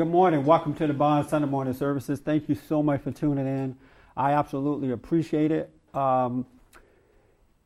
Good 0.00 0.08
morning. 0.08 0.46
Welcome 0.46 0.72
to 0.76 0.86
the 0.86 0.94
Bond 0.94 1.28
Sunday 1.28 1.46
morning 1.46 1.74
services. 1.74 2.20
Thank 2.20 2.48
you 2.48 2.54
so 2.54 2.82
much 2.82 3.02
for 3.02 3.10
tuning 3.10 3.46
in. 3.46 3.76
I 4.16 4.32
absolutely 4.32 4.92
appreciate 4.92 5.52
it. 5.52 5.70
Um, 5.92 6.46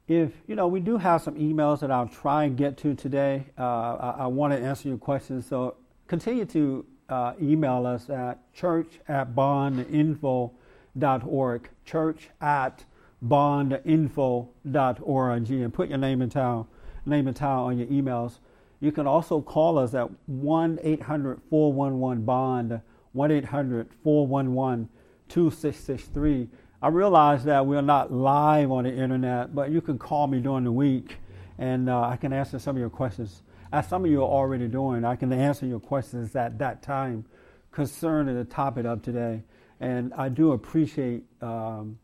if 0.09 0.33
you 0.49 0.57
know, 0.57 0.67
we 0.67 0.81
do 0.81 0.97
have 0.97 1.23
some 1.23 1.37
emails 1.37 1.79
that 1.79 1.93
I'll 1.93 2.09
try 2.09 2.43
and 2.43 2.57
get 2.57 2.77
to 2.79 2.97
today. 2.97 3.47
Uh, 3.57 3.63
I, 3.63 4.17
I 4.23 4.27
want 4.27 4.53
to 4.53 4.59
answer 4.59 4.89
your 4.89 4.99
questions, 4.99 5.47
so 5.47 5.77
continue 6.09 6.45
to 6.47 6.85
uh, 7.09 7.35
email 7.41 7.87
us 7.87 8.11
at 8.11 8.53
church 8.53 8.99
at 9.07 9.37
bondinfo.org. 9.37 11.69
Church 11.85 12.31
at 12.41 12.85
bondinfo.org, 13.25 15.51
and 15.51 15.73
put 15.73 15.89
your 15.89 15.99
name 15.99 16.21
and 16.21 16.33
town, 16.33 16.67
name 17.07 17.29
and 17.29 17.37
town 17.37 17.61
on 17.61 17.79
your 17.79 17.87
emails. 17.87 18.39
You 18.85 18.93
can 18.93 19.07
also 19.07 19.41
call 19.41 19.79
us 19.79 19.95
at 19.95 20.11
1 20.29 20.79
800 20.83 21.41
411 21.49 22.25
BOND, 22.27 22.83
1 23.13 23.31
800 23.31 23.89
411 24.03 24.91
2663. 25.31 26.49
I 26.83 26.89
realize 26.89 27.45
that 27.45 27.65
we're 27.65 27.81
not 27.81 28.13
live 28.13 28.71
on 28.71 28.85
the 28.85 28.95
internet, 28.95 29.55
but 29.55 29.71
you 29.71 29.81
can 29.81 29.97
call 29.97 30.27
me 30.27 30.39
during 30.41 30.65
the 30.65 30.73
week 30.73 31.17
and 31.57 31.89
uh, 31.89 32.03
I 32.03 32.19
can 32.19 32.35
answer 32.35 32.59
some 32.59 32.77
of 32.77 32.81
your 32.81 32.91
questions. 32.91 33.43
As 33.73 33.89
some 33.89 34.05
of 34.05 34.11
you 34.11 34.21
are 34.21 34.29
already 34.29 34.69
doing, 34.69 35.03
I 35.03 35.17
can 35.17 35.33
answer 35.33 35.65
your 35.65 35.81
questions 35.81 36.37
at 36.37 36.59
that 36.59 36.83
time 36.83 37.25
concerning 37.73 38.37
the 38.37 38.45
topic 38.45 38.85
of 38.85 39.01
today. 39.01 39.45
And 39.81 40.13
I 40.13 40.29
do 40.29 40.53
appreciate, 40.53 41.25
um, 41.41 41.99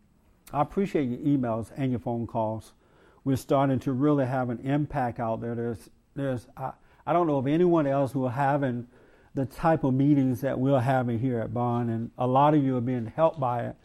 I 0.51 0.62
appreciate 0.62 1.10
your 1.10 1.19
emails 1.19 1.71
and 1.77 1.91
your 1.91 2.01
phone 2.01 2.27
calls. 2.27 2.73
We're 3.23 3.37
starting 3.37 3.80
to 3.80 3.93
really 3.93 4.24
have 4.24 4.49
an 4.49 4.60
impact 4.60 5.21
out 5.21 5.43
there. 5.43 5.55
There's 5.55 5.91
there's 6.14 6.46
I, 6.56 6.73
I 7.06 7.12
don't 7.12 7.27
know 7.27 7.38
of 7.38 7.46
anyone 7.46 7.87
else 7.87 8.12
who 8.12 8.24
are 8.27 8.30
having 8.30 8.87
the 9.34 9.46
type 9.46 9.84
of 9.84 9.95
meetings 9.95 10.41
that 10.41 10.59
we're 10.59 10.80
having 10.80 11.18
here 11.18 11.41
at 11.41 11.55
Bond, 11.55 11.91
and 11.91 12.10
a 12.18 12.27
lot 12.27 12.55
of 12.55 12.64
you 12.64 12.77
are 12.77 12.80
being 12.80 13.06
helped 13.06 13.38
by 13.38 13.66
it 13.66 13.76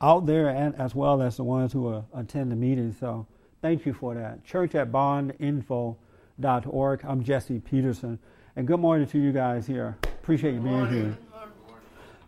out 0.00 0.26
there, 0.26 0.48
and 0.48 0.74
as 0.76 0.94
well 0.94 1.22
as 1.22 1.36
the 1.36 1.44
ones 1.44 1.72
who 1.72 1.88
are 1.88 2.04
attend 2.14 2.52
the 2.52 2.56
meetings. 2.56 2.96
So 2.98 3.26
thank 3.62 3.86
you 3.86 3.92
for 3.92 4.14
that. 4.14 4.44
Church 4.44 4.74
at 4.74 4.92
bondinfo.org. 4.92 7.00
I'm 7.04 7.22
Jesse 7.22 7.60
Peterson, 7.60 8.18
and 8.56 8.66
good 8.66 8.80
morning 8.80 9.06
to 9.08 9.18
you 9.18 9.32
guys 9.32 9.66
here. 9.66 9.96
Appreciate 10.04 10.54
you 10.54 10.60
being 10.60 10.88
here. 10.88 11.18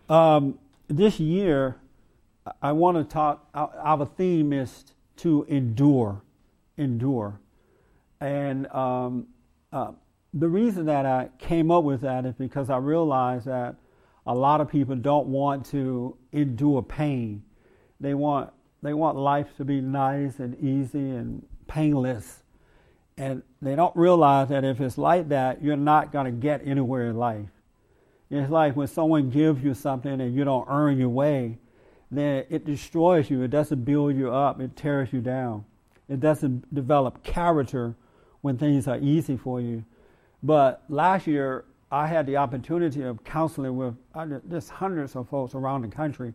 Um, 0.09 0.59
this 0.89 1.21
year, 1.21 1.77
I 2.61 2.73
want 2.73 2.97
to 2.97 3.05
talk. 3.05 3.49
Our 3.55 4.07
theme 4.07 4.53
is 4.53 4.85
to 5.19 5.45
endure, 5.49 6.23
endure, 6.77 7.39
and 8.21 8.67
um, 8.69 9.29
uh, 9.73 9.93
the 10.35 10.49
reason 10.49 10.87
that 10.87 11.07
I 11.07 11.29
came 11.39 11.71
up 11.71 11.85
with 11.85 12.01
that 12.03 12.25
is 12.25 12.35
because 12.35 12.71
I 12.71 12.79
realized 12.79 13.47
that 13.47 13.77
a 14.27 14.35
lot 14.35 14.61
of 14.61 14.69
people 14.71 14.97
don't 14.97 15.29
want 15.29 15.67
to 15.67 16.17
endure 16.33 16.83
pain. 16.83 17.43
They 18.01 18.15
want 18.15 18.51
they 18.83 18.95
want 18.95 19.17
life 19.17 19.57
to 19.59 19.65
be 19.65 19.81
nice 19.81 20.41
and 20.41 20.59
easy 20.59 21.11
and 21.11 21.47
painless. 21.69 22.43
And 23.17 23.43
they 23.61 23.77
don't 23.77 23.95
realize 23.95 24.49
that 24.49 24.65
if 24.65 24.81
it's 24.81 24.99
like 24.99 25.29
that, 25.29 25.63
you're 25.63 25.77
not 25.77 26.13
going 26.13 26.25
to 26.25 26.33
get 26.33 26.67
anywhere 26.67 27.09
in 27.09 27.17
life. 27.17 27.49
It's 28.31 28.51
like 28.51 28.75
when 28.75 28.89
someone 28.89 29.31
gives 29.31 29.63
you 29.63 29.75
something 29.75 30.21
and 30.21 30.35
you 30.35 30.43
don't 30.43 30.67
earn 30.69 30.99
your 30.99 31.11
way, 31.11 31.59
then 32.11 32.45
it 32.49 32.65
destroys 32.65 33.31
you. 33.31 33.43
It 33.43 33.49
doesn't 33.49 33.85
build 33.85 34.17
you 34.17 34.33
up, 34.33 34.61
it 34.61 34.75
tears 34.75 35.13
you 35.13 35.21
down. 35.21 35.65
It 36.09 36.19
doesn't 36.19 36.75
develop 36.75 37.23
character 37.23 37.95
when 38.43 38.59
things 38.59 38.87
are 38.87 38.99
easy 38.99 39.37
for 39.37 39.61
you. 39.61 39.85
But 40.43 40.83
last 40.89 41.27
year, 41.27 41.65
I 41.91 42.07
had 42.07 42.27
the 42.27 42.37
opportunity 42.37 43.03
of 43.03 43.23
counseling 43.25 43.77
with 43.77 43.95
uh, 44.15 44.27
just 44.51 44.71
hundreds 44.71 45.17
of 45.17 45.29
folks 45.29 45.55
around 45.55 45.83
the 45.83 45.89
country 45.89 46.35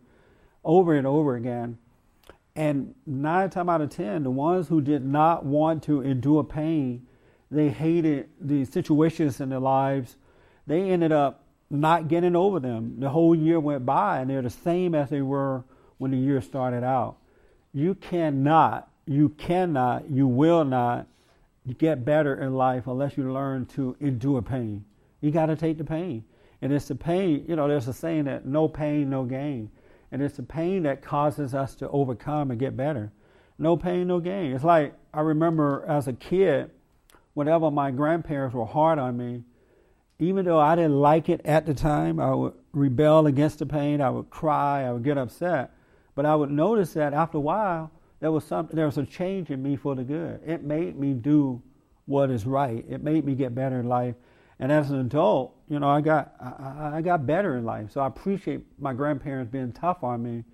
over 0.64 0.94
and 0.94 1.06
over 1.06 1.36
again. 1.36 1.78
And 2.56 2.94
nine 3.06 3.50
times 3.50 3.68
out 3.68 3.80
of 3.80 3.90
ten, 3.90 4.24
the 4.24 4.30
ones 4.30 4.68
who 4.68 4.80
did 4.80 5.04
not 5.04 5.44
want 5.44 5.82
to 5.84 6.00
endure 6.00 6.42
pain, 6.42 7.06
they 7.50 7.68
hated 7.68 8.28
the 8.40 8.64
situations 8.64 9.40
in 9.40 9.48
their 9.48 9.60
lives, 9.60 10.16
they 10.66 10.90
ended 10.90 11.12
up 11.12 11.44
not 11.70 12.08
getting 12.08 12.34
over 12.34 12.58
them. 12.58 12.98
The 12.98 13.10
whole 13.10 13.34
year 13.34 13.60
went 13.60 13.84
by 13.84 14.20
and 14.20 14.30
they're 14.30 14.42
the 14.42 14.50
same 14.50 14.94
as 14.94 15.10
they 15.10 15.22
were 15.22 15.64
when 15.98 16.10
the 16.10 16.16
year 16.16 16.40
started 16.40 16.82
out. 16.82 17.16
You 17.72 17.94
cannot, 17.94 18.90
you 19.06 19.30
cannot, 19.30 20.10
you 20.10 20.26
will 20.26 20.64
not 20.64 21.06
get 21.74 22.04
better 22.04 22.40
in 22.40 22.54
life 22.54 22.86
unless 22.86 23.16
you 23.16 23.32
learn 23.32 23.66
to 23.66 23.96
endure 24.00 24.42
pain. 24.42 24.84
You 25.20 25.30
got 25.30 25.46
to 25.46 25.56
take 25.56 25.78
the 25.78 25.84
pain. 25.84 26.24
And 26.60 26.72
it's 26.72 26.88
the 26.88 26.94
pain, 26.94 27.44
you 27.48 27.56
know, 27.56 27.68
there's 27.68 27.86
a 27.86 27.92
saying 27.92 28.24
that 28.24 28.46
no 28.46 28.68
pain, 28.68 29.10
no 29.10 29.24
gain. 29.24 29.70
And 30.10 30.22
it's 30.22 30.36
the 30.36 30.42
pain 30.42 30.82
that 30.84 31.02
causes 31.02 31.54
us 31.54 31.74
to 31.76 31.88
overcome 31.90 32.50
and 32.50 32.58
get 32.58 32.76
better. 32.76 33.12
No 33.58 33.76
pain, 33.76 34.06
no 34.06 34.20
gain. 34.20 34.52
It's 34.52 34.64
like 34.64 34.94
I 35.12 35.20
remember 35.20 35.84
as 35.86 36.08
a 36.08 36.12
kid, 36.12 36.70
whenever 37.34 37.70
my 37.70 37.90
grandparents 37.90 38.54
were 38.54 38.66
hard 38.66 38.98
on 38.98 39.16
me, 39.16 39.44
even 40.18 40.44
though 40.44 40.58
I 40.58 40.74
didn't 40.74 41.00
like 41.00 41.28
it 41.28 41.40
at 41.44 41.66
the 41.66 41.74
time, 41.74 42.18
I 42.18 42.34
would 42.34 42.54
rebel 42.72 43.26
against 43.26 43.60
the 43.60 43.66
pain, 43.66 44.00
I 44.00 44.10
would 44.10 44.30
cry, 44.30 44.84
I 44.84 44.92
would 44.92 45.04
get 45.04 45.18
upset. 45.18 45.72
But 46.14 46.26
I 46.26 46.34
would 46.34 46.50
notice 46.50 46.94
that 46.94 47.12
after 47.14 47.38
a 47.38 47.40
while, 47.40 47.92
there 48.20 48.32
was 48.32 48.44
some 48.44 48.68
there 48.72 48.86
was 48.86 48.98
a 48.98 49.04
change 49.04 49.50
in 49.50 49.62
me 49.62 49.76
for 49.76 49.94
the 49.94 50.04
good. 50.04 50.40
It 50.44 50.64
made 50.64 50.98
me 50.98 51.12
do 51.14 51.62
what 52.06 52.30
is 52.30 52.46
right. 52.46 52.84
It 52.88 53.02
made 53.02 53.24
me 53.24 53.34
get 53.34 53.54
better 53.54 53.80
in 53.80 53.88
life. 53.88 54.14
And 54.60 54.72
as 54.72 54.90
an 54.90 54.98
adult, 54.98 55.54
you 55.68 55.78
know, 55.78 55.88
I 55.88 56.00
got 56.00 56.34
I, 56.40 56.96
I 56.96 57.02
got 57.02 57.26
better 57.26 57.56
in 57.56 57.64
life. 57.64 57.92
So 57.92 58.00
I 58.00 58.06
appreciate 58.06 58.62
my 58.78 58.92
grandparents 58.92 59.52
being 59.52 59.72
tough 59.72 60.02
on 60.02 60.22
me. 60.22 60.44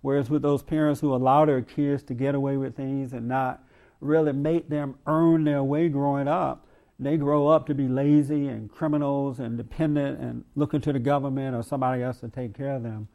Whereas 0.00 0.30
with 0.30 0.42
those 0.42 0.64
parents 0.64 1.00
who 1.00 1.14
allow 1.14 1.44
their 1.44 1.62
kids 1.62 2.02
to 2.04 2.14
get 2.14 2.34
away 2.34 2.56
with 2.56 2.76
things 2.76 3.12
and 3.12 3.28
not 3.28 3.62
really 4.00 4.32
make 4.32 4.68
them 4.68 4.96
earn 5.06 5.44
their 5.44 5.62
way 5.62 5.88
growing 5.88 6.26
up, 6.26 6.66
they 6.98 7.16
grow 7.16 7.46
up 7.46 7.66
to 7.66 7.74
be 7.74 7.86
lazy 7.86 8.48
and 8.48 8.68
criminals 8.68 9.38
and 9.38 9.56
dependent 9.56 10.20
and 10.20 10.44
looking 10.56 10.80
to 10.80 10.92
the 10.92 10.98
government 10.98 11.54
or 11.54 11.62
somebody 11.62 12.02
else 12.02 12.18
to 12.18 12.28
take 12.28 12.52
care 12.56 12.74
of 12.74 12.82
them. 12.82 13.06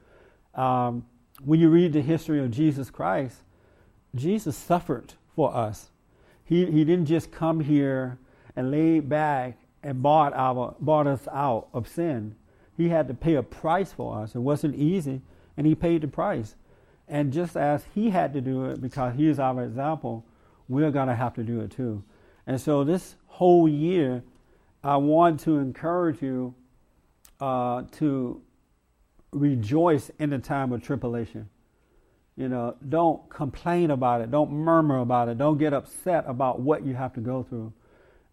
Um, 0.55 1.05
when 1.43 1.59
you 1.59 1.69
read 1.69 1.91
the 1.91 2.01
history 2.01 2.39
of 2.43 2.51
Jesus 2.51 2.89
Christ, 2.89 3.43
Jesus 4.17 4.55
suffered 4.55 5.13
for 5.35 5.55
us. 5.55 5.89
He, 6.43 6.65
he 6.65 6.83
didn't 6.83 7.05
just 7.05 7.31
come 7.31 7.59
here 7.59 8.17
and 8.55 8.71
lay 8.71 8.99
back 8.99 9.57
and 9.83 10.01
bought, 10.01 10.33
our, 10.33 10.75
bought 10.79 11.07
us 11.07 11.27
out 11.31 11.67
of 11.73 11.87
sin. 11.87 12.35
He 12.75 12.89
had 12.89 13.07
to 13.07 13.13
pay 13.13 13.35
a 13.35 13.43
price 13.43 13.91
for 13.91 14.21
us. 14.21 14.35
It 14.35 14.39
wasn't 14.39 14.75
easy, 14.75 15.21
and 15.55 15.67
he 15.67 15.75
paid 15.75 16.01
the 16.01 16.07
price. 16.07 16.55
And 17.07 17.31
just 17.31 17.55
as 17.55 17.85
he 17.95 18.09
had 18.09 18.33
to 18.33 18.41
do 18.41 18.65
it 18.65 18.81
because 18.81 19.15
he 19.15 19.27
is 19.27 19.39
our 19.39 19.63
example, 19.63 20.25
we're 20.67 20.91
going 20.91 21.07
to 21.07 21.15
have 21.15 21.33
to 21.35 21.43
do 21.43 21.61
it 21.61 21.71
too. 21.71 22.03
And 22.45 22.59
so 22.59 22.83
this 22.83 23.15
whole 23.27 23.67
year, 23.67 24.23
I 24.83 24.97
want 24.97 25.39
to 25.41 25.57
encourage 25.57 26.21
you 26.21 26.53
uh, 27.39 27.83
to 27.93 28.41
rejoice 29.31 30.11
in 30.19 30.29
the 30.29 30.39
time 30.39 30.71
of 30.71 30.81
tribulation. 30.81 31.49
You 32.37 32.49
know, 32.49 32.75
don't 32.87 33.27
complain 33.29 33.89
about 33.89 34.21
it. 34.21 34.29
Don't 34.29 34.51
murmur 34.51 34.99
about 34.99 35.27
it. 35.27 35.39
Don't 35.39 35.57
get 35.57 35.73
upset 35.73 36.23
about 36.27 36.59
what 36.59 36.85
you 36.85 36.93
have 36.93 37.11
to 37.13 37.19
go 37.19 37.41
through. 37.41 37.73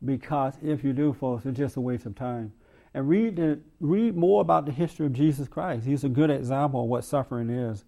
Because 0.04 0.54
if 0.62 0.84
you 0.84 0.92
do, 0.92 1.14
folks, 1.14 1.46
it's 1.46 1.56
just 1.56 1.76
a 1.76 1.80
waste 1.80 2.04
of 2.04 2.14
time. 2.14 2.52
And 2.92 3.08
read, 3.08 3.36
the, 3.36 3.58
read 3.80 4.14
more 4.14 4.42
about 4.42 4.66
the 4.66 4.72
history 4.72 5.06
of 5.06 5.14
Jesus 5.14 5.48
Christ. 5.48 5.86
He's 5.86 6.04
a 6.04 6.10
good 6.10 6.30
example 6.30 6.82
of 6.82 6.88
what 6.88 7.04
suffering 7.04 7.48
is. 7.48 7.84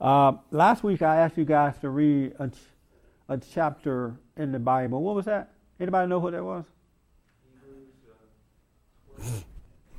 Uh, 0.00 0.32
last 0.50 0.82
week, 0.82 1.02
I 1.02 1.16
asked 1.16 1.36
you 1.36 1.44
guys 1.44 1.76
to 1.82 1.90
read 1.90 2.32
a, 2.38 2.50
a 3.28 3.36
chapter 3.36 4.16
in 4.38 4.52
the 4.52 4.58
Bible. 4.58 5.02
What 5.02 5.14
was 5.14 5.26
that? 5.26 5.52
Anybody 5.78 6.08
know 6.08 6.18
what 6.18 6.32
that 6.32 6.42
was? 6.42 6.64
Hebrews, 9.20 9.42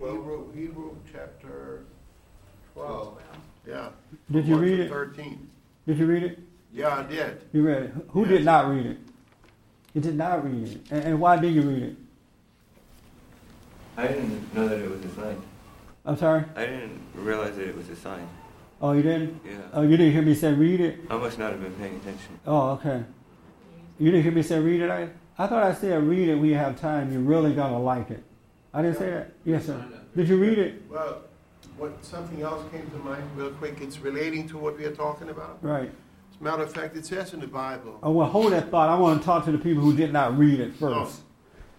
uh, 0.02 0.14
Hebrew, 0.14 0.52
Hebrew 0.52 0.96
chapter 1.12 1.86
12. 2.74 3.22
Yeah. 3.68 3.90
Did 4.32 4.48
you 4.48 4.58
read 4.58 4.80
it? 4.80 4.90
13. 4.90 5.50
Did 5.88 5.98
you 5.98 6.06
read 6.06 6.24
it? 6.24 6.40
Yeah, 6.72 6.98
I 6.98 7.04
did. 7.04 7.42
You 7.52 7.64
read 7.64 7.84
it. 7.84 7.94
Who 8.10 8.22
yes. 8.22 8.30
did 8.30 8.46
not 8.46 8.70
read 8.70 8.86
it? 8.86 8.98
You 9.94 10.02
did 10.02 10.16
not 10.16 10.44
read 10.44 10.68
it. 10.70 10.82
And, 10.90 11.04
and, 11.04 11.20
why 11.20 11.38
did 11.38 11.54
you 11.54 11.62
read 11.62 11.84
it? 11.84 11.96
I 13.96 14.08
didn't 14.08 14.54
know 14.56 14.68
that 14.68 14.80
it 14.80 14.90
was 14.90 15.06
a 15.06 15.10
sign. 15.16 15.42
I'm 16.06 16.18
sorry? 16.18 16.46
I 16.56 16.66
didn't 16.66 17.00
realize 17.14 17.56
that 17.58 17.68
it 17.68 17.78
was 17.78 17.90
a 17.90 17.96
sign. 17.96 18.28
Oh, 18.82 18.94
you 18.94 19.04
didn't? 19.04 19.40
Yeah. 19.46 19.58
Oh, 19.72 19.84
you 19.84 19.96
didn't 19.96 20.14
hear 20.14 20.24
me 20.24 20.34
say 20.34 20.52
read 20.52 20.82
it? 20.82 21.00
I 21.10 21.18
must 21.18 21.38
not 21.38 21.52
have 21.52 21.62
been 21.62 21.76
paying 21.76 21.96
attention. 21.98 22.40
Oh, 22.46 22.72
okay. 22.72 23.04
You 24.00 24.12
didn't 24.12 24.24
hear 24.24 24.32
me 24.32 24.42
say 24.42 24.60
read 24.60 24.82
it? 24.82 24.90
I, 24.90 25.10
I 25.38 25.48
thought 25.48 25.64
I 25.64 25.74
said 25.74 26.04
read 26.04 26.28
it 26.28 26.36
when 26.36 26.46
you 26.46 26.56
have 26.56 26.80
time. 26.80 27.12
You're 27.12 27.22
really 27.22 27.54
going 27.54 27.72
to 27.72 27.78
like 27.78 28.10
it. 28.10 28.24
I 28.74 28.82
didn't 28.82 28.98
say 28.98 29.12
that? 29.12 29.34
Yes, 29.46 29.68
sir. 29.68 29.86
Did 30.16 30.28
you 30.28 30.38
read 30.38 30.58
it? 30.58 30.82
Well, 30.90 31.22
what 31.78 32.04
something 32.04 32.42
else 32.42 32.64
came 32.72 32.90
to 32.92 32.98
mind 32.98 33.24
real 33.36 33.52
quick. 33.52 33.82
It's 33.82 34.00
relating 34.00 34.48
to 34.50 34.58
what 34.58 34.78
we 34.78 34.86
are 34.86 34.96
talking 34.96 35.30
about. 35.30 35.60
Right. 35.62 35.92
As 36.32 36.42
a 36.42 36.44
matter 36.44 36.64
of 36.64 36.74
fact, 36.74 36.96
it 36.96 37.06
says 37.06 37.34
in 37.34 37.40
the 37.40 37.48
Bible. 37.48 38.00
Oh 38.04 38.12
well, 38.12 38.28
hold 38.28 38.54
that 38.54 38.70
thought. 38.70 38.90
I 38.90 38.98
want 38.98 39.22
to 39.22 39.26
talk 39.26 39.46
to 39.46 39.52
the 39.52 39.58
people 39.58 39.84
who 39.84 39.96
did 39.96 40.12
not 40.12 40.38
read 40.38 40.60
it 40.60 40.74
oh. 40.82 41.06
first. 41.06 41.22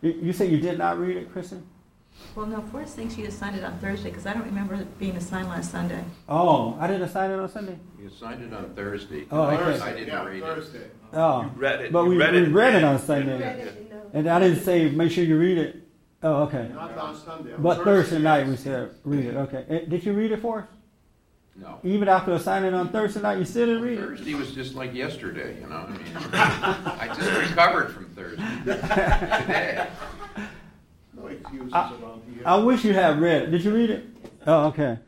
Oh. 0.02 0.08
You 0.08 0.32
say 0.35 0.46
you 0.46 0.61
did 0.61 0.76
not 0.76 0.99
read 0.99 1.17
it, 1.17 1.32
Kristen? 1.32 1.67
Well, 2.37 2.46
no, 2.46 2.61
Forrest 2.61 2.94
thinks 2.94 3.17
you 3.17 3.26
assigned 3.26 3.56
it 3.56 3.64
on 3.64 3.79
Thursday, 3.79 4.11
because 4.11 4.26
I 4.26 4.35
don't 4.35 4.44
remember 4.44 4.75
it 4.75 4.99
being 4.99 5.17
assigned 5.17 5.49
last 5.49 5.70
Sunday. 5.70 6.05
Oh, 6.29 6.76
I 6.79 6.87
didn't 6.87 7.02
assign 7.02 7.31
it 7.31 7.38
on 7.38 7.49
Sunday? 7.49 7.79
You 8.00 8.11
signed 8.11 8.43
it 8.43 8.52
on 8.52 8.73
Thursday. 8.75 9.26
Oh, 9.31 9.43
okay. 9.50 9.81
I 9.81 9.93
didn't 9.93 10.08
Yeah, 10.08 10.25
read 10.25 10.43
it. 10.43 10.46
Thursday. 10.46 10.91
Oh. 11.12 11.43
You 11.43 11.50
read 11.56 11.81
it. 11.81 11.93
But 11.93 12.05
You 12.05 12.11
we 12.11 12.17
read 12.19 12.35
we 12.35 12.43
it. 12.43 12.49
read 12.50 12.75
it 12.75 12.85
on 12.85 12.94
Yeah. 12.94 13.00
Sunday. 13.00 13.69
And 14.12 14.29
I 14.29 14.38
didn't 14.41 14.62
say, 14.62 14.91
make 14.91 15.11
sure 15.11 15.25
you 15.25 15.38
read 15.38 15.58
it. 15.58 15.84
Oh, 16.25 16.44
okay. 16.44 16.71
Not 16.73 16.97
on 16.97 17.15
Sunday. 17.15 17.53
on 17.53 17.62
But 17.62 17.85
Thursday 17.85 18.19
night 18.19 18.47
we 18.47 18.56
said, 18.56 18.91
read 19.05 19.26
it, 19.26 19.37
okay. 19.37 19.67
Eh, 19.69 19.85
Did 19.85 20.05
you 20.06 20.15
read 20.15 20.32
it 20.32 20.41
for 20.41 20.61
us? 20.61 20.69
No. 21.56 21.79
Even 21.85 22.09
after 22.09 22.32
assigning 22.32 22.73
on 22.73 22.88
Thursday 22.88 23.21
night, 23.21 23.38
you 23.38 23.44
still 23.44 23.67
didn't 23.67 23.82
read 23.82 23.99
it? 23.99 24.03
Thursday 24.03 24.35
was 24.35 24.53
just 24.55 24.75
like 24.75 24.94
yesterday, 24.94 25.61
you 25.61 25.69
know. 25.69 25.87
I 25.87 25.91
mean, 25.91 26.00
I 26.32 27.15
just 27.15 27.50
recovered 27.50 27.91
from 27.93 28.06
Thursday 28.06 28.59
today. 28.65 29.87
No 31.15 31.26
excuses 31.26 31.73
I- 31.75 31.93
around 32.03 32.23
here. 32.35 32.43
I 32.47 32.56
wish 32.56 32.85
you 32.85 32.94
had 32.94 33.20
read 33.20 33.43
it. 33.43 33.50
Did 33.50 33.62
you 33.62 33.75
read 33.75 33.91
it? 33.91 34.06
Oh, 34.47 34.69
okay. 34.69 34.99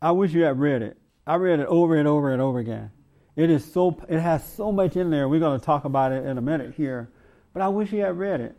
I 0.00 0.12
wish 0.12 0.32
you 0.32 0.42
had 0.44 0.58
read 0.58 0.82
it. 0.82 0.96
I 1.26 1.34
read 1.34 1.58
it 1.58 1.66
over 1.66 1.96
and 1.96 2.06
over 2.08 2.32
and 2.32 2.40
over 2.40 2.60
again. 2.60 2.92
It 3.36 3.50
is 3.50 3.64
so. 3.70 4.00
It 4.08 4.20
has 4.20 4.44
so 4.54 4.70
much 4.72 4.96
in 4.96 5.10
there. 5.10 5.28
We're 5.28 5.38
going 5.40 5.58
to 5.58 5.64
talk 5.66 5.84
about 5.84 6.12
it 6.12 6.24
in 6.24 6.38
a 6.38 6.40
minute 6.40 6.74
here, 6.76 7.10
but 7.52 7.60
I 7.60 7.68
wish 7.68 7.92
you 7.92 8.00
had 8.00 8.16
read 8.18 8.40
it. 8.40 8.56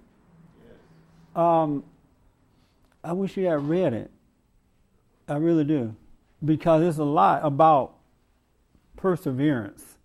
Um, 1.35 1.83
I 3.03 3.13
wish 3.13 3.37
you 3.37 3.45
had 3.45 3.67
read 3.67 3.93
it. 3.93 4.11
I 5.27 5.35
really 5.35 5.63
do, 5.63 5.95
because 6.43 6.83
it's 6.83 6.97
a 6.97 7.03
lot 7.03 7.41
about 7.43 7.95
perseverance. 8.97 9.97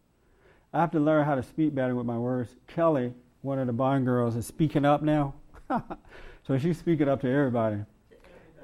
I 0.73 0.81
have 0.81 0.91
to 0.93 1.01
learn 1.01 1.25
how 1.25 1.35
to 1.35 1.43
speak 1.43 1.75
better 1.75 1.95
with 1.95 2.07
my 2.07 2.19
words. 2.19 2.55
Kelly, 2.67 3.15
one 3.43 3.59
of 3.59 3.67
the 3.67 3.73
Bond 3.73 4.05
girls, 4.05 4.37
is 4.37 4.47
speaking 4.47 4.85
up 4.85 5.03
now. 5.03 5.35
so 6.47 6.59
she's 6.59 6.79
speaking 6.79 7.09
up 7.09 7.21
to 7.23 7.29
everybody. 7.29 7.79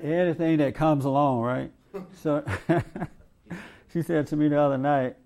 Anything 0.02 0.58
that 0.58 0.74
comes 0.74 1.04
along, 1.04 1.40
right? 1.40 1.70
So 2.12 2.44
she 3.92 4.02
said 4.02 4.26
to 4.28 4.36
me 4.36 4.48
the 4.48 4.60
other 4.60 4.78
night, 4.78 5.16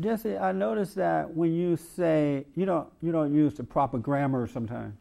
Jesse, 0.00 0.38
I 0.38 0.52
noticed 0.52 0.94
that 0.96 1.34
when 1.34 1.52
you 1.52 1.76
say 1.76 2.46
you 2.54 2.64
don't 2.64 2.88
you 3.02 3.12
don't 3.12 3.34
use 3.34 3.54
the 3.54 3.64
proper 3.64 3.98
grammar 3.98 4.46
sometimes. 4.46 4.94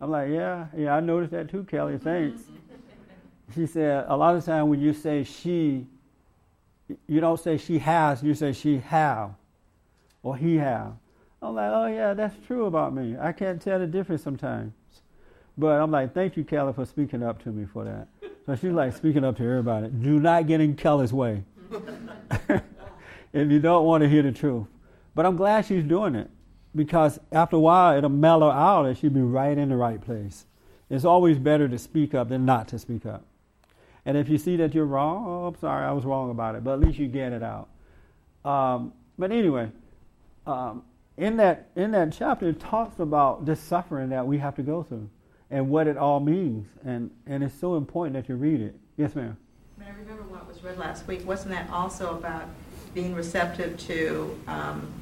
I'm 0.00 0.10
like, 0.10 0.28
yeah, 0.30 0.66
yeah, 0.76 0.96
I 0.96 1.00
noticed 1.00 1.32
that 1.32 1.48
too, 1.48 1.64
Kelly. 1.64 1.98
Thanks. 1.98 2.42
She 3.54 3.66
said 3.66 4.06
a 4.08 4.16
lot 4.16 4.34
of 4.34 4.44
times 4.44 4.68
when 4.68 4.80
you 4.80 4.92
say 4.92 5.24
she, 5.24 5.86
you 7.06 7.20
don't 7.20 7.38
say 7.38 7.56
she 7.56 7.78
has, 7.78 8.22
you 8.22 8.34
say 8.34 8.52
she 8.52 8.78
have, 8.78 9.34
or 10.22 10.36
he 10.36 10.56
have. 10.56 10.92
I'm 11.42 11.54
like, 11.54 11.70
oh 11.72 11.86
yeah, 11.86 12.14
that's 12.14 12.34
true 12.46 12.66
about 12.66 12.94
me. 12.94 13.16
I 13.20 13.32
can't 13.32 13.60
tell 13.60 13.78
the 13.78 13.86
difference 13.86 14.22
sometimes. 14.22 14.72
But 15.56 15.80
I'm 15.80 15.90
like, 15.90 16.14
thank 16.14 16.36
you, 16.36 16.44
Kelly, 16.44 16.72
for 16.72 16.84
speaking 16.84 17.22
up 17.22 17.42
to 17.44 17.50
me 17.50 17.66
for 17.66 17.84
that. 17.84 18.08
So 18.46 18.56
she's 18.56 18.72
like 18.72 18.96
speaking 18.96 19.24
up 19.24 19.36
to 19.36 19.44
everybody. 19.44 19.88
Do 19.88 20.18
not 20.18 20.46
get 20.46 20.60
in 20.60 20.74
Kelly's 20.74 21.12
way 21.12 21.44
if 22.48 23.50
you 23.50 23.60
don't 23.60 23.84
want 23.84 24.02
to 24.02 24.08
hear 24.08 24.22
the 24.22 24.32
truth. 24.32 24.66
But 25.14 25.26
I'm 25.26 25.36
glad 25.36 25.66
she's 25.66 25.84
doing 25.84 26.14
it 26.14 26.30
because 26.74 27.20
after 27.30 27.56
a 27.56 27.60
while 27.60 27.96
it'll 27.96 28.10
mellow 28.10 28.50
out 28.50 28.86
and 28.86 28.98
she'll 28.98 29.10
be 29.10 29.20
right 29.20 29.56
in 29.56 29.68
the 29.68 29.76
right 29.76 30.00
place. 30.00 30.46
It's 30.90 31.04
always 31.04 31.38
better 31.38 31.68
to 31.68 31.78
speak 31.78 32.14
up 32.14 32.28
than 32.28 32.44
not 32.44 32.68
to 32.68 32.78
speak 32.78 33.06
up. 33.06 33.24
And 34.06 34.16
if 34.16 34.28
you 34.28 34.38
see 34.38 34.56
that 34.56 34.74
you're 34.74 34.84
wrong, 34.84 35.24
oh, 35.26 35.46
I'm 35.46 35.56
sorry, 35.56 35.84
I 35.86 35.92
was 35.92 36.04
wrong 36.04 36.30
about 36.30 36.54
it. 36.54 36.64
But 36.64 36.74
at 36.74 36.80
least 36.80 36.98
you 36.98 37.08
get 37.08 37.32
it 37.32 37.42
out. 37.42 37.68
Um, 38.44 38.92
but 39.18 39.32
anyway, 39.32 39.70
um, 40.46 40.82
in 41.16 41.36
that 41.38 41.68
in 41.76 41.92
that 41.92 42.12
chapter, 42.12 42.48
it 42.48 42.60
talks 42.60 42.98
about 42.98 43.46
the 43.46 43.56
suffering 43.56 44.10
that 44.10 44.26
we 44.26 44.38
have 44.38 44.54
to 44.56 44.62
go 44.62 44.82
through 44.82 45.08
and 45.50 45.70
what 45.70 45.86
it 45.86 45.96
all 45.96 46.20
means. 46.20 46.66
And 46.84 47.10
and 47.26 47.42
it's 47.42 47.58
so 47.58 47.76
important 47.76 48.14
that 48.14 48.28
you 48.28 48.36
read 48.36 48.60
it. 48.60 48.74
Yes, 48.96 49.14
ma'am. 49.14 49.36
I 49.80 49.84
I 49.94 50.00
remember 50.00 50.22
what 50.24 50.46
was 50.46 50.62
read 50.62 50.78
last 50.78 51.06
week, 51.06 51.26
wasn't 51.26 51.54
that 51.54 51.70
also 51.70 52.16
about 52.16 52.44
being 52.94 53.14
receptive 53.14 53.76
to, 53.78 54.38
um, 54.46 54.92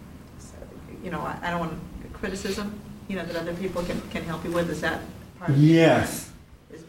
you 1.02 1.10
know, 1.10 1.20
I 1.20 1.38
I 1.42 1.50
don't 1.50 1.60
want 1.60 1.80
criticism, 2.12 2.78
you 3.08 3.16
know, 3.16 3.24
that 3.24 3.36
other 3.36 3.54
people 3.54 3.82
can, 3.82 4.00
can 4.10 4.22
help 4.24 4.44
you 4.44 4.50
with, 4.50 4.70
is 4.70 4.80
that 4.80 5.00
part 5.38 5.50
of 5.50 5.56
it? 5.56 5.60
Yes. 5.60 6.31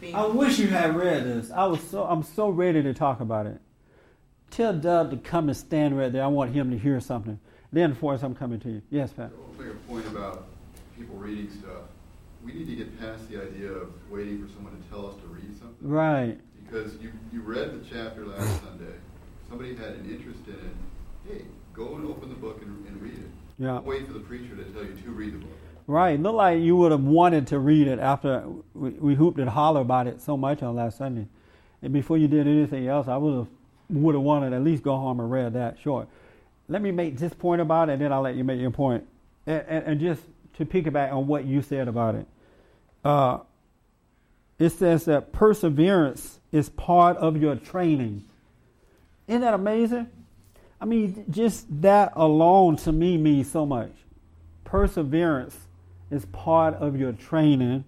Is 0.04 0.12
being, 0.12 0.14
I 0.14 0.26
wish 0.26 0.58
you 0.58 0.68
had 0.68 0.94
read 0.96 1.24
this. 1.24 1.50
I 1.50 1.64
was 1.66 1.80
so 1.82 2.04
I'm 2.04 2.22
so 2.22 2.48
ready 2.48 2.82
to 2.82 2.92
talk 2.92 3.20
about 3.20 3.46
it. 3.46 3.60
Tell 4.50 4.72
Doug 4.72 5.10
to 5.10 5.16
come 5.16 5.48
and 5.48 5.56
stand 5.56 5.98
right 5.98 6.12
there. 6.12 6.22
I 6.22 6.26
want 6.26 6.52
him 6.52 6.70
to 6.70 6.78
hear 6.78 7.00
something. 7.00 7.40
Then, 7.72 7.94
Forrest, 7.94 8.22
I'm 8.22 8.34
coming 8.34 8.60
to 8.60 8.70
you. 8.70 8.82
Yes, 8.90 9.12
Pat. 9.12 9.32
I'll 9.32 9.64
make 9.64 9.72
a 9.72 9.76
point 9.88 10.06
about 10.06 10.46
people 10.96 11.16
reading 11.16 11.50
stuff. 11.50 11.88
We 12.44 12.52
need 12.52 12.66
to 12.66 12.76
get 12.76 13.00
past 13.00 13.28
the 13.30 13.42
idea 13.42 13.72
of 13.72 13.92
waiting 14.10 14.46
for 14.46 14.52
someone 14.52 14.80
to 14.80 14.88
tell 14.90 15.06
us 15.08 15.16
to 15.22 15.26
read 15.26 15.58
something. 15.58 15.76
Right. 15.80 16.38
Because 16.62 16.94
you, 16.98 17.10
you 17.32 17.40
read 17.40 17.72
the 17.72 17.84
chapter 17.90 18.26
last 18.26 18.62
Sunday. 18.64 18.94
Somebody 19.48 19.74
had 19.74 19.88
an 19.88 20.08
interest 20.08 20.40
in 20.46 20.54
it. 20.54 20.76
Hey, 21.26 21.44
go 21.72 21.96
and 21.96 22.06
open 22.06 22.28
the 22.28 22.36
book 22.36 22.60
and, 22.62 22.86
and 22.86 23.02
read 23.02 23.14
it. 23.14 23.30
Yeah. 23.58 23.68
Don't 23.68 23.86
wait 23.86 24.06
for 24.06 24.12
the 24.12 24.20
preacher 24.20 24.54
to 24.54 24.64
tell 24.64 24.84
you 24.84 24.94
to 24.94 25.10
read 25.10 25.34
the 25.34 25.38
book. 25.38 25.58
Right. 25.86 26.18
Look 26.18 26.34
like 26.34 26.60
you 26.60 26.76
would 26.76 26.92
have 26.92 27.04
wanted 27.04 27.48
to 27.48 27.58
read 27.58 27.88
it 27.88 27.98
after 27.98 28.44
we, 28.72 28.90
we 28.90 29.14
hooped 29.14 29.38
and 29.38 29.50
hollered 29.50 29.82
about 29.82 30.06
it 30.06 30.20
so 30.20 30.36
much 30.36 30.62
on 30.62 30.76
last 30.76 30.98
Sunday. 30.98 31.26
And 31.82 31.92
before 31.92 32.16
you 32.16 32.26
did 32.26 32.46
anything 32.46 32.88
else, 32.88 33.06
I 33.06 33.18
would 33.18 33.36
have 33.36 33.48
would 33.90 34.14
have 34.14 34.24
wanted 34.24 34.54
at 34.54 34.62
least 34.62 34.82
go 34.82 34.96
home 34.96 35.20
and 35.20 35.30
read 35.30 35.52
that 35.52 35.78
short. 35.78 36.08
Let 36.68 36.80
me 36.80 36.90
make 36.90 37.18
this 37.18 37.34
point 37.34 37.60
about 37.60 37.90
it, 37.90 37.94
and 37.94 38.02
then 38.02 38.12
I'll 38.12 38.22
let 38.22 38.34
you 38.34 38.44
make 38.44 38.58
your 38.58 38.70
point. 38.70 39.06
And, 39.46 39.62
and, 39.68 39.84
and 39.84 40.00
just 40.00 40.22
to 40.56 40.64
piggyback 40.64 41.12
on 41.12 41.26
what 41.26 41.44
you 41.44 41.60
said 41.60 41.86
about 41.86 42.14
it, 42.14 42.26
uh, 43.04 43.40
it 44.58 44.70
says 44.70 45.04
that 45.04 45.32
perseverance 45.32 46.38
is 46.50 46.70
part 46.70 47.18
of 47.18 47.36
your 47.36 47.56
training. 47.56 48.24
Isn't 49.28 49.42
that 49.42 49.52
amazing? 49.52 50.08
I 50.80 50.86
mean, 50.86 51.26
just 51.30 51.66
that 51.82 52.12
alone 52.16 52.76
to 52.78 52.92
me 52.92 53.18
means 53.18 53.50
so 53.50 53.66
much. 53.66 53.92
Perseverance 54.64 55.58
is 56.10 56.24
part 56.26 56.74
of 56.74 56.96
your 56.96 57.12
training. 57.12 57.84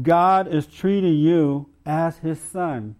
God 0.00 0.48
is 0.48 0.66
treating 0.66 1.14
you 1.14 1.68
as 1.84 2.18
his 2.18 2.40
son. 2.40 2.96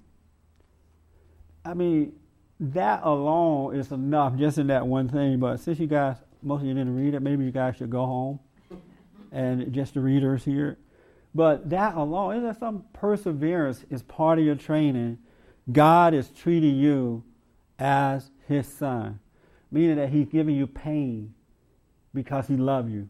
I 1.64 1.74
mean, 1.74 2.12
that 2.60 3.00
alone 3.02 3.74
is 3.76 3.90
enough 3.90 4.36
just 4.36 4.58
in 4.58 4.66
that 4.68 4.86
one 4.86 5.08
thing. 5.08 5.38
But 5.38 5.58
since 5.60 5.78
you 5.78 5.86
guys, 5.86 6.16
most 6.42 6.60
of 6.60 6.66
you 6.66 6.74
didn't 6.74 6.96
read 6.96 7.14
it, 7.14 7.20
maybe 7.20 7.44
you 7.44 7.50
guys 7.50 7.76
should 7.76 7.90
go 7.90 8.04
home 8.04 8.40
and 9.30 9.72
just 9.72 9.94
the 9.94 10.00
readers 10.00 10.44
here. 10.44 10.78
But 11.34 11.70
that 11.70 11.94
alone, 11.94 12.36
isn't 12.36 12.46
that 12.46 12.58
some 12.58 12.84
perseverance 12.92 13.84
is 13.90 14.02
part 14.02 14.38
of 14.38 14.44
your 14.44 14.54
training? 14.54 15.18
God 15.70 16.14
is 16.14 16.28
treating 16.28 16.76
you 16.76 17.24
as 17.78 18.30
his 18.48 18.66
son, 18.66 19.20
meaning 19.70 19.96
that 19.96 20.10
he's 20.10 20.28
giving 20.28 20.54
you 20.54 20.66
pain 20.66 21.34
because 22.12 22.48
he 22.48 22.56
loves 22.56 22.92
you. 22.92 23.08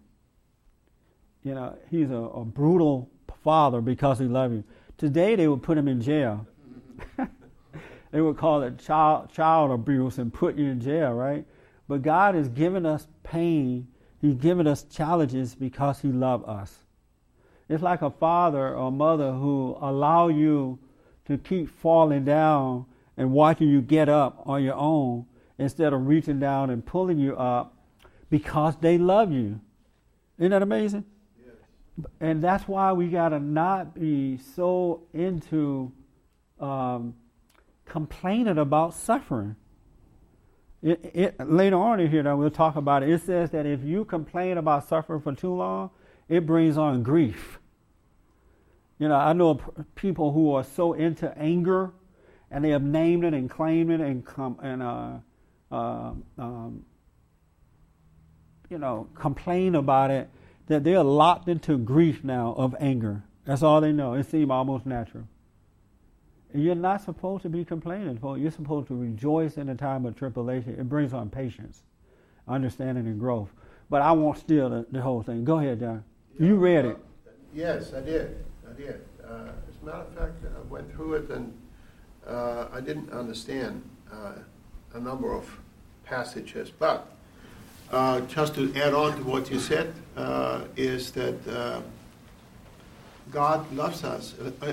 You 1.44 1.54
know, 1.54 1.76
he's 1.90 2.10
a, 2.10 2.14
a 2.14 2.44
brutal 2.44 3.10
father 3.42 3.80
because 3.80 4.18
he 4.18 4.26
loves 4.26 4.54
you. 4.54 4.64
Today 4.96 5.34
they 5.34 5.48
would 5.48 5.62
put 5.62 5.76
him 5.76 5.88
in 5.88 6.00
jail. 6.00 6.46
they 8.12 8.20
would 8.20 8.36
call 8.36 8.62
it 8.62 8.78
child 8.78 9.32
child 9.32 9.70
abuse 9.70 10.18
and 10.18 10.32
put 10.32 10.56
you 10.56 10.66
in 10.66 10.80
jail, 10.80 11.12
right? 11.12 11.44
But 11.88 12.02
God 12.02 12.34
has 12.34 12.48
given 12.48 12.86
us 12.86 13.08
pain. 13.22 13.88
He's 14.20 14.36
given 14.36 14.66
us 14.66 14.84
challenges 14.84 15.54
because 15.54 16.00
He 16.00 16.08
loves 16.08 16.46
us. 16.46 16.78
It's 17.68 17.82
like 17.82 18.02
a 18.02 18.10
father 18.10 18.74
or 18.74 18.92
mother 18.92 19.32
who 19.32 19.76
allow 19.80 20.28
you 20.28 20.78
to 21.26 21.38
keep 21.38 21.68
falling 21.68 22.24
down 22.24 22.86
and 23.16 23.32
watching 23.32 23.68
you 23.68 23.80
get 23.80 24.08
up 24.08 24.42
on 24.46 24.62
your 24.62 24.74
own 24.74 25.26
instead 25.58 25.92
of 25.92 26.06
reaching 26.06 26.38
down 26.38 26.70
and 26.70 26.84
pulling 26.84 27.18
you 27.18 27.36
up 27.36 27.74
because 28.30 28.76
they 28.76 28.98
love 28.98 29.32
you. 29.32 29.60
Isn't 30.38 30.50
that 30.50 30.62
amazing? 30.62 31.04
And 32.20 32.42
that's 32.42 32.66
why 32.66 32.92
we 32.92 33.08
got 33.08 33.30
to 33.30 33.40
not 33.40 33.94
be 33.94 34.38
so 34.38 35.02
into 35.12 35.92
um, 36.58 37.14
complaining 37.84 38.58
about 38.58 38.94
suffering. 38.94 39.56
It, 40.82 41.10
it, 41.14 41.48
later 41.48 41.76
on 41.76 42.00
in 42.00 42.10
here, 42.10 42.22
though, 42.22 42.36
we'll 42.36 42.50
talk 42.50 42.76
about 42.76 43.02
it. 43.02 43.10
It 43.10 43.22
says 43.22 43.50
that 43.50 43.66
if 43.66 43.84
you 43.84 44.04
complain 44.04 44.58
about 44.58 44.88
suffering 44.88 45.20
for 45.20 45.34
too 45.34 45.54
long, 45.54 45.90
it 46.28 46.46
brings 46.46 46.76
on 46.76 47.02
grief. 47.02 47.58
You 48.98 49.08
know, 49.08 49.14
I 49.14 49.32
know 49.32 49.60
people 49.94 50.32
who 50.32 50.54
are 50.54 50.64
so 50.64 50.92
into 50.92 51.36
anger, 51.38 51.92
and 52.50 52.64
they 52.64 52.70
have 52.70 52.82
named 52.82 53.24
it 53.24 53.34
and 53.34 53.48
claimed 53.48 53.90
it 53.90 54.00
and 54.00 54.24
com- 54.24 54.58
and 54.62 54.82
uh, 54.82 55.12
uh, 55.70 56.12
um, 56.38 56.84
you 58.68 58.78
know 58.78 59.08
complain 59.14 59.74
about 59.74 60.10
it 60.10 60.30
that 60.72 60.84
they're 60.84 61.02
locked 61.02 61.48
into 61.48 61.76
grief 61.76 62.24
now 62.24 62.54
of 62.56 62.74
anger. 62.80 63.22
That's 63.44 63.62
all 63.62 63.80
they 63.80 63.92
know. 63.92 64.14
It 64.14 64.24
seems 64.24 64.50
almost 64.50 64.86
natural. 64.86 65.24
And 66.52 66.62
you're 66.62 66.74
not 66.74 67.02
supposed 67.02 67.42
to 67.42 67.48
be 67.48 67.64
complaining. 67.64 68.18
You're 68.22 68.50
supposed 68.50 68.88
to 68.88 68.94
rejoice 68.94 69.56
in 69.56 69.66
the 69.66 69.74
time 69.74 70.06
of 70.06 70.16
tribulation. 70.16 70.78
It 70.78 70.88
brings 70.88 71.12
on 71.12 71.30
patience, 71.30 71.82
understanding, 72.48 73.06
and 73.06 73.18
growth. 73.18 73.50
But 73.90 74.02
I 74.02 74.12
won't 74.12 74.38
steal 74.38 74.70
the, 74.70 74.86
the 74.90 75.00
whole 75.02 75.22
thing. 75.22 75.44
Go 75.44 75.58
ahead, 75.58 75.80
John. 75.80 76.04
You 76.38 76.56
read 76.56 76.84
it. 76.84 76.96
Yes, 77.54 77.92
I 77.94 78.00
did. 78.00 78.44
I 78.68 78.72
did. 78.72 79.00
Uh, 79.22 79.48
a 79.82 79.84
matter 79.84 79.98
of 79.98 80.14
fact, 80.14 80.44
I 80.44 80.60
went 80.72 80.90
through 80.94 81.14
it 81.14 81.30
and 81.30 81.52
uh, 82.26 82.68
I 82.72 82.80
didn't 82.80 83.12
understand 83.12 83.82
uh, 84.10 84.32
a 84.94 85.00
number 85.00 85.34
of 85.34 85.58
passages. 86.04 86.70
But 86.70 87.11
uh, 87.92 88.20
just 88.22 88.54
to 88.54 88.74
add 88.74 88.94
on 88.94 89.16
to 89.16 89.22
what 89.24 89.50
you 89.50 89.60
said, 89.60 89.92
uh, 90.16 90.62
is 90.76 91.12
that 91.12 91.46
uh, 91.48 91.80
God 93.30 93.70
loves 93.72 94.02
us. 94.04 94.34
Uh, 94.40 94.66
uh, 94.66 94.72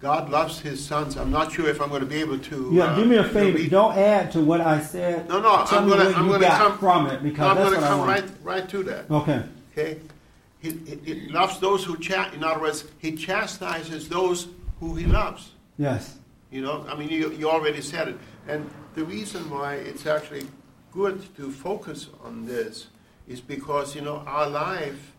God 0.00 0.28
loves 0.28 0.60
His 0.60 0.84
sons. 0.84 1.16
I'm 1.16 1.30
not 1.30 1.52
sure 1.52 1.68
if 1.68 1.80
I'm 1.80 1.88
going 1.88 2.00
to 2.00 2.06
be 2.06 2.20
able 2.20 2.38
to. 2.38 2.70
Yeah, 2.72 2.84
uh, 2.84 2.96
do 2.96 3.04
me 3.04 3.16
a 3.16 3.24
favor. 3.24 3.56
read- 3.58 3.70
Don't 3.70 3.96
add 3.96 4.32
to 4.32 4.40
what 4.40 4.60
I 4.60 4.80
said. 4.80 5.28
No, 5.28 5.40
no, 5.40 5.64
Tell 5.64 5.78
I'm 5.78 5.88
gonna, 5.88 6.10
I'm 6.10 6.28
gonna 6.28 6.46
come 6.46 6.78
from 6.78 7.06
it 7.06 7.22
because 7.22 7.46
I'm 7.46 7.56
gonna 7.56 7.76
what 7.76 7.88
come 7.88 8.06
right, 8.06 8.24
right 8.42 8.68
to 8.68 8.82
that. 8.82 9.10
Okay. 9.10 9.42
Okay? 9.72 10.00
He, 10.60 10.70
he, 10.70 10.96
he 11.04 11.14
loves 11.30 11.58
those 11.58 11.84
who 11.84 11.98
chat. 11.98 12.34
in 12.34 12.42
other 12.44 12.60
words, 12.60 12.84
he 12.98 13.16
chastises 13.16 14.08
those 14.08 14.48
who 14.80 14.94
he 14.94 15.06
loves. 15.06 15.52
Yes. 15.78 16.16
You 16.50 16.62
know, 16.62 16.86
I 16.88 16.94
mean, 16.96 17.08
you, 17.08 17.32
you 17.32 17.50
already 17.50 17.82
said 17.82 18.08
it. 18.08 18.16
And 18.48 18.70
the 18.94 19.04
reason 19.04 19.48
why 19.50 19.74
it's 19.74 20.06
actually 20.06 20.46
good 20.94 21.34
to 21.36 21.50
focus 21.50 22.08
on 22.24 22.46
this 22.46 22.86
is 23.26 23.40
because, 23.40 23.96
you 23.96 24.00
know, 24.00 24.22
our 24.26 24.48
life 24.48 25.12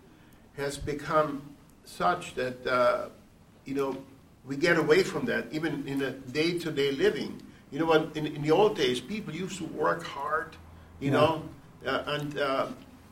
has 0.58 0.78
become 0.78 1.42
such 1.84 2.34
that, 2.36 2.66
uh, 2.66 3.10
you 3.66 3.76
know, 3.76 3.98
we 4.46 4.56
get 4.56 4.78
away 4.78 5.04
from 5.04 5.26
that, 5.26 5.48
even 5.52 5.86
in 5.88 6.02
a 6.02 6.12
day 6.12 6.58
to 6.60 6.72
day 6.72 6.92
living. 6.92 7.42
You 7.72 7.80
know 7.80 7.86
what, 7.86 8.16
in, 8.16 8.26
in 8.28 8.42
the 8.42 8.52
old 8.52 8.78
days, 8.78 9.00
people 9.02 9.36
used 9.36 9.58
to 9.58 9.66
work 9.66 10.04
hard, 10.04 10.56
you 11.00 11.12
Yeah. 11.12 11.18
know, 11.18 11.44
uh, 11.86 12.04
and, 12.08 12.40
uh, 12.40 12.68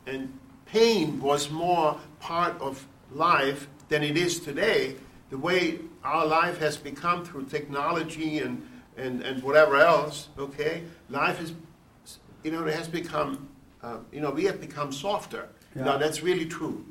and 0.06 0.32
pain 0.66 1.20
was 1.20 1.50
more 1.50 1.98
part 2.20 2.58
of 2.60 2.86
life 3.12 3.68
than 3.88 4.02
it 4.02 4.16
is 4.16 4.40
today. 4.40 4.96
The 5.30 5.38
way 5.38 5.80
our 6.02 6.24
life 6.24 6.58
has 6.58 6.76
become 6.76 7.24
through 7.24 7.44
technology 7.46 8.38
and, 8.38 8.66
and, 8.96 9.22
and 9.22 9.42
whatever 9.42 9.76
else, 9.76 10.28
okay, 10.38 10.82
life 11.10 11.42
is, 11.42 11.52
you 12.44 12.50
know, 12.50 12.64
it 12.66 12.74
has 12.74 12.86
become, 12.86 13.48
uh, 13.82 13.96
you 14.12 14.20
know, 14.20 14.30
we 14.30 14.44
have 14.44 14.60
become 14.60 14.92
softer. 14.92 15.48
Yeah. 15.74 15.84
Now, 15.84 15.96
that's 15.96 16.22
really 16.22 16.46
true. 16.46 16.84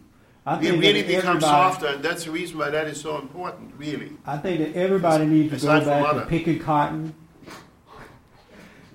I 0.46 0.60
we 0.60 0.72
really 0.72 1.04
become 1.04 1.40
softer, 1.40 1.88
and 1.88 2.04
that's 2.04 2.26
the 2.26 2.32
reason 2.32 2.58
why 2.58 2.70
that 2.70 2.88
is 2.88 3.00
so 3.00 3.18
important, 3.18 3.74
really. 3.78 4.12
I 4.26 4.38
think 4.38 4.60
that 4.60 4.78
everybody 4.78 5.26
needs 5.26 5.62
to 5.62 5.66
go 5.68 5.86
back 5.86 6.16
to 6.16 6.26
picking 6.26 6.60
cotton 6.60 7.16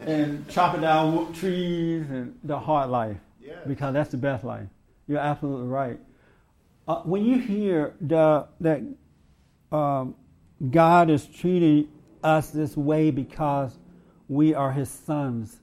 and 0.02 0.46
chopping 0.48 0.82
down 0.82 1.32
trees 1.32 2.10
and 2.10 2.38
the 2.44 2.58
hard 2.58 2.90
life 2.90 3.16
Yeah. 3.40 3.54
because 3.66 3.94
that's 3.94 4.10
the 4.10 4.18
best 4.18 4.44
life. 4.44 4.66
You're 5.06 5.20
absolutely 5.20 5.68
right. 5.68 5.98
Uh, 6.86 7.00
when 7.02 7.24
you 7.24 7.38
hear 7.38 7.94
the, 8.02 8.46
that 8.60 8.82
um, 9.72 10.14
God 10.70 11.08
is 11.08 11.26
treating 11.26 11.88
us 12.22 12.50
this 12.50 12.76
way 12.76 13.10
because 13.10 13.78
we 14.28 14.52
are 14.54 14.70
His 14.70 14.90
sons, 14.90 15.60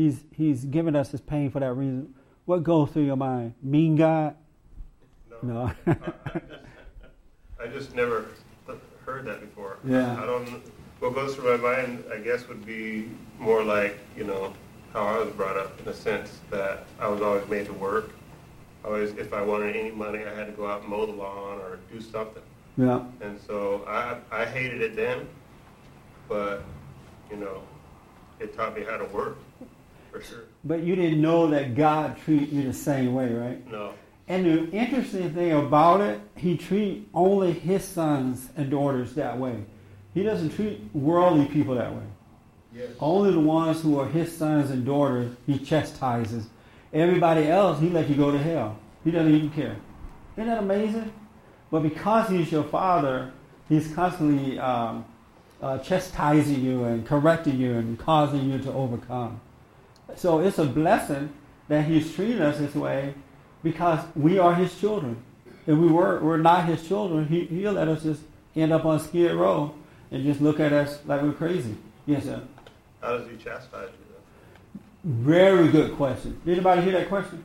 He's 0.00 0.24
He's 0.34 0.64
given 0.64 0.96
us 0.96 1.10
His 1.10 1.20
pain 1.20 1.50
for 1.50 1.60
that 1.60 1.74
reason. 1.74 2.14
What 2.46 2.62
goes 2.62 2.88
through 2.90 3.04
your 3.04 3.18
mind? 3.18 3.52
Mean 3.62 3.96
God? 3.96 4.34
No. 5.42 5.70
no. 5.86 5.92
Uh, 5.92 6.40
I 7.62 7.66
just 7.66 7.94
never 7.94 8.28
th- 8.66 8.78
heard 9.04 9.26
that 9.26 9.42
before. 9.42 9.76
Yeah. 9.84 10.18
I 10.18 10.24
don't. 10.24 10.62
What 11.00 11.14
goes 11.14 11.34
through 11.34 11.58
my 11.58 11.76
mind, 11.76 12.04
I 12.10 12.16
guess, 12.16 12.48
would 12.48 12.64
be 12.64 13.10
more 13.38 13.62
like 13.62 13.98
you 14.16 14.24
know 14.24 14.54
how 14.94 15.02
I 15.02 15.18
was 15.18 15.34
brought 15.34 15.58
up 15.58 15.78
in 15.78 15.88
a 15.88 15.94
sense 15.94 16.40
that 16.50 16.86
I 16.98 17.06
was 17.06 17.20
always 17.20 17.46
made 17.48 17.66
to 17.66 17.74
work. 17.74 18.12
Always, 18.82 19.10
if 19.10 19.34
I 19.34 19.42
wanted 19.42 19.76
any 19.76 19.90
money, 19.90 20.24
I 20.24 20.34
had 20.34 20.46
to 20.46 20.52
go 20.52 20.66
out 20.66 20.80
and 20.80 20.88
mow 20.88 21.04
the 21.04 21.12
lawn 21.12 21.58
or 21.58 21.78
do 21.92 22.00
something. 22.00 22.42
yeah. 22.78 23.04
And 23.20 23.38
so 23.38 23.84
I 23.86 24.16
I 24.32 24.46
hated 24.46 24.80
it 24.80 24.96
then, 24.96 25.28
but 26.26 26.64
you 27.30 27.36
know, 27.36 27.60
it 28.38 28.56
taught 28.56 28.74
me 28.74 28.82
how 28.82 28.96
to 28.96 29.04
work 29.04 29.36
for 30.10 30.20
sure. 30.20 30.44
But 30.64 30.82
you 30.82 30.96
didn't 30.96 31.20
know 31.20 31.46
that 31.48 31.74
God 31.74 32.18
treated 32.18 32.50
you 32.52 32.62
the 32.62 32.72
same 32.72 33.14
way, 33.14 33.32
right? 33.32 33.70
No. 33.70 33.94
And 34.28 34.44
the 34.44 34.70
interesting 34.70 35.32
thing 35.34 35.52
about 35.52 36.00
it, 36.00 36.20
he 36.36 36.56
treat 36.56 37.08
only 37.12 37.52
his 37.52 37.84
sons 37.84 38.48
and 38.56 38.70
daughters 38.70 39.14
that 39.14 39.38
way. 39.38 39.64
He 40.14 40.22
doesn't 40.22 40.50
treat 40.50 40.80
worldly 40.94 41.46
people 41.46 41.74
that 41.74 41.92
way. 41.92 42.02
Yes. 42.72 42.90
Only 43.00 43.32
the 43.32 43.40
ones 43.40 43.82
who 43.82 43.98
are 43.98 44.06
his 44.06 44.36
sons 44.36 44.70
and 44.70 44.84
daughters 44.84 45.34
he 45.46 45.58
chastises. 45.58 46.46
Everybody 46.92 47.48
else, 47.48 47.80
he 47.80 47.88
lets 47.88 48.08
you 48.08 48.16
go 48.16 48.30
to 48.30 48.38
hell. 48.38 48.78
He 49.04 49.10
doesn't 49.10 49.34
even 49.34 49.50
care. 49.50 49.76
Isn't 50.36 50.48
that 50.48 50.58
amazing? 50.58 51.12
But 51.70 51.82
because 51.82 52.28
he's 52.28 52.50
your 52.50 52.64
father, 52.64 53.32
he's 53.68 53.92
constantly 53.94 54.58
um, 54.58 55.04
uh, 55.62 55.78
chastising 55.78 56.62
you 56.62 56.84
and 56.84 57.06
correcting 57.06 57.58
you 57.58 57.74
and 57.74 57.98
causing 57.98 58.50
you 58.50 58.58
to 58.58 58.72
overcome. 58.72 59.40
So 60.16 60.40
it's 60.40 60.58
a 60.58 60.64
blessing 60.64 61.32
that 61.68 61.84
he's 61.84 62.12
treating 62.14 62.40
us 62.42 62.58
this 62.58 62.74
way 62.74 63.14
because 63.62 64.00
we 64.14 64.38
are 64.38 64.54
his 64.54 64.78
children. 64.78 65.22
If 65.66 65.76
we 65.78 65.88
were, 65.88 66.18
were 66.20 66.38
not 66.38 66.66
his 66.66 66.86
children, 66.86 67.28
he, 67.28 67.44
he'll 67.46 67.72
let 67.72 67.88
us 67.88 68.02
just 68.02 68.22
end 68.56 68.72
up 68.72 68.84
on 68.84 68.98
Skid 68.98 69.32
Row 69.34 69.74
and 70.10 70.24
just 70.24 70.40
look 70.40 70.58
at 70.58 70.72
us 70.72 70.98
like 71.06 71.22
we're 71.22 71.32
crazy. 71.32 71.76
Yes, 72.06 72.24
sir. 72.24 72.42
How 73.00 73.18
does 73.18 73.30
he 73.30 73.36
chastise 73.36 73.88
you 73.90 74.06
though? 74.08 74.80
Very 75.04 75.68
good 75.68 75.96
question. 75.96 76.40
Did 76.44 76.52
anybody 76.52 76.82
hear 76.82 76.92
that 76.92 77.08
question? 77.08 77.44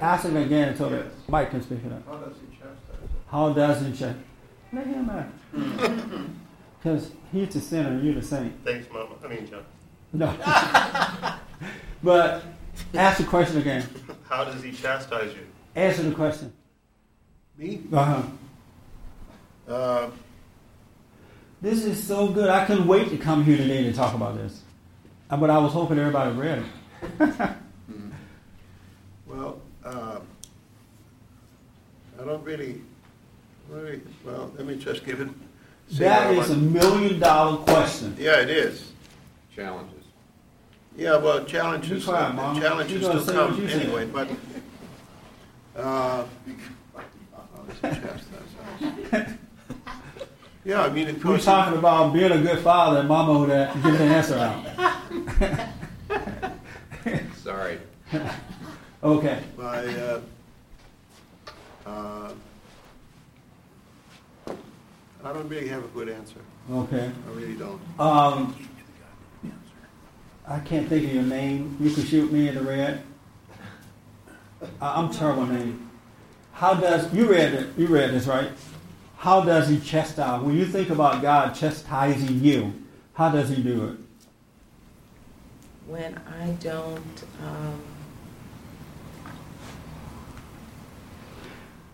Ask 0.00 0.26
it 0.26 0.36
again 0.36 0.76
so 0.76 0.88
that 0.90 1.04
Yes. 1.04 1.12
Mike 1.28 1.50
can 1.50 1.62
speak 1.62 1.80
it 1.84 1.92
up. 1.92 2.06
How 2.06 2.16
does 2.18 2.36
he 2.36 2.56
chastise 2.56 3.10
How 3.28 3.52
does 3.52 3.86
he 3.86 3.92
check? 3.92 4.16
Let 4.72 4.86
him 4.86 5.10
ask. 5.10 6.26
Because 6.78 7.10
he's 7.32 7.48
the 7.52 7.60
sinner 7.60 7.88
and 7.88 8.04
you're 8.04 8.14
the 8.14 8.22
saint. 8.22 8.52
Thanks, 8.64 8.86
Mama. 8.92 9.16
I 9.24 9.28
mean, 9.28 9.48
John. 9.48 9.64
No. 10.12 10.26
but 12.02 12.42
ask 12.94 13.18
the 13.18 13.24
question 13.24 13.58
again. 13.58 13.86
How 14.28 14.44
does 14.44 14.62
he 14.62 14.72
chastise 14.72 15.32
you? 15.34 15.46
Answer 15.74 16.02
the 16.02 16.14
question. 16.14 16.52
Me? 17.58 17.80
Uh-huh. 17.92 18.22
Uh, 19.72 20.10
This 21.62 21.84
is 21.84 22.02
so 22.02 22.28
good. 22.28 22.48
I 22.50 22.64
couldn't 22.66 22.86
wait 22.86 23.08
to 23.10 23.16
come 23.18 23.44
here 23.44 23.56
today 23.56 23.82
to 23.84 23.92
talk 23.92 24.14
about 24.14 24.36
this. 24.36 24.62
Uh, 25.30 25.36
But 25.36 25.50
I 25.50 25.58
was 25.58 25.72
hoping 25.72 25.98
everybody 25.98 26.36
read 26.36 26.58
it. 26.58 26.66
well, 29.26 29.60
uh, 29.84 30.18
I 32.20 32.24
don't 32.24 32.42
really, 32.44 32.80
really, 33.70 34.00
well, 34.24 34.50
let 34.56 34.66
me 34.66 34.76
just 34.76 35.04
give 35.04 35.20
it. 35.20 35.28
say 35.90 36.04
That 36.04 36.28
what 36.34 36.38
I 36.38 36.42
is 36.42 36.50
a 36.50 36.56
million 36.56 37.18
dollar 37.20 37.58
question. 37.58 38.16
Yeah, 38.18 38.40
it 38.40 38.50
is. 38.50 38.92
Challenges. 39.54 39.95
Yeah, 40.96 41.16
well, 41.18 41.44
challenges, 41.44 42.04
Be 42.04 42.10
quiet, 42.10 42.34
Mama. 42.34 42.60
challenges 42.60 43.02
You're 43.02 43.10
gonna 43.12 43.22
still 43.22 43.34
say 43.34 43.38
what 43.40 43.50
come 43.50 43.60
you 43.62 43.68
said. 43.68 43.82
anyway, 43.82 44.06
but, 44.06 44.28
uh, 45.76 46.24
how 46.24 47.62
does 47.68 47.76
he 47.76 48.00
chastise 48.00 49.12
us? 49.12 49.28
Yeah, 50.64 50.82
I 50.82 50.88
mean, 50.88 51.08
of 51.08 51.16
We're 51.18 51.22
course. 51.22 51.44
talking 51.44 51.78
about 51.78 52.12
being 52.12 52.32
a 52.32 52.38
good 52.40 52.58
father 52.60 53.00
and 53.00 53.08
mama 53.08 53.34
who 53.34 53.46
that 53.46 53.74
give 53.74 53.98
the 53.98 54.04
answer 54.04 54.36
out. 54.38 54.64
Sorry. 57.36 57.78
Okay. 59.04 59.42
My, 59.56 59.78
uh, 59.86 60.20
uh, 61.86 62.32
I 65.24 65.32
don't 65.32 65.48
really 65.48 65.68
have 65.68 65.84
a 65.84 65.88
good 65.88 66.08
answer. 66.08 66.40
Okay. 66.72 67.10
I 67.28 67.32
really 67.38 67.54
don't. 67.54 67.80
Um, 68.00 68.56
I 70.48 70.60
can't 70.60 70.88
think 70.88 71.04
of 71.06 71.12
your 71.12 71.24
name. 71.24 71.76
You 71.80 71.90
can 71.90 72.04
shoot 72.04 72.32
me 72.32 72.48
in 72.48 72.54
the 72.54 72.62
red. 72.62 73.02
I- 74.80 75.00
I'm 75.00 75.10
terrible 75.10 75.46
name. 75.46 75.90
How 76.52 76.74
does 76.74 77.12
you 77.12 77.26
read 77.30 77.52
it? 77.52 77.68
You 77.76 77.86
read 77.86 78.12
this 78.12 78.26
right? 78.26 78.50
How 79.18 79.40
does 79.42 79.68
he 79.68 79.78
chastise? 79.80 80.42
When 80.42 80.56
you 80.56 80.64
think 80.66 80.90
about 80.90 81.20
God 81.20 81.54
chastising 81.54 82.42
you, 82.42 82.72
how 83.14 83.30
does 83.30 83.48
he 83.48 83.62
do 83.62 83.84
it? 83.86 83.96
when 85.86 86.20
I 86.26 86.50
don't, 86.60 87.24
um, 87.46 87.80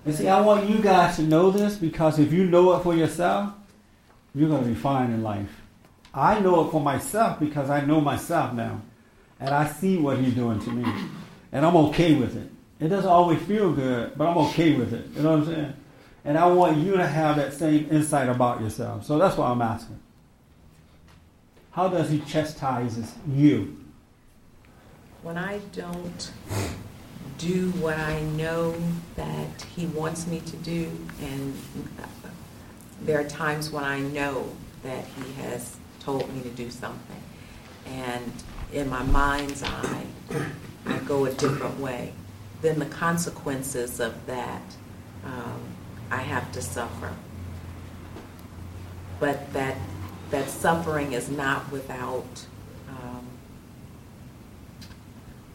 And 0.05 0.15
see, 0.15 0.29
I 0.29 0.41
want 0.41 0.69
you 0.69 0.79
guys 0.81 1.17
to 1.17 1.23
know 1.23 1.51
this 1.51 1.77
because 1.77 2.19
if 2.19 2.33
you 2.33 2.45
know 2.47 2.75
it 2.75 2.83
for 2.83 2.95
yourself, 2.95 3.53
you're 4.35 4.49
going 4.49 4.63
to 4.65 4.69
be 4.69 4.75
fine 4.75 5.11
in 5.13 5.23
life. 5.23 5.62
I 6.15 6.41
know 6.41 6.67
it 6.67 6.71
for 6.71 6.81
myself 6.81 7.41
because 7.41 7.71
I 7.71 7.85
know 7.85 8.01
myself 8.01 8.53
now. 8.53 8.81
And 9.41 9.51
I 9.51 9.67
see 9.67 9.97
what 9.97 10.19
he's 10.19 10.35
doing 10.35 10.61
to 10.61 10.71
me. 10.71 10.85
And 11.51 11.67
I'm 11.67 11.77
okay 11.77 12.15
with 12.15 12.37
it. 12.37 12.51
It 12.79 12.89
doesn't 12.89 13.11
always 13.11 13.41
feel 13.43 13.73
good, 13.73 14.13
but 14.17 14.29
I'm 14.29 14.39
okay 14.39 14.77
with 14.77 14.93
it. 14.93 15.07
You 15.15 15.23
know 15.23 15.39
what 15.39 15.49
I'm 15.49 15.55
saying? 15.55 15.75
And 16.25 16.39
I 16.39 16.47
want 16.47 16.79
you 16.79 16.97
to 16.97 17.07
have 17.07 17.37
that 17.37 17.53
same 17.53 17.89
insight 17.91 18.29
about 18.29 18.61
yourself. 18.61 19.05
So 19.05 19.19
that's 19.19 19.37
why 19.37 19.51
I'm 19.51 19.63
asking. 19.63 19.99
How 21.73 21.89
does 21.89 22.11
he 22.11 22.21
chastises 22.21 23.15
you? 23.29 23.83
when 25.23 25.39
I 25.39 25.59
don't 25.73 26.33
do 27.39 27.71
what 27.73 27.99
I 27.99 28.21
know 28.21 28.75
that 29.17 29.63
he 29.75 29.87
wants 29.87 30.27
me 30.27 30.41
to 30.41 30.57
do, 30.57 30.91
and 31.21 31.57
there 33.03 33.21
are 33.21 33.25
times 33.25 33.71
when 33.71 33.85
I 33.85 34.01
know 34.01 34.49
that 34.83 35.05
He 35.05 35.33
has 35.43 35.77
told 36.03 36.33
me 36.35 36.43
to 36.43 36.51
do 36.51 36.71
something. 36.71 37.23
And 37.87 38.33
in 38.73 38.89
my 38.89 39.03
mind's 39.03 39.63
eye, 39.63 40.07
I 40.87 40.99
go 40.99 41.27
a 41.27 41.33
different 41.33 41.79
way. 41.79 42.13
Then 42.61 42.79
the 42.79 42.87
consequences 42.87 44.01
of 44.01 44.27
that, 44.27 44.63
um, 45.25 45.61
I 46.11 46.19
have 46.19 46.51
to 46.53 46.63
suffer. 46.63 47.13
But 49.21 49.53
that, 49.53 49.77
that 50.31 50.49
suffering 50.49 51.13
is 51.13 51.29
not 51.29 51.71
without, 51.71 52.47
um, 52.89 53.27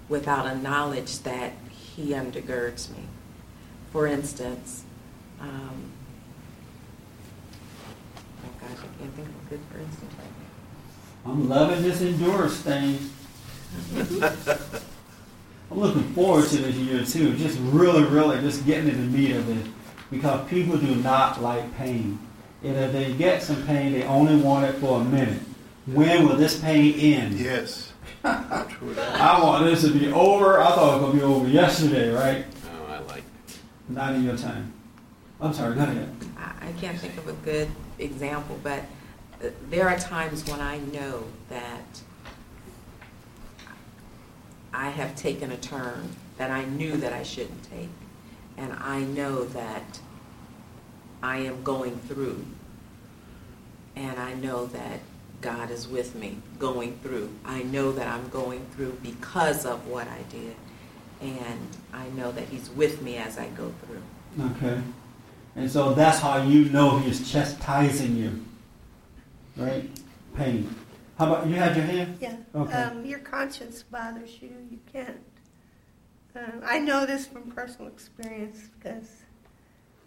without 0.10 0.46
a 0.46 0.56
knowledge 0.56 1.20
that 1.20 1.54
He 1.70 2.12
undergirds 2.12 2.90
me. 2.92 3.04
For 3.92 4.06
instance, 4.08 4.84
um, 5.40 5.92
oh 8.44 8.50
gosh, 8.60 8.72
I 8.72 9.02
can't 9.02 9.14
think 9.16 9.28
of 9.28 9.36
a 9.36 9.50
good 9.50 9.60
for 9.72 9.80
instance. 9.80 10.14
I'm 11.28 11.50
loving 11.50 11.84
this 11.84 12.02
endurance 12.02 12.58
thing. 12.58 13.00
I'm 15.70 15.78
looking 15.78 16.04
forward 16.14 16.48
to 16.48 16.58
this 16.58 16.76
year 16.76 17.04
too. 17.04 17.36
Just 17.36 17.60
really, 17.60 18.06
really 18.06 18.40
just 18.40 18.66
getting 18.66 18.88
in 18.88 19.12
the 19.12 19.18
meat 19.18 19.36
of 19.36 19.50
it. 19.50 19.72
Because 20.10 20.50
people 20.50 20.78
do 20.78 20.96
not 20.96 21.42
like 21.42 21.76
pain. 21.76 22.18
And 22.64 22.78
if 22.78 22.94
they 22.94 23.14
get 23.14 23.44
some 23.44 23.68
pain, 23.68 23.92
they 23.92 24.04
only 24.04 24.38
want 24.38 24.66
it 24.66 24.76
for 24.76 25.02
a 25.02 25.04
minute. 25.04 25.42
When 25.86 26.26
will 26.26 26.38
this 26.38 26.62
pain 26.62 26.94
end? 26.98 27.34
Yes. 27.38 27.92
I 28.24 29.40
want 29.44 29.66
this 29.66 29.82
to 29.82 29.92
be 29.92 30.12
over. 30.12 30.62
I 30.62 30.70
thought 30.70 30.98
it 30.98 31.02
was 31.02 31.02
going 31.02 31.12
to 31.12 31.18
be 31.18 31.24
over 31.24 31.48
yesterday, 31.50 32.10
right? 32.10 32.46
Oh, 32.66 32.86
I 32.86 33.00
like 33.00 33.24
Not 33.90 34.16
in 34.16 34.24
your 34.24 34.38
time. 34.38 34.72
I'm 35.42 35.54
sorry, 35.54 35.76
go 35.76 35.82
ahead. 35.82 36.10
I 36.38 36.70
I 36.70 36.72
can't 36.80 36.98
think 36.98 37.18
of 37.18 37.28
a 37.28 37.34
good 37.34 37.70
example, 38.00 38.60
but 38.64 38.84
there 39.70 39.88
are 39.88 39.98
times 39.98 40.46
when 40.48 40.60
I 40.60 40.80
know 40.80 41.24
that 41.50 42.02
I 44.74 44.90
have 44.90 45.16
taken 45.16 45.52
a 45.52 45.58
turn 45.58 46.10
that 46.38 46.52
I 46.52 46.66
knew 46.66 46.98
that 46.98 47.14
I 47.14 47.24
shouldn't 47.24 47.64
take. 47.64 47.90
And 48.58 48.74
I 48.74 49.02
know 49.02 49.44
that 49.46 50.00
I 51.22 51.38
am 51.38 51.64
going 51.64 51.98
through. 51.98 52.46
And 53.96 54.20
I 54.20 54.34
know 54.34 54.68
that 54.68 55.00
God 55.42 55.72
is 55.72 55.88
with 55.88 56.16
me 56.16 56.38
going 56.60 56.98
through. 57.00 57.32
I 57.46 57.64
know 57.64 57.92
that 57.92 58.08
I'm 58.08 58.30
going 58.30 58.66
through 58.72 59.00
because 59.04 59.66
of 59.66 59.88
what 59.88 60.08
I 60.08 60.22
did. 60.30 60.56
And 61.22 61.68
I 61.94 62.08
know 62.10 62.32
that 62.32 62.50
He's 62.50 62.70
with 62.70 63.02
me 63.02 63.18
as 63.18 63.38
I 63.38 63.48
go 63.50 63.74
through. 63.86 64.46
Okay. 64.52 64.82
And 65.56 65.70
so 65.70 65.94
that's 65.94 66.20
how 66.20 66.44
you 66.44 66.66
know 66.66 67.00
he's 67.00 67.32
chastising 67.32 68.16
you. 68.16 68.46
Right? 69.58 69.90
Pain. 70.36 70.74
How 71.18 71.34
about 71.34 71.48
you 71.48 71.56
had 71.56 71.76
your 71.76 71.86
hand? 71.86 72.18
Yeah. 72.22 72.36
Okay. 72.54 72.74
Um, 72.74 73.06
your 73.06 73.20
conscience 73.20 73.84
bothers 73.84 74.40
you. 74.42 74.52
You 74.70 74.80
can't. 74.92 75.18
Um, 76.36 76.62
I 76.64 76.78
know 76.80 77.06
this 77.08 77.26
from 77.26 77.50
personal 77.52 77.88
experience 77.92 78.70
because 78.78 79.24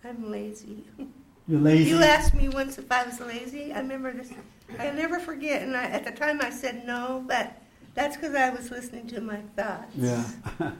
I'm 0.04 0.30
lazy. 0.30 0.85
You're 1.49 1.61
lazy. 1.61 1.90
You 1.90 2.02
asked 2.02 2.35
me 2.35 2.49
once 2.49 2.78
if 2.78 2.90
I 2.92 3.04
was 3.04 3.19
lazy. 3.19 3.73
I 3.73 3.80
remember 3.80 4.12
this. 4.12 4.30
I'll 4.78 4.95
never 4.95 5.19
forget. 5.19 5.62
And 5.62 5.76
I, 5.76 5.85
at 5.87 6.04
the 6.04 6.12
time 6.12 6.40
I 6.40 6.50
said 6.50 6.87
no, 6.87 7.25
but 7.26 7.61
that's 7.95 8.16
because 8.16 8.37
I 8.37 8.50
was 8.50 8.71
listening 8.71 9.09
to 9.09 9.21
my 9.21 9.40
thoughts. 9.57 9.97
Yeah. 9.97 10.25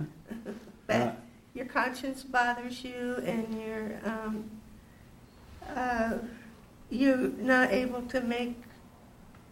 But 0.87 0.97
Uh, 0.97 1.13
your 1.55 1.67
conscience 1.67 2.25
bothers 2.25 2.83
you, 2.83 3.17
and 3.25 3.61
you're 3.61 4.01
um, 4.05 4.51
you're 6.91 7.17
not 7.17 7.73
able 7.73 8.03
to 8.03 8.21
make 8.21 8.57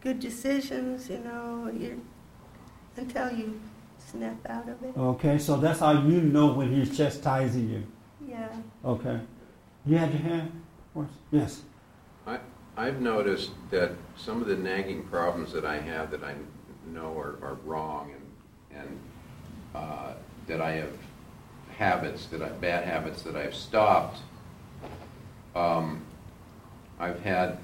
good 0.01 0.21
decisions. 0.21 1.09
You 1.09 1.19
know, 1.19 1.71
you're 1.77 1.97
until 2.97 3.33
you 3.33 3.61
snap 3.99 4.37
out 4.49 4.69
of 4.69 4.83
it. 4.83 4.97
okay, 4.97 5.39
so 5.39 5.57
that's 5.57 5.81
how 5.81 5.93
you 5.93 6.21
know 6.21 6.53
when 6.53 6.73
he's 6.73 6.97
chastising 6.97 7.69
you. 7.69 7.85
Yeah. 8.27 8.49
Okay. 8.85 9.21
You 9.87 9.99
had 9.99 10.13
your 10.13 10.23
hand? 10.23 10.63
Yes. 11.31 11.63
I, 12.27 12.39
I've 12.77 13.01
noticed 13.01 13.51
that 13.71 13.93
some 14.17 14.41
of 14.41 14.49
the 14.49 14.57
nagging 14.57 15.05
problems 15.05 15.53
that 15.53 15.65
I 15.65 15.79
have 15.79 16.11
that 16.11 16.25
I 16.25 16.35
know 16.93 17.17
are, 17.19 17.39
are 17.43 17.59
wrong 17.65 18.13
and, 18.73 18.81
and 18.81 18.99
uh, 19.75 20.13
that 20.47 20.61
I 20.61 20.73
have 20.73 20.93
habits, 21.77 22.27
that 22.27 22.43
I, 22.43 22.49
bad 22.49 22.85
habits 22.85 23.23
that 23.23 23.37
I've 23.37 23.55
stopped, 23.55 24.19
um, 25.55 26.03
I've 26.99 27.21
had 27.21 27.59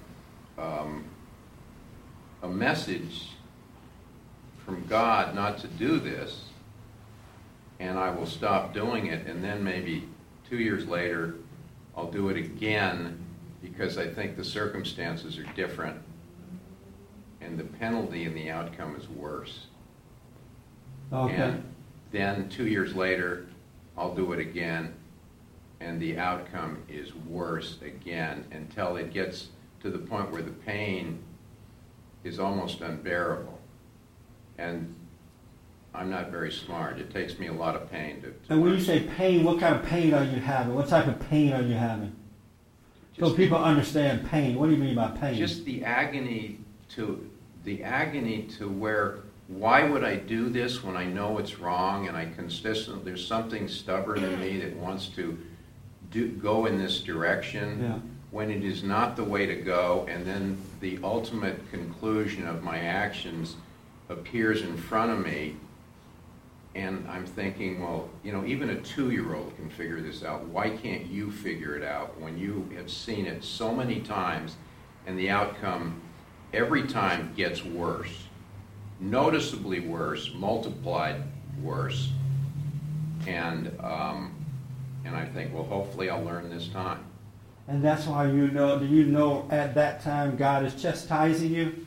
um, 0.58 1.04
a 2.42 2.48
message 2.48 3.30
from 4.64 4.86
God 4.86 5.34
not 5.34 5.58
to 5.58 5.66
do 5.66 5.98
this, 5.98 6.44
and 7.80 7.98
I 7.98 8.10
will 8.10 8.26
stop 8.26 8.72
doing 8.72 9.06
it, 9.06 9.26
and 9.26 9.42
then 9.42 9.62
maybe 9.62 10.04
two 10.48 10.58
years 10.58 10.86
later, 10.86 11.34
I'll 11.96 12.10
do 12.10 12.28
it 12.28 12.36
again 12.36 13.18
because 13.62 13.98
I 13.98 14.06
think 14.06 14.36
the 14.36 14.44
circumstances 14.44 15.38
are 15.38 15.46
different, 15.54 16.00
and 17.40 17.58
the 17.58 17.64
penalty 17.64 18.24
and 18.24 18.36
the 18.36 18.50
outcome 18.50 18.96
is 18.96 19.08
worse. 19.08 19.66
Okay. 21.12 21.34
And 21.34 21.74
then 22.10 22.48
two 22.48 22.66
years 22.66 22.94
later, 22.94 23.46
I'll 23.96 24.14
do 24.14 24.32
it 24.32 24.38
again, 24.38 24.94
and 25.84 26.00
the 26.00 26.18
outcome 26.18 26.82
is 26.88 27.14
worse 27.14 27.76
again 27.82 28.46
until 28.52 28.96
it 28.96 29.12
gets 29.12 29.48
to 29.82 29.90
the 29.90 29.98
point 29.98 30.30
where 30.32 30.42
the 30.42 30.50
pain 30.50 31.22
is 32.24 32.40
almost 32.40 32.80
unbearable. 32.80 33.58
And 34.56 34.94
I'm 35.94 36.10
not 36.10 36.30
very 36.30 36.50
smart. 36.50 36.98
It 36.98 37.10
takes 37.10 37.38
me 37.38 37.48
a 37.48 37.52
lot 37.52 37.76
of 37.76 37.90
pain 37.90 38.22
to. 38.22 38.28
to 38.28 38.34
And 38.48 38.62
when 38.62 38.72
you 38.72 38.80
say 38.80 39.00
pain, 39.00 39.44
what 39.44 39.60
kind 39.60 39.76
of 39.76 39.84
pain 39.84 40.14
are 40.14 40.24
you 40.24 40.40
having? 40.40 40.74
What 40.74 40.88
type 40.88 41.06
of 41.06 41.20
pain 41.28 41.52
are 41.52 41.62
you 41.62 41.74
having? 41.74 42.16
So 43.18 43.26
Just- 43.26 43.36
people 43.36 43.58
understand 43.58 44.26
pain. 44.28 44.58
What 44.58 44.66
do 44.66 44.72
you 44.72 44.82
mean 44.82 44.94
by 44.94 45.08
pain? 45.08 45.36
Just 45.36 45.64
the 45.66 45.84
agony 45.84 46.60
to 46.90 47.30
the 47.64 47.82
agony 47.82 48.42
to 48.58 48.68
where 48.68 49.20
why 49.48 49.84
would 49.84 50.04
I 50.04 50.16
do 50.16 50.48
this 50.48 50.82
when 50.82 50.96
I 50.96 51.04
know 51.04 51.38
it's 51.38 51.58
wrong 51.58 52.08
and 52.08 52.16
I 52.16 52.26
consistent 52.26 53.04
there's 53.04 53.26
something 53.26 53.68
stubborn 53.68 54.24
in 54.24 54.40
me 54.40 54.58
that 54.60 54.74
wants 54.76 55.08
to 55.08 55.38
do 56.14 56.28
go 56.28 56.66
in 56.66 56.78
this 56.78 57.00
direction 57.00 57.82
Yeah. 57.82 57.98
when 58.30 58.48
it 58.50 58.64
is 58.64 58.82
not 58.84 59.16
the 59.16 59.24
way 59.24 59.46
to 59.46 59.56
go 59.56 60.06
and 60.08 60.24
then 60.24 60.56
the 60.80 60.98
ultimate 61.02 61.70
conclusion 61.72 62.46
of 62.46 62.62
my 62.62 62.78
actions 62.78 63.56
appears 64.08 64.62
in 64.62 64.76
front 64.76 65.10
of 65.10 65.18
me 65.18 65.56
and 66.76 67.06
I'm 67.08 67.24
thinking, 67.24 67.80
well, 67.80 68.08
you 68.24 68.32
know, 68.32 68.44
even 68.44 68.70
a 68.70 68.80
two-year-old 68.80 69.54
can 69.56 69.70
figure 69.70 70.00
this 70.00 70.24
out. 70.24 70.44
Why 70.46 70.70
can't 70.70 71.06
you 71.06 71.30
figure 71.30 71.76
it 71.76 71.84
out 71.84 72.20
when 72.20 72.36
you 72.36 72.68
have 72.76 72.90
seen 72.90 73.26
it 73.26 73.44
so 73.44 73.72
many 73.72 74.00
times 74.00 74.56
and 75.06 75.16
the 75.16 75.30
outcome 75.30 76.00
every 76.52 76.82
time 76.84 77.32
gets 77.36 77.64
worse, 77.64 78.24
noticeably 78.98 79.80
worse, 79.80 80.32
multiplied 80.34 81.22
worse, 81.62 82.10
and 83.28 83.70
um, 83.80 84.33
and 85.04 85.14
I 85.16 85.24
think, 85.26 85.52
well, 85.54 85.64
hopefully 85.64 86.10
I'll 86.10 86.22
learn 86.24 86.48
this 86.50 86.68
time. 86.68 87.04
and 87.68 87.82
that's 87.82 88.06
why 88.06 88.26
you 88.26 88.48
know. 88.48 88.78
Do 88.78 88.86
you 88.86 89.04
know 89.04 89.46
at 89.50 89.74
that 89.74 90.02
time 90.02 90.36
God 90.36 90.64
is 90.64 90.74
chastising 90.80 91.52
you? 91.52 91.86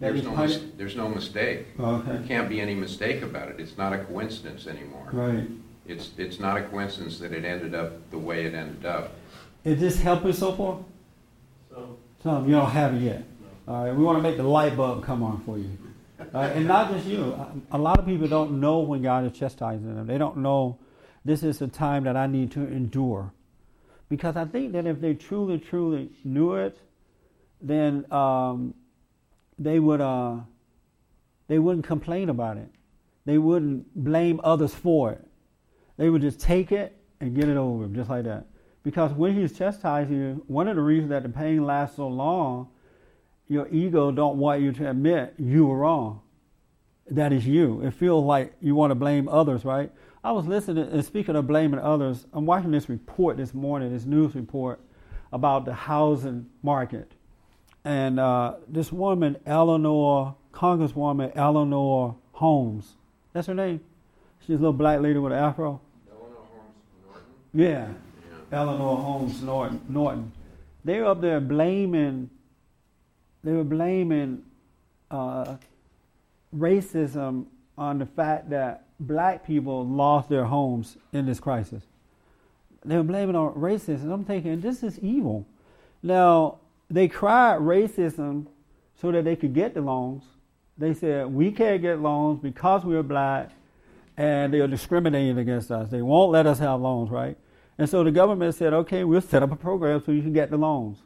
That 0.00 0.14
There's 0.14 0.24
no 0.24 0.30
puni- 0.30 0.46
mis- 0.46 0.62
there's 0.78 0.96
no 0.96 1.08
mistake. 1.08 1.76
There 1.76 2.22
can't 2.26 2.48
be 2.48 2.60
any 2.60 2.74
mistake 2.74 3.22
about 3.22 3.48
it. 3.48 3.60
It's 3.60 3.76
not 3.76 3.92
a 3.92 3.98
coincidence 3.98 4.66
anymore. 4.66 5.08
Right. 5.12 5.46
It's 5.86 6.10
it's 6.16 6.38
not 6.40 6.56
a 6.56 6.62
coincidence 6.62 7.18
that 7.18 7.32
it 7.32 7.44
ended 7.44 7.74
up 7.74 8.10
the 8.10 8.18
way 8.18 8.44
it 8.46 8.54
ended 8.54 8.86
up. 8.86 9.12
Is 9.64 9.78
this 9.78 10.00
helping 10.00 10.32
so 10.32 10.52
far? 10.52 10.78
So, 11.70 11.96
Some 12.22 12.46
you 12.48 12.54
don't 12.54 12.70
have 12.70 12.94
it 12.94 13.02
yet. 13.02 13.24
All 13.68 13.84
right, 13.84 13.94
we 13.94 14.02
want 14.02 14.16
to 14.18 14.22
make 14.22 14.36
the 14.38 14.42
light 14.42 14.76
bulb 14.76 15.04
come 15.04 15.22
on 15.22 15.42
for 15.44 15.58
you. 15.58 15.70
All 16.18 16.26
right, 16.42 16.56
and 16.56 16.66
not 16.66 16.90
just 16.92 17.06
you. 17.06 17.38
A 17.72 17.78
lot 17.78 17.98
of 17.98 18.06
people 18.06 18.26
don't 18.26 18.58
know 18.60 18.78
when 18.80 19.02
God 19.02 19.24
is 19.30 19.38
chastising 19.38 19.94
them. 19.94 20.06
They 20.06 20.18
don't 20.18 20.38
know 20.38 20.78
this 21.24 21.42
is 21.42 21.58
the 21.58 21.68
time 21.68 22.04
that 22.04 22.16
I 22.16 22.26
need 22.26 22.50
to 22.52 22.60
endure. 22.60 23.32
Because 24.08 24.36
I 24.36 24.44
think 24.44 24.72
that 24.72 24.86
if 24.86 25.00
they 25.00 25.14
truly, 25.14 25.58
truly 25.58 26.10
knew 26.24 26.54
it, 26.54 26.78
then 27.60 28.10
um, 28.12 28.74
they 29.58 29.78
would 29.78 30.00
uh, 30.00 30.36
they 31.48 31.58
wouldn't 31.58 31.86
complain 31.86 32.28
about 32.28 32.56
it. 32.56 32.68
They 33.26 33.38
wouldn't 33.38 33.94
blame 33.94 34.40
others 34.42 34.74
for 34.74 35.12
it. 35.12 35.26
They 35.96 36.08
would 36.08 36.22
just 36.22 36.40
take 36.40 36.72
it 36.72 36.96
and 37.20 37.36
get 37.36 37.48
it 37.48 37.56
over, 37.56 37.86
just 37.86 38.08
like 38.08 38.24
that. 38.24 38.46
Because 38.82 39.12
when 39.12 39.34
he's 39.34 39.56
chastising 39.56 40.16
you, 40.16 40.44
one 40.46 40.66
of 40.68 40.76
the 40.76 40.82
reasons 40.82 41.10
that 41.10 41.22
the 41.22 41.28
pain 41.28 41.66
lasts 41.66 41.96
so 41.96 42.08
long, 42.08 42.68
your 43.46 43.68
ego 43.68 44.10
don't 44.10 44.38
want 44.38 44.62
you 44.62 44.72
to 44.72 44.90
admit 44.90 45.34
you 45.38 45.66
were 45.66 45.78
wrong. 45.78 46.22
That 47.10 47.32
is 47.32 47.46
you. 47.46 47.82
It 47.82 47.92
feels 47.92 48.24
like 48.24 48.54
you 48.60 48.74
want 48.74 48.92
to 48.92 48.94
blame 48.94 49.28
others, 49.28 49.64
right? 49.64 49.92
I 50.22 50.32
was 50.32 50.46
listening 50.46 50.86
and 50.86 51.04
speaking 51.04 51.34
of 51.34 51.46
blaming 51.46 51.80
others, 51.80 52.26
I'm 52.32 52.44
watching 52.44 52.70
this 52.70 52.88
report 52.90 53.38
this 53.38 53.54
morning, 53.54 53.92
this 53.92 54.04
news 54.04 54.34
report 54.34 54.80
about 55.32 55.64
the 55.64 55.72
housing 55.72 56.46
market. 56.62 57.12
And 57.84 58.20
uh, 58.20 58.56
this 58.68 58.92
woman, 58.92 59.38
Eleanor, 59.46 60.34
Congresswoman 60.52 61.32
Eleanor 61.34 62.16
Holmes, 62.32 62.96
that's 63.32 63.46
her 63.46 63.54
name. 63.54 63.80
She's 64.40 64.50
a 64.50 64.58
little 64.58 64.74
black 64.74 65.00
lady 65.00 65.18
with 65.18 65.32
an 65.32 65.38
afro. 65.38 65.80
Eleanor 66.10 66.36
Holmes 66.36 66.74
Norton? 67.06 67.22
Yeah, 67.54 67.88
Yeah. 68.50 68.58
Eleanor 68.58 68.96
Holmes 68.96 69.42
Norton. 69.42 69.80
Norton. 69.88 70.32
They 70.84 70.98
were 70.98 71.06
up 71.06 71.20
there 71.22 71.40
blaming. 71.40 72.28
They 73.42 73.52
were 73.52 73.64
blaming 73.64 74.42
uh, 75.10 75.56
racism 76.54 77.46
on 77.78 77.98
the 77.98 78.06
fact 78.06 78.50
that 78.50 78.84
black 79.00 79.46
people 79.46 79.86
lost 79.86 80.28
their 80.28 80.44
homes 80.44 80.96
in 81.12 81.26
this 81.26 81.40
crisis. 81.40 81.82
They 82.84 82.96
were 82.96 83.02
blaming 83.02 83.34
on 83.34 83.54
racism. 83.54 84.12
I'm 84.12 84.24
thinking 84.24 84.60
this 84.60 84.82
is 84.82 84.98
evil. 85.00 85.46
Now 86.02 86.58
they 86.88 87.08
cried 87.08 87.60
racism 87.60 88.46
so 89.00 89.10
that 89.12 89.24
they 89.24 89.36
could 89.36 89.54
get 89.54 89.74
the 89.74 89.80
loans. 89.80 90.24
They 90.78 90.94
said 90.94 91.26
we 91.26 91.50
can't 91.50 91.82
get 91.82 92.00
loans 92.00 92.40
because 92.40 92.84
we're 92.84 93.02
black, 93.02 93.50
and 94.16 94.52
they 94.52 94.60
are 94.60 94.68
discriminating 94.68 95.38
against 95.38 95.70
us. 95.70 95.90
They 95.90 96.02
won't 96.02 96.30
let 96.30 96.46
us 96.46 96.58
have 96.58 96.80
loans, 96.80 97.10
right? 97.10 97.36
And 97.78 97.88
so 97.88 98.04
the 98.04 98.10
government 98.10 98.54
said, 98.54 98.74
okay, 98.74 99.04
we'll 99.04 99.22
set 99.22 99.42
up 99.42 99.52
a 99.52 99.56
program 99.56 100.02
so 100.04 100.12
you 100.12 100.22
can 100.22 100.34
get 100.34 100.50
the 100.50 100.58
loans. 100.58 100.98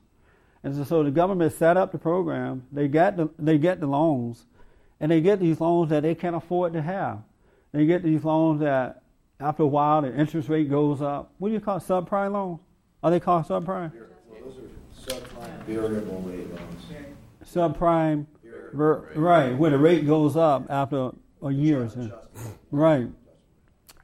And 0.64 0.74
so, 0.74 0.82
so 0.82 1.02
the 1.04 1.10
government 1.10 1.52
set 1.52 1.76
up 1.76 1.92
the 1.92 1.98
program. 1.98 2.66
They 2.72 2.88
got 2.88 3.16
the, 3.16 3.28
they 3.38 3.58
get 3.58 3.80
the 3.80 3.86
loans, 3.86 4.46
and 4.98 5.10
they 5.10 5.20
get 5.20 5.38
these 5.38 5.60
loans 5.60 5.90
that 5.90 6.02
they 6.02 6.14
can't 6.14 6.34
afford 6.34 6.72
to 6.72 6.82
have. 6.82 7.20
They 7.74 7.86
get 7.86 8.04
these 8.04 8.22
loans 8.22 8.60
that 8.60 9.02
after 9.40 9.64
a 9.64 9.66
while 9.66 10.02
the 10.02 10.16
interest 10.16 10.48
rate 10.48 10.70
goes 10.70 11.02
up. 11.02 11.32
What 11.38 11.48
do 11.48 11.54
you 11.54 11.60
call 11.60 11.78
it, 11.78 11.82
subprime 11.82 12.32
loans? 12.32 12.60
Are 13.02 13.10
they 13.10 13.18
called 13.18 13.46
subprime? 13.46 13.92
Well, 13.92 14.40
those 14.44 14.58
are 14.58 15.20
subprime 15.20 15.64
variable 15.64 16.20
rate 16.20 16.48
loans. 16.54 16.84
Subprime, 17.44 18.26
ver- 18.72 19.10
right? 19.16 19.58
Where 19.58 19.72
the 19.72 19.78
rate 19.78 20.06
goes 20.06 20.36
up 20.36 20.70
after 20.70 21.10
a 21.42 21.50
year 21.50 21.82
or 21.82 21.88
so. 21.88 22.20
Right. 22.70 23.08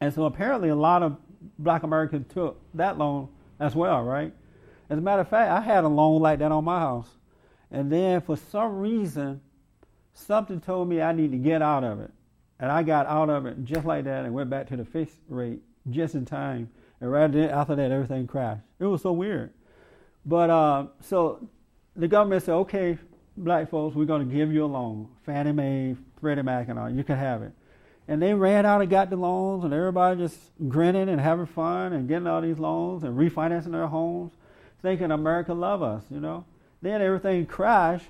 And 0.00 0.12
so 0.12 0.24
apparently 0.24 0.70
a 0.70 0.74
lot 0.74 1.04
of 1.04 1.16
black 1.56 1.84
Americans 1.84 2.26
took 2.34 2.60
that 2.74 2.98
loan 2.98 3.28
as 3.60 3.76
well, 3.76 4.02
right? 4.02 4.34
As 4.88 4.98
a 4.98 5.00
matter 5.00 5.20
of 5.20 5.28
fact, 5.28 5.48
I 5.48 5.60
had 5.60 5.84
a 5.84 5.88
loan 5.88 6.20
like 6.20 6.40
that 6.40 6.50
on 6.50 6.64
my 6.64 6.80
house. 6.80 7.08
And 7.70 7.92
then 7.92 8.20
for 8.20 8.36
some 8.36 8.80
reason, 8.80 9.40
something 10.12 10.60
told 10.60 10.88
me 10.88 11.00
I 11.00 11.12
need 11.12 11.30
to 11.30 11.38
get 11.38 11.62
out 11.62 11.84
of 11.84 12.00
it. 12.00 12.10
And 12.60 12.70
I 12.70 12.82
got 12.82 13.06
out 13.06 13.30
of 13.30 13.46
it 13.46 13.64
just 13.64 13.86
like 13.86 14.04
that 14.04 14.24
and 14.24 14.34
went 14.34 14.50
back 14.50 14.68
to 14.68 14.76
the 14.76 14.84
fixed 14.84 15.16
rate 15.28 15.60
just 15.88 16.14
in 16.14 16.26
time. 16.26 16.70
And 17.00 17.10
right 17.10 17.32
then, 17.32 17.48
after 17.48 17.74
that, 17.74 17.90
everything 17.90 18.26
crashed. 18.26 18.62
It 18.78 18.84
was 18.84 19.02
so 19.02 19.12
weird. 19.12 19.50
But 20.26 20.50
uh, 20.50 20.86
so 21.00 21.48
the 21.96 22.06
government 22.06 22.42
said, 22.42 22.52
okay, 22.52 22.98
black 23.36 23.70
folks, 23.70 23.96
we're 23.96 24.04
going 24.04 24.28
to 24.28 24.34
give 24.34 24.52
you 24.52 24.64
a 24.64 24.66
loan. 24.66 25.08
Fannie 25.24 25.52
Mae, 25.52 25.96
Freddie 26.20 26.42
Mac, 26.42 26.68
and 26.68 26.78
all. 26.78 26.90
You 26.90 27.02
can 27.02 27.16
have 27.16 27.42
it. 27.42 27.52
And 28.06 28.20
they 28.20 28.34
ran 28.34 28.66
out 28.66 28.82
and 28.82 28.90
got 28.90 29.08
the 29.08 29.16
loans, 29.16 29.64
and 29.64 29.72
everybody 29.72 30.20
just 30.20 30.38
grinning 30.68 31.08
and 31.08 31.20
having 31.20 31.46
fun 31.46 31.92
and 31.92 32.08
getting 32.08 32.26
all 32.26 32.42
these 32.42 32.58
loans 32.58 33.04
and 33.04 33.16
refinancing 33.16 33.72
their 33.72 33.86
homes, 33.86 34.32
thinking 34.82 35.10
America 35.10 35.54
love 35.54 35.82
us, 35.82 36.02
you 36.10 36.20
know. 36.20 36.44
Then 36.82 37.00
everything 37.00 37.46
crashed, 37.46 38.06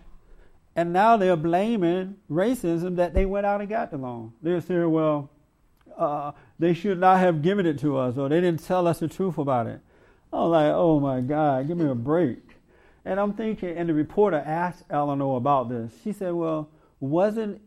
and 0.77 0.93
now 0.93 1.17
they're 1.17 1.37
blaming 1.37 2.17
racism 2.31 2.97
that 2.97 3.15
they 3.15 3.27
went 3.27 3.47
out 3.47 3.61
and 3.61 3.69
got 3.69 3.91
the 3.91 3.99
loan. 3.99 4.33
They're 4.43 4.61
saying, 4.61 4.91
well, 4.91 5.31
uh, 5.97 6.33
they 6.59 6.75
should 6.75 6.99
not 6.99 7.19
have 7.19 7.43
given 7.43 7.67
it 7.67 7.79
to 7.81 7.97
us, 7.97 8.17
or 8.17 8.29
they 8.29 8.41
didn't 8.41 8.65
tell 8.65 8.87
us 8.87 9.01
the 9.01 9.09
truth 9.09 9.39
about 9.39 9.67
it. 9.67 9.81
I'm 10.33 10.51
like, 10.51 10.73
oh 10.73 11.01
my 11.01 11.21
God, 11.21 11.67
give 11.67 11.77
me 11.77 11.91
a 11.91 11.95
break. 11.95 12.39
And 13.05 13.19
I'm 13.19 13.33
thinking, 13.33 13.77
and 13.77 13.89
the 13.89 13.95
reporter 13.95 14.43
asked 14.45 14.85
Eleanor 14.91 15.37
about 15.37 15.69
this. 15.69 15.93
She 16.05 16.13
said, 16.13 16.33
well, 16.35 16.71
wasn't, 17.01 17.61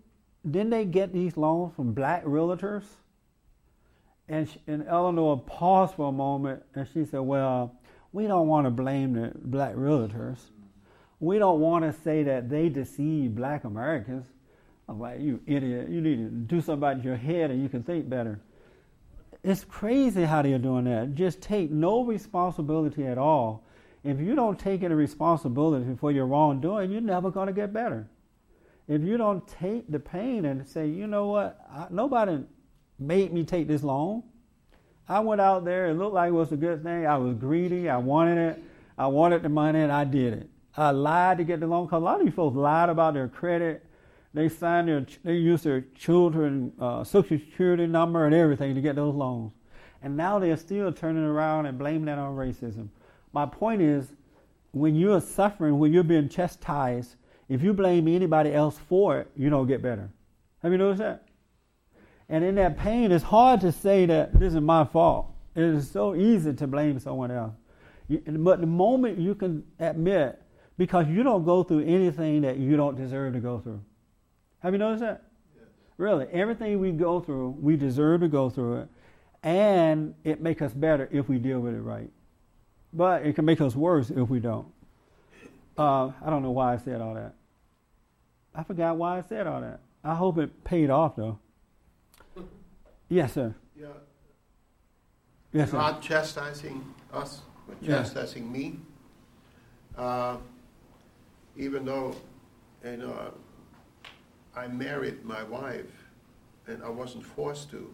didn't 0.50 0.70
they 0.70 0.86
get 0.86 1.12
these 1.12 1.36
loans 1.38 1.76
from 1.76 1.94
black 1.94 2.24
realtors? 2.24 2.84
And, 4.30 4.48
she, 4.48 4.62
and 4.68 4.86
Eleanor 4.88 5.38
paused 5.40 5.96
for 5.96 6.10
a 6.10 6.12
moment 6.12 6.64
and 6.76 6.88
she 6.94 7.04
said, 7.06 7.20
well, 7.20 7.76
we 8.14 8.28
don't 8.28 8.48
want 8.48 8.66
to 8.66 8.72
blame 8.72 9.14
the 9.14 9.32
black 9.36 9.76
realtors. 9.76 10.38
We 11.24 11.40
don't 11.40 11.62
want 11.62 11.86
to 11.86 11.94
say 12.02 12.24
that 12.24 12.50
they 12.50 12.68
deceive 12.68 13.34
black 13.34 13.64
Americans. 13.64 14.26
I'm 14.90 15.00
like, 15.00 15.22
you 15.22 15.40
idiot, 15.48 15.88
you 15.88 16.02
need 16.02 16.18
to 16.18 16.30
do 16.30 16.60
something 16.60 16.74
about 16.74 17.02
your 17.02 17.16
head 17.16 17.50
and 17.50 17.64
you 17.64 17.70
can 17.70 17.82
think 17.82 18.10
better. 18.10 18.42
It's 19.42 19.64
crazy 19.64 20.24
how 20.24 20.42
they're 20.42 20.58
doing 20.58 20.84
that. 20.84 21.16
Just 21.16 21.42
take 21.42 21.72
no 21.72 22.04
responsibility 22.04 23.06
at 23.06 23.18
all. 23.18 23.64
If 24.04 24.20
you 24.20 24.36
don't 24.36 24.60
take 24.60 24.84
any 24.84 24.96
responsibility 24.96 25.96
for 25.98 26.12
your 26.12 26.26
wrongdoing, 26.26 26.92
you're 26.92 27.00
never 27.00 27.32
going 27.32 27.48
to 27.48 27.54
get 27.54 27.72
better. 27.72 28.06
If 28.90 29.02
you 29.02 29.16
don't 29.16 29.48
take 29.48 29.90
the 29.90 30.00
pain 30.00 30.44
and 30.44 30.68
say, 30.68 30.90
you 30.90 31.08
know 31.08 31.28
what, 31.28 31.58
I, 31.72 31.88
nobody 31.90 32.40
made 33.00 33.32
me 33.32 33.46
take 33.46 33.70
this 33.70 33.82
loan. 33.82 34.24
I 35.08 35.22
went 35.22 35.40
out 35.40 35.64
there, 35.64 35.88
it 35.88 35.94
looked 35.94 36.16
like 36.16 36.28
it 36.28 36.34
was 36.34 36.52
a 36.52 36.58
good 36.58 36.84
thing. 36.84 37.08
I 37.08 37.16
was 37.16 37.36
greedy, 37.36 37.88
I 37.88 37.96
wanted 37.96 38.38
it, 38.40 38.64
I 38.98 39.08
wanted 39.08 39.42
the 39.42 39.48
money, 39.48 39.80
and 39.80 39.92
I 39.92 40.04
did 40.04 40.34
it. 40.34 40.50
I 40.76 40.90
lied 40.90 41.38
to 41.38 41.44
get 41.44 41.60
the 41.60 41.68
loan 41.68 41.86
because 41.86 42.02
a 42.02 42.06
lot 42.06 42.20
of 42.20 42.26
you 42.26 42.32
folks 42.32 42.56
lied 42.56 42.90
about 42.90 43.14
their 43.14 43.28
credit. 43.28 43.86
They 44.34 44.50
signed 44.50 44.88
their, 44.88 45.06
they 45.24 45.36
used 45.36 45.64
their 45.64 45.82
children 45.96 46.74
uh, 46.80 47.04
social 47.04 47.38
security 47.38 47.86
number 47.86 48.26
and 48.26 48.34
everything 48.34 48.74
to 48.74 48.82
get 48.82 48.96
those 48.96 49.14
loans. 49.14 49.52
And 50.02 50.18
now 50.18 50.40
they're 50.40 50.58
still 50.58 50.92
turning 50.92 51.24
around 51.24 51.68
and 51.68 51.78
blaming 51.78 52.06
that 52.06 52.18
on 52.18 52.36
racism. 52.36 52.90
My 53.32 53.46
point 53.46 53.82
is, 53.82 54.08
when 54.72 54.96
you're 54.96 55.22
suffering, 55.22 55.78
when 55.78 55.94
you're 55.94 56.04
being 56.04 56.28
chastised, 56.28 57.16
if 57.48 57.62
you 57.62 57.74
blame 57.74 58.08
anybody 58.08 58.54
else 58.54 58.78
for 58.90 59.20
it, 59.20 59.30
you 59.36 59.50
don't 59.50 59.68
get 59.68 59.82
better. 59.82 60.10
Have 60.64 60.72
you 60.72 60.78
noticed 60.78 61.00
that? 61.00 61.28
And 62.30 62.44
in 62.44 62.56
that 62.56 62.78
pain, 62.78 63.12
it's 63.12 63.24
hard 63.24 63.62
to 63.62 63.72
say 63.72 64.06
that 64.08 64.40
this 64.40 64.54
is 64.54 64.62
my 64.62 64.86
fault. 64.86 65.32
It 65.56 65.64
is 65.64 65.90
so 65.90 66.16
easy 66.16 66.54
to 66.54 66.68
blame 66.68 67.00
someone 67.00 67.30
else. 67.30 67.54
But 68.10 68.62
the 68.62 68.68
moment 68.68 69.20
you 69.20 69.36
can 69.36 69.64
admit, 69.80 70.42
because 70.78 71.08
you 71.08 71.24
don't 71.24 71.44
go 71.46 71.64
through 71.64 71.86
anything 71.86 72.42
that 72.42 72.58
you 72.58 72.76
don't 72.78 72.96
deserve 72.96 73.34
to 73.34 73.40
go 73.40 73.60
through. 73.60 73.82
Have 74.60 74.74
you 74.74 74.80
noticed 74.80 75.02
that? 75.02 75.24
Really, 75.98 76.26
everything 76.32 76.80
we 76.80 76.92
go 76.92 77.20
through, 77.20 77.56
we 77.62 77.76
deserve 77.78 78.22
to 78.22 78.28
go 78.28 78.50
through 78.50 78.82
it, 78.82 78.88
and 79.44 80.16
it 80.24 80.42
makes 80.42 80.62
us 80.62 80.74
better 80.74 81.08
if 81.12 81.30
we 81.30 81.38
deal 81.38 81.60
with 81.60 81.76
it 81.76 81.82
right. 81.82 82.10
But 82.92 83.26
it 83.26 83.34
can 83.36 83.46
make 83.46 83.62
us 83.62 83.76
worse 83.76 84.10
if 84.10 84.30
we 84.30 84.40
don't. 84.40 84.68
Uh, 85.78 86.12
I 86.24 86.30
don't 86.30 86.42
know 86.44 86.52
why 86.52 86.74
I 86.74 86.78
said 86.78 87.02
all 87.02 87.14
that. 87.16 87.34
I 88.56 88.64
forgot 88.64 88.98
why 88.98 89.18
I 89.18 89.22
said 89.22 89.48
all 89.48 89.62
that. 89.62 89.80
I 90.04 90.16
hope 90.16 90.38
it 90.38 90.64
paid 90.64 90.90
off 90.90 91.16
though. 91.16 91.40
Yes, 93.10 93.34
sir. 93.34 93.54
Yeah, 93.80 93.88
Yes, 95.52 95.70
sir. 95.70 95.78
God 95.78 96.02
chastising 96.02 96.84
us, 97.14 97.42
but 97.68 97.78
Yeah. 97.82 97.98
chastising 97.98 98.52
me. 98.52 98.80
Uh, 99.96 100.38
even 101.58 101.86
though, 101.86 102.16
you 102.84 102.98
know, 102.98 103.34
I 104.56 104.68
married 104.68 105.24
my 105.24 105.44
wife, 105.44 105.92
and 106.68 106.84
I 106.84 106.90
wasn't 106.90 107.26
forced 107.26 107.72
to. 107.72 107.94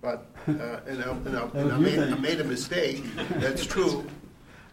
But 0.00 0.26
uh, 0.48 0.80
and, 0.86 1.02
I, 1.02 1.10
and, 1.10 1.36
I, 1.36 1.42
and 1.54 1.72
I, 1.72 1.78
made, 1.78 1.98
I 1.98 2.14
made 2.16 2.40
a 2.40 2.44
mistake. 2.44 3.04
That's 3.36 3.64
true. 3.64 4.04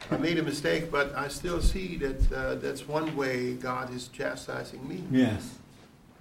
I 0.10 0.18
made 0.18 0.40
a 0.40 0.44
mistake, 0.44 0.90
but 0.90 1.14
I 1.16 1.28
still 1.28 1.62
see 1.62 1.98
that 1.98 2.32
uh, 2.32 2.56
that's 2.56 2.88
one 2.88 3.16
way 3.16 3.54
God 3.54 3.94
is 3.94 4.08
chastising 4.08 4.88
me. 4.88 5.04
Yes, 5.12 5.58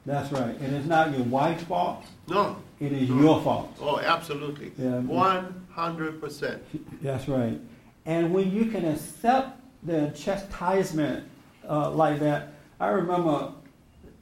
that's 0.04 0.31
right. 0.33 0.59
And 0.61 0.74
it's 0.76 0.87
not 0.87 1.16
your 1.16 1.24
wife's 1.24 1.62
fault. 1.62 2.04
No. 2.26 2.59
It 2.81 2.92
is 2.92 3.09
No. 3.09 3.20
your 3.20 3.42
fault. 3.42 3.76
Oh, 3.81 3.98
absolutely. 3.98 4.68
One 4.70 5.66
hundred 5.70 6.20
percent. 6.20 6.62
That's 7.02 7.28
right. 7.28 7.59
And 8.04 8.35
when 8.35 8.52
you 8.52 8.66
can 8.66 8.85
accept 8.85 9.59
the 9.85 10.12
chastisement 10.14 11.24
uh, 11.68 11.90
like 11.90 12.20
that, 12.20 12.48
I 12.81 12.88
remember, 12.88 13.52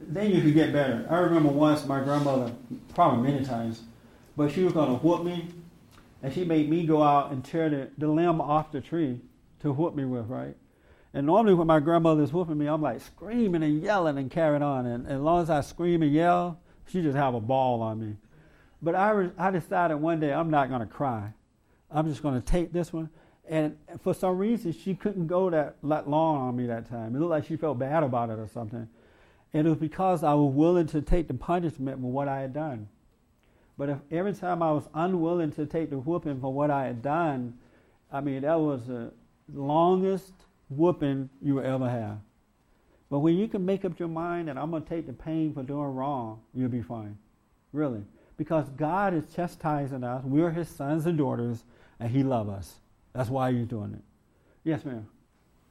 then 0.01 0.31
you 0.31 0.41
can 0.41 0.53
get 0.53 0.73
better. 0.73 1.07
I 1.11 1.19
remember 1.19 1.51
once 1.51 1.87
my 1.87 2.03
grandmother, 2.03 2.53
probably 2.95 3.31
many 3.31 3.45
times, 3.45 3.83
but 4.37 4.53
she 4.53 4.63
was 4.63 4.73
going 4.73 4.89
to 4.89 5.07
whoop 5.07 5.25
me, 5.25 5.49
and 6.23 6.33
she 6.33 6.45
made 6.45 6.69
me 6.69 6.87
go 6.87 7.03
out 7.03 7.33
and 7.33 7.45
tear 7.45 7.69
the, 7.69 7.91
the 7.99 8.09
limb 8.09 8.41
off 8.41 8.73
the 8.73 8.81
tree 8.81 9.21
to 9.61 9.73
whoop 9.73 9.95
me 9.95 10.05
with, 10.05 10.27
right? 10.27 10.57
And 11.15 11.25
normally 11.25 11.55
when 11.55 11.67
my 11.67 11.81
grandmother's 11.81 12.33
whooping 12.33 12.59
me, 12.59 12.67
I'm 12.67 12.83
like 12.83 13.01
screaming 13.01 13.63
and 13.63 13.83
yelling 13.83 14.19
and 14.19 14.31
carrying 14.31 14.63
on. 14.63 14.85
And 14.85 15.07
as 15.07 15.19
long 15.19 15.41
as 15.41 15.49
I 15.49 15.63
scream 15.63 16.03
and 16.03 16.13
yell, 16.13 16.61
she 16.87 17.01
just 17.01 17.17
have 17.17 17.35
a 17.35 17.41
ball 17.41 17.81
on 17.81 18.01
me. 18.01 18.17
But 18.83 18.95
I, 18.95 19.11
re- 19.11 19.31
I 19.39 19.51
decided 19.51 19.97
one 19.97 20.21
day 20.21 20.33
I'm 20.33 20.51
not 20.51 20.69
going 20.69 20.83
to 20.83 20.87
cry. 20.87 21.33
I'm 21.91 22.07
just 22.07 22.23
going 22.23 22.35
to 22.35 22.47
take 22.47 22.71
this 22.71 22.93
one. 22.93 23.09
And 23.49 23.77
for 24.03 24.13
some 24.13 24.39
reason, 24.39 24.73
she 24.73 24.95
couldn't 24.95 25.29
go 25.29 25.51
that, 25.51 25.77
that 25.83 26.09
long 26.09 26.49
on 26.49 26.57
me 26.57 26.67
that 26.67 26.89
time. 26.89 27.15
It 27.15 27.21
looked 27.21 27.31
like 27.31 27.47
she 27.47 27.57
felt 27.57 27.79
bad 27.79 28.03
about 28.03 28.31
it 28.31 28.39
or 28.39 28.49
something. 28.49 28.89
And 29.53 29.67
it 29.67 29.71
was 29.71 29.79
because 29.79 30.25
I 30.25 30.35
was 30.35 30.53
willing 30.53 30.87
to 30.89 31.01
take 31.01 31.29
the 31.29 31.35
punishment 31.35 32.01
for 32.01 32.11
what 32.11 32.29
I 32.29 32.41
had 32.41 32.53
done. 32.53 32.89
But 33.79 33.89
if 33.91 33.99
every 34.11 34.33
time 34.33 34.63
I 34.63 34.73
was 34.73 34.85
unwilling 34.95 35.53
to 35.53 35.67
take 35.67 35.91
the 35.91 35.99
whooping 35.99 36.41
for 36.41 36.53
what 36.53 36.71
I 36.71 36.87
had 36.87 37.03
done, 37.03 37.55
I 38.11 38.21
mean, 38.21 38.43
that 38.43 38.59
was 38.59 38.87
the 38.87 39.13
longest 39.53 40.33
whooping 40.69 41.29
you 41.41 41.57
will 41.57 41.67
ever 41.67 41.89
have. 41.89 42.19
But 43.11 43.21
when 43.21 43.37
you 43.37 43.47
can 43.47 43.65
make 43.65 43.85
up 43.85 43.99
your 43.99 44.09
mind 44.09 44.49
that 44.49 44.59
I'm 44.59 44.71
going 44.71 44.83
to 44.83 44.89
take 44.89 45.07
the 45.07 45.13
pain 45.13 45.55
for 45.55 45.63
doing 45.63 45.95
wrong, 45.95 46.41
you'll 46.53 46.69
be 46.69 46.83
fine. 46.83 47.17
Really. 47.73 48.03
Because 48.37 48.69
God 48.71 49.15
is 49.15 49.25
chastising 49.35 50.03
us. 50.03 50.25
We're 50.25 50.51
his 50.51 50.69
sons 50.69 51.07
and 51.07 51.17
daughters, 51.17 51.65
and 52.01 52.11
he 52.11 52.23
loves 52.23 52.51
us. 52.51 52.75
That's 53.17 53.31
why 53.31 53.49
you're 53.49 53.65
doing 53.65 53.95
it. 53.95 54.03
Yes, 54.63 54.85
ma'am. 54.85 55.07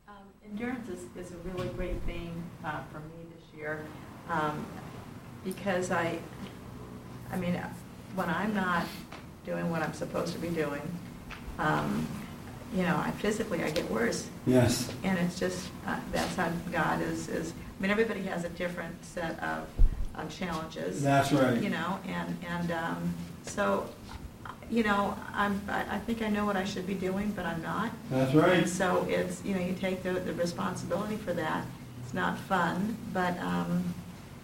Um, 0.08 0.16
endurance 0.44 0.90
is, 0.90 1.04
is 1.16 1.32
a 1.32 1.38
really 1.50 1.68
great 1.70 2.02
thing 2.04 2.44
uh, 2.64 2.82
for 2.92 3.00
me 3.00 3.26
this 3.36 3.56
year 3.56 3.86
um, 4.30 4.66
because 5.44 5.92
I, 5.92 6.18
I 7.32 7.38
mean, 7.38 7.62
when 8.16 8.30
I'm 8.30 8.56
not 8.56 8.86
doing 9.46 9.70
what 9.70 9.84
I'm 9.84 9.94
supposed 9.94 10.34
to 10.34 10.40
be 10.40 10.48
doing, 10.50 10.82
um, 11.60 12.08
you 12.74 12.82
know, 12.82 12.98
I 12.98 13.12
physically 13.12 13.64
I 13.64 13.70
get 13.70 13.90
worse. 13.92 14.28
Yes. 14.48 14.92
And 15.04 15.20
it's 15.20 15.40
just 15.40 15.70
uh, 15.86 16.00
that's 16.12 16.36
how 16.36 16.52
God 16.72 17.00
is. 17.02 17.28
Is 17.28 17.54
I 17.78 17.82
mean, 17.82 17.92
everybody 17.92 18.24
has 18.24 18.44
a 18.44 18.50
different 18.50 19.06
set 19.06 19.40
of 19.40 19.68
uh, 20.16 20.26
challenges. 20.30 21.04
That's 21.04 21.32
right. 21.32 21.62
You 21.62 21.70
know, 21.70 22.00
and 22.08 22.38
and 22.50 22.72
um, 22.72 23.14
so, 23.44 23.88
you 24.70 24.84
know, 24.84 25.16
I'm 25.34 25.62
I, 25.68 25.96
I 25.96 26.00
think 26.00 26.22
I 26.22 26.30
know 26.30 26.46
what 26.46 26.56
I 26.56 26.64
should 26.64 26.88
be 26.88 26.96
doing, 26.96 27.32
but 27.36 27.46
I'm 27.46 27.62
not. 27.62 27.92
That's 28.10 28.34
right. 28.34 28.54
And 28.60 28.70
so 28.70 29.06
it's 29.10 29.44
you 29.44 29.54
know 29.56 29.62
you 29.62 29.74
take 29.74 30.04
the, 30.04 30.14
the 30.14 30.34
responsibility 30.34 31.18
for 31.18 31.34
that. 31.34 31.66
It's 32.04 32.14
not 32.14 32.38
fun, 32.38 32.98
but 33.14 33.38
um, 33.40 33.94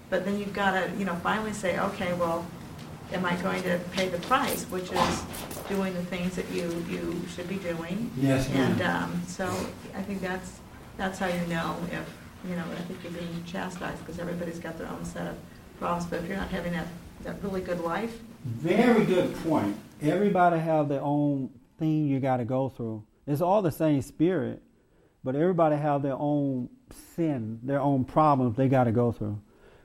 but 0.10 0.26
then 0.26 0.38
you've 0.38 0.54
got 0.54 0.72
to 0.72 0.92
you 0.98 1.06
know 1.06 1.16
finally 1.16 1.54
say, 1.54 1.80
okay, 1.80 2.14
well 2.14 2.46
am 3.14 3.26
I 3.26 3.36
going 3.38 3.62
to 3.64 3.80
pay 3.92 4.08
the 4.08 4.18
price, 4.20 4.64
which 4.66 4.92
is 4.92 5.24
doing 5.68 5.94
the 5.94 6.04
things 6.04 6.36
that 6.36 6.50
you, 6.50 6.84
you 6.90 7.22
should 7.36 7.48
be 7.50 7.58
doing? 7.58 8.10
Yes, 8.18 8.50
ma'am. 8.50 8.72
And 8.72 8.82
um, 8.82 9.22
so 9.28 9.46
I 9.96 10.02
think 10.02 10.22
that's, 10.22 10.60
that's 10.98 11.20
how 11.20 11.28
you 11.28 11.46
know 11.48 11.76
if, 11.92 12.50
you 12.50 12.56
know, 12.56 12.64
I 12.72 12.82
think 12.84 13.00
you're 13.04 13.12
being 13.12 13.44
chastised, 13.46 14.00
because 14.00 14.20
everybody's 14.20 14.60
got 14.60 14.78
their 14.78 14.88
own 14.88 15.04
set 15.06 15.28
of 15.28 15.36
problems, 15.80 16.06
but 16.06 16.20
if 16.20 16.28
you're 16.28 16.38
not 16.38 16.50
having 16.50 16.74
that, 16.74 16.88
that 17.24 17.44
really 17.44 17.62
good 17.62 17.82
life, 17.82 18.18
Very 18.46 19.06
good 19.06 19.36
point. 19.44 19.76
Everybody 20.02 20.60
have 20.60 20.90
their 20.90 21.02
own 21.02 21.50
thing 21.78 22.08
you 22.08 22.20
got 22.20 22.38
to 22.38 22.46
go 22.46 22.70
through. 22.70 23.04
It's 23.28 23.42
all 23.42 23.62
the 23.62 23.72
same 23.72 24.02
spirit, 24.02 24.62
but 25.24 25.36
everybody 25.36 25.76
have 25.76 26.02
their 26.02 26.18
own 26.18 26.70
sin, 27.16 27.60
their 27.64 27.80
own 27.80 28.04
problems 28.04 28.58
they 28.58 28.68
got 28.68 28.86
to 28.86 28.92
go 28.92 29.12
through. 29.12 29.40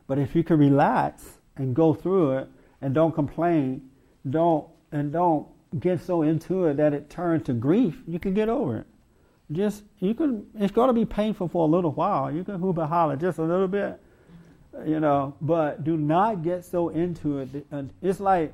But 0.06 0.18
if 0.18 0.34
you 0.34 0.42
can 0.42 0.58
relax 0.58 1.38
and 1.56 1.74
go 1.74 1.92
through 1.92 2.38
it 2.38 2.48
and 2.80 2.94
don't 2.94 3.14
complain, 3.14 3.90
don't 4.28 4.66
and 4.92 5.12
don't 5.12 5.46
get 5.80 6.00
so 6.00 6.22
into 6.22 6.66
it 6.66 6.76
that 6.78 6.94
it 6.94 7.10
turns 7.10 7.44
to 7.44 7.52
grief, 7.52 8.02
you 8.06 8.18
can 8.18 8.34
get 8.34 8.48
over 8.48 8.78
it. 8.78 8.86
Just 9.52 9.84
you 10.00 10.14
can. 10.14 10.46
It's 10.54 10.72
going 10.72 10.88
to 10.88 10.94
be 10.94 11.04
painful 11.04 11.48
for 11.48 11.68
a 11.68 11.70
little 11.70 11.92
while. 11.92 12.32
You 12.32 12.42
can 12.42 12.58
hoop 12.58 12.78
and 12.78 12.88
holler 12.88 13.16
just 13.16 13.38
a 13.38 13.42
little 13.42 13.68
bit, 13.68 14.00
you 14.84 14.98
know. 14.98 15.34
But 15.40 15.84
do 15.84 15.96
not 15.96 16.42
get 16.42 16.64
so 16.64 16.88
into 16.88 17.38
it. 17.38 17.66
It's 18.02 18.18
like 18.18 18.52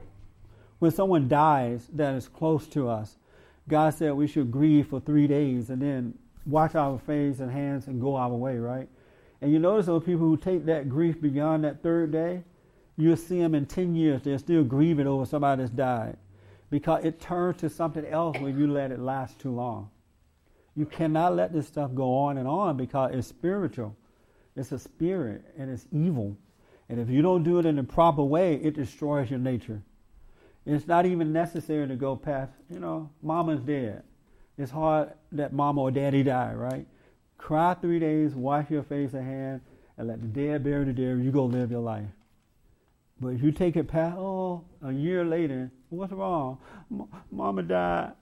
when 0.82 0.90
someone 0.90 1.28
dies 1.28 1.86
that 1.92 2.12
is 2.16 2.26
close 2.26 2.66
to 2.66 2.88
us. 2.88 3.16
God 3.68 3.94
said 3.94 4.14
we 4.14 4.26
should 4.26 4.50
grieve 4.50 4.88
for 4.88 4.98
three 4.98 5.28
days 5.28 5.70
and 5.70 5.80
then 5.80 6.18
wash 6.44 6.74
our 6.74 6.98
face 6.98 7.38
and 7.38 7.52
hands 7.52 7.86
and 7.86 8.00
go 8.00 8.16
our 8.16 8.34
way, 8.34 8.58
right? 8.58 8.88
And 9.40 9.52
you 9.52 9.60
notice 9.60 9.86
those 9.86 10.02
people 10.02 10.26
who 10.26 10.36
take 10.36 10.64
that 10.66 10.88
grief 10.88 11.20
beyond 11.20 11.62
that 11.62 11.84
third 11.84 12.10
day, 12.10 12.42
you'll 12.96 13.16
see 13.16 13.38
them 13.38 13.54
in 13.54 13.64
10 13.64 13.94
years, 13.94 14.22
they're 14.22 14.38
still 14.38 14.64
grieving 14.64 15.06
over 15.06 15.24
somebody 15.24 15.62
that's 15.62 15.70
died. 15.70 16.16
Because 16.68 17.04
it 17.04 17.20
turns 17.20 17.60
to 17.60 17.70
something 17.70 18.04
else 18.04 18.36
when 18.40 18.58
you 18.58 18.66
let 18.66 18.90
it 18.90 18.98
last 18.98 19.38
too 19.38 19.52
long. 19.52 19.88
You 20.74 20.86
cannot 20.86 21.36
let 21.36 21.52
this 21.52 21.68
stuff 21.68 21.94
go 21.94 22.12
on 22.12 22.38
and 22.38 22.48
on 22.48 22.76
because 22.76 23.14
it's 23.14 23.28
spiritual. 23.28 23.96
It's 24.56 24.72
a 24.72 24.80
spirit 24.80 25.44
and 25.56 25.70
it's 25.70 25.86
evil. 25.92 26.36
And 26.88 26.98
if 26.98 27.08
you 27.08 27.22
don't 27.22 27.44
do 27.44 27.60
it 27.60 27.66
in 27.66 27.76
the 27.76 27.84
proper 27.84 28.24
way, 28.24 28.56
it 28.56 28.74
destroys 28.74 29.30
your 29.30 29.38
nature. 29.38 29.80
It's 30.64 30.86
not 30.86 31.06
even 31.06 31.32
necessary 31.32 31.88
to 31.88 31.96
go 31.96 32.14
past, 32.14 32.52
you 32.70 32.78
know, 32.78 33.10
mama's 33.22 33.60
dead. 33.60 34.02
It's 34.56 34.70
hard 34.70 35.12
that 35.32 35.52
mama 35.52 35.80
or 35.80 35.90
daddy 35.90 36.22
died, 36.22 36.56
right? 36.56 36.86
Cry 37.38 37.74
three 37.74 37.98
days, 37.98 38.34
wash 38.34 38.70
your 38.70 38.84
face 38.84 39.14
and 39.14 39.26
hand, 39.26 39.60
and 39.96 40.08
let 40.08 40.20
the 40.20 40.28
dead 40.28 40.62
bury 40.62 40.84
the 40.84 40.92
dead. 40.92 41.24
You 41.24 41.32
go 41.32 41.44
live 41.44 41.70
your 41.70 41.80
life. 41.80 42.06
But 43.20 43.28
if 43.28 43.42
you 43.42 43.50
take 43.50 43.76
it 43.76 43.88
past, 43.88 44.16
oh, 44.18 44.64
a 44.84 44.92
year 44.92 45.24
later, 45.24 45.70
what's 45.88 46.12
wrong? 46.12 46.58
M- 46.90 47.08
mama 47.30 47.62
died. 47.62 48.12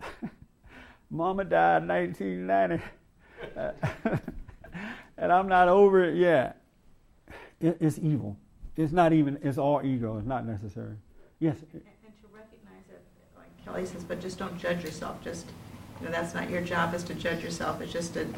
mama 1.10 1.44
died 1.44 1.82
in 1.82 1.88
1990. 1.88 2.84
and 5.16 5.32
I'm 5.32 5.48
not 5.48 5.68
over 5.68 6.04
it 6.04 6.16
yet. 6.16 6.60
It, 7.60 7.78
it's 7.80 7.98
evil. 7.98 8.36
It's 8.76 8.92
not 8.92 9.12
even, 9.12 9.38
it's 9.42 9.58
all 9.58 9.80
ego. 9.84 10.18
It's 10.18 10.26
not 10.26 10.46
necessary. 10.46 10.96
Yes. 11.44 11.56
and, 11.74 11.82
and 12.06 12.14
to 12.22 12.28
recognize 12.34 12.88
it, 12.88 13.02
like 13.36 13.64
Kelly 13.66 13.84
says, 13.84 14.02
but 14.02 14.18
just 14.18 14.38
don't 14.38 14.56
judge 14.58 14.82
yourself. 14.82 15.22
Just, 15.22 15.46
you 16.00 16.06
know, 16.06 16.12
that's 16.12 16.32
not 16.32 16.48
your 16.48 16.62
job 16.62 16.94
is 16.94 17.02
to 17.04 17.14
judge 17.14 17.44
yourself. 17.44 17.82
It's 17.82 17.92
just 17.92 18.14
to, 18.14 18.24
to 18.24 18.30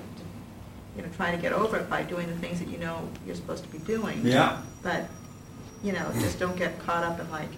you 0.96 1.02
know, 1.02 1.08
try 1.16 1.30
to 1.30 1.36
get 1.36 1.52
over 1.52 1.76
it 1.76 1.88
by 1.88 2.02
doing 2.02 2.26
the 2.26 2.36
things 2.38 2.58
that 2.58 2.68
you 2.68 2.78
know 2.78 3.08
you're 3.24 3.36
supposed 3.36 3.62
to 3.62 3.70
be 3.70 3.78
doing. 3.78 4.26
Yeah. 4.26 4.60
But, 4.82 5.08
you 5.84 5.92
know, 5.92 6.10
just 6.18 6.40
don't 6.40 6.56
get 6.56 6.80
caught 6.80 7.04
up 7.04 7.20
in 7.20 7.30
like, 7.30 7.50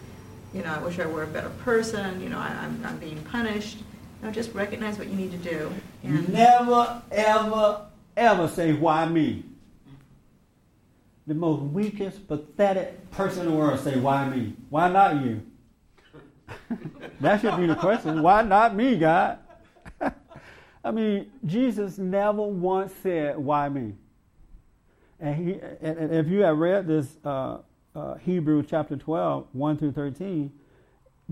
you 0.52 0.62
know, 0.62 0.70
I 0.74 0.78
wish 0.80 0.98
I 0.98 1.06
were 1.06 1.22
a 1.22 1.26
better 1.26 1.50
person, 1.64 2.20
you 2.20 2.28
know, 2.28 2.38
I, 2.38 2.48
I'm, 2.48 2.84
I'm 2.84 2.98
being 2.98 3.22
punished. 3.24 3.78
No, 4.22 4.30
just 4.30 4.52
recognize 4.52 4.98
what 4.98 5.08
you 5.08 5.14
need 5.14 5.30
to 5.30 5.38
do. 5.38 5.72
And 6.02 6.28
Never, 6.28 7.00
ever, 7.10 7.86
ever 8.16 8.48
say, 8.48 8.74
why 8.74 9.06
me? 9.06 9.44
The 11.28 11.34
most 11.34 11.60
weakest, 11.60 12.26
pathetic 12.26 13.10
person 13.10 13.42
in 13.42 13.52
the 13.52 13.56
world 13.56 13.78
say, 13.80 13.98
why 13.98 14.26
me? 14.30 14.54
Why 14.70 14.88
not 14.88 15.22
you? 15.22 15.42
that 17.20 17.42
should 17.42 17.58
be 17.58 17.66
the 17.66 17.74
question. 17.74 18.22
Why 18.22 18.40
not 18.40 18.74
me, 18.74 18.96
God? 18.96 19.38
I 20.84 20.90
mean, 20.90 21.30
Jesus 21.44 21.98
never 21.98 22.40
once 22.40 22.94
said, 23.02 23.36
why 23.36 23.68
me? 23.68 23.92
And, 25.20 25.34
he, 25.36 25.52
and, 25.82 25.98
and 25.98 26.14
if 26.14 26.28
you 26.28 26.40
have 26.40 26.56
read 26.56 26.86
this 26.86 27.18
uh, 27.22 27.58
uh, 27.94 28.14
Hebrew 28.14 28.62
chapter 28.62 28.96
12, 28.96 29.48
1 29.52 29.76
through 29.76 29.92
13, 29.92 30.50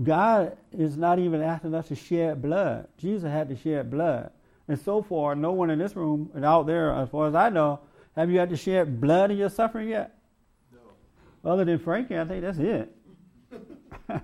God 0.03 0.55
is 0.71 0.95
not 0.95 1.17
even 1.17 1.41
asking 1.41 1.73
us 1.73 1.87
to 1.87 1.95
shed 1.95 2.39
blood. 2.39 2.87
Jesus 2.99 3.31
had 3.31 3.49
to 3.49 3.55
shed 3.55 3.89
blood. 3.89 4.29
And 4.67 4.79
so 4.79 5.01
far, 5.01 5.33
no 5.33 5.53
one 5.53 5.71
in 5.71 5.79
this 5.79 5.95
room 5.95 6.29
and 6.35 6.45
out 6.45 6.67
there, 6.67 6.93
as 6.93 7.09
far 7.09 7.27
as 7.27 7.33
I 7.33 7.49
know, 7.49 7.79
have 8.17 8.31
you 8.31 8.39
had 8.39 8.49
to 8.49 8.57
shed 8.57 8.99
blood 8.99 9.29
in 9.31 9.37
your 9.37 9.49
suffering 9.49 9.89
yet? 9.89 10.17
No. 10.73 11.51
Other 11.51 11.63
than 11.63 11.77
Frankie, 11.77 12.17
I 12.17 12.25
think 12.25 12.41
that's 12.41 12.57
it. 12.57 12.91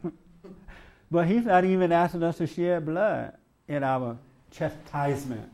but 1.11 1.27
he's 1.27 1.45
not 1.45 1.63
even 1.63 1.91
asking 1.91 2.23
us 2.23 2.37
to 2.37 2.47
shed 2.47 2.85
blood 2.85 3.33
in 3.67 3.83
our 3.83 4.17
chastisement, 4.49 5.49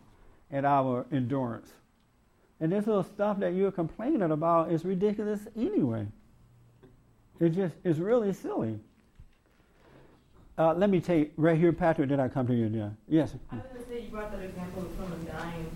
in 0.52 0.64
our 0.64 1.06
endurance. 1.12 1.70
And 2.62 2.72
this 2.72 2.88
little 2.88 3.04
stuff 3.04 3.40
that 3.40 3.54
you're 3.54 3.72
complaining 3.72 4.32
about 4.32 4.72
is 4.72 4.86
ridiculous 4.86 5.42
anyway. 5.58 6.08
It 7.40 7.50
just 7.50 7.76
is 7.84 8.00
really 8.00 8.34
silly. 8.34 8.80
Uh, 10.58 10.74
let 10.74 10.90
me 10.90 11.00
take 11.00 11.32
right 11.38 11.58
here, 11.58 11.72
Patrick. 11.72 12.10
Did 12.10 12.20
I 12.20 12.28
come 12.28 12.48
to 12.48 12.54
you? 12.54 12.68
Yeah. 12.68 12.90
Yes. 13.08 13.34
I 13.50 13.56
was 13.56 13.64
going 13.66 13.84
to 13.84 13.90
say 13.90 14.02
you 14.02 14.10
brought 14.10 14.32
that 14.32 14.42
example 14.42 14.82
of 14.84 14.92
someone 14.98 15.26
dying. 15.26 15.69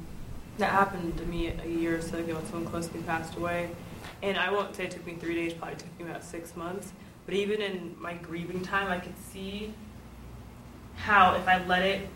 That 0.57 0.71
happened 0.71 1.17
to 1.17 1.25
me 1.25 1.47
a 1.47 1.67
year 1.67 1.97
or 1.97 2.01
so 2.01 2.17
ago 2.19 2.35
when 2.35 2.45
someone 2.45 2.65
close 2.69 2.87
to 2.87 2.95
me 2.95 3.03
passed 3.03 3.35
away. 3.35 3.69
And 4.21 4.37
I 4.37 4.51
won't 4.51 4.75
say 4.75 4.85
it 4.85 4.91
took 4.91 5.05
me 5.05 5.15
three 5.15 5.33
days, 5.35 5.53
probably 5.53 5.77
took 5.77 5.99
me 5.99 6.05
about 6.09 6.23
six 6.23 6.55
months. 6.55 6.91
But 7.25 7.35
even 7.35 7.61
in 7.61 7.95
my 7.99 8.13
grieving 8.13 8.61
time, 8.61 8.89
I 8.91 8.99
could 8.99 9.17
see 9.17 9.73
how 10.95 11.35
if 11.35 11.47
I 11.47 11.63
let 11.65 11.81
it, 11.81 12.07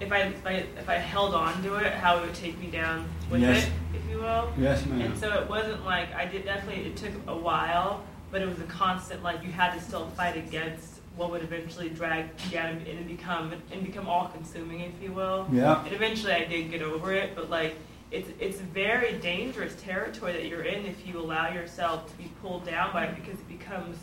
if 0.00 0.10
I 0.12 0.18
if 0.20 0.46
I, 0.46 0.52
if 0.78 0.88
I 0.88 0.94
held 0.94 1.34
on 1.34 1.62
to 1.62 1.74
it, 1.76 1.92
how 1.92 2.18
it 2.18 2.22
would 2.22 2.34
take 2.34 2.58
me 2.58 2.68
down 2.68 3.08
with 3.30 3.42
Yes. 3.42 3.66
it, 3.66 3.72
if 3.94 4.08
you 4.10 4.18
will. 4.18 4.50
Yes, 4.58 4.86
ma'am. 4.86 5.00
And 5.02 5.18
so 5.18 5.32
it 5.40 5.48
wasn't 5.48 5.84
like 5.84 6.14
I 6.14 6.24
did 6.24 6.44
definitely. 6.44 6.86
It 6.86 6.96
took 6.96 7.12
a 7.26 7.36
while, 7.36 8.02
but 8.30 8.40
it 8.40 8.48
was 8.48 8.58
a 8.60 8.64
constant. 8.64 9.22
Like 9.22 9.42
you 9.42 9.50
had 9.52 9.74
to 9.74 9.80
still 9.80 10.08
fight 10.10 10.36
against 10.36 10.89
what 11.20 11.30
would 11.30 11.42
eventually 11.42 11.90
drag 11.90 12.30
you 12.46 12.52
down 12.52 12.70
and, 12.70 12.86
and 12.86 13.06
become 13.06 13.52
and 13.70 13.84
become 13.84 14.08
all 14.08 14.28
consuming, 14.28 14.80
if 14.80 15.02
you 15.02 15.12
will. 15.12 15.46
Yeah. 15.52 15.84
And 15.84 15.92
eventually, 15.92 16.32
I 16.32 16.44
did 16.46 16.70
get 16.70 16.80
over 16.80 17.12
it, 17.12 17.36
but 17.36 17.50
like 17.50 17.76
it's 18.10 18.30
it's 18.40 18.58
very 18.58 19.12
dangerous 19.18 19.74
territory 19.82 20.32
that 20.32 20.46
you're 20.46 20.62
in 20.62 20.86
if 20.86 21.06
you 21.06 21.20
allow 21.20 21.52
yourself 21.52 22.10
to 22.10 22.16
be 22.16 22.32
pulled 22.40 22.64
down 22.64 22.94
by 22.94 23.04
it 23.04 23.14
because 23.14 23.38
it 23.38 23.48
becomes 23.48 23.98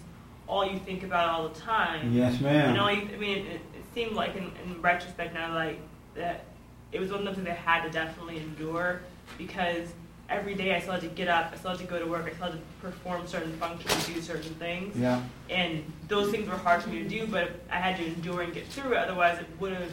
all 0.45 0.63
you 0.63 0.77
think 0.77 1.01
about 1.03 1.27
all 1.29 1.49
the 1.49 1.59
time. 1.59 2.13
Yes, 2.13 2.39
ma'am. 2.39 2.69
And 2.69 2.79
all 2.79 2.91
you, 2.91 3.09
I 3.11 3.17
mean, 3.17 3.47
it, 3.47 3.61
it 3.75 3.83
seemed 3.95 4.13
like 4.13 4.35
in, 4.35 4.51
in 4.63 4.79
retrospect 4.79 5.33
now, 5.33 5.55
like 5.55 5.79
that 6.13 6.45
it 6.91 6.99
was 6.99 7.09
one 7.09 7.21
of 7.21 7.25
those 7.25 7.35
things 7.35 7.47
I 7.47 7.53
had 7.53 7.83
to 7.83 7.89
definitely 7.89 8.37
endure 8.37 9.01
because 9.39 9.87
every 10.29 10.55
day 10.55 10.75
I 10.75 10.79
still 10.79 10.93
had 10.93 11.01
to 11.01 11.07
get 11.07 11.27
up, 11.27 11.51
I 11.53 11.57
still 11.57 11.71
had 11.71 11.79
to 11.79 11.85
go 11.85 11.99
to 11.99 12.05
work, 12.05 12.25
I 12.25 12.33
still 12.33 12.47
had 12.51 12.53
to 12.53 12.59
perform 12.81 13.25
certain 13.27 13.53
functions, 13.57 14.05
do 14.07 14.21
certain 14.21 14.53
things. 14.55 14.97
Yeah. 14.97 15.21
And 15.49 15.83
those 16.07 16.31
things 16.31 16.49
were 16.49 16.57
hard 16.57 16.83
for 16.83 16.89
me 16.89 17.03
to 17.03 17.09
do, 17.09 17.27
but 17.27 17.51
I 17.71 17.75
had 17.77 17.97
to 17.97 18.05
endure 18.05 18.41
and 18.41 18.53
get 18.53 18.67
through 18.67 18.91
it. 18.93 18.97
Otherwise, 18.97 19.39
it 19.39 19.47
would 19.59 19.73
have 19.73 19.91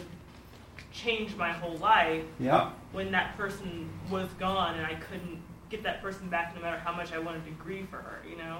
changed 0.92 1.36
my 1.36 1.52
whole 1.52 1.76
life 1.76 2.24
Yeah. 2.38 2.70
when 2.92 3.10
that 3.12 3.36
person 3.36 3.88
was 4.10 4.28
gone 4.38 4.74
and 4.76 4.86
I 4.86 4.94
couldn't 4.94 5.40
get 5.70 5.82
that 5.84 6.02
person 6.02 6.28
back 6.28 6.54
no 6.54 6.62
matter 6.62 6.78
how 6.78 6.92
much 6.92 7.12
I 7.12 7.18
wanted 7.18 7.44
to 7.46 7.50
grieve 7.52 7.88
for 7.90 7.96
her, 7.96 8.18
you 8.28 8.36
know? 8.36 8.58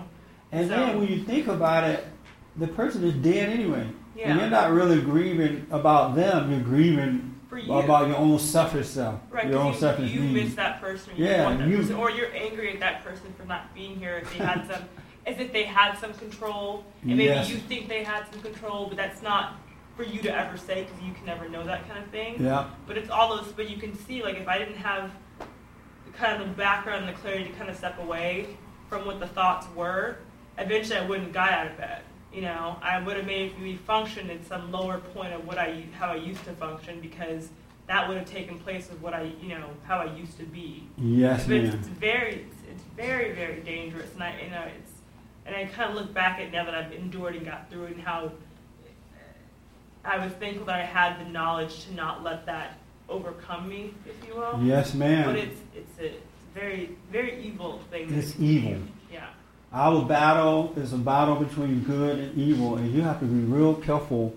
And 0.52 0.68
So- 0.68 0.76
then 0.76 0.98
when 0.98 1.08
you 1.08 1.22
think 1.24 1.46
about 1.48 1.84
it, 1.84 2.06
the 2.56 2.68
person 2.68 3.02
is 3.04 3.14
dead 3.14 3.48
anyway. 3.48 3.86
Yeah. 4.16 4.30
And 4.30 4.40
you're 4.40 4.50
not 4.50 4.70
really 4.72 5.00
grieving 5.00 5.66
about 5.70 6.14
them, 6.14 6.50
you're 6.52 6.60
grieving 6.60 7.33
For 7.54 7.60
you. 7.60 7.72
about 7.72 8.08
your 8.08 8.16
own 8.16 8.36
selfish 8.40 8.88
self. 8.88 9.20
Right, 9.30 9.46
your 9.48 9.60
own 9.60 9.70
'cause 9.70 9.80
selfish 9.80 10.10
you, 10.10 10.22
you 10.22 10.42
miss 10.42 10.54
that 10.56 10.80
person, 10.80 11.12
you 11.16 11.24
Yeah, 11.26 11.44
want 11.44 11.60
that 11.60 11.68
you- 11.68 11.76
person, 11.76 11.94
or 11.94 12.10
you're 12.10 12.34
angry 12.34 12.72
at 12.72 12.80
that 12.80 13.04
person 13.04 13.32
for 13.38 13.44
not 13.46 13.72
being 13.72 13.96
here. 13.96 14.16
If 14.22 14.36
they 14.36 14.44
had 14.44 14.66
some, 14.72 14.82
as 15.24 15.38
if 15.38 15.52
they 15.52 15.62
had 15.62 15.96
some 15.98 16.12
control, 16.14 16.84
and 17.02 17.10
maybe 17.12 17.24
Yes. 17.26 17.48
you 17.48 17.58
think 17.58 17.88
they 17.88 18.02
had 18.02 18.24
some 18.32 18.42
control, 18.42 18.88
but 18.88 18.96
that's 18.96 19.22
not 19.22 19.52
for 19.96 20.02
you 20.02 20.20
to 20.22 20.36
ever 20.36 20.56
say 20.56 20.82
because 20.82 21.00
you 21.06 21.12
can 21.14 21.24
never 21.26 21.48
know 21.48 21.62
that 21.62 21.88
kind 21.88 22.02
of 22.04 22.10
thing. 22.10 22.42
Yeah. 22.42 22.64
But 22.88 22.98
it's 22.98 23.08
all 23.08 23.36
those. 23.36 23.52
But 23.52 23.70
you 23.70 23.76
can 23.76 23.94
see, 23.96 24.24
like, 24.24 24.36
if 24.36 24.48
I 24.48 24.58
didn't 24.58 24.78
have 24.78 25.12
kind 26.12 26.42
of 26.42 26.48
the 26.48 26.54
background 26.54 27.04
and 27.04 27.16
the 27.16 27.20
clarity 27.20 27.44
to 27.44 27.50
kind 27.52 27.70
of 27.70 27.76
step 27.76 28.00
away 28.00 28.48
from 28.88 29.06
what 29.06 29.20
the 29.20 29.28
thoughts 29.28 29.68
were, 29.76 30.16
eventually 30.58 30.98
I 30.98 31.06
wouldn't 31.06 31.26
have 31.28 31.34
got 31.34 31.52
out 31.52 31.66
of 31.68 31.76
bed. 31.76 32.00
You 32.34 32.42
know, 32.42 32.76
I 32.82 33.00
would 33.00 33.16
have 33.16 33.26
made 33.26 33.58
me 33.60 33.76
function 33.76 34.28
at 34.28 34.44
some 34.46 34.72
lower 34.72 34.98
point 34.98 35.32
of 35.32 35.46
what 35.46 35.56
I 35.56 35.84
how 35.98 36.08
I 36.08 36.16
used 36.16 36.44
to 36.44 36.52
function 36.52 37.00
because 37.00 37.48
that 37.86 38.08
would 38.08 38.16
have 38.16 38.28
taken 38.28 38.58
place 38.58 38.90
of 38.90 39.00
what 39.02 39.14
I 39.14 39.32
you 39.40 39.48
know 39.48 39.70
how 39.84 39.98
I 39.98 40.12
used 40.16 40.38
to 40.38 40.44
be. 40.44 40.88
Yes, 40.98 41.46
but 41.46 41.56
it's, 41.56 41.74
ma'am. 41.74 41.78
it's 41.78 41.88
very 41.88 42.34
it's, 42.34 42.56
it's 42.72 42.82
very 42.96 43.32
very 43.32 43.60
dangerous, 43.60 44.12
and 44.14 44.22
I 44.22 44.40
you 44.42 44.50
know 44.50 44.64
it's 44.76 44.90
and 45.46 45.54
I 45.54 45.66
kind 45.66 45.90
of 45.90 45.96
look 45.96 46.12
back 46.12 46.40
at 46.40 46.50
now 46.50 46.64
that 46.64 46.74
I've 46.74 46.92
endured 46.92 47.36
and 47.36 47.46
got 47.46 47.70
through 47.70 47.84
it, 47.84 47.92
and 47.92 48.02
how 48.02 48.32
I 50.04 50.24
was 50.24 50.32
thankful 50.34 50.66
that 50.66 50.80
I 50.80 50.84
had 50.84 51.24
the 51.24 51.30
knowledge 51.30 51.84
to 51.84 51.94
not 51.94 52.22
let 52.22 52.46
that 52.46 52.78
overcome 53.08 53.68
me, 53.68 53.94
if 54.06 54.28
you 54.28 54.34
will. 54.34 54.60
Yes, 54.62 54.94
ma'am. 54.94 55.24
But 55.24 55.36
it's 55.36 55.60
it's 55.74 56.00
a, 56.00 56.14
very 56.54 56.96
very 57.10 57.44
evil 57.44 57.80
thing. 57.90 58.12
It's 58.14 58.38
evil. 58.38 58.78
Our 59.74 60.04
battle 60.04 60.72
is 60.76 60.92
a 60.92 60.96
battle 60.96 61.34
between 61.34 61.82
good 61.82 62.20
and 62.20 62.38
evil, 62.38 62.76
and 62.76 62.94
you 62.94 63.02
have 63.02 63.18
to 63.18 63.26
be 63.26 63.40
real 63.40 63.74
careful 63.74 64.32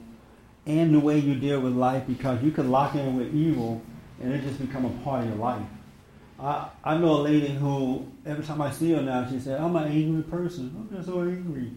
in 0.66 0.92
the 0.92 1.00
way 1.00 1.20
you 1.20 1.36
deal 1.36 1.60
with 1.60 1.74
life 1.74 2.08
because 2.08 2.42
you 2.42 2.50
can 2.50 2.72
lock 2.72 2.96
in 2.96 3.16
with 3.16 3.36
evil 3.36 3.80
and 4.20 4.34
it 4.34 4.42
just 4.42 4.60
become 4.60 4.86
a 4.86 4.90
part 5.04 5.22
of 5.22 5.30
your 5.30 5.38
life. 5.38 5.62
I, 6.40 6.70
I 6.84 6.98
know 6.98 7.18
a 7.18 7.22
lady 7.22 7.50
who, 7.50 8.08
every 8.26 8.44
time 8.44 8.62
I 8.64 8.72
see 8.72 8.94
her 8.94 9.02
now, 9.04 9.30
she 9.30 9.40
said, 9.40 9.62
I'm 9.62 9.76
an 9.76 9.92
angry 9.92 10.24
person. 10.24 10.76
I'm 10.76 10.96
just 10.96 11.08
so 11.08 11.22
angry. 11.22 11.72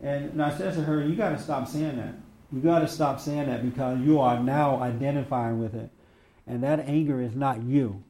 And, 0.00 0.30
and 0.30 0.42
I 0.42 0.56
said 0.56 0.74
to 0.74 0.82
her, 0.82 1.00
You 1.04 1.14
got 1.14 1.30
to 1.30 1.38
stop 1.38 1.68
saying 1.68 1.98
that. 1.98 2.14
You 2.52 2.60
got 2.60 2.80
to 2.80 2.88
stop 2.88 3.20
saying 3.20 3.46
that 3.46 3.62
because 3.62 4.00
you 4.00 4.18
are 4.18 4.42
now 4.42 4.82
identifying 4.82 5.60
with 5.60 5.76
it. 5.76 5.90
And 6.48 6.64
that 6.64 6.80
anger 6.80 7.20
is 7.20 7.36
not 7.36 7.62
you, 7.62 8.02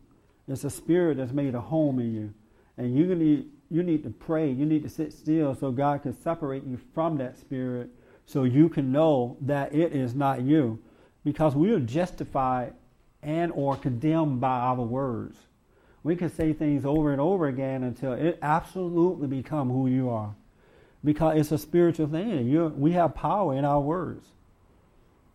it's 0.47 0.65
a 0.65 0.71
spirit 0.71 1.19
that's 1.19 1.33
made 1.33 1.55
a 1.55 1.61
home 1.61 1.99
in 2.01 2.15
you. 2.15 2.35
And 2.79 2.97
you 2.97 3.15
need, 3.15 3.51
you 3.71 3.83
need 3.83 4.03
to 4.05 4.11
pray. 4.11 4.51
You 4.51 4.65
need 4.65 4.83
to 4.83 4.89
sit 4.89 5.13
still 5.13 5.55
so 5.55 5.71
God 5.71 6.03
can 6.03 6.13
separate 6.13 6.65
you 6.65 6.79
from 6.95 7.19
that 7.19 7.39
spirit 7.39 7.91
so 8.27 8.45
you 8.45 8.69
can 8.69 8.93
know 8.93 9.37
that 9.43 9.75
it 9.75 9.95
is 9.95 10.15
not 10.15 10.43
you. 10.43 10.79
Because 11.25 11.55
we 11.55 11.73
are 11.73 11.81
justified 11.81 12.75
and 13.23 13.53
or 13.53 13.77
condemned 13.77 14.41
by 14.41 14.59
our 14.59 14.77
words. 14.77 15.37
We 16.03 16.17
can 16.17 16.31
say 16.31 16.53
things 16.53 16.85
over 16.85 17.13
and 17.13 17.21
over 17.21 17.49
again 17.49 17.83
until 17.83 18.13
it 18.13 18.39
absolutely 18.41 19.27
become 19.27 19.69
who 19.69 19.89
you 19.89 20.11
are. 20.11 20.35
Because 21.05 21.39
it's 21.39 21.53
a 21.53 21.59
spiritual 21.59 22.07
thing. 22.07 22.47
you 22.49 22.73
we 22.77 22.93
have 22.93 23.15
power 23.15 23.55
in 23.55 23.65
our 23.65 23.81
words. 23.81 24.27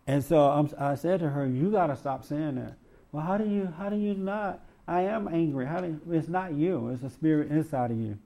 And 0.06 0.22
so 0.22 0.50
I'm, 0.50 0.70
I 0.78 0.94
said 0.96 1.20
to 1.20 1.30
her, 1.30 1.46
"You 1.46 1.70
got 1.70 1.86
to 1.86 1.96
stop 1.96 2.24
saying 2.24 2.56
that." 2.56 2.74
Well, 3.12 3.24
how 3.24 3.38
do 3.38 3.48
you? 3.48 3.72
How 3.78 3.88
do 3.88 3.96
you 3.96 4.14
not? 4.14 4.60
I 4.86 5.02
am 5.02 5.28
angry. 5.28 5.66
How 5.66 5.80
do? 5.80 5.98
It's 6.10 6.28
not 6.28 6.52
you. 6.52 6.88
It's 6.90 7.02
a 7.02 7.10
spirit 7.10 7.50
inside 7.50 7.90
of 7.90 7.98
you. 7.98 8.18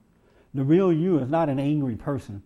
The 0.53 0.63
real 0.63 0.91
you 0.91 1.19
is 1.19 1.29
not 1.29 1.49
an 1.49 1.59
angry 1.59 1.95
person. 1.95 2.41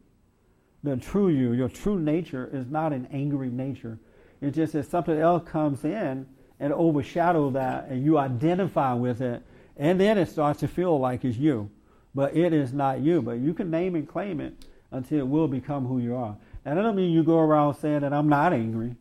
The 0.84 0.98
true 0.98 1.30
you, 1.30 1.54
your 1.54 1.70
true 1.70 2.00
nature, 2.00 2.50
is 2.52 2.68
not 2.68 2.92
an 2.92 3.08
angry 3.12 3.50
nature. 3.50 3.98
It's 4.42 4.58
just 4.58 4.74
that 4.74 4.90
something 4.90 5.18
else 5.18 5.48
comes 5.48 5.86
in 5.86 6.28
and 6.60 6.74
overshadow 6.74 7.50
that, 7.52 7.88
and 7.88 8.04
you 8.04 8.18
identify 8.18 8.94
with 8.94 9.22
it, 9.22 9.42
and 9.78 10.00
then 10.00 10.18
it 10.18 10.30
starts 10.30 10.60
to 10.60 10.68
feel 10.68 11.00
like 11.00 11.24
it's 11.24 11.38
you, 11.38 11.70
but 12.14 12.36
it 12.36 12.54
is 12.54 12.74
not 12.74 13.00
you. 13.00 13.22
But 13.22 13.40
you 13.40 13.54
can 13.54 13.72
name 13.72 13.96
and 13.96 14.08
claim 14.08 14.42
it 14.42 14.54
until 14.92 15.20
it 15.20 15.28
will 15.28 15.48
become 15.48 15.86
who 15.86 16.00
you 16.00 16.16
are. 16.16 16.36
And 16.66 16.78
that 16.78 16.84
don't 16.84 16.96
mean 16.96 17.12
you 17.12 17.24
go 17.24 17.40
around 17.40 17.76
saying 17.76 18.02
that 18.02 18.14
I'm 18.14 18.30
not 18.30 18.54
angry. 18.54 18.96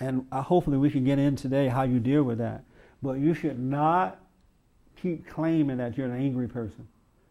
And 0.00 0.26
uh, 0.32 0.42
hopefully 0.42 0.78
we 0.78 0.90
can 0.90 1.04
get 1.04 1.18
in 1.18 1.36
today 1.36 1.68
how 1.68 1.82
you 1.82 2.00
deal 2.00 2.22
with 2.22 2.38
that. 2.38 2.64
But 3.02 3.18
you 3.18 3.34
should 3.34 3.58
not 3.58 4.18
keep 5.00 5.28
claiming 5.28 5.76
that 5.78 5.96
you're 5.96 6.06
an 6.06 6.18
angry 6.18 6.48
person. 6.48 6.88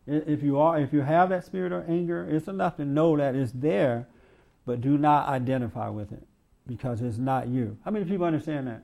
If 0.07 0.41
you 0.41 0.57
are, 0.59 0.79
if 0.79 0.91
you 0.91 1.01
have 1.01 1.29
that 1.29 1.45
spirit 1.45 1.71
of 1.71 1.89
anger, 1.89 2.27
it's 2.29 2.47
enough 2.47 2.77
to 2.77 2.85
know 2.85 3.15
that 3.17 3.35
it's 3.35 3.51
there, 3.51 4.07
but 4.65 4.81
do 4.81 4.97
not 4.97 5.27
identify 5.29 5.89
with 5.89 6.11
it 6.11 6.25
because 6.67 7.01
it's 7.01 7.17
not 7.17 7.47
you. 7.47 7.77
How 7.85 7.91
many 7.91 8.05
people 8.05 8.25
understand 8.25 8.67
that? 8.67 8.83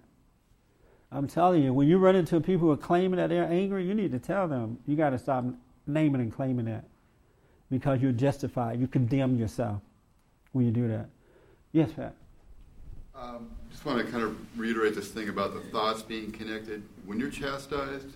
I'm 1.11 1.27
telling 1.27 1.63
you, 1.63 1.73
when 1.73 1.87
you 1.87 1.97
run 1.97 2.15
into 2.15 2.39
people 2.41 2.67
who 2.67 2.71
are 2.71 2.77
claiming 2.77 3.17
that 3.17 3.29
they're 3.29 3.49
angry, 3.49 3.85
you 3.85 3.93
need 3.93 4.11
to 4.11 4.19
tell 4.19 4.47
them 4.47 4.79
you 4.85 4.95
got 4.95 5.11
to 5.11 5.17
stop 5.17 5.45
naming 5.85 6.21
and 6.21 6.33
claiming 6.33 6.65
that 6.65 6.83
because 7.71 8.01
you're 8.01 8.11
justified. 8.11 8.79
You 8.79 8.87
condemn 8.87 9.37
yourself 9.37 9.81
when 10.51 10.65
you 10.65 10.71
do 10.71 10.87
that. 10.89 11.09
Yes, 11.71 11.91
Pat. 11.93 12.13
Um, 13.15 13.49
just 13.71 13.85
want 13.85 14.05
to 14.05 14.11
kind 14.11 14.23
of 14.23 14.37
reiterate 14.59 14.95
this 14.95 15.07
thing 15.07 15.29
about 15.29 15.53
the 15.53 15.61
thoughts 15.71 16.01
being 16.01 16.31
connected. 16.31 16.83
When 17.05 17.19
you're 17.19 17.31
chastised 17.31 18.15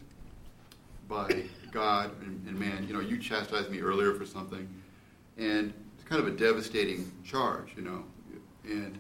by 1.08 1.46
God 1.72 2.12
and, 2.22 2.46
and 2.48 2.60
man, 2.60 2.86
you 2.88 2.94
know, 2.94 3.00
you 3.00 3.18
chastised 3.18 3.70
me 3.72 3.80
earlier 3.80 4.14
for 4.14 4.26
something, 4.26 4.68
and 5.38 5.74
it's 5.96 6.04
kind 6.08 6.22
of 6.22 6.28
a 6.28 6.32
devastating 6.38 7.12
charge, 7.24 7.70
you 7.76 7.82
know. 7.84 8.04
And 8.66 8.98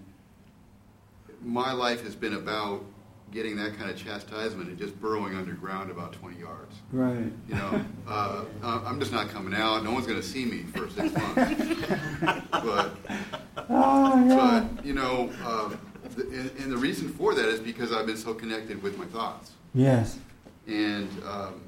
my 1.43 1.71
life 1.73 2.03
has 2.03 2.15
been 2.15 2.33
about 2.35 2.83
getting 3.31 3.55
that 3.55 3.77
kind 3.77 3.89
of 3.89 3.95
chastisement 3.95 4.67
and 4.69 4.77
just 4.77 4.99
burrowing 4.99 5.35
underground 5.35 5.89
about 5.89 6.11
20 6.13 6.37
yards. 6.37 6.75
Right. 6.91 7.31
You 7.47 7.55
know, 7.55 7.85
uh, 8.07 8.43
I- 8.61 8.81
I'm 8.85 8.99
just 8.99 9.13
not 9.13 9.29
coming 9.29 9.53
out. 9.53 9.83
No 9.85 9.91
one's 9.93 10.05
going 10.05 10.19
to 10.19 10.25
see 10.27 10.43
me 10.43 10.63
for 10.63 10.89
six 10.89 11.13
months. 11.13 12.45
but 12.51 12.91
Oh, 13.69 14.25
yeah. 14.27 14.67
but 14.75 14.85
you 14.85 14.93
know, 14.93 15.29
um, 15.45 15.77
the, 16.15 16.23
and, 16.23 16.51
and 16.59 16.71
the 16.71 16.77
reason 16.77 17.07
for 17.09 17.33
that 17.33 17.45
is 17.45 17.59
because 17.61 17.93
I've 17.93 18.05
been 18.05 18.17
so 18.17 18.33
connected 18.33 18.83
with 18.83 18.97
my 18.97 19.05
thoughts, 19.05 19.51
Yes. 19.73 20.17
and 20.67 21.07
um, 21.25 21.61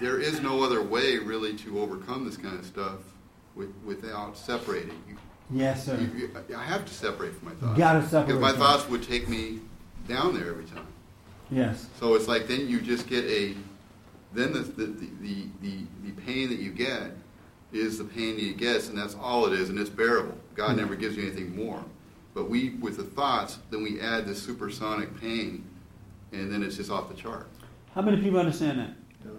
there 0.00 0.20
is 0.20 0.40
no 0.40 0.62
other 0.62 0.82
way 0.82 1.18
really 1.18 1.54
to 1.58 1.80
overcome 1.80 2.24
this 2.24 2.36
kind 2.36 2.58
of 2.58 2.64
stuff 2.64 2.98
with, 3.54 3.72
without 3.84 4.36
separating. 4.36 5.00
You, 5.08 5.16
Yes, 5.50 5.86
sir. 5.86 5.98
you, 5.98 6.28
you, 6.48 6.54
I 6.56 6.62
have 6.62 6.84
to 6.84 6.92
separate 6.92 7.34
from 7.34 7.48
my 7.48 7.54
thoughts. 7.54 7.78
gotta 7.78 8.02
separate 8.06 8.26
because 8.26 8.40
my 8.40 8.52
thoughts 8.52 8.86
would 8.90 9.02
take 9.02 9.28
me 9.30 9.60
down 10.06 10.34
there 10.38 10.48
every 10.50 10.64
time. 10.66 10.86
Yes. 11.50 11.86
So 11.98 12.14
it's 12.14 12.28
like 12.28 12.46
then 12.48 12.68
you 12.68 12.82
just 12.82 13.06
get 13.06 13.24
a, 13.24 13.54
then 14.34 14.52
the 14.52 14.58
the, 14.60 14.86
the, 14.86 15.08
the, 15.22 15.46
the, 15.62 15.78
the 16.04 16.10
pain 16.26 16.50
that 16.50 16.58
you 16.58 16.70
get 16.70 17.12
is 17.72 17.96
the 17.96 18.04
pain 18.04 18.34
that 18.36 18.42
you 18.42 18.52
get, 18.54 18.88
and 18.90 18.98
that's 18.98 19.14
all 19.14 19.46
it 19.46 19.58
is, 19.58 19.70
and 19.70 19.78
it's 19.78 19.88
bearable. 19.90 20.36
God 20.54 20.72
Hmm. 20.72 20.76
never 20.80 20.94
gives 20.96 21.16
you 21.16 21.22
anything 21.22 21.56
more. 21.56 21.82
But 22.34 22.50
we, 22.50 22.70
with 22.80 22.98
the 22.98 23.02
thoughts, 23.04 23.58
then 23.70 23.82
we 23.82 24.00
add 24.02 24.26
this 24.26 24.42
supersonic 24.42 25.18
pain, 25.18 25.64
and 26.32 26.52
then 26.52 26.62
it's 26.62 26.76
just 26.76 26.90
off 26.90 27.08
the 27.08 27.14
chart. 27.14 27.48
How 27.94 28.02
many 28.02 28.20
people 28.22 28.38
understand 28.38 28.78
that? 28.80 28.90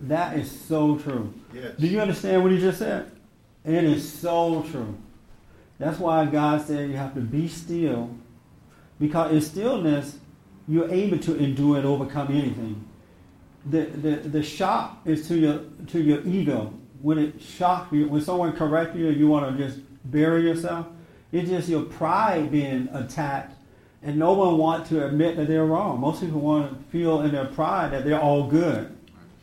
That 0.01 0.37
is 0.37 0.49
so 0.49 0.97
true. 0.97 1.33
Yes. 1.53 1.75
Do 1.77 1.87
you 1.87 1.99
understand 1.99 2.43
what 2.43 2.51
he 2.51 2.59
just 2.59 2.79
said? 2.79 3.11
It 3.65 3.83
is 3.83 4.11
so 4.11 4.65
true. 4.71 4.97
That's 5.77 5.99
why 5.99 6.25
God 6.25 6.65
said 6.65 6.89
you 6.89 6.97
have 6.97 7.13
to 7.13 7.21
be 7.21 7.47
still, 7.47 8.09
because 8.99 9.31
in 9.31 9.41
stillness, 9.41 10.17
you're 10.67 10.89
able 10.91 11.17
to 11.19 11.35
endure 11.37 11.77
and 11.77 11.85
overcome 11.85 12.27
anything. 12.29 12.85
The, 13.65 13.85
the, 13.85 14.15
the 14.17 14.43
shock 14.43 14.99
is 15.05 15.27
to 15.27 15.37
your 15.37 15.61
to 15.87 16.01
your 16.01 16.25
ego. 16.25 16.73
When 17.01 17.17
it 17.17 17.41
shocks 17.41 17.91
you, 17.93 18.07
when 18.09 18.21
someone 18.21 18.53
corrects 18.53 18.95
you, 18.95 19.07
and 19.07 19.17
you 19.17 19.27
want 19.27 19.57
to 19.57 19.63
just 19.65 19.79
bury 20.05 20.43
yourself. 20.43 20.87
It's 21.31 21.49
just 21.49 21.69
your 21.69 21.83
pride 21.83 22.51
being 22.51 22.89
attacked, 22.91 23.55
and 24.01 24.17
no 24.17 24.33
one 24.33 24.57
wants 24.57 24.89
to 24.89 25.05
admit 25.05 25.37
that 25.37 25.47
they're 25.47 25.65
wrong. 25.65 25.99
Most 25.99 26.21
people 26.21 26.39
want 26.39 26.71
to 26.71 26.91
feel 26.91 27.21
in 27.21 27.31
their 27.31 27.45
pride 27.45 27.91
that 27.91 28.03
they're 28.03 28.19
all 28.19 28.47
good, 28.47 28.97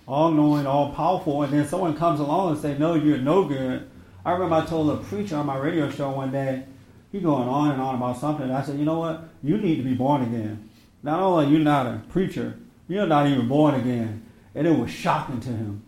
all 0.07 0.31
knowing, 0.31 0.67
all 0.67 0.93
powerful, 0.93 1.43
and 1.43 1.53
then 1.53 1.67
someone 1.67 1.97
comes 1.97 2.21
along 2.21 2.53
and 2.53 2.61
say, 2.61 2.77
"No, 2.79 2.95
you're 2.95 3.19
no 3.19 3.45
good." 3.45 3.89
I 4.25 4.33
remember 4.33 4.57
I 4.57 4.65
told 4.65 4.91
a 4.91 5.03
preacher 5.03 5.37
on 5.37 5.47
my 5.47 5.57
radio 5.57 5.91
show 5.91 6.11
one 6.11 6.33
day, 6.33 6.65
he 7.13 7.21
going 7.21 7.49
on 7.49 7.73
and 7.73 7.81
on 7.81 7.97
about 7.97 8.19
something. 8.19 8.51
I 8.51 8.63
said, 8.63 8.79
"You 8.79 8.85
know 8.85 8.99
what? 8.99 9.29
You 9.43 9.59
need 9.59 9.77
to 9.77 9.83
be 9.83 9.95
born 9.95 10.23
again. 10.23 10.69
Not 11.03 11.21
only 11.21 11.47
are 11.47 11.49
you 11.49 11.59
not 11.59 11.87
a 11.87 12.03
preacher, 12.09 12.57
you're 12.89 13.07
not 13.07 13.27
even 13.27 13.49
born 13.49 13.75
again." 13.75 14.23
And 14.55 14.67
it 14.67 14.79
was 14.79 14.91
shocking 14.91 15.41
to 15.41 15.51
him. 15.51 15.83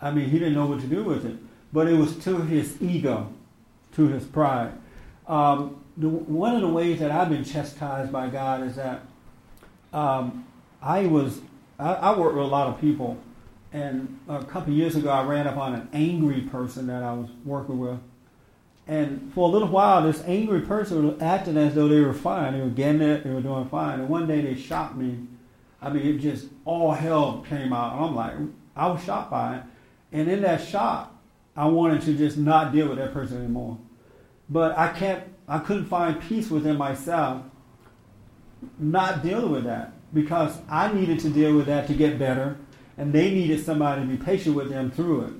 I 0.00 0.10
mean, 0.10 0.28
he 0.28 0.38
didn't 0.38 0.54
know 0.54 0.66
what 0.66 0.80
to 0.80 0.86
do 0.86 1.02
with 1.02 1.24
it, 1.24 1.36
but 1.72 1.88
it 1.88 1.94
was 1.94 2.16
to 2.18 2.42
his 2.42 2.80
ego, 2.80 3.32
to 3.94 4.08
his 4.08 4.24
pride. 4.24 4.72
Um, 5.26 5.82
the, 5.96 6.08
one 6.08 6.54
of 6.54 6.60
the 6.60 6.68
ways 6.68 7.00
that 7.00 7.10
I've 7.10 7.30
been 7.30 7.44
chastised 7.44 8.12
by 8.12 8.28
God 8.28 8.62
is 8.62 8.76
that 8.76 9.02
um, 9.92 10.46
I 10.82 11.06
was 11.06 11.40
I, 11.78 11.94
I 11.94 12.18
work 12.18 12.34
with 12.34 12.44
a 12.44 12.48
lot 12.48 12.68
of 12.68 12.80
people, 12.80 13.18
and 13.72 14.18
a 14.28 14.44
couple 14.44 14.72
years 14.72 14.96
ago 14.96 15.10
I 15.10 15.24
ran 15.24 15.46
up 15.46 15.56
on 15.56 15.74
an 15.74 15.88
angry 15.92 16.42
person 16.42 16.86
that 16.86 17.02
I 17.02 17.12
was 17.12 17.28
working 17.44 17.78
with, 17.78 17.98
and 18.86 19.32
for 19.34 19.48
a 19.48 19.52
little 19.52 19.68
while 19.68 20.02
this 20.02 20.22
angry 20.26 20.60
person 20.60 21.06
was 21.06 21.20
acting 21.20 21.56
as 21.56 21.74
though 21.74 21.88
they 21.88 22.00
were 22.00 22.12
fine, 22.12 22.52
they 22.52 22.60
were 22.60 22.68
getting 22.68 23.02
it, 23.02 23.24
they 23.24 23.30
were 23.30 23.40
doing 23.40 23.68
fine, 23.68 24.00
and 24.00 24.08
one 24.08 24.26
day 24.26 24.40
they 24.40 24.54
shot 24.54 24.96
me. 24.96 25.26
I 25.82 25.90
mean, 25.90 26.06
it 26.06 26.18
just 26.18 26.46
all 26.64 26.92
hell 26.92 27.44
came 27.48 27.72
out, 27.72 27.94
and 27.94 28.04
I'm 28.04 28.14
like, 28.14 28.34
I 28.74 28.86
was 28.86 29.02
shocked 29.02 29.30
by 29.30 29.56
it, 29.56 29.62
and 30.12 30.28
in 30.28 30.42
that 30.42 30.62
shock, 30.62 31.14
I 31.56 31.66
wanted 31.66 32.02
to 32.02 32.14
just 32.14 32.36
not 32.36 32.72
deal 32.72 32.88
with 32.88 32.98
that 32.98 33.12
person 33.12 33.38
anymore, 33.38 33.78
but 34.48 34.76
I 34.78 34.92
can't, 34.92 35.24
I 35.48 35.58
couldn't 35.58 35.86
find 35.86 36.20
peace 36.20 36.50
within 36.50 36.76
myself, 36.76 37.42
not 38.78 39.22
dealing 39.22 39.50
with 39.50 39.64
that 39.64 39.92
because 40.14 40.56
I 40.68 40.92
needed 40.92 41.20
to 41.20 41.30
deal 41.30 41.54
with 41.54 41.66
that 41.66 41.86
to 41.88 41.94
get 41.94 42.18
better, 42.18 42.56
and 42.96 43.12
they 43.12 43.30
needed 43.30 43.64
somebody 43.64 44.02
to 44.02 44.06
be 44.06 44.16
patient 44.16 44.56
with 44.56 44.70
them 44.70 44.90
through 44.90 45.22
it. 45.22 45.32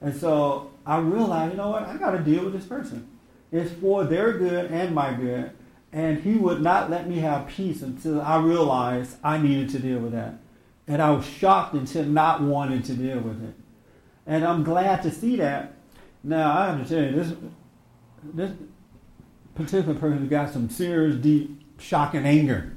And 0.00 0.14
so 0.14 0.70
I 0.84 0.98
realized, 0.98 1.52
you 1.52 1.56
know 1.56 1.70
what, 1.70 1.84
I 1.84 1.96
got 1.96 2.12
to 2.12 2.18
deal 2.18 2.44
with 2.44 2.52
this 2.52 2.66
person. 2.66 3.08
It's 3.52 3.72
for 3.72 4.04
their 4.04 4.36
good 4.36 4.70
and 4.70 4.94
my 4.94 5.14
good. 5.14 5.52
And 5.92 6.22
he 6.22 6.34
would 6.34 6.60
not 6.60 6.90
let 6.90 7.08
me 7.08 7.18
have 7.18 7.46
peace 7.46 7.80
until 7.80 8.20
I 8.20 8.38
realized 8.38 9.16
I 9.22 9.38
needed 9.38 9.70
to 9.70 9.78
deal 9.78 10.00
with 10.00 10.12
that. 10.12 10.34
And 10.88 11.00
I 11.00 11.12
was 11.12 11.24
shocked 11.24 11.74
into 11.74 12.04
not 12.04 12.42
wanting 12.42 12.82
to 12.82 12.94
deal 12.94 13.20
with 13.20 13.42
it. 13.42 13.54
And 14.26 14.44
I'm 14.44 14.64
glad 14.64 15.02
to 15.04 15.10
see 15.10 15.36
that. 15.36 15.74
Now, 16.22 16.58
I 16.58 16.66
have 16.66 16.82
to 16.82 16.94
tell 16.94 17.04
you, 17.04 17.12
this, 17.12 17.32
this 18.34 18.50
particular 19.54 19.94
person 19.94 20.20
has 20.20 20.28
got 20.28 20.50
some 20.50 20.68
serious, 20.68 21.16
deep, 21.16 21.62
shocking 21.78 22.26
anger. 22.26 22.73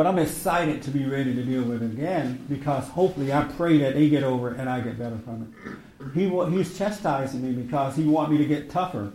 But 0.00 0.06
I'm 0.06 0.18
excited 0.18 0.80
to 0.84 0.90
be 0.90 1.04
ready 1.04 1.34
to 1.34 1.42
deal 1.42 1.62
with 1.62 1.82
it 1.82 1.92
again 1.92 2.46
because 2.48 2.88
hopefully 2.88 3.34
I 3.34 3.42
pray 3.42 3.76
that 3.80 3.92
they 3.92 4.08
get 4.08 4.22
over 4.22 4.50
it 4.50 4.58
and 4.58 4.66
I 4.66 4.80
get 4.80 4.98
better 4.98 5.18
from 5.18 5.54
it. 5.62 6.14
He 6.14 6.26
he's 6.56 6.78
chastising 6.78 7.42
me 7.42 7.52
because 7.52 7.96
he 7.96 8.04
wants 8.04 8.32
me 8.32 8.38
to 8.38 8.46
get 8.46 8.70
tougher. 8.70 9.12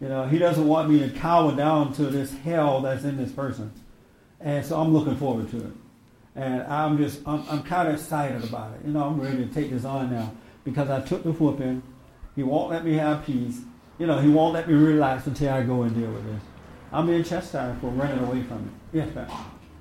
You 0.00 0.08
know, 0.08 0.28
he 0.28 0.38
doesn't 0.38 0.68
want 0.68 0.88
me 0.88 1.00
to 1.00 1.10
cower 1.10 1.56
down 1.56 1.92
to 1.94 2.04
this 2.04 2.32
hell 2.34 2.82
that's 2.82 3.02
in 3.02 3.16
this 3.16 3.32
person. 3.32 3.72
And 4.38 4.64
so 4.64 4.80
I'm 4.80 4.92
looking 4.94 5.16
forward 5.16 5.50
to 5.50 5.56
it. 5.56 5.72
And 6.36 6.62
I'm 6.72 6.98
just, 6.98 7.18
I'm, 7.26 7.44
I'm 7.48 7.64
kind 7.64 7.88
of 7.88 7.94
excited 7.94 8.44
about 8.44 8.74
it. 8.74 8.86
You 8.86 8.92
know, 8.92 9.02
I'm 9.02 9.20
ready 9.20 9.44
to 9.44 9.52
take 9.52 9.70
this 9.70 9.84
on 9.84 10.12
now 10.12 10.32
because 10.62 10.88
I 10.88 11.00
took 11.00 11.24
the 11.24 11.32
whooping. 11.32 11.82
He 12.36 12.44
won't 12.44 12.70
let 12.70 12.84
me 12.84 12.92
have 12.92 13.26
peace. 13.26 13.62
You 13.98 14.06
know, 14.06 14.20
he 14.20 14.28
won't 14.28 14.54
let 14.54 14.68
me 14.68 14.74
relax 14.74 15.26
until 15.26 15.52
I 15.52 15.64
go 15.64 15.82
and 15.82 15.92
deal 15.92 16.12
with 16.12 16.24
this. 16.26 16.42
I'm 16.92 17.08
being 17.08 17.24
chastised 17.24 17.80
for 17.80 17.88
running 17.88 18.20
away 18.20 18.44
from 18.44 18.58
it. 18.92 18.96
Yes, 18.96 19.08
Pat. 19.12 19.28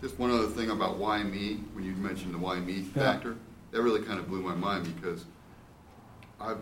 Just 0.01 0.17
one 0.17 0.31
other 0.31 0.47
thing 0.47 0.71
about 0.71 0.97
why 0.97 1.21
me, 1.21 1.59
when 1.73 1.85
you 1.85 1.93
mentioned 1.93 2.33
the 2.33 2.39
why 2.39 2.59
me 2.59 2.81
factor, 2.81 3.29
yeah. 3.29 3.35
that 3.71 3.81
really 3.83 4.01
kind 4.01 4.19
of 4.19 4.27
blew 4.27 4.41
my 4.41 4.55
mind 4.55 4.93
because 4.95 5.25
I've, 6.39 6.57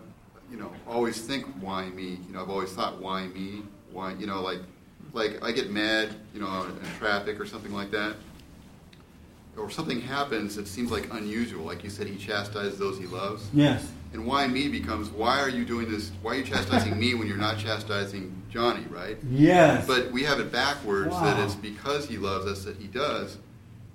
you 0.52 0.58
know, 0.58 0.72
always 0.88 1.22
think 1.22 1.46
why 1.62 1.90
me. 1.90 2.20
You 2.28 2.34
know, 2.34 2.42
I've 2.42 2.50
always 2.50 2.72
thought 2.72 3.02
why 3.02 3.28
me, 3.28 3.64
why, 3.92 4.14
you 4.14 4.28
know, 4.28 4.42
like, 4.42 4.60
like 5.14 5.42
I 5.42 5.54
get 5.54 5.72
mad, 5.72 6.16
you 6.34 6.42
know, 6.42 6.64
in 6.64 6.78
traffic 6.98 7.40
or 7.40 7.46
something 7.46 7.74
like 7.74 7.92
that, 7.92 8.16
or 9.58 9.70
something 9.70 10.02
happens 10.02 10.56
that 10.56 10.68
seems 10.68 10.92
like 10.92 11.12
unusual. 11.14 11.66
Like 11.66 11.84
you 11.84 11.90
said, 11.90 12.08
he 12.08 12.18
chastises 12.18 12.78
those 12.78 12.98
he 12.98 13.08
loves. 13.08 13.48
Yes. 13.54 13.92
And 14.14 14.26
why 14.26 14.48
me 14.48 14.68
becomes 14.70 15.10
why 15.10 15.40
are 15.40 15.50
you 15.50 15.66
doing 15.66 15.90
this? 15.92 16.12
Why 16.22 16.34
are 16.34 16.36
you 16.36 16.44
chastising 16.44 17.00
me 17.00 17.14
when 17.14 17.28
you're 17.28 17.38
not 17.38 17.60
chastising 17.60 18.42
Johnny, 18.50 18.86
right? 18.90 19.18
Yes. 19.30 19.86
But 19.86 20.12
we 20.12 20.24
have 20.24 20.40
it 20.40 20.52
backwards 20.52 21.12
wow. 21.12 21.24
that 21.24 21.40
it's 21.44 21.56
because 21.56 22.08
he 22.08 22.18
loves 22.18 22.46
us 22.48 22.66
that 22.66 22.78
he 22.78 22.88
does. 22.88 23.38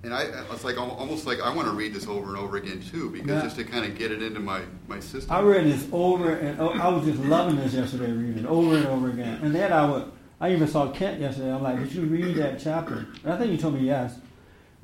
And 0.05 0.13
I, 0.13 0.25
it's 0.53 0.65
like 0.65 0.77
almost 0.77 1.27
like 1.27 1.41
I 1.41 1.53
want 1.53 1.67
to 1.67 1.75
read 1.75 1.95
this 1.95 2.07
over 2.07 2.29
and 2.29 2.37
over 2.37 2.59
again 2.59 2.83
too, 2.83 3.09
because 3.11 3.29
yeah. 3.31 3.43
just 3.43 3.57
to 3.57 3.65
kind 3.65 3.87
of 3.87 3.97
get 3.97 4.13
it 4.13 4.23
into 4.23 4.39
my, 4.39 4.61
my 4.87 5.01
system. 5.01 5.35
I 5.35 5.41
read 5.41 5.65
this 5.65 5.89
over 5.93 6.35
and 6.35 6.61
oh, 6.61 6.69
I 6.71 6.89
was 6.89 7.07
just 7.07 7.19
loving 7.21 7.57
this 7.57 7.73
yesterday, 7.73 8.13
reading 8.13 8.45
it 8.45 8.47
over 8.47 8.77
and 8.77 8.87
over 8.87 9.09
again. 9.09 9.41
And 9.43 9.55
then 9.55 9.73
I 9.73 9.91
would, 9.91 10.13
I 10.41 10.53
even 10.53 10.69
saw 10.69 10.91
Kent 10.93 11.21
yesterday. 11.21 11.51
I'm 11.51 11.63
like, 11.63 11.79
did 11.79 11.93
you 11.93 12.03
read 12.03 12.37
that 12.37 12.61
chapter? 12.61 13.07
And 13.25 13.33
I 13.33 13.39
think 13.39 13.51
you 13.51 13.57
told 13.57 13.75
me 13.75 13.81
yes, 13.81 14.19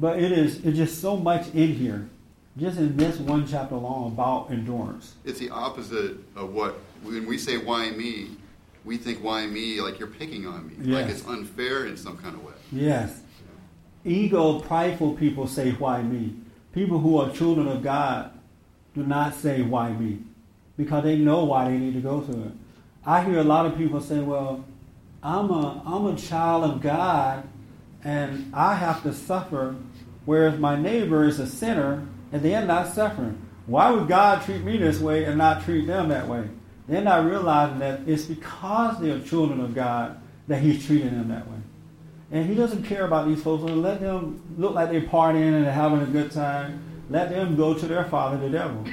but 0.01 0.19
it 0.19 0.33
is 0.33 0.65
it's 0.65 0.77
just 0.77 1.01
so 1.01 1.17
much 1.17 1.49
in 1.55 1.75
here, 1.75 2.09
just 2.57 2.79
in 2.79 2.97
this 2.97 3.19
one 3.19 3.47
chapter 3.47 3.77
alone 3.77 4.13
about 4.13 4.51
endurance. 4.51 5.15
It's 5.25 5.39
the 5.39 5.51
opposite 5.51 6.17
of 6.35 6.53
what 6.53 6.81
when 7.03 7.27
we 7.27 7.39
say 7.39 7.59
why 7.59 7.91
me, 7.91 8.31
we 8.85 8.97
think 8.97 9.23
why 9.23 9.47
me 9.47 9.81
like 9.81 9.99
you're 9.99 10.09
picking 10.09 10.47
on 10.47 10.67
me, 10.67 10.75
yes. 10.81 11.03
like 11.03 11.11
it's 11.11 11.27
unfair 11.27 11.87
in 11.87 11.97
some 11.97 12.17
kind 12.17 12.35
of 12.35 12.43
way. 12.43 12.55
Yes 12.73 13.21
ego, 14.05 14.61
prideful 14.61 15.15
people 15.15 15.47
say, 15.47 15.73
Why 15.73 16.03
me? 16.03 16.35
People 16.73 16.99
who 16.99 17.19
are 17.19 17.31
children 17.31 17.69
of 17.69 17.83
God 17.83 18.31
do 18.95 19.03
not 19.03 19.35
say, 19.35 19.63
Why 19.63 19.93
me? 19.93 20.21
Because 20.77 21.05
they 21.05 21.17
know 21.17 21.45
why 21.45 21.69
they 21.71 21.79
need 21.79 21.95
to 21.95 22.01
go 22.01 22.21
through 22.21 22.45
it. 22.45 22.53
I 23.05 23.25
hear 23.25 23.39
a 23.39 23.45
lot 23.45 23.67
of 23.67 23.77
people 23.77 24.01
say, 24.01 24.21
Well, 24.21 24.65
I'm 25.23 25.51
a, 25.51 25.83
I'm 25.85 26.07
a 26.07 26.17
child 26.17 26.65
of 26.65 26.81
God 26.81 27.47
and 28.03 28.51
I 28.55 28.75
have 28.75 29.03
to 29.03 29.13
suffer, 29.13 29.77
whereas 30.25 30.59
my 30.59 30.77
neighbor 30.77 31.25
is 31.25 31.39
a 31.41 31.47
sinner 31.47 32.07
and 32.33 32.43
they're 32.43 32.65
not 32.65 32.93
suffering. 32.93 33.41
Why 33.67 33.91
would 33.91 34.09
God 34.09 34.43
treat 34.45 34.63
me 34.63 34.77
this 34.77 35.01
way 35.01 35.25
and 35.25 35.39
not 35.39 35.65
treat 35.65 35.87
them 35.87 36.09
that 36.09 36.29
way? 36.29 36.49
They're 36.89 37.03
not 37.03 37.25
realizing 37.25 37.79
that 37.79 38.01
it's 38.07 38.25
because 38.25 39.01
they're 39.01 39.21
children 39.21 39.61
of 39.61 39.75
God 39.75 40.21
that 40.49 40.61
He's 40.61 40.85
treating 40.85 41.11
them 41.11 41.29
that 41.29 41.49
way. 41.49 41.59
And 42.33 42.47
he 42.47 42.55
doesn't 42.55 42.85
care 42.85 43.05
about 43.05 43.27
these 43.27 43.43
folks. 43.43 43.65
Let 43.65 44.01
them 44.01 44.43
look 44.57 44.75
like 44.75 44.91
they're 44.91 45.01
partying 45.01 45.57
and 45.57 45.67
having 45.67 46.01
a 46.01 46.07
good 46.07 46.31
time. 46.31 46.83
Let 47.09 47.31
them 47.31 47.57
go 47.57 47.75
to 47.75 47.87
their 47.87 48.05
father, 48.05 48.39
the 48.39 48.51
devil. 48.51 48.85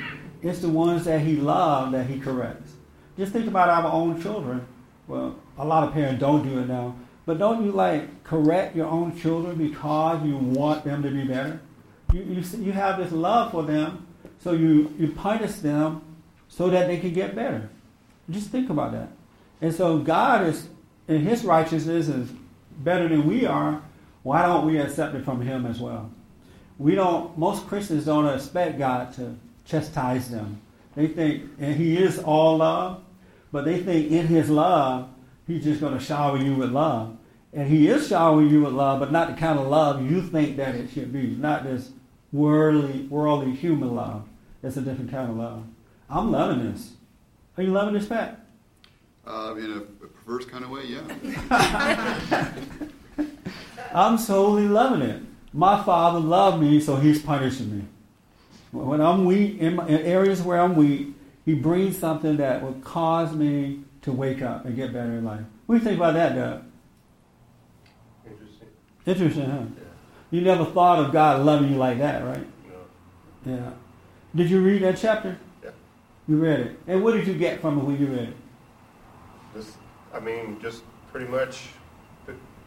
It's 0.41 0.59
the 0.59 0.69
ones 0.69 1.05
that 1.05 1.21
he 1.21 1.35
loves 1.35 1.91
that 1.91 2.07
he 2.07 2.19
corrects. 2.19 2.71
Just 3.15 3.33
think 3.33 3.47
about 3.47 3.69
our 3.69 3.91
own 3.91 4.21
children. 4.21 4.67
Well, 5.07 5.35
a 5.57 5.65
lot 5.65 5.87
of 5.87 5.93
parents 5.93 6.19
don't 6.19 6.47
do 6.47 6.59
it 6.59 6.67
now. 6.67 6.95
But 7.27 7.37
don't 7.37 7.63
you 7.63 7.71
like 7.71 8.23
correct 8.23 8.75
your 8.75 8.87
own 8.87 9.15
children 9.19 9.57
because 9.57 10.25
you 10.25 10.37
want 10.37 10.83
them 10.83 11.03
to 11.03 11.11
be 11.11 11.25
better? 11.25 11.59
You, 12.13 12.23
you, 12.23 12.63
you 12.63 12.71
have 12.71 12.97
this 12.97 13.11
love 13.11 13.51
for 13.51 13.63
them, 13.63 14.07
so 14.39 14.53
you, 14.53 14.91
you 14.97 15.09
punish 15.09 15.55
them 15.55 16.01
so 16.47 16.69
that 16.69 16.87
they 16.87 16.97
can 16.97 17.13
get 17.13 17.35
better. 17.35 17.69
Just 18.29 18.49
think 18.49 18.69
about 18.69 18.93
that. 18.93 19.09
And 19.61 19.73
so 19.73 19.99
God 19.99 20.47
is, 20.47 20.69
in 21.09 21.21
his 21.21 21.43
righteousness, 21.43 22.07
is 22.07 22.29
better 22.79 23.09
than 23.09 23.27
we 23.27 23.45
are, 23.45 23.81
why 24.23 24.43
don't 24.43 24.65
we 24.65 24.77
accept 24.77 25.15
it 25.15 25.25
from 25.25 25.41
Him 25.41 25.65
as 25.65 25.79
well? 25.79 26.09
We 26.77 26.95
don't, 26.95 27.37
most 27.37 27.67
Christians 27.67 28.05
don't 28.05 28.27
expect 28.27 28.77
God 28.77 29.13
to 29.15 29.35
chastise 29.65 30.29
them. 30.29 30.61
They 30.95 31.07
think, 31.07 31.49
and 31.59 31.75
He 31.75 31.97
is 31.97 32.19
all 32.19 32.57
love, 32.57 33.03
but 33.51 33.65
they 33.65 33.81
think 33.81 34.11
in 34.11 34.27
His 34.27 34.49
love, 34.49 35.09
He's 35.45 35.63
just 35.63 35.81
going 35.81 35.97
to 35.97 36.03
shower 36.03 36.37
you 36.37 36.55
with 36.55 36.71
love. 36.71 37.16
And 37.57 37.67
He 37.67 37.87
is 37.87 38.07
showering 38.07 38.51
you 38.51 38.61
with 38.61 38.73
love, 38.73 38.99
but 38.99 39.11
not 39.11 39.29
the 39.29 39.33
kind 39.33 39.57
of 39.57 39.65
love 39.65 40.07
you 40.07 40.21
think 40.21 40.57
that 40.57 40.75
it 40.75 40.91
should 40.91 41.11
be, 41.11 41.29
not 41.29 41.63
this 41.63 41.89
worldly, 42.31 43.07
worldly 43.07 43.55
human 43.55 43.95
love. 43.95 44.27
It's 44.61 44.77
a 44.77 44.81
different 44.81 45.09
kind 45.09 45.31
of 45.31 45.37
love. 45.37 45.63
I'm 46.07 46.31
loving 46.31 46.71
this. 46.71 46.91
Are 47.57 47.63
you 47.63 47.71
loving 47.71 47.95
this, 47.95 48.05
Pat? 48.05 48.45
Uh, 49.25 49.55
in 49.57 49.71
a, 49.71 49.77
a 49.77 50.07
perverse 50.07 50.45
kind 50.45 50.65
of 50.65 50.69
way, 50.69 50.83
yeah. 50.85 52.53
I'm 53.91 54.19
solely 54.19 54.67
loving 54.67 55.01
it. 55.01 55.23
My 55.51 55.81
father 55.81 56.19
loved 56.19 56.61
me, 56.61 56.79
so 56.79 56.97
he's 56.97 57.23
punishing 57.23 57.75
me. 57.75 57.85
When 58.71 59.01
I'm 59.01 59.25
weak, 59.25 59.57
in, 59.57 59.77
my, 59.77 59.87
in 59.87 60.01
areas 60.01 60.43
where 60.43 60.61
I'm 60.61 60.75
weak, 60.75 61.07
he 61.43 61.55
brings 61.55 61.97
something 61.97 62.37
that 62.37 62.61
will 62.61 62.73
cause 62.81 63.33
me 63.33 63.79
to 64.03 64.11
wake 64.11 64.43
up 64.43 64.65
and 64.65 64.75
get 64.75 64.93
better 64.93 65.13
in 65.13 65.25
life. 65.25 65.41
What 65.65 65.77
do 65.77 65.79
you 65.79 65.85
think 65.85 65.97
about 65.97 66.13
that, 66.13 66.35
Doug? 66.35 66.66
Interesting. 69.07 69.49
Huh? 69.49 69.61
Yeah. 69.77 69.83
You 70.31 70.41
never 70.41 70.65
thought 70.65 70.99
of 70.99 71.13
God 71.13 71.43
loving 71.43 71.71
you 71.71 71.77
like 71.77 71.97
that, 71.99 72.25
right? 72.25 72.45
No. 73.45 73.55
Yeah. 73.55 73.71
Did 74.35 74.51
you 74.51 74.61
read 74.61 74.83
that 74.83 74.97
chapter? 74.97 75.39
Yeah. 75.63 75.69
You 76.27 76.37
read 76.37 76.59
it. 76.59 76.79
And 76.87 77.01
what 77.01 77.13
did 77.13 77.25
you 77.25 77.33
get 77.33 77.61
from 77.61 77.79
it 77.79 77.83
when 77.85 77.97
you 77.97 78.07
read 78.07 78.29
it? 78.29 78.35
Just, 79.55 79.77
I 80.13 80.19
mean, 80.19 80.59
just 80.61 80.83
pretty 81.11 81.25
much, 81.25 81.69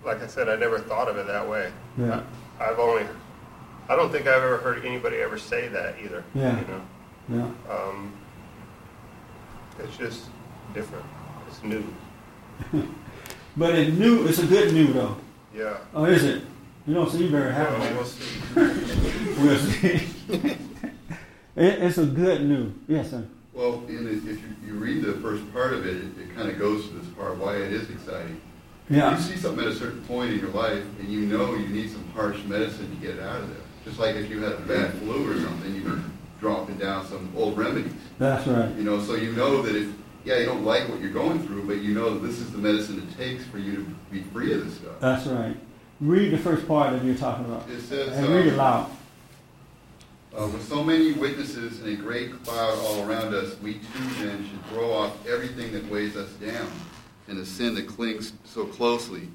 like 0.03 0.23
I 0.23 0.27
said, 0.27 0.49
I 0.49 0.57
never 0.57 0.79
thought 0.79 1.09
of 1.09 1.19
it 1.19 1.27
that 1.27 1.47
way. 1.47 1.71
Yeah. 1.99 2.23
I, 2.59 2.65
have 2.65 2.79
only, 2.79 3.05
I 3.91 3.95
don't 3.95 4.11
think 4.11 4.27
I've 4.27 4.43
ever 4.43 4.57
heard 4.57 4.83
anybody 4.87 5.19
ever 5.19 5.39
say 5.39 5.69
that 5.69 5.97
either. 6.03 6.25
Yeah. 6.35 6.59
You 6.59 6.67
know. 6.67 6.83
Yeah. 7.69 7.73
Um, 7.73 8.15
it's 9.79 9.97
just 9.99 10.25
different. 10.73 11.05
It's 11.49 11.63
new. 11.63 11.85
but 13.57 13.75
it's 13.75 13.97
new. 13.97 14.27
It's 14.27 14.39
a 14.39 14.47
good 14.47 14.73
new 14.73 14.93
though. 14.95 15.17
Yeah. 15.55 15.79
Oh, 15.95 16.05
is 16.05 16.25
it? 16.25 16.43
You 16.87 16.95
don't 16.95 17.11
seem 17.11 17.31
very 17.31 17.53
happy. 17.53 17.79
Well, 17.79 17.95
we'll 17.95 18.05
see. 18.05 18.41
we'll 19.43 19.59
see. 19.59 20.09
it, 21.57 21.83
it's 21.83 21.99
a 21.99 22.07
good 22.07 22.47
new. 22.47 22.73
Yes, 22.89 23.11
sir. 23.11 23.27
Well, 23.53 23.79
the, 23.81 23.95
if 23.95 24.25
you, 24.25 24.39
you, 24.67 24.75
read 24.75 25.03
the 25.03 25.15
first 25.15 25.53
part 25.53 25.73
of 25.73 25.87
it, 25.87 25.97
it, 25.97 26.19
it 26.19 26.35
kind 26.35 26.49
of 26.49 26.59
goes 26.59 26.89
to 26.89 26.95
this 26.95 27.07
part 27.15 27.37
why 27.37 27.57
it 27.57 27.73
is 27.73 27.91
exciting. 27.91 28.41
Yeah. 28.89 29.17
You 29.17 29.23
see 29.23 29.37
something 29.37 29.65
at 29.65 29.73
a 29.73 29.75
certain 29.75 30.03
point 30.05 30.33
in 30.33 30.41
your 30.41 30.51
life, 30.51 30.83
and 30.99 31.09
you 31.09 31.21
know 31.21 31.55
you 31.55 31.69
need 31.69 31.91
some 31.91 32.09
harsh 32.11 32.43
medicine 32.45 32.91
to 32.91 33.07
get 33.07 33.17
it 33.17 33.23
out 33.23 33.41
of 33.41 33.49
there. 33.49 33.59
Just 33.85 33.99
like 33.99 34.17
if 34.17 34.31
you 34.31 34.43
had 34.43 34.53
a 34.53 34.61
bad 34.61 34.95
flu 34.95 35.31
or 35.31 35.41
something, 35.41 35.75
you'd 35.75 35.85
be 35.85 36.03
dropping 36.41 36.77
down 36.79 37.07
some 37.07 37.33
old 37.37 37.57
remedies. 37.57 37.93
That's 38.19 38.47
right. 38.47 38.75
You 38.75 38.83
know, 38.83 39.01
so 39.01 39.15
you 39.15 39.33
know 39.33 39.63
that 39.63 39.77
if, 39.77 39.89
yeah, 40.25 40.39
you 40.39 40.47
don't 40.47 40.65
like 40.65 40.89
what 40.89 41.01
you're 41.01 41.13
going 41.13 41.43
through, 41.47 41.67
but 41.67 41.79
you 41.79 41.95
know 41.95 42.19
this 42.19 42.39
is 42.39 42.51
the 42.53 42.59
medicine 42.59 43.07
it 43.09 43.17
takes 43.17 43.45
for 43.45 43.59
you 43.59 43.77
to 43.77 43.83
be 44.11 44.23
free 44.23 44.53
of 44.53 44.65
this 44.65 44.77
stuff. 44.77 45.01
That's 45.01 45.27
right. 45.27 45.57
Read 46.01 46.33
the 46.33 46.39
first 46.39 46.67
part 46.67 46.93
that 46.93 47.05
you're 47.05 47.15
talking 47.15 47.45
about. 47.45 47.69
It 47.69 47.81
says, 47.83 48.17
And 48.17 48.29
read 48.29 48.47
it 48.47 48.53
um, 48.53 48.57
loud. 48.57 48.91
Uh, 50.39 50.47
with 50.47 50.67
so 50.69 50.85
many 50.85 51.13
witnesses 51.13 51.81
and 51.81 51.89
a 51.89 51.97
great 51.97 52.43
cloud 52.45 52.79
all 52.79 53.05
around 53.05 53.35
us, 53.35 53.59
we 53.61 53.75
too 53.75 54.09
then 54.19 54.49
should 54.49 54.65
throw 54.67 54.93
off 54.93 55.27
everything 55.27 55.73
that 55.73 55.85
weighs 55.91 56.17
us 56.17 56.31
down 56.35 56.71
and 57.29 57.39
the 57.39 57.47
sin 57.47 57.75
that 57.75 57.87
clings 57.87 58.33
so 58.45 58.65
closely, 58.65 59.29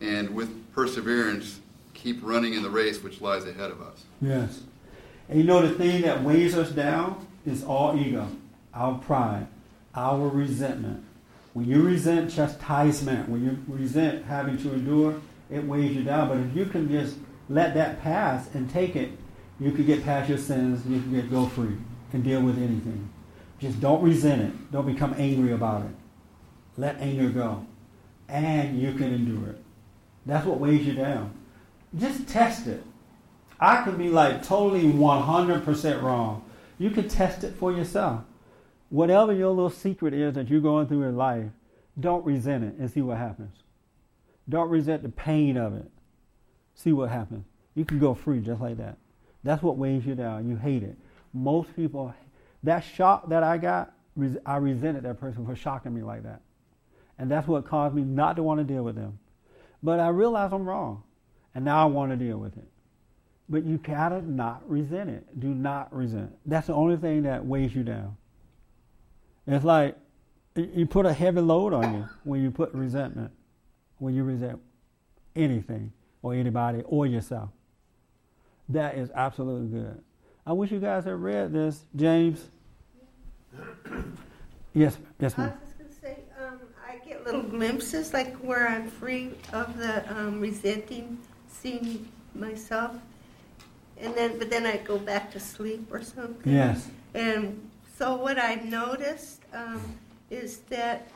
and 0.00 0.34
with 0.34 0.72
perseverance 0.74 1.60
keep 1.94 2.18
running 2.22 2.54
in 2.54 2.62
the 2.62 2.70
race 2.70 3.02
which 3.02 3.20
lies 3.20 3.46
ahead 3.46 3.70
of 3.70 3.80
us. 3.80 4.04
Yes. 4.20 4.60
And 5.28 5.38
you 5.38 5.44
know 5.44 5.66
the 5.66 5.74
thing 5.74 6.02
that 6.02 6.22
weighs 6.22 6.56
us 6.56 6.70
down 6.70 7.26
is 7.46 7.64
all 7.64 7.98
ego, 7.98 8.28
our 8.74 8.98
pride, 8.98 9.46
our 9.94 10.28
resentment. 10.28 11.04
When 11.52 11.66
you 11.66 11.82
resent 11.82 12.30
chastisement, 12.30 13.28
when 13.28 13.44
you 13.44 13.58
resent 13.68 14.24
having 14.24 14.58
to 14.58 14.72
endure, 14.74 15.20
it 15.50 15.64
weighs 15.64 15.94
you 15.94 16.02
down. 16.02 16.28
But 16.28 16.38
if 16.38 16.56
you 16.56 16.66
can 16.66 16.90
just 16.90 17.16
let 17.48 17.74
that 17.74 18.02
pass 18.02 18.52
and 18.54 18.68
take 18.68 18.96
it, 18.96 19.10
you 19.60 19.70
can 19.70 19.86
get 19.86 20.02
past 20.04 20.28
your 20.28 20.38
sins, 20.38 20.84
you 20.86 21.00
can 21.00 21.12
get 21.12 21.30
go 21.30 21.46
free 21.46 21.76
and 22.12 22.24
deal 22.24 22.42
with 22.42 22.58
anything. 22.58 23.08
Just 23.60 23.80
don't 23.80 24.02
resent 24.02 24.42
it. 24.42 24.72
Don't 24.72 24.86
become 24.86 25.14
angry 25.16 25.52
about 25.52 25.82
it. 25.82 25.94
Let 26.76 27.00
anger 27.00 27.28
go. 27.28 27.64
And 28.28 28.80
you 28.80 28.94
can 28.94 29.14
endure 29.14 29.50
it. 29.50 29.62
That's 30.26 30.44
what 30.46 30.58
weighs 30.58 30.86
you 30.86 30.94
down. 30.94 31.32
Just 31.96 32.26
test 32.26 32.66
it. 32.66 32.82
I 33.60 33.84
could 33.84 33.96
be 33.96 34.08
like 34.08 34.42
totally 34.42 34.82
100% 34.82 36.02
wrong. 36.02 36.44
You 36.78 36.90
can 36.90 37.08
test 37.08 37.44
it 37.44 37.54
for 37.54 37.72
yourself. 37.72 38.24
Whatever 38.94 39.32
your 39.32 39.48
little 39.48 39.70
secret 39.70 40.14
is 40.14 40.34
that 40.34 40.48
you're 40.48 40.60
going 40.60 40.86
through 40.86 41.02
in 41.02 41.16
life, 41.16 41.50
don't 41.98 42.24
resent 42.24 42.62
it 42.62 42.74
and 42.74 42.88
see 42.88 43.00
what 43.00 43.18
happens. 43.18 43.56
Don't 44.48 44.70
resent 44.70 45.02
the 45.02 45.08
pain 45.08 45.56
of 45.56 45.74
it. 45.74 45.90
See 46.76 46.92
what 46.92 47.10
happens. 47.10 47.44
You 47.74 47.84
can 47.84 47.98
go 47.98 48.14
free 48.14 48.38
just 48.38 48.60
like 48.60 48.76
that. 48.76 48.96
That's 49.42 49.64
what 49.64 49.78
weighs 49.78 50.06
you 50.06 50.14
down. 50.14 50.48
You 50.48 50.54
hate 50.54 50.84
it. 50.84 50.96
Most 51.32 51.74
people, 51.74 52.14
that 52.62 52.84
shock 52.84 53.28
that 53.30 53.42
I 53.42 53.58
got, 53.58 53.92
I 54.46 54.58
resented 54.58 55.02
that 55.02 55.18
person 55.18 55.44
for 55.44 55.56
shocking 55.56 55.92
me 55.92 56.04
like 56.04 56.22
that. 56.22 56.42
And 57.18 57.28
that's 57.28 57.48
what 57.48 57.66
caused 57.66 57.96
me 57.96 58.02
not 58.02 58.36
to 58.36 58.44
want 58.44 58.60
to 58.60 58.64
deal 58.64 58.84
with 58.84 58.94
them. 58.94 59.18
But 59.82 59.98
I 59.98 60.06
realized 60.10 60.54
I'm 60.54 60.68
wrong. 60.68 61.02
And 61.52 61.64
now 61.64 61.82
I 61.82 61.86
want 61.86 62.12
to 62.12 62.16
deal 62.16 62.38
with 62.38 62.56
it. 62.56 62.68
But 63.48 63.64
you 63.64 63.76
gotta 63.78 64.22
not 64.22 64.62
resent 64.70 65.10
it. 65.10 65.40
Do 65.40 65.48
not 65.48 65.92
resent. 65.92 66.30
That's 66.46 66.68
the 66.68 66.74
only 66.74 66.96
thing 66.96 67.24
that 67.24 67.44
weighs 67.44 67.74
you 67.74 67.82
down. 67.82 68.16
It's 69.46 69.64
like 69.64 69.96
you 70.56 70.86
put 70.86 71.06
a 71.06 71.12
heavy 71.12 71.40
load 71.40 71.72
on 71.72 71.94
you 71.94 72.08
when 72.24 72.42
you 72.42 72.50
put 72.50 72.72
resentment, 72.72 73.30
when 73.98 74.14
you 74.14 74.24
resent 74.24 74.60
anything 75.36 75.92
or 76.22 76.34
anybody 76.34 76.82
or 76.86 77.06
yourself. 77.06 77.50
That 78.68 78.96
is 78.96 79.10
absolutely 79.14 79.68
good. 79.68 80.02
I 80.46 80.52
wish 80.52 80.70
you 80.70 80.80
guys 80.80 81.04
had 81.04 81.14
read 81.14 81.52
this, 81.52 81.84
James. 81.94 82.48
Yes, 84.76 84.98
yes, 85.20 85.38
ma'am. 85.38 85.50
I 85.50 85.52
was 85.52 85.60
just 85.62 86.02
gonna 86.02 86.16
say, 86.16 86.22
um, 86.44 86.58
I 86.84 86.96
get 87.06 87.24
little 87.24 87.44
glimpses, 87.44 88.12
like 88.12 88.34
where 88.38 88.66
I'm 88.66 88.88
free 88.88 89.30
of 89.52 89.78
the 89.78 90.02
um, 90.12 90.40
resenting, 90.40 91.16
seeing 91.48 92.08
myself, 92.34 92.96
and 93.98 94.16
then, 94.16 94.36
but 94.36 94.50
then 94.50 94.66
I 94.66 94.78
go 94.78 94.98
back 94.98 95.30
to 95.30 95.38
sleep 95.38 95.86
or 95.92 96.02
something. 96.02 96.52
Yes. 96.52 96.88
And 97.14 97.70
so 97.96 98.16
what 98.16 98.38
I've 98.38 98.64
noticed 98.64 99.40
um, 99.52 99.80
is 100.30 100.58
that 100.70 101.08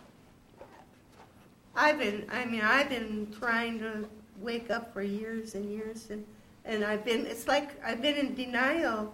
I've 1.74 1.98
been, 1.98 2.26
I 2.30 2.44
mean, 2.44 2.60
I've 2.60 2.88
been 2.88 3.34
trying 3.38 3.78
to 3.80 4.08
wake 4.40 4.70
up 4.70 4.92
for 4.92 5.02
years 5.02 5.54
and 5.54 5.70
years, 5.70 6.08
and, 6.10 6.24
and 6.64 6.84
I've 6.84 7.04
been, 7.04 7.26
it's 7.26 7.48
like 7.48 7.82
I've 7.84 8.00
been 8.00 8.16
in 8.16 8.34
denial. 8.34 9.12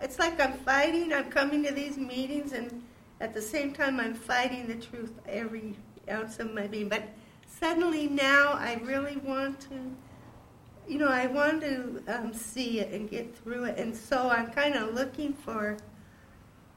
It's 0.00 0.18
like 0.18 0.40
I'm 0.40 0.54
fighting, 0.54 1.12
I'm 1.12 1.30
coming 1.30 1.64
to 1.64 1.72
these 1.72 1.96
meetings, 1.96 2.52
and 2.52 2.82
at 3.20 3.34
the 3.34 3.42
same 3.42 3.72
time, 3.72 4.00
I'm 4.00 4.14
fighting 4.14 4.66
the 4.66 4.74
truth 4.74 5.12
every 5.28 5.76
ounce 6.10 6.38
of 6.38 6.52
my 6.54 6.66
being. 6.66 6.88
But 6.88 7.04
suddenly 7.46 8.08
now, 8.08 8.52
I 8.52 8.80
really 8.84 9.16
want 9.18 9.60
to 9.62 9.96
you 10.88 10.98
know, 10.98 11.08
I 11.08 11.26
want 11.26 11.60
to 11.60 12.02
um, 12.08 12.34
see 12.34 12.80
it 12.80 12.92
and 12.92 13.08
get 13.08 13.36
through 13.38 13.64
it, 13.64 13.78
and 13.78 13.94
so 13.94 14.28
I'm 14.28 14.50
kind 14.50 14.74
of 14.74 14.94
looking 14.94 15.32
for 15.32 15.78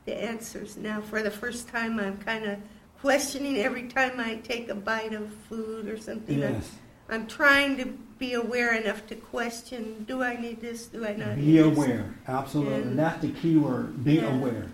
the 0.05 0.15
answers 0.23 0.77
now. 0.77 1.01
For 1.01 1.21
the 1.21 1.31
first 1.31 1.67
time, 1.67 1.99
I'm 1.99 2.17
kind 2.17 2.45
of 2.45 2.57
questioning 3.01 3.57
every 3.57 3.87
time 3.87 4.19
I 4.19 4.35
take 4.37 4.69
a 4.69 4.75
bite 4.75 5.13
of 5.13 5.31
food 5.49 5.87
or 5.87 5.97
something. 5.97 6.41
I'm- 6.43 6.53
Yes. 6.55 6.71
I'm, 7.07 7.27
trying 7.27 7.77
to 7.77 7.85
be 8.17 8.33
aware 8.33 8.73
enough 8.73 9.05
to 9.07 9.15
question: 9.15 10.05
Do 10.07 10.23
I 10.23 10.35
need 10.37 10.59
this? 10.61 10.87
Do 10.87 11.05
I 11.05 11.13
not 11.15 11.35
Be 11.35 11.41
need 11.43 11.57
this? 11.57 11.65
aware. 11.77 12.15
Absolutely. 12.27 12.81
And- 12.81 12.97
That's 12.99 13.21
the 13.21 13.29
key 13.31 13.57
word. 13.57 14.03
Be 14.03 14.15
Yeah. 14.15 14.35
aware. 14.35 14.65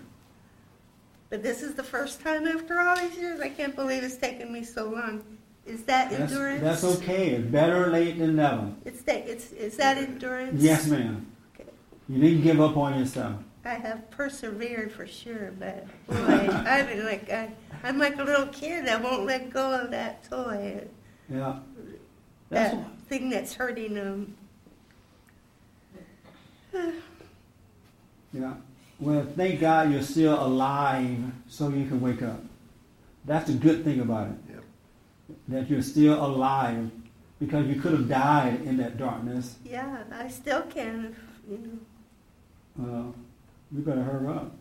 But 1.28 1.42
this 1.42 1.62
is 1.62 1.74
the 1.74 1.82
first 1.82 2.20
time 2.22 2.46
after 2.46 2.78
all 2.80 2.96
these 2.96 3.16
years. 3.18 3.40
I 3.40 3.48
can't 3.48 3.74
believe 3.76 4.02
it's 4.02 4.16
taken 4.16 4.52
me 4.52 4.64
so 4.64 4.88
long. 4.90 5.22
Is 5.66 5.82
that 5.84 6.10
That's, 6.10 6.32
endurance? 6.32 6.62
that's 6.62 6.84
okay. 6.84 7.30
It's 7.30 7.46
better 7.50 7.86
late 7.88 8.18
than 8.18 8.36
never. 8.36 8.72
It's 8.84 9.02
that. 9.02 9.28
It's 9.28 9.52
is 9.52 9.76
that 9.76 9.96
endurance? 9.98 10.60
Yes, 10.62 10.86
ma'am. 10.88 11.26
Okay. 11.54 11.68
You 12.08 12.20
didn't 12.20 12.42
give 12.42 12.60
up 12.60 12.76
on 12.76 12.98
yourself. 12.98 13.36
I 13.64 13.74
have 13.74 14.10
persevered 14.10 14.90
for 14.92 15.06
sure, 15.06 15.52
but 15.58 15.86
boy, 16.08 16.48
I've 16.50 16.88
been 16.88 17.04
like 17.04 17.30
I, 17.30 17.50
I'm 17.84 17.98
like 17.98 18.18
a 18.18 18.24
little 18.24 18.46
kid 18.46 18.86
that 18.86 19.02
won't 19.02 19.24
let 19.24 19.50
go 19.50 19.70
of 19.72 19.90
that 19.92 20.24
toy, 20.28 20.84
Yeah. 21.32 21.58
That's 22.50 22.74
that 22.74 22.98
thing 23.08 23.30
that's 23.30 23.54
hurting 23.54 23.94
them. 23.94 24.36
Yeah. 28.34 28.54
Well, 28.98 29.26
thank 29.36 29.60
God 29.60 29.92
you're 29.92 30.00
still 30.00 30.42
alive 30.42 31.18
so 31.46 31.68
you 31.68 31.86
can 31.86 32.00
wake 32.00 32.22
up. 32.22 32.40
That's 33.26 33.48
the 33.48 33.58
good 33.58 33.84
thing 33.84 34.00
about 34.00 34.28
it. 34.28 34.36
Yep. 34.54 34.64
That 35.48 35.68
you're 35.70 35.82
still 35.82 36.24
alive 36.24 36.90
because 37.40 37.66
you 37.66 37.80
could 37.80 37.92
have 37.92 38.08
died 38.08 38.62
in 38.62 38.78
that 38.78 38.96
darkness. 38.96 39.56
Yeah, 39.64 40.04
I 40.12 40.28
still 40.28 40.62
can. 40.62 41.14
You 41.50 41.80
know, 42.78 43.10
Uh, 43.10 43.12
you 43.74 43.80
better 43.80 44.02
hurry 44.02 44.28
up. 44.28 44.54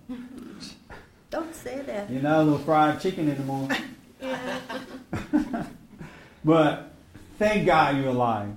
don't 1.30 1.54
say 1.56 1.82
that. 1.82 2.10
You're 2.10 2.22
not 2.22 2.40
a 2.40 2.44
little 2.44 2.60
fried 2.60 3.00
chicken 3.02 3.30
anymore. 3.30 3.68
Yeah. 4.22 4.60
But 6.44 6.92
thank 7.38 7.66
God 7.66 7.98
you're 7.98 8.08
alive 8.08 8.56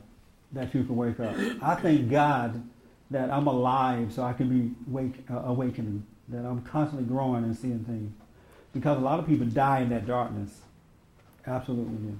that 0.53 0.75
you 0.75 0.85
can 0.85 0.97
wake 0.97 1.21
up. 1.21 1.35
I 1.63 1.75
thank 1.75 2.11
God 2.11 2.63
that 3.11 3.31
I'm 3.31 3.47
alive 3.47 4.13
so 4.13 4.23
I 4.23 4.33
can 4.33 4.49
be 4.49 4.75
wake, 4.91 5.15
uh, 5.31 5.43
awakening, 5.45 6.05
that 6.29 6.45
I'm 6.45 6.63
constantly 6.63 7.07
growing 7.07 7.45
and 7.45 7.57
seeing 7.57 7.85
things. 7.85 8.13
Because 8.73 8.99
a 8.99 9.01
lot 9.01 9.19
of 9.19 9.27
people 9.27 9.47
die 9.47 9.81
in 9.81 9.91
that 9.91 10.07
darkness. 10.07 10.61
Absolutely. 11.47 11.95
do. 11.97 12.17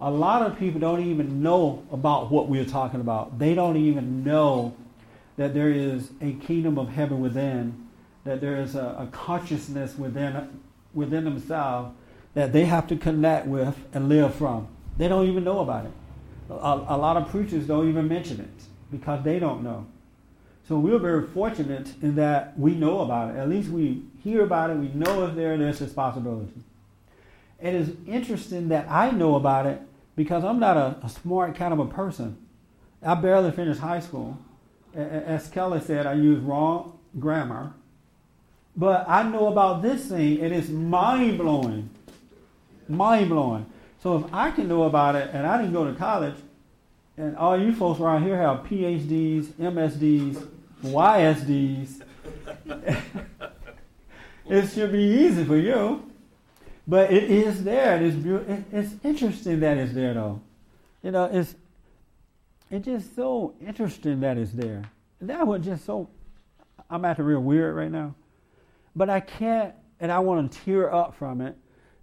A 0.00 0.10
lot 0.10 0.42
of 0.42 0.58
people 0.58 0.80
don't 0.80 1.04
even 1.04 1.42
know 1.42 1.84
about 1.90 2.30
what 2.30 2.48
we're 2.48 2.64
talking 2.64 3.00
about. 3.00 3.38
They 3.38 3.54
don't 3.54 3.76
even 3.76 4.22
know 4.22 4.76
that 5.38 5.54
there 5.54 5.70
is 5.70 6.10
a 6.20 6.32
kingdom 6.34 6.78
of 6.78 6.90
heaven 6.90 7.20
within, 7.20 7.86
that 8.24 8.40
there 8.40 8.60
is 8.60 8.74
a, 8.74 8.96
a 8.98 9.08
consciousness 9.12 9.96
within, 9.96 10.60
within 10.92 11.24
themselves 11.24 11.96
that 12.34 12.52
they 12.52 12.66
have 12.66 12.86
to 12.88 12.96
connect 12.96 13.46
with 13.46 13.76
and 13.94 14.08
live 14.08 14.34
from. 14.34 14.68
They 14.98 15.08
don't 15.08 15.26
even 15.28 15.44
know 15.44 15.60
about 15.60 15.86
it. 15.86 15.92
A, 16.50 16.54
a 16.88 16.98
lot 16.98 17.16
of 17.16 17.30
preachers 17.30 17.66
don't 17.66 17.88
even 17.88 18.08
mention 18.08 18.40
it 18.40 18.64
because 18.90 19.22
they 19.24 19.38
don't 19.38 19.62
know. 19.62 19.86
So 20.66 20.78
we're 20.78 20.98
very 20.98 21.26
fortunate 21.26 21.94
in 22.02 22.16
that 22.16 22.58
we 22.58 22.74
know 22.74 23.00
about 23.00 23.34
it. 23.34 23.38
At 23.38 23.48
least 23.48 23.70
we 23.70 24.02
hear 24.22 24.42
about 24.42 24.70
it. 24.70 24.76
We 24.76 24.88
know 24.88 25.24
if 25.24 25.34
there 25.34 25.56
there's 25.56 25.78
this 25.78 25.92
possibility. 25.92 26.52
It 27.62 27.74
is 27.74 27.92
interesting 28.06 28.68
that 28.68 28.90
I 28.90 29.10
know 29.12 29.36
about 29.36 29.66
it 29.66 29.80
because 30.16 30.44
I'm 30.44 30.58
not 30.58 30.76
a, 30.76 30.96
a 31.02 31.08
smart 31.08 31.54
kind 31.54 31.72
of 31.72 31.78
a 31.78 31.86
person. 31.86 32.36
I 33.02 33.14
barely 33.14 33.52
finished 33.52 33.80
high 33.80 34.00
school. 34.00 34.36
As 34.98 35.48
Kelly 35.48 35.80
said, 35.80 36.06
I 36.06 36.14
use 36.14 36.40
wrong 36.40 36.98
grammar. 37.18 37.72
But 38.76 39.08
I 39.08 39.22
know 39.22 39.48
about 39.48 39.82
this 39.82 40.06
thing, 40.06 40.40
and 40.40 40.52
it's 40.52 40.68
mind 40.68 41.38
blowing. 41.38 41.90
Mind 42.88 43.28
blowing. 43.28 43.66
So 44.02 44.16
if 44.18 44.32
I 44.32 44.50
can 44.50 44.68
know 44.68 44.84
about 44.84 45.14
it, 45.16 45.30
and 45.32 45.46
I 45.46 45.58
didn't 45.58 45.72
go 45.72 45.90
to 45.90 45.96
college, 45.96 46.36
and 47.16 47.36
all 47.36 47.60
you 47.60 47.72
folks 47.74 48.00
around 48.00 48.24
here 48.24 48.36
have 48.36 48.58
PhDs, 48.58 49.46
MSDs, 49.54 50.46
YSDs, 50.84 52.02
it 54.48 54.66
should 54.68 54.92
be 54.92 55.02
easy 55.02 55.44
for 55.44 55.56
you. 55.56 56.04
But 56.86 57.12
it 57.12 57.24
is 57.24 57.64
there. 57.64 57.96
It 57.96 58.02
is 58.02 58.14
beau- 58.14 58.62
It's 58.72 58.94
interesting 59.04 59.60
that 59.60 59.76
it's 59.76 59.92
there, 59.92 60.14
though. 60.14 60.40
You 61.02 61.10
know, 61.10 61.24
it's 61.24 61.54
it's 62.70 62.84
just 62.84 63.14
so 63.16 63.54
interesting 63.66 64.20
that 64.20 64.36
it's 64.36 64.52
there. 64.52 64.82
that 65.20 65.46
was 65.46 65.64
just 65.64 65.84
so. 65.84 66.08
I'm 66.90 67.04
acting 67.04 67.24
real 67.24 67.40
weird 67.40 67.74
right 67.74 67.90
now, 67.90 68.14
but 68.96 69.10
I 69.10 69.20
can't, 69.20 69.74
and 70.00 70.10
I 70.10 70.18
want 70.20 70.50
to 70.50 70.58
tear 70.64 70.92
up 70.92 71.14
from 71.16 71.40
it 71.40 71.56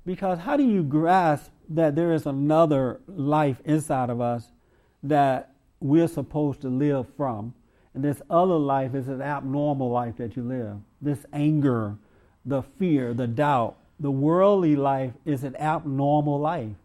because 0.05 0.39
how 0.39 0.57
do 0.57 0.63
you 0.63 0.83
grasp 0.83 1.51
that 1.69 1.95
there 1.95 2.13
is 2.13 2.25
another 2.25 3.01
life 3.07 3.61
inside 3.65 4.09
of 4.09 4.21
us 4.21 4.51
that 5.01 5.53
we're 5.79 6.07
supposed 6.07 6.61
to 6.61 6.69
live 6.69 7.07
from? 7.17 7.53
And 7.93 8.03
this 8.03 8.21
other 8.29 8.57
life 8.57 8.93
is 8.93 9.07
an 9.07 9.21
abnormal 9.21 9.89
life 9.89 10.17
that 10.17 10.35
you 10.35 10.43
live. 10.43 10.77
This 11.01 11.25
anger, 11.31 11.95
the 12.45 12.61
fear, 12.61 13.13
the 13.13 13.27
doubt, 13.27 13.77
the 13.99 14.11
worldly 14.11 14.75
life 14.75 15.13
is 15.23 15.43
an 15.43 15.55
abnormal 15.55 16.39
life. 16.39 16.75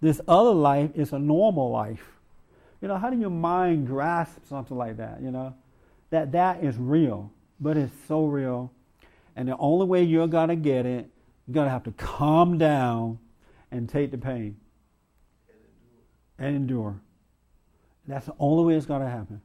This 0.00 0.20
other 0.26 0.52
life 0.52 0.90
is 0.94 1.12
a 1.12 1.18
normal 1.18 1.70
life. 1.70 2.15
You 2.80 2.88
know, 2.88 2.96
how 2.96 3.10
do 3.10 3.18
your 3.18 3.30
mind 3.30 3.86
grasp 3.86 4.38
something 4.48 4.76
like 4.76 4.98
that? 4.98 5.20
You 5.22 5.30
know, 5.30 5.54
that 6.10 6.32
that 6.32 6.62
is 6.62 6.76
real, 6.76 7.32
but 7.60 7.76
it's 7.76 7.92
so 8.06 8.26
real. 8.26 8.72
And 9.34 9.48
the 9.48 9.56
only 9.56 9.86
way 9.86 10.02
you're 10.02 10.26
going 10.26 10.48
to 10.48 10.56
get 10.56 10.86
it, 10.86 11.10
you're 11.46 11.54
going 11.54 11.66
to 11.66 11.70
have 11.70 11.84
to 11.84 11.92
calm 11.92 12.58
down 12.58 13.18
and 13.70 13.88
take 13.88 14.10
the 14.10 14.18
pain 14.18 14.56
and 16.38 16.56
endure. 16.56 17.00
That's 18.06 18.26
the 18.26 18.34
only 18.38 18.64
way 18.64 18.76
it's 18.76 18.86
going 18.86 19.02
to 19.02 19.08
happen. 19.08 19.40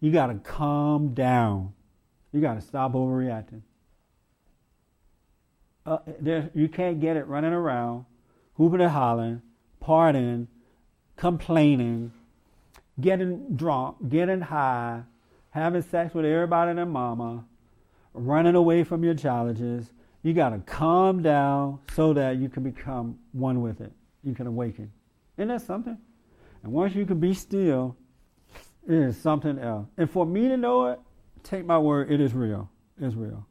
You 0.00 0.12
got 0.12 0.26
to 0.26 0.34
calm 0.34 1.14
down. 1.14 1.72
You 2.32 2.40
got 2.40 2.54
to 2.54 2.60
stop 2.60 2.92
overreacting. 2.92 3.62
Uh, 5.86 5.98
you 6.54 6.68
can't 6.68 7.00
get 7.00 7.16
it 7.16 7.26
running 7.26 7.52
around, 7.52 8.06
hooping 8.54 8.80
and 8.80 8.90
hollering, 8.90 9.42
partying, 9.82 10.46
complaining, 11.16 12.12
getting 13.00 13.56
drunk, 13.56 13.96
getting 14.08 14.40
high, 14.40 15.02
having 15.50 15.82
sex 15.82 16.14
with 16.14 16.24
everybody 16.24 16.70
and 16.70 16.78
their 16.78 16.86
mama, 16.86 17.44
running 18.12 18.54
away 18.54 18.84
from 18.84 19.04
your 19.04 19.14
challenges. 19.14 19.92
You 20.22 20.32
got 20.32 20.50
to 20.50 20.58
calm 20.58 21.22
down 21.22 21.80
so 21.94 22.12
that 22.14 22.36
you 22.36 22.48
can 22.48 22.62
become 22.62 23.18
one 23.32 23.60
with 23.60 23.80
it. 23.80 23.92
You 24.22 24.34
can 24.34 24.46
awaken. 24.46 24.90
Isn't 25.36 25.48
that 25.48 25.62
something? 25.62 25.98
And 26.62 26.72
once 26.72 26.94
you 26.94 27.04
can 27.04 27.20
be 27.20 27.34
still, 27.34 27.96
it 28.86 28.94
is 28.94 29.16
something 29.16 29.58
else. 29.58 29.86
And 29.98 30.10
for 30.10 30.24
me 30.24 30.48
to 30.48 30.56
know 30.56 30.86
it, 30.86 31.00
take 31.42 31.66
my 31.66 31.78
word, 31.78 32.10
it 32.10 32.20
is 32.20 32.32
real. 32.32 32.70
It's 33.00 33.14
real. 33.14 33.46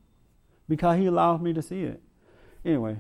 Because 0.68 0.98
he 0.98 1.06
allows 1.06 1.42
me 1.42 1.54
to 1.54 1.62
see 1.62 1.84
it. 1.84 2.02
Anyway, 2.66 2.98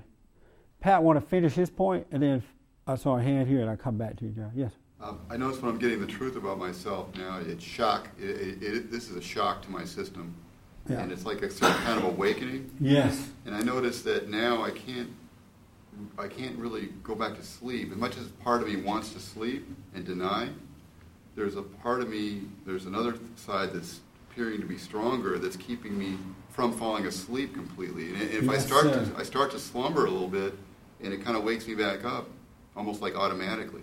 Pat 0.80 1.02
want 1.02 1.20
to 1.20 1.26
finish 1.26 1.54
his 1.54 1.70
point, 1.70 2.06
and 2.12 2.22
then 2.22 2.44
uh, 2.86 2.92
I 2.92 2.96
saw 2.96 3.18
a 3.18 3.24
hand 3.24 3.48
here, 3.48 3.62
and 3.62 3.70
I'll 3.70 3.78
come 3.78 3.98
back 3.98 4.18
to 4.18 4.26
you, 4.26 4.32
John. 4.32 4.52
Yes. 4.54 4.74
Um, 5.04 5.20
I 5.30 5.36
notice 5.36 5.62
when 5.62 5.70
I'm 5.70 5.80
getting 5.80 6.00
the 6.00 6.08
truth 6.08 6.38
about 6.38 6.58
myself 6.58 7.14
now, 7.16 7.40
it's 7.46 7.64
shock. 7.64 8.08
It, 8.18 8.24
it, 8.24 8.64
it, 8.64 8.92
this 8.92 9.10
is 9.10 9.18
a 9.18 9.22
shock 9.22 9.62
to 9.64 9.70
my 9.72 9.84
system, 9.84 10.34
Yeah. 10.90 11.02
and 11.02 11.12
it's 11.12 11.26
like 11.26 11.42
a 11.42 11.50
certain 11.52 11.76
kind 11.84 12.00
of 12.00 12.06
awakening. 12.06 12.72
Yes. 12.80 13.30
And 13.46 13.54
I 13.54 13.62
notice 13.62 14.02
that 14.04 14.30
now 14.30 14.64
I 14.64 14.72
can't, 14.72 15.10
I 16.18 16.28
can't 16.28 16.58
really 16.58 16.90
go 17.04 17.16
back 17.16 17.36
to 17.36 17.44
sleep. 17.44 17.92
As 17.92 17.98
much 17.98 18.18
as 18.18 18.28
part 18.30 18.62
of 18.62 18.70
me 18.70 18.78
wants 18.78 19.12
to 19.14 19.20
sleep 19.20 19.68
and 19.94 20.06
deny, 20.06 20.48
there's 21.36 21.58
a 21.58 21.64
part 21.64 22.00
of 22.00 22.08
me, 22.10 22.44
there's 22.66 22.86
another 22.86 23.16
side 23.36 23.74
that's 23.74 24.00
appearing 24.32 24.62
to 24.62 24.66
be 24.66 24.78
stronger 24.78 25.38
that's 25.38 25.58
keeping 25.58 25.98
me 25.98 26.18
from 26.50 26.72
falling 26.72 27.06
asleep 27.08 27.54
completely. 27.54 28.14
And 28.14 28.22
if 28.22 28.48
I 28.50 28.58
start 28.58 28.86
sir. 28.86 29.06
to, 29.06 29.18
I 29.18 29.24
start 29.24 29.52
to 29.52 29.60
slumber 29.60 30.06
a 30.06 30.10
little 30.10 30.30
bit, 30.30 30.54
and 31.02 31.12
it 31.12 31.26
kind 31.26 31.36
of 31.36 31.44
wakes 31.44 31.68
me 31.68 31.76
back 31.76 32.06
up, 32.06 32.30
almost 32.78 33.02
like 33.02 33.16
automatically. 33.18 33.82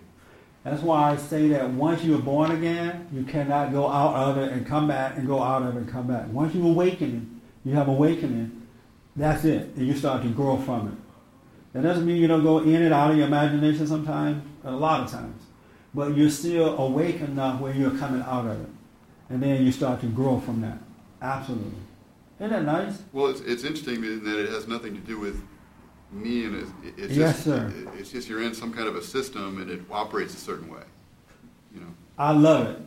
That's 0.64 0.82
why 0.82 1.12
I 1.12 1.16
say 1.16 1.48
that 1.48 1.70
once 1.70 2.04
you 2.04 2.14
are 2.16 2.22
born 2.22 2.50
again, 2.50 3.08
you 3.12 3.24
cannot 3.24 3.72
go 3.72 3.88
out 3.88 4.14
of 4.14 4.38
it 4.38 4.52
and 4.52 4.66
come 4.66 4.88
back 4.88 5.16
and 5.16 5.26
go 5.26 5.42
out 5.42 5.62
of 5.62 5.74
it 5.74 5.80
and 5.80 5.88
come 5.88 6.06
back. 6.06 6.26
Once 6.28 6.54
you 6.54 6.66
awaken, 6.66 7.40
you 7.64 7.72
have 7.74 7.88
awakening, 7.88 8.66
that's 9.16 9.44
it. 9.44 9.74
And 9.76 9.86
you 9.86 9.94
start 9.94 10.22
to 10.22 10.28
grow 10.28 10.58
from 10.58 10.88
it. 10.88 10.94
That 11.72 11.82
doesn't 11.82 12.04
mean 12.04 12.16
you 12.16 12.26
don't 12.26 12.42
go 12.42 12.58
in 12.58 12.82
and 12.82 12.92
out 12.92 13.10
of 13.10 13.16
your 13.16 13.26
imagination 13.26 13.86
sometimes, 13.86 14.42
a 14.64 14.72
lot 14.72 15.00
of 15.00 15.10
times. 15.10 15.42
But 15.94 16.16
you're 16.16 16.30
still 16.30 16.76
awake 16.76 17.20
enough 17.20 17.60
where 17.60 17.74
you're 17.74 17.96
coming 17.96 18.22
out 18.22 18.46
of 18.46 18.60
it. 18.60 18.68
And 19.30 19.42
then 19.42 19.64
you 19.64 19.72
start 19.72 20.00
to 20.00 20.06
grow 20.06 20.40
from 20.40 20.60
that. 20.60 20.78
Absolutely. 21.22 21.72
Isn't 22.38 22.50
that 22.50 22.64
nice? 22.64 23.02
Well, 23.12 23.28
it's, 23.28 23.40
it's 23.40 23.64
interesting 23.64 23.96
in 23.96 24.24
that 24.24 24.38
it 24.38 24.50
has 24.50 24.66
nothing 24.66 24.94
to 24.94 25.00
do 25.00 25.18
with 25.18 25.42
me, 26.12 26.44
and 26.44 26.56
it's, 26.56 26.70
it's 26.98 27.12
Yes, 27.14 27.32
just, 27.34 27.44
sir. 27.44 27.72
it- 27.76 27.88
it's 28.00 28.10
just 28.10 28.28
you're 28.28 28.42
in 28.42 28.54
some 28.54 28.72
kind 28.72 28.88
of 28.88 28.96
a 28.96 29.02
system, 29.02 29.60
and 29.60 29.70
it 29.70 29.80
operates 29.90 30.34
a 30.34 30.38
certain 30.38 30.68
way. 30.72 30.82
You 31.74 31.80
know. 31.80 31.86
I 32.18 32.32
love 32.32 32.66
it. 32.68 32.78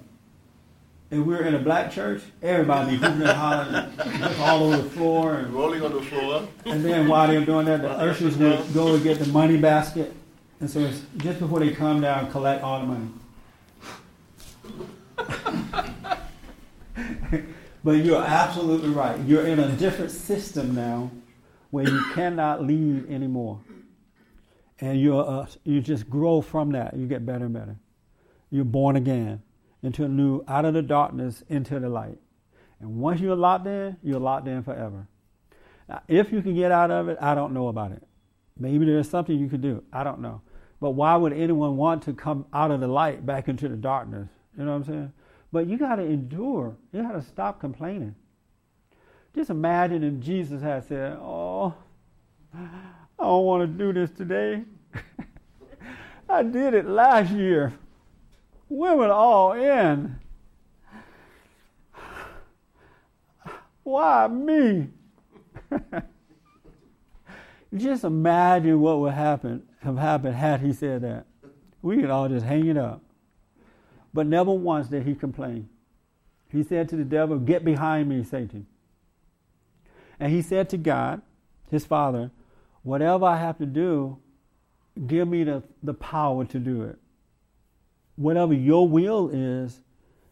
If 1.12 1.20
we 1.20 1.34
were 1.36 1.44
in 1.44 1.54
a 1.54 1.60
black 1.60 1.92
church, 1.92 2.24
everybody 2.42 2.92
be 2.92 2.98
hooping 2.98 3.22
and 3.22 3.30
hollering 3.30 3.92
just 4.18 4.40
all 4.48 4.64
over 4.64 4.78
the 4.78 4.90
floor. 4.90 5.36
And, 5.36 5.54
Rolling 5.54 5.84
on 5.84 5.94
the 5.94 6.02
floor. 6.02 6.48
and 6.66 6.84
then 6.84 7.08
while 7.08 7.28
they're 7.28 7.46
doing 7.46 7.66
that, 7.68 7.82
the 7.84 7.92
ushers 7.92 8.36
would 8.38 8.74
go 8.74 8.96
and 8.96 9.04
get 9.04 9.20
the 9.20 9.28
money 9.28 9.58
basket. 9.58 10.12
And 10.60 10.68
so 10.70 10.80
it's 10.80 11.02
just 11.18 11.40
before 11.40 11.60
they 11.60 11.72
come 11.72 12.02
down, 12.02 12.32
collect 12.32 12.64
all 12.64 12.80
the 12.80 12.86
money. 12.88 13.10
but 17.84 17.92
you're 17.92 18.24
absolutely 18.24 18.90
right. 18.90 19.20
You're 19.22 19.46
in 19.46 19.60
a 19.60 19.72
different 19.74 20.10
system 20.12 20.74
now 20.74 21.12
where 21.74 21.90
you 21.90 22.06
cannot 22.14 22.64
leave 22.64 23.10
anymore. 23.10 23.60
And 24.80 25.02
you're, 25.02 25.28
uh, 25.28 25.48
you 25.64 25.82
just 25.82 26.08
grow 26.08 26.40
from 26.40 26.74
that. 26.74 26.96
You 26.96 27.08
get 27.08 27.26
better 27.26 27.46
and 27.46 27.54
better. 27.56 27.76
You're 28.52 28.64
born 28.64 28.96
again 28.96 29.42
into 29.82 30.04
a 30.04 30.08
new, 30.08 30.44
out 30.48 30.66
of 30.66 30.76
the 30.76 30.84
darkness 30.84 31.44
into 31.50 31.80
the 31.80 31.90
light. 31.90 32.20
And 32.80 32.98
once 32.98 33.22
you're 33.22 33.36
locked 33.36 33.66
in, 33.66 33.98
you're 34.04 34.20
locked 34.20 34.48
in 34.48 34.62
forever. 34.62 35.08
Now, 35.90 36.04
if 36.08 36.32
you 36.32 36.44
can 36.44 36.54
get 36.54 36.72
out 36.72 36.92
of 36.92 37.10
it, 37.10 37.18
I 37.20 37.34
don't 37.34 37.54
know 37.56 37.70
about 37.70 37.92
it. 37.92 38.04
Maybe 38.56 38.86
there's 38.86 39.10
something 39.10 39.36
you 39.36 39.50
could 39.50 39.62
do. 39.62 39.84
I 39.92 40.04
don't 40.04 40.20
know. 40.20 40.44
But 40.80 40.92
why 40.92 41.16
would 41.16 41.34
anyone 41.34 41.76
want 41.76 42.04
to 42.04 42.14
come 42.14 42.46
out 42.54 42.70
of 42.70 42.82
the 42.82 42.88
light 42.88 43.26
back 43.26 43.48
into 43.48 43.68
the 43.68 43.78
darkness? 43.78 44.30
You 44.56 44.66
know 44.66 44.74
what 44.74 44.78
I'm 44.78 44.84
saying? 44.84 45.14
But 45.52 45.66
you 45.66 45.80
got 45.80 45.96
to 45.96 46.04
endure. 46.04 46.78
You 46.92 47.02
got 47.02 47.14
to 47.14 47.24
stop 47.24 47.60
complaining. 47.60 48.14
Just 49.36 49.50
imagine 49.50 50.04
if 50.04 50.20
Jesus 50.24 50.62
had 50.62 50.88
said, 50.88 51.18
Oh, 51.20 51.74
I 52.54 52.68
don't 53.20 53.46
want 53.46 53.64
to 53.64 53.68
do 53.68 53.92
this 53.94 54.12
today. 54.12 54.64
I 56.30 56.44
did 56.44 56.74
it 56.74 56.86
last 56.86 57.32
year. 57.32 57.74
Women 58.70 59.10
all 59.10 59.54
in. 59.54 60.20
Why 63.84 64.28
me? 64.28 64.90
just 67.76 68.04
imagine 68.04 68.80
what 68.80 69.00
would 69.00 69.14
happen 69.14 69.64
have 69.82 69.98
happened 69.98 70.36
had 70.36 70.62
he 70.62 70.74
said 70.74 71.02
that. 71.02 71.26
We 71.82 71.98
could 71.98 72.10
all 72.10 72.30
just 72.30 72.46
hang 72.46 72.68
it 72.68 72.78
up. 72.78 73.02
But 74.14 74.28
never 74.28 74.52
once 74.52 74.88
did 74.88 75.04
he 75.04 75.16
complain. 75.16 75.68
He 76.50 76.64
said 76.64 76.88
to 76.90 76.96
the 76.96 77.04
devil, 77.04 77.40
Get 77.40 77.66
behind 77.66 78.08
me, 78.08 78.24
Satan. 78.24 78.68
And 80.24 80.32
he 80.32 80.42
said 80.42 80.70
to 80.70 80.78
God, 80.78 81.22
his 81.70 81.86
father, 81.86 82.32
Whatever 82.82 83.26
I 83.26 83.36
have 83.36 83.58
to 83.58 83.66
do, 83.66 84.20
give 85.06 85.28
me 85.28 85.44
the, 85.44 85.64
the 85.84 85.94
power 85.94 86.46
to 86.46 86.60
do 86.60 86.84
it. 86.84 86.98
Whatever 88.16 88.54
your 88.54 88.88
will 88.88 89.30
is, 89.34 89.82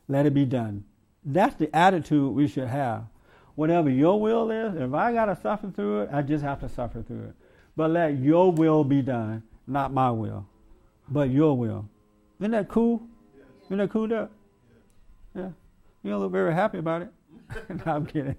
let 0.07 0.25
it 0.25 0.33
be 0.33 0.45
done. 0.45 0.85
That's 1.25 1.55
the 1.55 1.73
attitude 1.75 2.33
we 2.33 2.47
should 2.47 2.69
have. 2.69 3.03
Whatever 3.55 3.89
your 3.89 4.17
will 4.21 4.49
is, 4.49 4.75
if 4.75 4.93
I 4.93 5.11
got 5.11 5.25
to 5.25 5.35
suffer 5.35 5.69
through 5.69 6.03
it, 6.03 6.09
I 6.13 6.21
just 6.21 6.45
have 6.45 6.61
to 6.61 6.69
suffer 6.69 7.01
through 7.01 7.23
it. 7.23 7.35
But 7.75 7.91
let 7.91 8.17
your 8.17 8.49
will 8.49 8.85
be 8.85 9.01
done, 9.01 9.43
not 9.67 9.91
my 9.91 10.09
will, 10.09 10.47
but 11.09 11.29
your 11.29 11.57
will. 11.57 11.89
Isn't 12.39 12.51
that 12.51 12.69
cool? 12.69 13.01
Isn't 13.65 13.77
that 13.77 13.89
cool, 13.89 14.07
Doug? 14.07 14.29
Yeah. 15.35 15.49
You 16.01 16.11
don't 16.11 16.21
look 16.21 16.31
very 16.31 16.53
happy 16.53 16.77
about 16.77 17.01
it. 17.01 17.09
no, 17.69 17.83
I'm 17.85 18.05
kidding. 18.05 18.37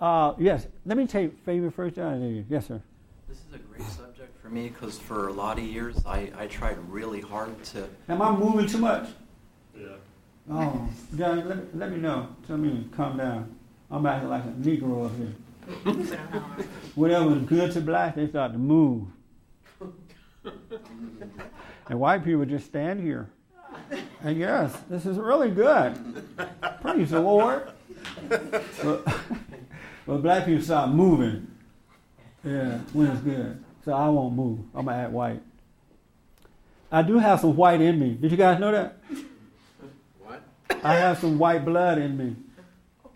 Uh, 0.00 0.32
yes, 0.38 0.66
let 0.86 0.96
me 0.96 1.06
take 1.06 1.38
favor 1.44 1.70
first. 1.70 1.98
Yes, 1.98 2.66
sir. 2.66 2.80
This 3.28 3.38
is 3.38 3.54
a 3.54 3.58
great 3.58 3.86
subject 3.86 4.40
for 4.40 4.48
me 4.48 4.68
because 4.68 4.98
for 4.98 5.28
a 5.28 5.32
lot 5.32 5.58
of 5.58 5.64
years 5.64 6.02
I, 6.06 6.32
I 6.36 6.46
tried 6.46 6.78
really 6.88 7.20
hard 7.20 7.62
to. 7.64 7.86
Am 8.08 8.22
I 8.22 8.32
moving 8.32 8.66
too 8.66 8.78
much? 8.78 9.10
Yeah. 9.78 9.88
Oh, 10.50 10.88
John, 11.16 11.46
let 11.46 11.56
me, 11.58 11.64
let 11.74 11.90
me 11.90 11.98
know. 11.98 12.28
Tell 12.46 12.56
me 12.56 12.84
to 12.84 12.96
calm 12.96 13.18
down. 13.18 13.54
I'm 13.90 14.06
acting 14.06 14.30
like 14.30 14.44
a 14.44 14.48
Negro 14.48 15.06
up 15.06 15.12
here. 15.16 16.16
Whatever's 16.94 17.42
good 17.42 17.70
to 17.72 17.80
black, 17.82 18.14
they 18.14 18.26
start 18.26 18.52
to 18.52 18.58
move. 18.58 19.06
and 21.88 22.00
white 22.00 22.24
people 22.24 22.46
just 22.46 22.64
stand 22.66 23.00
here. 23.00 23.28
And 24.22 24.38
yes, 24.38 24.76
this 24.88 25.04
is 25.04 25.18
really 25.18 25.50
good. 25.50 26.24
Praise 26.80 27.10
the 27.10 27.20
Lord. 27.20 27.70
But, 28.28 29.06
but 30.06 30.22
black 30.22 30.46
people 30.46 30.62
start 30.62 30.90
moving. 30.90 31.46
Yeah, 32.44 32.78
when 32.92 33.08
it's 33.08 33.20
good. 33.20 33.62
So 33.84 33.92
I 33.92 34.08
won't 34.08 34.34
move. 34.34 34.60
I'm 34.74 34.86
to 34.86 34.92
act 34.92 35.10
white. 35.12 35.42
I 36.92 37.02
do 37.02 37.18
have 37.18 37.40
some 37.40 37.56
white 37.56 37.80
in 37.80 37.98
me. 37.98 38.14
Did 38.14 38.30
you 38.30 38.36
guys 38.36 38.58
know 38.58 38.72
that? 38.72 38.96
What? 40.20 40.42
I 40.82 40.94
have 40.94 41.18
some 41.18 41.38
white 41.38 41.64
blood 41.64 41.98
in 41.98 42.16
me. 42.16 42.36
Okay. 43.06 43.14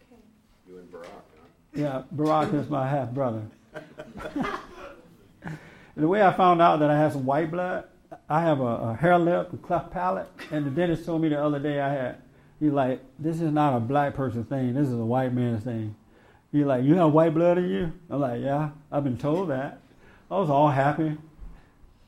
You 0.68 0.78
and 0.78 0.92
Barack, 0.92 1.04
huh? 1.04 1.46
Yeah, 1.74 2.02
Barack 2.14 2.54
is 2.54 2.68
my 2.70 2.88
half 2.88 3.10
brother. 3.10 3.42
the 5.96 6.08
way 6.08 6.22
I 6.22 6.32
found 6.32 6.62
out 6.62 6.78
that 6.80 6.90
I 6.90 6.96
have 6.96 7.12
some 7.12 7.24
white 7.24 7.50
blood, 7.50 7.84
I 8.28 8.42
have 8.42 8.60
a, 8.60 8.64
a 8.64 8.94
hair 8.94 9.18
lip, 9.18 9.52
a 9.52 9.56
cleft 9.56 9.90
palate, 9.90 10.28
and 10.52 10.64
the 10.64 10.70
dentist 10.70 11.04
told 11.04 11.22
me 11.22 11.28
the 11.28 11.42
other 11.42 11.58
day 11.58 11.80
I 11.80 11.92
had. 11.92 12.22
He's 12.60 12.72
like, 12.72 13.00
this 13.18 13.40
is 13.40 13.50
not 13.50 13.76
a 13.76 13.80
black 13.80 14.14
person 14.14 14.44
thing. 14.44 14.74
This 14.74 14.88
is 14.88 14.94
a 14.94 15.04
white 15.04 15.32
man's 15.32 15.64
thing. 15.64 15.96
He's 16.54 16.64
like, 16.64 16.84
you 16.84 16.94
have 16.94 17.12
white 17.12 17.34
blood 17.34 17.58
in 17.58 17.68
you? 17.68 17.92
I'm 18.08 18.20
like, 18.20 18.40
yeah, 18.40 18.70
I've 18.92 19.02
been 19.02 19.18
told 19.18 19.50
that. 19.50 19.80
I 20.30 20.38
was 20.38 20.48
all 20.48 20.70
happy. 20.70 21.16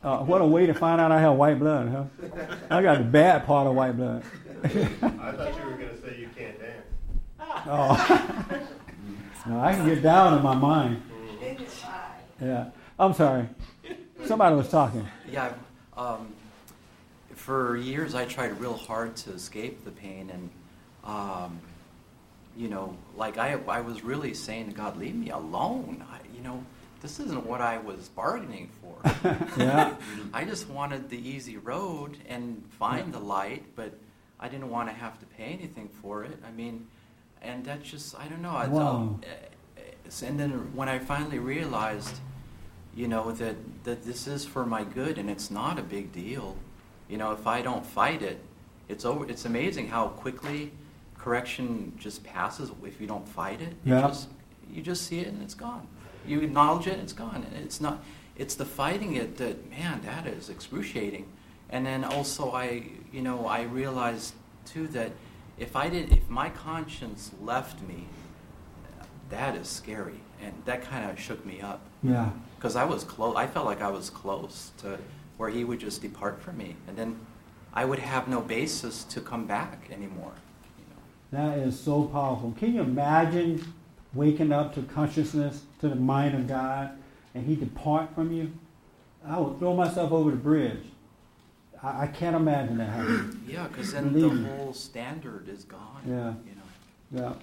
Uh, 0.04 0.18
what 0.18 0.40
a 0.40 0.44
way 0.46 0.66
to 0.66 0.72
find 0.72 1.00
out 1.00 1.10
I 1.10 1.20
have 1.20 1.34
white 1.34 1.58
blood, 1.58 1.88
huh? 1.88 2.56
I 2.70 2.80
got 2.80 2.98
the 2.98 3.04
bad 3.04 3.44
part 3.44 3.66
of 3.66 3.74
white 3.74 3.96
blood. 3.96 4.22
I 4.62 4.68
thought 4.68 5.52
you 5.58 5.64
were 5.64 5.72
going 5.72 5.88
to 5.88 6.00
say 6.00 6.20
you 6.20 6.28
can't 6.36 6.60
dance. 6.60 6.86
Oh. 7.40 8.46
no, 9.48 9.58
I 9.58 9.72
can 9.72 9.84
get 9.84 10.00
down 10.00 10.38
in 10.38 10.44
my 10.44 10.54
mind. 10.54 11.02
Yeah. 12.40 12.68
I'm 13.00 13.14
sorry. 13.14 13.48
Somebody 14.26 14.54
was 14.54 14.68
talking. 14.68 15.08
Yeah. 15.28 15.54
Um, 15.96 16.32
for 17.34 17.76
years, 17.76 18.14
I 18.14 18.26
tried 18.26 18.60
real 18.60 18.76
hard 18.76 19.16
to 19.16 19.32
escape 19.32 19.84
the 19.84 19.90
pain, 19.90 20.30
and 20.30 20.50
um, 21.02 21.58
you 22.56 22.68
know, 22.68 22.96
like 23.16 23.38
I, 23.38 23.58
I 23.68 23.80
was 23.80 24.02
really 24.02 24.34
saying 24.34 24.70
to 24.70 24.74
God, 24.74 24.96
"Leave 24.96 25.14
me 25.14 25.30
alone." 25.30 26.04
I, 26.10 26.18
you 26.34 26.42
know, 26.42 26.64
this 27.02 27.20
isn't 27.20 27.44
what 27.46 27.60
I 27.60 27.78
was 27.78 28.08
bargaining 28.08 28.70
for. 28.80 28.96
yeah. 29.58 29.94
I 30.32 30.44
just 30.44 30.68
wanted 30.68 31.08
the 31.10 31.18
easy 31.28 31.56
road 31.58 32.16
and 32.28 32.62
find 32.78 33.12
the 33.12 33.18
light, 33.20 33.64
but 33.76 33.92
I 34.40 34.48
didn't 34.48 34.70
want 34.70 34.88
to 34.88 34.94
have 34.94 35.18
to 35.20 35.26
pay 35.26 35.44
anything 35.44 35.88
for 36.02 36.24
it. 36.24 36.38
I 36.46 36.50
mean, 36.50 36.86
and 37.42 37.64
that's 37.64 37.88
just 37.88 38.18
I 38.18 38.26
don't 38.28 38.42
know. 38.42 38.56
I 38.56 38.66
Wow. 38.68 39.18
thought, 39.20 39.26
uh, 39.28 40.26
and 40.26 40.38
then 40.40 40.74
when 40.74 40.88
I 40.88 40.98
finally 40.98 41.38
realized, 41.38 42.16
you 42.94 43.08
know, 43.08 43.32
that 43.32 43.56
that 43.84 44.04
this 44.04 44.26
is 44.26 44.44
for 44.44 44.64
my 44.64 44.84
good 44.84 45.18
and 45.18 45.28
it's 45.28 45.50
not 45.50 45.78
a 45.78 45.82
big 45.82 46.12
deal. 46.12 46.56
You 47.08 47.18
know, 47.18 47.32
if 47.32 47.46
I 47.46 47.62
don't 47.62 47.84
fight 47.86 48.22
it, 48.22 48.40
it's 48.88 49.04
over. 49.04 49.26
It's 49.28 49.44
amazing 49.44 49.88
how 49.88 50.08
quickly 50.08 50.72
correction 51.30 51.92
just 51.98 52.22
passes 52.22 52.70
if 52.84 53.00
you 53.00 53.06
don't 53.08 53.26
fight 53.26 53.60
it. 53.60 53.74
You 53.84 53.94
Yeah. 53.94 54.02
just 54.06 54.28
you 54.72 54.80
just 54.82 55.02
see 55.08 55.18
it 55.20 55.26
and 55.28 55.42
it's 55.42 55.54
gone. 55.54 55.86
You 56.24 56.40
acknowledge 56.40 56.86
it 56.86 56.92
and 56.94 57.02
it's 57.02 57.12
gone. 57.12 57.44
And 57.46 57.64
it's 57.64 57.80
not. 57.80 57.96
It's 58.36 58.54
the 58.54 58.64
fighting 58.64 59.16
it 59.16 59.36
that 59.38 59.68
man, 59.68 60.02
that 60.02 60.24
is 60.28 60.48
excruciating. 60.48 61.26
And 61.68 61.84
then 61.84 62.04
also 62.04 62.52
I, 62.52 62.66
you 63.12 63.22
know, 63.22 63.46
I 63.46 63.62
realized 63.62 64.34
too 64.72 64.86
that 64.98 65.10
if 65.58 65.74
I 65.74 65.88
did, 65.88 66.12
if 66.12 66.28
my 66.30 66.48
conscience 66.50 67.32
left 67.42 67.82
me, 67.82 68.06
that 69.30 69.56
is 69.56 69.66
scary, 69.68 70.20
and 70.40 70.52
that 70.64 70.80
kind 70.90 71.10
of 71.10 71.18
shook 71.18 71.44
me 71.44 71.60
up 71.60 71.80
Yeah. 72.04 72.30
because 72.56 72.76
I 72.76 72.84
was 72.84 73.02
close. 73.02 73.34
I 73.36 73.46
felt 73.48 73.66
like 73.66 73.82
I 73.82 73.90
was 73.90 74.10
close 74.10 74.70
to 74.82 74.98
where 75.38 75.50
he 75.50 75.64
would 75.64 75.80
just 75.80 76.02
depart 76.02 76.40
from 76.40 76.56
me, 76.58 76.76
and 76.86 76.96
then 76.96 77.10
I 77.74 77.84
would 77.84 77.98
have 77.98 78.28
no 78.28 78.40
basis 78.40 79.02
to 79.14 79.20
come 79.20 79.44
back 79.46 79.88
anymore. 79.90 80.34
That 81.36 81.58
is 81.58 81.78
so 81.78 82.04
powerful. 82.04 82.54
Can 82.58 82.74
you 82.74 82.80
imagine 82.80 83.62
waking 84.14 84.52
up 84.52 84.74
to 84.74 84.82
consciousness, 84.82 85.64
to 85.80 85.88
the 85.90 85.94
mind 85.94 86.34
of 86.34 86.48
God, 86.48 86.92
and 87.34 87.44
He 87.44 87.54
depart 87.56 88.14
from 88.14 88.32
you? 88.32 88.50
I 89.22 89.38
would 89.38 89.58
throw 89.58 89.74
myself 89.76 90.12
over 90.12 90.30
the 90.30 90.38
bridge. 90.38 90.80
I, 91.82 92.04
I 92.04 92.06
can't 92.06 92.34
imagine 92.34 92.78
that 92.78 92.88
happening. 92.88 93.42
Yeah, 93.48 93.68
because 93.68 93.92
then 93.92 94.14
Believe 94.14 94.30
the 94.30 94.36
me. 94.36 94.48
whole 94.48 94.72
standard 94.72 95.50
is 95.50 95.64
gone. 95.64 96.02
Yeah. 96.08 96.32
You 96.46 97.20
know. 97.20 97.36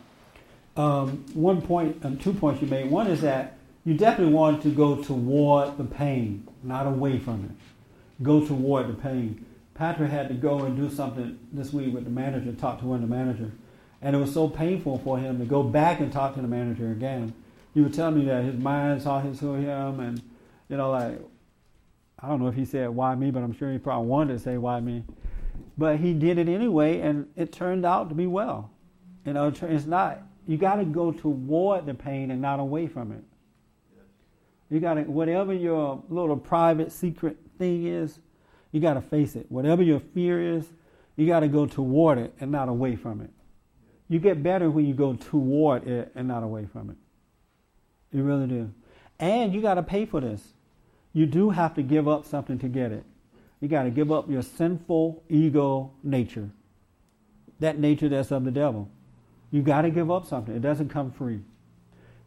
Yeah. 0.77 0.83
Um, 0.83 1.23
one 1.35 1.61
point, 1.61 2.03
um, 2.03 2.17
two 2.17 2.33
points 2.33 2.63
you 2.63 2.67
made. 2.67 2.89
One 2.89 3.05
is 3.05 3.21
that 3.21 3.57
you 3.85 3.93
definitely 3.93 4.33
want 4.33 4.63
to 4.63 4.69
go 4.69 5.03
toward 5.03 5.77
the 5.77 5.83
pain, 5.83 6.47
not 6.63 6.87
away 6.87 7.19
from 7.19 7.45
it. 7.45 8.23
Go 8.23 8.43
toward 8.43 8.87
the 8.87 8.93
pain. 8.95 9.45
Patrick 9.75 10.09
had 10.09 10.29
to 10.29 10.33
go 10.33 10.63
and 10.63 10.75
do 10.75 10.89
something 10.89 11.37
this 11.51 11.71
week 11.71 11.93
with 11.93 12.05
the 12.05 12.09
manager, 12.09 12.51
talk 12.53 12.79
to 12.79 12.85
one 12.85 13.03
of 13.03 13.07
the 13.07 13.15
manager, 13.15 13.51
and 14.03 14.15
it 14.15 14.19
was 14.19 14.33
so 14.33 14.49
painful 14.49 14.99
for 14.99 15.17
him 15.17 15.39
to 15.39 15.45
go 15.45 15.63
back 15.63 16.01
and 16.01 16.11
talk 16.11 16.35
to 16.35 16.41
the 16.41 16.47
manager 16.47 16.91
again. 16.91 17.33
He 17.73 17.81
would 17.81 17.93
tell 17.93 18.11
me 18.11 18.25
that 18.25 18.43
his 18.43 18.55
mind 18.55 19.01
saw 19.01 19.21
his 19.21 19.39
to 19.39 19.53
him, 19.53 19.99
and 20.01 20.21
you 20.69 20.77
know, 20.77 20.91
like 20.91 21.19
I 22.19 22.27
don't 22.27 22.41
know 22.41 22.47
if 22.47 22.55
he 22.55 22.65
said 22.65 22.89
why 22.89 23.15
me, 23.15 23.31
but 23.31 23.41
I'm 23.41 23.53
sure 23.53 23.71
he 23.71 23.77
probably 23.77 24.07
wanted 24.07 24.33
to 24.33 24.39
say 24.39 24.57
why 24.57 24.81
me. 24.81 25.05
But 25.77 25.97
he 25.97 26.13
did 26.13 26.37
it 26.37 26.49
anyway, 26.49 26.99
and 26.99 27.27
it 27.35 27.51
turned 27.51 27.85
out 27.85 28.09
to 28.09 28.15
be 28.15 28.27
well. 28.27 28.69
You 29.25 29.33
know, 29.33 29.47
it's 29.47 29.85
not. 29.85 30.21
You 30.45 30.57
got 30.57 30.75
to 30.75 30.85
go 30.85 31.11
toward 31.11 31.85
the 31.85 31.93
pain 31.93 32.29
and 32.29 32.41
not 32.41 32.59
away 32.59 32.87
from 32.87 33.13
it. 33.13 33.23
You 34.69 34.81
got 34.81 34.95
to 34.95 35.03
whatever 35.03 35.53
your 35.53 36.03
little 36.09 36.35
private 36.35 36.91
secret 36.91 37.37
thing 37.57 37.87
is, 37.87 38.19
you 38.71 38.81
got 38.81 38.95
to 38.95 39.01
face 39.01 39.35
it. 39.35 39.45
Whatever 39.49 39.81
your 39.81 39.99
fear 39.99 40.55
is, 40.57 40.67
you 41.15 41.25
got 41.25 41.39
to 41.39 41.47
go 41.47 41.65
toward 41.65 42.17
it 42.17 42.33
and 42.39 42.51
not 42.51 42.67
away 42.67 42.95
from 42.97 43.21
it. 43.21 43.29
You 44.09 44.19
get 44.19 44.43
better 44.43 44.69
when 44.69 44.85
you 44.85 44.93
go 44.93 45.13
toward 45.13 45.87
it 45.87 46.11
and 46.15 46.27
not 46.27 46.43
away 46.43 46.67
from 46.71 46.89
it. 46.89 46.97
You 48.11 48.23
really 48.23 48.47
do. 48.47 48.71
And 49.19 49.53
you 49.53 49.61
got 49.61 49.75
to 49.75 49.83
pay 49.83 50.05
for 50.05 50.21
this. 50.21 50.53
You 51.13 51.25
do 51.25 51.51
have 51.51 51.75
to 51.75 51.83
give 51.83 52.07
up 52.07 52.25
something 52.25 52.59
to 52.59 52.67
get 52.67 52.91
it. 52.91 53.03
You 53.59 53.67
got 53.67 53.83
to 53.83 53.89
give 53.89 54.11
up 54.11 54.29
your 54.29 54.41
sinful 54.41 55.23
ego 55.29 55.91
nature. 56.03 56.49
That 57.59 57.79
nature 57.79 58.09
that's 58.09 58.31
of 58.31 58.43
the 58.43 58.51
devil. 58.51 58.89
You 59.51 59.61
got 59.61 59.83
to 59.83 59.89
give 59.89 60.11
up 60.11 60.25
something. 60.25 60.55
It 60.55 60.61
doesn't 60.61 60.89
come 60.89 61.11
free. 61.11 61.41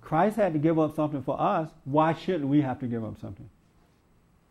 Christ 0.00 0.36
had 0.36 0.52
to 0.52 0.58
give 0.58 0.78
up 0.78 0.94
something 0.94 1.22
for 1.22 1.38
us. 1.40 1.68
Why 1.84 2.14
shouldn't 2.14 2.48
we 2.48 2.62
have 2.62 2.78
to 2.78 2.86
give 2.86 3.04
up 3.04 3.20
something? 3.20 3.50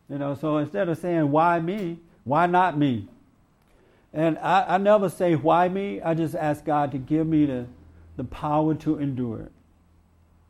You 0.09 0.17
know, 0.17 0.36
so 0.36 0.57
instead 0.57 0.89
of 0.89 0.97
saying, 0.97 1.32
why 1.32 1.59
me? 1.59 1.99
Why 2.26 2.45
not 2.45 2.78
me? 2.78 3.07
And 4.16 4.38
I, 4.39 4.76
I 4.76 4.78
never 4.78 5.09
say, 5.09 5.36
why 5.36 5.68
me? 5.68 6.01
I 6.01 6.13
just 6.13 6.36
ask 6.36 6.63
God 6.63 6.93
to 6.93 6.97
give 6.97 7.28
me 7.28 7.45
the, 7.45 7.66
the 8.16 8.24
power 8.24 8.74
to 8.76 8.97
endure 8.97 9.41
it. 9.41 9.51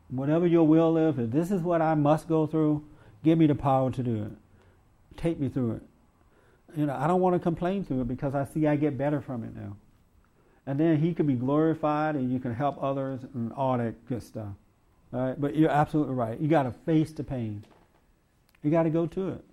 Whatever 0.08 0.46
your 0.46 0.64
will 0.64 0.96
is, 0.96 1.18
if 1.18 1.32
this 1.32 1.50
is 1.50 1.62
what 1.62 1.82
I 1.82 1.96
must 1.96 2.28
go 2.28 2.46
through, 2.46 2.84
give 3.24 3.36
me 3.36 3.48
the 3.48 3.56
power 3.56 3.90
to 3.90 4.02
do 4.04 4.22
it. 4.22 4.30
Take 5.16 5.40
me 5.40 5.48
through 5.48 5.72
it. 5.72 5.82
You 6.76 6.86
know, 6.86 6.94
I 6.94 7.08
don't 7.08 7.20
want 7.20 7.34
to 7.34 7.40
complain 7.40 7.84
through 7.84 8.02
it 8.02 8.08
because 8.08 8.36
I 8.36 8.44
see 8.44 8.68
I 8.68 8.76
get 8.76 8.96
better 8.96 9.20
from 9.20 9.42
it 9.42 9.56
now. 9.56 9.76
And 10.64 10.78
then 10.78 10.98
He 10.98 11.12
can 11.12 11.26
be 11.26 11.34
glorified 11.34 12.14
and 12.14 12.32
you 12.32 12.38
can 12.38 12.54
help 12.54 12.80
others 12.80 13.20
and 13.34 13.52
all 13.52 13.78
that 13.78 14.06
good 14.08 14.22
stuff. 14.22 14.54
All 15.12 15.26
right? 15.26 15.40
But 15.40 15.56
you're 15.56 15.70
absolutely 15.70 16.14
right. 16.14 16.38
You 16.38 16.46
got 16.46 16.64
to 16.64 16.70
face 16.70 17.10
the 17.10 17.24
pain. 17.24 17.64
You 18.62 18.70
got 18.70 18.84
to 18.84 18.90
go 18.90 19.06
to 19.08 19.30
it, 19.30 19.44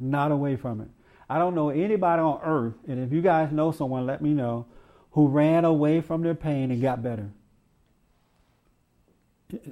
not 0.00 0.32
away 0.32 0.56
from 0.56 0.80
it. 0.80 0.88
I 1.32 1.38
don't 1.38 1.54
know 1.54 1.70
anybody 1.70 2.20
on 2.20 2.40
earth, 2.44 2.74
and 2.86 3.02
if 3.02 3.10
you 3.10 3.22
guys 3.22 3.50
know 3.52 3.72
someone, 3.72 4.04
let 4.04 4.20
me 4.20 4.34
know, 4.34 4.66
who 5.12 5.28
ran 5.28 5.64
away 5.64 6.02
from 6.02 6.20
their 6.22 6.34
pain 6.34 6.70
and 6.70 6.82
got 6.82 7.02
better. 7.02 7.30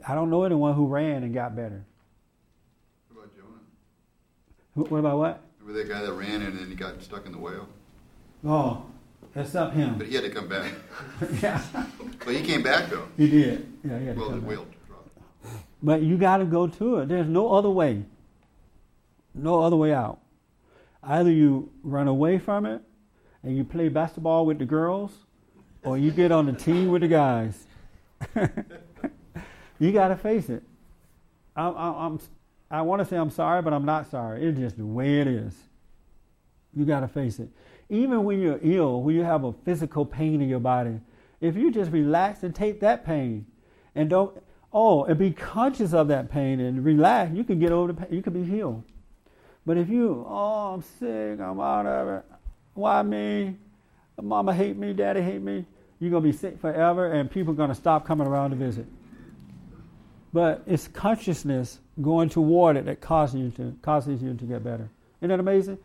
I 0.08 0.14
don't 0.14 0.30
know 0.30 0.44
anyone 0.44 0.72
who 0.74 0.86
ran 0.86 1.22
and 1.22 1.34
got 1.34 1.54
better. 1.54 1.84
What 3.12 3.24
about 3.24 3.36
Jonah? 3.36 4.88
What 4.88 4.98
about 5.00 5.18
what? 5.18 5.42
Remember 5.60 5.82
that 5.82 5.92
guy 5.92 6.00
that 6.00 6.12
ran 6.14 6.40
and 6.40 6.58
then 6.58 6.68
he 6.70 6.74
got 6.74 7.02
stuck 7.02 7.26
in 7.26 7.32
the 7.32 7.38
whale? 7.38 7.68
Oh, 8.42 8.86
except 9.36 9.74
him. 9.74 9.98
But 9.98 10.06
he 10.06 10.14
had 10.14 10.24
to 10.24 10.30
come 10.30 10.48
back. 10.48 10.72
yeah, 11.42 11.62
But 12.24 12.34
he 12.36 12.42
came 12.42 12.62
back 12.62 12.88
though. 12.88 13.06
he 13.18 13.28
did. 13.28 13.70
Yeah, 13.84 13.98
he 13.98 14.06
had 14.06 14.14
to 14.16 14.20
Well, 14.20 14.30
the 14.30 14.36
come 14.36 14.40
back. 14.40 14.48
whale 14.48 14.66
dropped. 14.88 15.56
But 15.82 16.00
you 16.02 16.16
got 16.16 16.38
to 16.38 16.46
go 16.46 16.66
to 16.68 17.00
it. 17.00 17.08
There's 17.08 17.28
no 17.28 17.52
other 17.52 17.68
way. 17.70 18.04
No 19.34 19.60
other 19.62 19.76
way 19.76 19.92
out. 19.92 20.20
Either 21.02 21.30
you 21.30 21.70
run 21.82 22.08
away 22.08 22.38
from 22.38 22.66
it 22.66 22.82
and 23.42 23.56
you 23.56 23.64
play 23.64 23.88
basketball 23.88 24.44
with 24.44 24.58
the 24.58 24.64
girls, 24.66 25.12
or 25.82 25.96
you 25.96 26.10
get 26.10 26.30
on 26.30 26.46
the 26.46 26.52
team 26.52 26.90
with 26.90 27.02
the 27.02 27.08
guys. 27.08 27.66
you 29.78 29.92
got 29.92 30.08
to 30.08 30.16
face 30.16 30.50
it. 30.50 30.62
I'm, 31.56 31.74
I'm, 31.76 31.94
I'm, 31.94 32.20
I 32.70 32.82
want 32.82 33.00
to 33.00 33.06
say 33.06 33.16
I'm 33.16 33.30
sorry, 33.30 33.62
but 33.62 33.72
I'm 33.72 33.84
not 33.84 34.10
sorry. 34.10 34.44
It's 34.44 34.58
just 34.58 34.76
the 34.76 34.86
way 34.86 35.20
it 35.20 35.26
is. 35.26 35.54
You 36.74 36.84
got 36.84 37.00
to 37.00 37.08
face 37.08 37.38
it. 37.38 37.48
Even 37.88 38.24
when 38.24 38.40
you're 38.40 38.60
ill, 38.62 39.02
when 39.02 39.16
you 39.16 39.24
have 39.24 39.44
a 39.44 39.52
physical 39.64 40.04
pain 40.04 40.40
in 40.40 40.48
your 40.48 40.60
body, 40.60 41.00
if 41.40 41.56
you 41.56 41.72
just 41.72 41.90
relax 41.90 42.42
and 42.42 42.54
take 42.54 42.80
that 42.80 43.04
pain 43.04 43.46
and 43.94 44.08
don't, 44.08 44.40
oh, 44.72 45.04
and 45.04 45.18
be 45.18 45.32
conscious 45.32 45.92
of 45.92 46.08
that 46.08 46.30
pain 46.30 46.60
and 46.60 46.84
relax, 46.84 47.32
you 47.34 47.42
can 47.42 47.58
get 47.58 47.72
over 47.72 47.92
the 47.92 48.00
pain. 48.00 48.08
You 48.14 48.22
can 48.22 48.32
be 48.34 48.44
healed. 48.44 48.84
But 49.70 49.78
if 49.78 49.88
you, 49.88 50.26
oh, 50.28 50.74
I'm 50.74 50.82
sick, 50.82 51.38
I'm 51.38 51.60
out 51.60 51.86
of 51.86 52.08
it. 52.08 52.24
Why 52.74 53.02
me? 53.02 53.54
Mama 54.20 54.52
hate 54.52 54.76
me, 54.76 54.92
daddy 54.92 55.22
hate 55.22 55.40
me. 55.40 55.64
You're 56.00 56.10
gonna 56.10 56.24
be 56.24 56.32
sick 56.32 56.58
forever, 56.60 57.12
and 57.12 57.30
people 57.30 57.52
are 57.52 57.56
gonna 57.56 57.76
stop 57.76 58.04
coming 58.04 58.26
around 58.26 58.50
to 58.50 58.56
visit. 58.56 58.84
But 60.32 60.64
it's 60.66 60.88
consciousness 60.88 61.78
going 62.02 62.30
toward 62.30 62.78
it 62.78 62.86
that 62.86 63.00
causes 63.00 63.40
you 63.40 63.50
to 63.52 63.76
causes 63.80 64.20
you 64.20 64.34
to 64.34 64.44
get 64.44 64.64
better. 64.64 64.90
Isn't 65.20 65.28
that 65.28 65.38
amazing? 65.38 65.78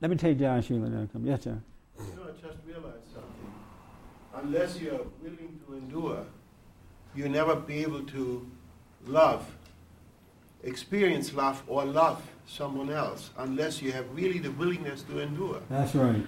Let 0.00 0.10
me 0.10 0.16
take 0.16 0.40
John 0.40 0.60
Sheila 0.60 0.88
now. 0.88 1.06
Come, 1.12 1.24
yes, 1.24 1.44
John. 1.44 1.62
You 1.96 2.16
know, 2.16 2.22
I 2.24 2.32
just 2.32 2.58
realized 2.66 3.12
something. 3.14 3.54
Unless 4.42 4.80
you're 4.80 5.06
willing 5.22 5.60
to 5.68 5.74
endure, 5.74 6.26
you'll 7.14 7.30
never 7.30 7.54
be 7.54 7.76
able 7.82 8.02
to 8.06 8.50
love, 9.06 9.46
experience 10.64 11.32
love, 11.32 11.62
or 11.68 11.84
love 11.84 12.20
someone 12.46 12.90
else 12.90 13.30
unless 13.38 13.80
you 13.80 13.92
have 13.92 14.04
really 14.14 14.38
the 14.38 14.50
willingness 14.52 15.02
to 15.02 15.18
endure. 15.20 15.60
That's 15.70 15.94
right. 15.94 16.24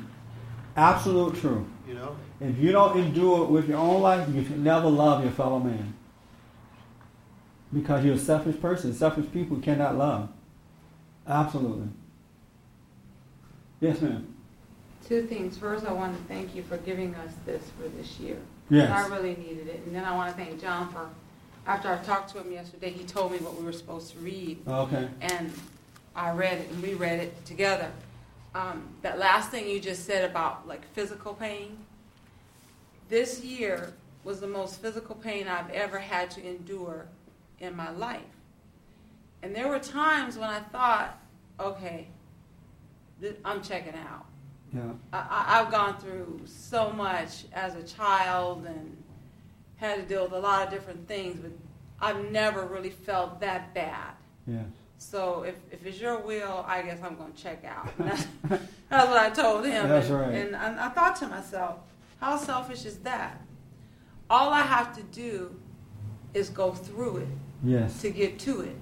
Absolute 0.76 1.36
true. 1.36 1.66
You 1.88 1.94
know? 1.94 2.16
If 2.40 2.58
you 2.58 2.72
don't 2.72 2.98
endure 2.98 3.44
it 3.44 3.50
with 3.50 3.68
your 3.68 3.78
own 3.78 4.02
life, 4.02 4.28
you 4.34 4.42
can 4.42 4.62
never 4.62 4.88
love 4.88 5.22
your 5.22 5.32
fellow 5.32 5.58
man. 5.58 5.94
Because 7.72 8.04
you're 8.04 8.14
a 8.14 8.18
selfish 8.18 8.60
person. 8.60 8.92
Selfish 8.92 9.30
people 9.32 9.58
cannot 9.58 9.96
love. 9.96 10.28
Absolutely. 11.26 11.88
Yes, 13.80 14.00
ma'am. 14.00 14.34
Two 15.06 15.26
things. 15.26 15.56
First, 15.58 15.86
I 15.86 15.92
want 15.92 16.16
to 16.16 16.22
thank 16.24 16.54
you 16.54 16.62
for 16.62 16.76
giving 16.78 17.14
us 17.14 17.32
this 17.44 17.62
for 17.80 17.88
this 17.88 18.18
year. 18.18 18.38
Yes. 18.68 18.90
I 18.90 19.06
really 19.14 19.36
needed 19.36 19.68
it. 19.68 19.82
And 19.86 19.94
then 19.94 20.04
I 20.04 20.14
want 20.14 20.36
to 20.36 20.44
thank 20.44 20.60
John 20.60 20.88
for, 20.92 21.08
after 21.66 21.88
I 21.88 21.98
talked 21.98 22.32
to 22.32 22.40
him 22.40 22.52
yesterday, 22.52 22.90
he 22.90 23.04
told 23.04 23.32
me 23.32 23.38
what 23.38 23.58
we 23.58 23.64
were 23.64 23.72
supposed 23.72 24.12
to 24.12 24.18
read. 24.18 24.58
Okay. 24.66 25.08
And 25.20 25.52
I 26.16 26.32
read 26.32 26.58
it 26.58 26.70
and 26.70 26.82
we 26.82 26.94
read 26.94 27.20
it 27.20 27.44
together. 27.44 27.92
Um, 28.54 28.88
that 29.02 29.18
last 29.18 29.50
thing 29.50 29.68
you 29.68 29.78
just 29.78 30.06
said 30.06 30.28
about 30.28 30.66
like 30.66 30.82
physical 30.94 31.34
pain, 31.34 31.76
this 33.10 33.44
year 33.44 33.92
was 34.24 34.40
the 34.40 34.46
most 34.46 34.80
physical 34.80 35.14
pain 35.14 35.46
I've 35.46 35.70
ever 35.70 35.98
had 35.98 36.30
to 36.32 36.44
endure 36.44 37.06
in 37.60 37.76
my 37.76 37.90
life. 37.90 38.22
And 39.42 39.54
there 39.54 39.68
were 39.68 39.78
times 39.78 40.38
when 40.38 40.48
I 40.48 40.60
thought, 40.60 41.20
okay, 41.60 42.08
th- 43.20 43.36
I'm 43.44 43.62
checking 43.62 43.94
out. 43.94 44.24
Yeah. 44.72 44.90
I, 45.12 45.60
I've 45.60 45.70
gone 45.70 45.98
through 45.98 46.40
so 46.46 46.90
much 46.90 47.44
as 47.52 47.74
a 47.76 47.82
child 47.82 48.66
and 48.66 48.96
had 49.76 49.96
to 49.96 50.02
deal 50.02 50.24
with 50.24 50.32
a 50.32 50.38
lot 50.38 50.66
of 50.66 50.72
different 50.72 51.06
things, 51.06 51.38
but 51.38 51.52
I've 52.00 52.30
never 52.30 52.64
really 52.64 52.90
felt 52.90 53.38
that 53.40 53.74
bad. 53.74 54.14
Yes. 54.46 54.64
So 54.98 55.42
if, 55.42 55.54
if 55.70 55.84
it's 55.84 56.00
your 56.00 56.18
will, 56.18 56.64
I 56.66 56.82
guess 56.82 56.98
I'm 57.02 57.16
going 57.16 57.32
to 57.32 57.42
check 57.42 57.64
out. 57.64 57.92
That's, 57.98 58.26
that's 58.88 59.08
what 59.08 59.18
I 59.18 59.30
told 59.30 59.66
him. 59.66 59.88
That's 59.88 60.08
and, 60.08 60.20
right. 60.20 60.34
And 60.34 60.56
I, 60.56 60.86
I 60.86 60.88
thought 60.90 61.16
to 61.16 61.26
myself, 61.28 61.78
how 62.20 62.36
selfish 62.36 62.84
is 62.86 62.98
that? 62.98 63.40
All 64.30 64.52
I 64.52 64.62
have 64.62 64.96
to 64.96 65.02
do 65.02 65.54
is 66.34 66.48
go 66.48 66.72
through 66.72 67.18
it 67.18 67.28
Yes. 67.62 68.00
to 68.02 68.10
get 68.10 68.38
to 68.40 68.60
it. 68.60 68.76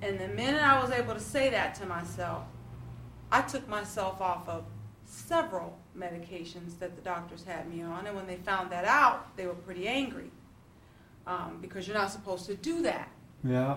And 0.00 0.18
the 0.18 0.28
minute 0.28 0.62
I 0.62 0.80
was 0.82 0.90
able 0.90 1.14
to 1.14 1.20
say 1.20 1.50
that 1.50 1.74
to 1.76 1.86
myself, 1.86 2.44
I 3.30 3.42
took 3.42 3.68
myself 3.68 4.20
off 4.20 4.48
of 4.48 4.64
several 5.04 5.78
medications 5.96 6.78
that 6.80 6.96
the 6.96 7.02
doctors 7.02 7.44
had 7.44 7.72
me 7.72 7.82
on. 7.82 8.06
And 8.06 8.16
when 8.16 8.26
they 8.26 8.36
found 8.36 8.70
that 8.70 8.84
out, 8.84 9.36
they 9.36 9.46
were 9.46 9.54
pretty 9.54 9.86
angry 9.86 10.30
um, 11.26 11.58
because 11.60 11.86
you're 11.86 11.96
not 11.96 12.10
supposed 12.10 12.46
to 12.46 12.54
do 12.54 12.82
that. 12.82 13.08
Yeah. 13.44 13.76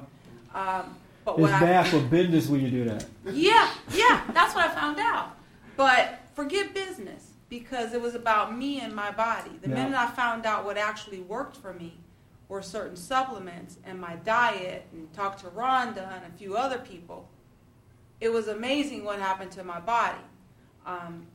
Um, 0.54 0.96
It's 1.28 1.40
what 1.40 1.52
I- 1.54 1.60
bad 1.60 1.88
for 1.88 2.00
business 2.02 2.48
when 2.48 2.62
you 2.62 2.70
do 2.70 2.84
that. 2.86 3.06
yeah, 3.26 3.70
yeah, 3.94 4.22
that's 4.34 4.54
what 4.56 4.70
I 4.70 4.74
found 4.74 5.00
out. 5.00 5.32
But 5.76 6.20
forget 6.36 6.74
business 6.74 7.32
because 7.50 7.94
it 7.94 8.02
was 8.02 8.16
about 8.16 8.56
me 8.58 8.80
and 8.82 8.96
my 8.96 9.12
body. 9.12 9.52
The 9.62 9.70
Yeah. 9.70 9.76
minute 9.76 9.96
I 9.98 10.08
found 10.08 10.46
out 10.46 10.66
what 10.66 10.78
actually 10.78 11.22
worked 11.22 11.58
for 11.58 11.74
me 11.74 11.98
were 12.48 12.62
certain 12.62 12.96
supplements 12.96 13.78
and 13.86 14.00
my 14.00 14.16
diet 14.18 14.86
and 14.94 15.12
talked 15.14 15.40
to 15.42 15.48
Rhonda 15.48 16.12
and 16.16 16.26
a 16.26 16.38
few 16.38 16.56
other 16.56 16.78
people, 16.78 17.28
it 18.22 18.30
was 18.30 18.48
amazing 18.48 19.04
what 19.04 19.20
happened 19.20 19.52
to 19.54 19.64
my 19.64 19.80
body. 19.80 20.18
Um, 20.86 21.26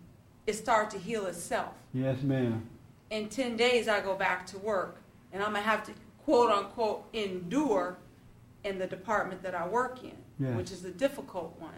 it 0.46 0.54
started 0.54 0.90
to 0.92 0.98
heal 0.98 1.26
itself. 1.26 1.74
Yes, 1.92 2.22
ma'am. 2.22 2.66
In 3.10 3.28
10 3.28 3.56
days, 3.56 3.88
I 3.88 4.00
go 4.00 4.14
back 4.14 4.46
to 4.46 4.58
work 4.58 4.96
and 5.32 5.42
I'm 5.42 5.52
going 5.52 5.62
to 5.64 5.68
have 5.68 5.84
to 5.86 5.92
quote 6.24 6.50
unquote 6.50 7.06
endure 7.12 7.98
in 8.64 8.78
the 8.78 8.86
department 8.86 9.42
that 9.42 9.54
I 9.54 9.66
work 9.66 10.02
in, 10.04 10.16
Yes. 10.38 10.56
which 10.56 10.70
is 10.70 10.84
a 10.84 10.90
difficult 10.90 11.56
one. 11.58 11.72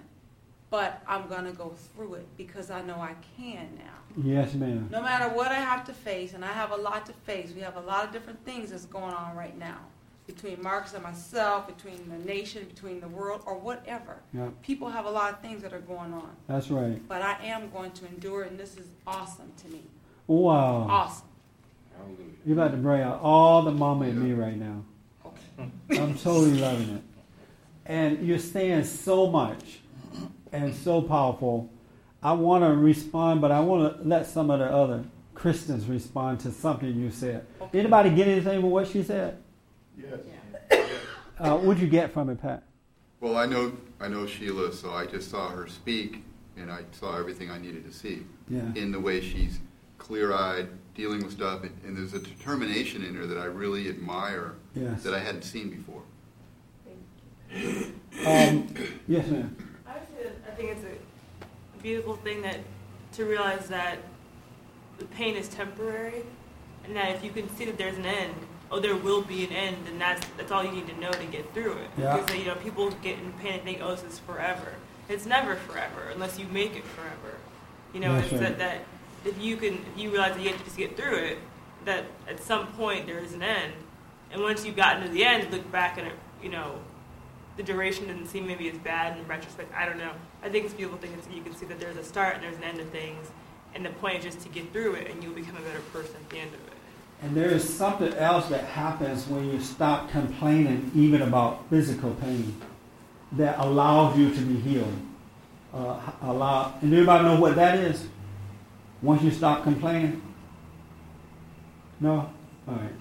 But 0.70 1.03
I'm 1.07 1.28
going 1.28 1.45
to 1.45 1.53
go 1.53 1.74
through 1.95 2.14
it 2.14 2.26
because 2.37 2.70
I 2.70 2.80
know 2.83 2.95
I 2.95 3.14
can 3.37 3.68
now. 3.76 4.22
Yes, 4.22 4.55
ma'am. 4.55 4.89
No 4.91 5.03
matter 5.03 5.28
what 5.35 5.49
I 5.53 5.57
have 5.57 5.85
to 5.87 5.93
face, 5.93 6.33
and 6.33 6.45
I 6.45 6.53
have 6.53 6.70
a 6.70 6.76
lot 6.76 7.05
to 7.07 7.12
face, 7.12 7.53
we 7.55 7.61
have 7.61 7.76
a 7.76 7.80
lot 7.80 8.05
of 8.07 8.12
different 8.12 8.43
things 8.47 8.70
that's 8.70 8.87
going 8.87 9.12
on 9.12 9.37
right 9.37 9.57
now 9.59 9.78
between 10.26 10.62
Marcus 10.62 10.95
and 10.95 11.03
myself, 11.03 11.66
between 11.66 12.09
the 12.09 12.16
nation, 12.24 12.64
between 12.64 13.01
the 13.01 13.09
world, 13.09 13.43
or 13.45 13.59
whatever. 13.59 14.16
Yeah. 14.33 14.49
People 14.62 14.89
have 14.89 15.05
a 15.05 15.11
lot 15.11 15.33
of 15.33 15.41
things 15.41 15.62
that 15.62 15.72
are 15.72 15.80
going 15.80 16.12
on. 16.14 16.30
That's 16.49 16.70
right. 16.70 17.07
But 17.09 17.22
I 17.22 17.37
am 17.45 17.70
going 17.70 17.91
to 17.93 18.07
endure 18.07 18.45
and 18.45 18.59
this 18.59 18.76
is 18.76 18.87
awesome 19.07 19.53
to 19.59 19.68
me. 19.68 19.83
Wow. 20.26 20.87
Awesome. 20.89 21.26
You're 22.47 22.55
about 22.55 22.70
to 22.72 22.76
bring 22.78 23.03
out 23.03 23.20
all 23.20 23.62
the 23.62 23.70
mama 23.70 24.07
in 24.07 24.22
me 24.22 24.33
right 24.33 24.57
now. 24.57 24.85
I'm 25.90 26.14
totally 26.18 26.59
loving 26.59 26.96
it. 26.96 27.03
And 27.86 28.26
you're 28.26 28.38
saying 28.38 28.84
so 28.84 29.28
much 29.30 29.80
and 30.53 30.74
so 30.74 31.03
powerful. 31.03 31.70
I 32.22 32.32
want 32.32 32.62
to 32.64 32.70
respond, 32.76 33.40
but 33.40 33.50
I 33.50 33.61
want 33.61 33.98
to 34.03 34.09
let 34.09 34.26
some 34.26 34.50
of 34.50 34.61
the 34.61 34.66
other 34.66 35.05
Christians 35.34 35.86
respond 35.86 36.40
to 36.40 36.53
something 36.53 36.88
you 36.94 37.11
said. 37.11 37.44
Anybody 37.74 38.11
get 38.11 38.28
anything 38.28 38.61
from 38.61 38.70
what 38.70 38.86
she 38.86 39.03
said? 39.03 39.38
Yes. 39.98 40.20
Uh, 41.38 41.57
what'd 41.59 41.82
you 41.82 41.88
get 41.88 42.12
from 42.12 42.30
it, 42.30 42.40
Pat? 42.40 42.62
Well, 43.20 43.36
I 43.36 43.46
know 43.46 43.76
I 44.00 44.09
know 44.09 44.26
Sheila, 44.26 44.72
so 44.72 44.90
I 44.92 45.07
just 45.07 45.30
saw 45.30 45.48
her 45.50 45.66
speak, 45.68 46.24
and 46.57 46.70
I 46.70 46.82
saw 46.92 47.16
everything 47.18 47.50
I 47.50 47.59
needed 47.59 47.84
to 47.84 47.92
see 47.92 48.22
Yeah. 48.48 48.62
in 48.74 48.92
the 48.92 49.00
way 49.00 49.20
she's 49.20 49.59
clear-eyed, 49.98 50.68
dealing 50.95 51.22
with 51.22 51.32
stuff, 51.32 51.62
and, 51.62 51.72
and 51.86 51.97
there's 51.97 52.14
a 52.14 52.18
determination 52.18 53.05
in 53.05 53.14
her 53.14 53.26
that 53.26 53.38
I 53.38 53.45
really 53.47 53.88
admire 53.88 54.55
Yes. 54.74 55.03
that 55.03 55.14
I 55.14 55.18
hadn't 55.18 55.43
seen 55.43 55.68
before. 55.70 56.03
Um, 58.26 58.66
yes, 59.09 59.26
ma'am. 59.26 59.57
I 59.86 59.95
would 59.99 60.09
say 60.09 60.22
that 60.24 60.51
I 60.51 60.55
think 60.55 60.70
it's 60.70 60.84
a 60.84 61.82
beautiful 61.82 62.16
thing 62.16 62.43
that 62.43 62.61
to 63.12 63.24
realize 63.24 63.68
that 63.68 63.99
the 64.99 65.05
pain 65.07 65.36
is 65.36 65.49
temporary, 65.49 66.22
and 66.84 66.97
that 66.97 67.11
if 67.14 67.24
you 67.24 67.30
can 67.30 67.49
see 67.57 67.64
that 67.66 67.76
there's 67.76 67.97
an 67.99 68.07
end, 68.07 68.34
oh, 68.70 68.80
there 68.80 68.97
will 68.97 69.22
be 69.22 69.45
an 69.45 69.53
end, 69.53 69.76
and 69.88 70.01
that's 70.01 70.26
that's 70.38 70.51
all 70.51 70.64
you 70.64 70.72
need 70.72 70.86
to 70.88 70.99
know 70.99 71.11
to 71.11 71.24
get 71.26 71.53
through 71.53 71.72
it. 71.72 71.90
Yeah. 71.99 72.16
Because 72.18 72.38
you 72.38 72.47
know 72.47 72.55
people 72.55 72.90
get 73.03 73.18
in 73.18 73.32
pain 73.34 73.55
and 73.55 73.62
think, 73.62 73.80
oh, 73.82 73.95
this 73.95 74.05
is 74.05 74.18
forever. 74.20 74.74
It's 75.09 75.26
never 75.26 75.57
forever 75.57 76.09
unless 76.14 76.38
you 76.38 76.47
make 76.47 76.74
it 76.76 76.84
forever. 76.84 77.36
You 77.93 78.01
know, 78.01 78.14
That's 78.14 78.32
it's 78.32 78.40
right. 78.40 78.57
that, 78.57 78.59
that 78.59 78.84
if 79.24 79.40
you 79.40 79.56
can, 79.56 79.74
if 79.74 79.96
you 79.96 80.10
realize 80.10 80.34
that 80.34 80.42
you 80.42 80.48
have 80.48 80.58
to 80.58 80.64
just 80.64 80.76
get 80.76 80.96
through 80.96 81.16
it, 81.16 81.38
that 81.84 82.04
at 82.28 82.42
some 82.42 82.66
point 82.68 83.06
there 83.06 83.18
is 83.18 83.32
an 83.32 83.42
end, 83.42 83.72
and 84.32 84.42
once 84.42 84.64
you've 84.64 84.76
gotten 84.76 85.02
to 85.02 85.08
the 85.10 85.24
end, 85.24 85.50
look 85.52 85.70
back 85.70 85.98
and 85.98 86.06
it, 86.06 86.14
you 86.42 86.48
know, 86.48 86.78
the 87.56 87.62
duration 87.62 88.08
doesn't 88.08 88.26
seem 88.28 88.46
maybe 88.46 88.68
as 88.70 88.78
bad 88.78 89.18
in 89.18 89.26
retrospect. 89.26 89.72
I 89.74 89.84
don't 89.84 89.98
know. 89.98 90.12
I 90.42 90.48
think 90.48 90.64
it's 90.64 90.74
beautiful 90.74 90.98
thing 90.98 91.14
that 91.14 91.30
you 91.34 91.42
can 91.42 91.54
see 91.54 91.66
that 91.66 91.78
there's 91.78 91.96
a 91.96 92.04
start 92.04 92.36
and 92.36 92.44
there's 92.44 92.56
an 92.56 92.64
end 92.64 92.80
of 92.80 92.88
things, 92.88 93.30
and 93.74 93.84
the 93.84 93.90
point 93.90 94.18
is 94.18 94.24
just 94.24 94.40
to 94.40 94.48
get 94.48 94.72
through 94.72 94.94
it, 94.94 95.10
and 95.10 95.22
you'll 95.22 95.34
become 95.34 95.56
a 95.56 95.60
better 95.60 95.80
person 95.92 96.16
at 96.16 96.30
the 96.30 96.38
end 96.38 96.54
of 96.54 96.60
it. 96.66 96.72
And 97.22 97.36
there 97.36 97.50
is 97.50 97.68
something 97.68 98.12
else 98.14 98.48
that 98.48 98.64
happens 98.64 99.28
when 99.28 99.50
you 99.52 99.60
stop 99.60 100.10
complaining, 100.10 100.90
even 100.94 101.22
about 101.22 101.68
physical 101.70 102.10
pain, 102.14 102.56
that 103.32 103.58
allows 103.58 104.18
you 104.18 104.34
to 104.34 104.40
be 104.40 104.58
healed. 104.60 104.94
Uh, 105.72 106.00
allow, 106.22 106.74
and 106.82 106.92
anybody 106.92 107.24
know 107.24 107.40
what 107.40 107.54
that 107.54 107.78
is? 107.78 108.06
Once 109.03 109.22
you 109.22 109.30
stop 109.30 109.64
complaining? 109.64 110.22
No? 112.00 112.30
All 112.68 112.74
right. 112.74 112.92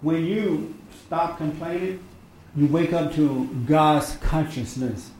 When 0.00 0.24
you 0.24 0.74
stop 1.06 1.38
complaining, 1.38 2.02
you 2.56 2.66
wake 2.68 2.92
up 2.92 3.14
to 3.14 3.46
God's 3.66 4.16
consciousness. 4.16 5.10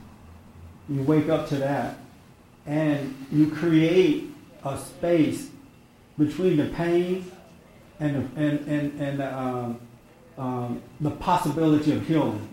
You 0.89 1.03
wake 1.03 1.29
up 1.29 1.47
to 1.49 1.55
that. 1.57 1.97
And 2.65 3.27
you 3.31 3.49
create 3.51 4.29
a 4.63 4.77
space 4.77 5.49
between 6.17 6.57
the 6.57 6.65
pain 6.65 7.29
and 7.99 8.15
the, 8.15 8.41
and 8.41 8.67
and, 8.67 9.01
and 9.01 9.19
the, 9.19 9.37
um, 9.37 9.79
um, 10.37 10.81
the 11.01 11.11
possibility 11.11 11.91
of 11.91 12.07
healing, 12.07 12.47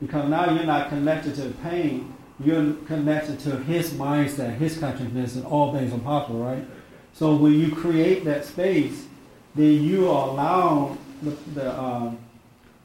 because 0.00 0.28
now 0.28 0.52
you're 0.52 0.64
not 0.64 0.88
connected 0.88 1.34
to 1.36 1.42
the 1.42 1.54
pain. 1.54 2.14
You're 2.40 2.74
connected 2.86 3.40
to 3.40 3.58
His 3.58 3.92
mindset, 3.92 4.58
His 4.58 4.78
consciousness, 4.78 5.34
and 5.34 5.44
all 5.44 5.72
things 5.72 5.92
are 5.92 5.98
possible, 5.98 6.40
right? 6.40 6.64
So 7.12 7.34
when 7.34 7.54
you 7.54 7.74
create 7.74 8.24
that 8.24 8.44
space, 8.44 9.06
then 9.54 9.82
you 9.82 10.08
allow 10.08 10.96
the 11.22 11.30
the, 11.54 11.80
um, 11.80 12.18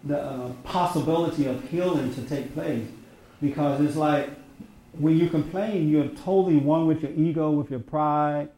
the 0.03 0.19
uh, 0.19 0.49
possibility 0.63 1.45
of 1.45 1.63
healing 1.69 2.13
to 2.15 2.21
take 2.23 2.53
place, 2.53 2.87
because 3.41 3.79
it's 3.81 3.95
like 3.95 4.29
when 4.93 5.17
you 5.17 5.29
complain, 5.29 5.89
you're 5.89 6.07
totally 6.07 6.57
one 6.57 6.87
with 6.87 7.01
your 7.01 7.11
ego, 7.11 7.51
with 7.51 7.69
your 7.69 7.79
pride. 7.79 8.49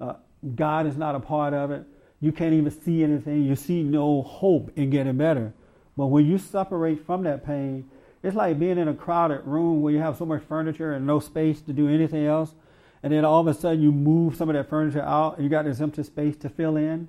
Uh, 0.00 0.14
God 0.54 0.86
is 0.86 0.96
not 0.96 1.14
a 1.14 1.20
part 1.20 1.54
of 1.54 1.70
it. 1.70 1.84
You 2.20 2.32
can't 2.32 2.54
even 2.54 2.70
see 2.70 3.02
anything. 3.02 3.44
You 3.44 3.56
see 3.56 3.82
no 3.82 4.22
hope 4.22 4.70
in 4.76 4.90
getting 4.90 5.16
better. 5.16 5.52
But 5.96 6.06
when 6.06 6.26
you 6.26 6.38
separate 6.38 7.04
from 7.06 7.24
that 7.24 7.44
pain, 7.44 7.88
it's 8.22 8.36
like 8.36 8.58
being 8.58 8.78
in 8.78 8.88
a 8.88 8.94
crowded 8.94 9.42
room 9.44 9.80
where 9.80 9.92
you 9.92 9.98
have 9.98 10.16
so 10.16 10.26
much 10.26 10.42
furniture 10.42 10.92
and 10.92 11.06
no 11.06 11.20
space 11.20 11.60
to 11.62 11.72
do 11.72 11.88
anything 11.88 12.26
else. 12.26 12.54
And 13.02 13.12
then 13.12 13.24
all 13.24 13.40
of 13.40 13.46
a 13.46 13.54
sudden 13.54 13.80
you 13.80 13.92
move 13.92 14.36
some 14.36 14.50
of 14.50 14.54
that 14.54 14.68
furniture 14.68 15.02
out 15.02 15.36
and 15.36 15.44
you 15.44 15.50
got 15.50 15.64
this 15.64 15.80
empty 15.80 16.02
space 16.02 16.36
to 16.38 16.50
fill 16.50 16.76
in. 16.76 17.08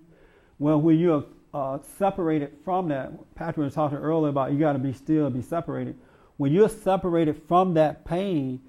Well, 0.58 0.80
when 0.80 1.00
you're 1.00 1.26
uh, 1.54 1.80
separated 1.98 2.54
from 2.64 2.88
that, 2.90 3.12
Patrick 3.36 3.66
was 3.66 3.74
talking 3.74 3.98
earlier 3.98 4.30
about 4.30 4.54
you 4.54 4.60
got 4.60 4.74
to 4.74 4.80
be 4.80 4.94
still, 4.94 5.30
be 5.30 5.42
separated. 5.42 5.98
When 6.38 6.54
you're 6.54 6.70
separated 6.70 7.42
from 7.48 7.74
that 7.74 8.06
pain, 8.06 8.62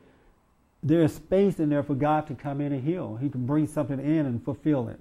there's 0.82 1.14
space 1.14 1.60
in 1.60 1.68
there 1.68 1.84
for 1.84 1.94
God 1.94 2.26
to 2.26 2.34
come 2.34 2.60
in 2.60 2.72
and 2.72 2.82
heal. 2.82 3.16
He 3.16 3.28
can 3.28 3.46
bring 3.46 3.68
something 3.68 4.00
in 4.00 4.26
and 4.26 4.44
fulfill 4.44 4.88
it. 4.88 4.98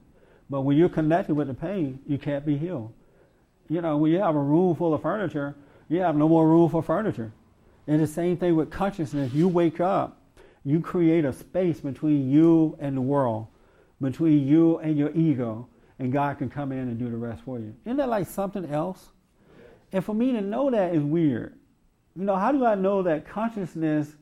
But 0.47 0.61
when 0.61 0.77
you're 0.77 0.89
connected 0.89 1.33
with 1.33 1.47
the 1.47 1.53
pain, 1.55 1.99
you 2.05 2.19
can't 2.19 2.45
be 2.45 2.57
healed. 2.57 2.93
You 3.67 3.81
know, 3.81 3.97
when 3.97 4.11
you 4.11 4.19
have 4.19 4.35
a 4.35 4.39
room 4.39 4.75
full 4.75 4.93
of 4.93 5.01
furniture, 5.01 5.55
you 5.91 5.99
have 5.99 6.15
no 6.15 6.29
more 6.29 6.47
room 6.47 6.69
for 6.69 6.81
furniture. 6.81 7.31
And 7.85 8.01
the 8.01 8.07
same 8.07 8.37
thing 8.37 8.55
with 8.55 8.71
consciousness. 8.71 9.33
You 9.33 9.49
wake 9.49 9.81
up, 9.81 10.21
you 10.63 10.79
create 10.79 11.25
a 11.25 11.33
space 11.33 11.81
between 11.81 12.29
you 12.31 12.77
and 12.79 12.95
the 12.95 13.01
world, 13.01 13.47
between 13.99 14.47
you 14.47 14.77
and 14.77 14.97
your 14.97 15.11
ego, 15.11 15.67
and 15.99 16.13
God 16.13 16.37
can 16.37 16.49
come 16.49 16.71
in 16.71 16.79
and 16.79 16.97
do 16.97 17.09
the 17.09 17.17
rest 17.17 17.43
for 17.43 17.59
you. 17.59 17.75
Isn't 17.85 17.97
that 17.97 18.07
like 18.07 18.27
something 18.27 18.65
else? 18.71 19.09
And 19.91 20.03
for 20.03 20.15
me 20.15 20.31
to 20.31 20.39
know 20.39 20.71
that 20.71 20.95
is 20.95 21.03
weird. 21.03 21.57
You 22.15 22.23
know, 22.23 22.37
how 22.37 22.53
do 22.53 22.65
I 22.65 22.75
know 22.75 23.03
that 23.03 23.27
consciousness 23.27 24.15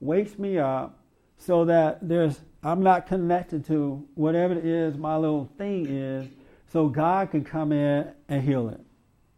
wakes 0.00 0.38
me 0.38 0.58
up 0.58 0.98
so 1.36 1.66
that 1.66 1.98
there's 2.00 2.40
I'm 2.62 2.82
not 2.82 3.06
connected 3.06 3.64
to 3.66 4.06
whatever 4.14 4.54
it 4.54 4.64
is 4.64 4.96
my 4.96 5.16
little 5.16 5.50
thing 5.58 5.86
is, 5.86 6.28
so 6.72 6.88
God 6.88 7.30
can 7.30 7.44
come 7.44 7.72
in 7.72 8.10
and 8.28 8.42
heal 8.42 8.68
it. 8.70 8.80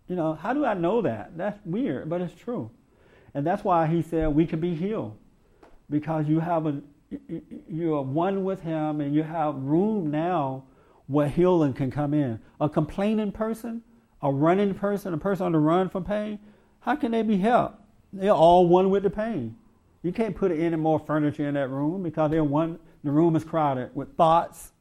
You 0.09 0.16
know, 0.16 0.34
how 0.34 0.53
do 0.53 0.64
I 0.64 0.74
know 0.74 1.03
that? 1.03 1.36
That's 1.36 1.59
weird, 1.64 2.09
but 2.09 2.20
it's 2.20 2.34
true. 2.34 2.70
And 3.34 3.46
that's 3.46 3.64
why 3.64 3.86
he 3.86 4.03
said 4.03 4.28
we 4.28 4.46
can 4.46 4.61
be 4.61 4.74
healed. 4.74 5.16
Because 5.88 6.28
you 6.28 6.40
have 6.40 6.66
a 6.66 6.82
you 7.68 7.94
are 7.94 8.03
one 8.03 8.44
with 8.44 8.62
him 8.62 9.00
and 9.00 9.14
you 9.14 9.22
have 9.22 9.55
room 9.57 10.11
now 10.11 10.64
where 11.07 11.28
healing 11.28 11.74
can 11.74 11.90
come 11.90 12.14
in. 12.14 12.40
A 12.61 12.68
complaining 12.68 13.32
person, 13.32 13.82
a 14.22 14.32
running 14.32 14.74
person, 14.74 15.12
a 15.12 15.18
person 15.18 15.46
on 15.46 15.53
the 15.53 15.59
run 15.59 15.88
from 15.88 16.05
pain, 16.05 16.38
how 16.80 16.96
can 16.96 17.12
they 17.12 17.22
be 17.22 17.36
helped? 17.36 17.80
They're 18.12 18.30
all 18.30 18.66
one 18.66 18.90
with 18.90 19.03
the 19.03 19.11
pain. 19.11 19.57
You 20.03 20.12
can't 20.12 20.34
put 20.34 20.50
any 20.53 20.76
more 20.76 20.98
furniture 20.98 21.46
in 21.46 21.55
that 21.55 21.68
room 21.68 22.03
because 22.03 22.30
they're 22.30 22.44
one. 22.44 22.78
The 23.05 23.11
room 23.11 23.36
is 23.36 23.44
crowded 23.44 23.90
with 23.94 24.16
thoughts, 24.16 24.72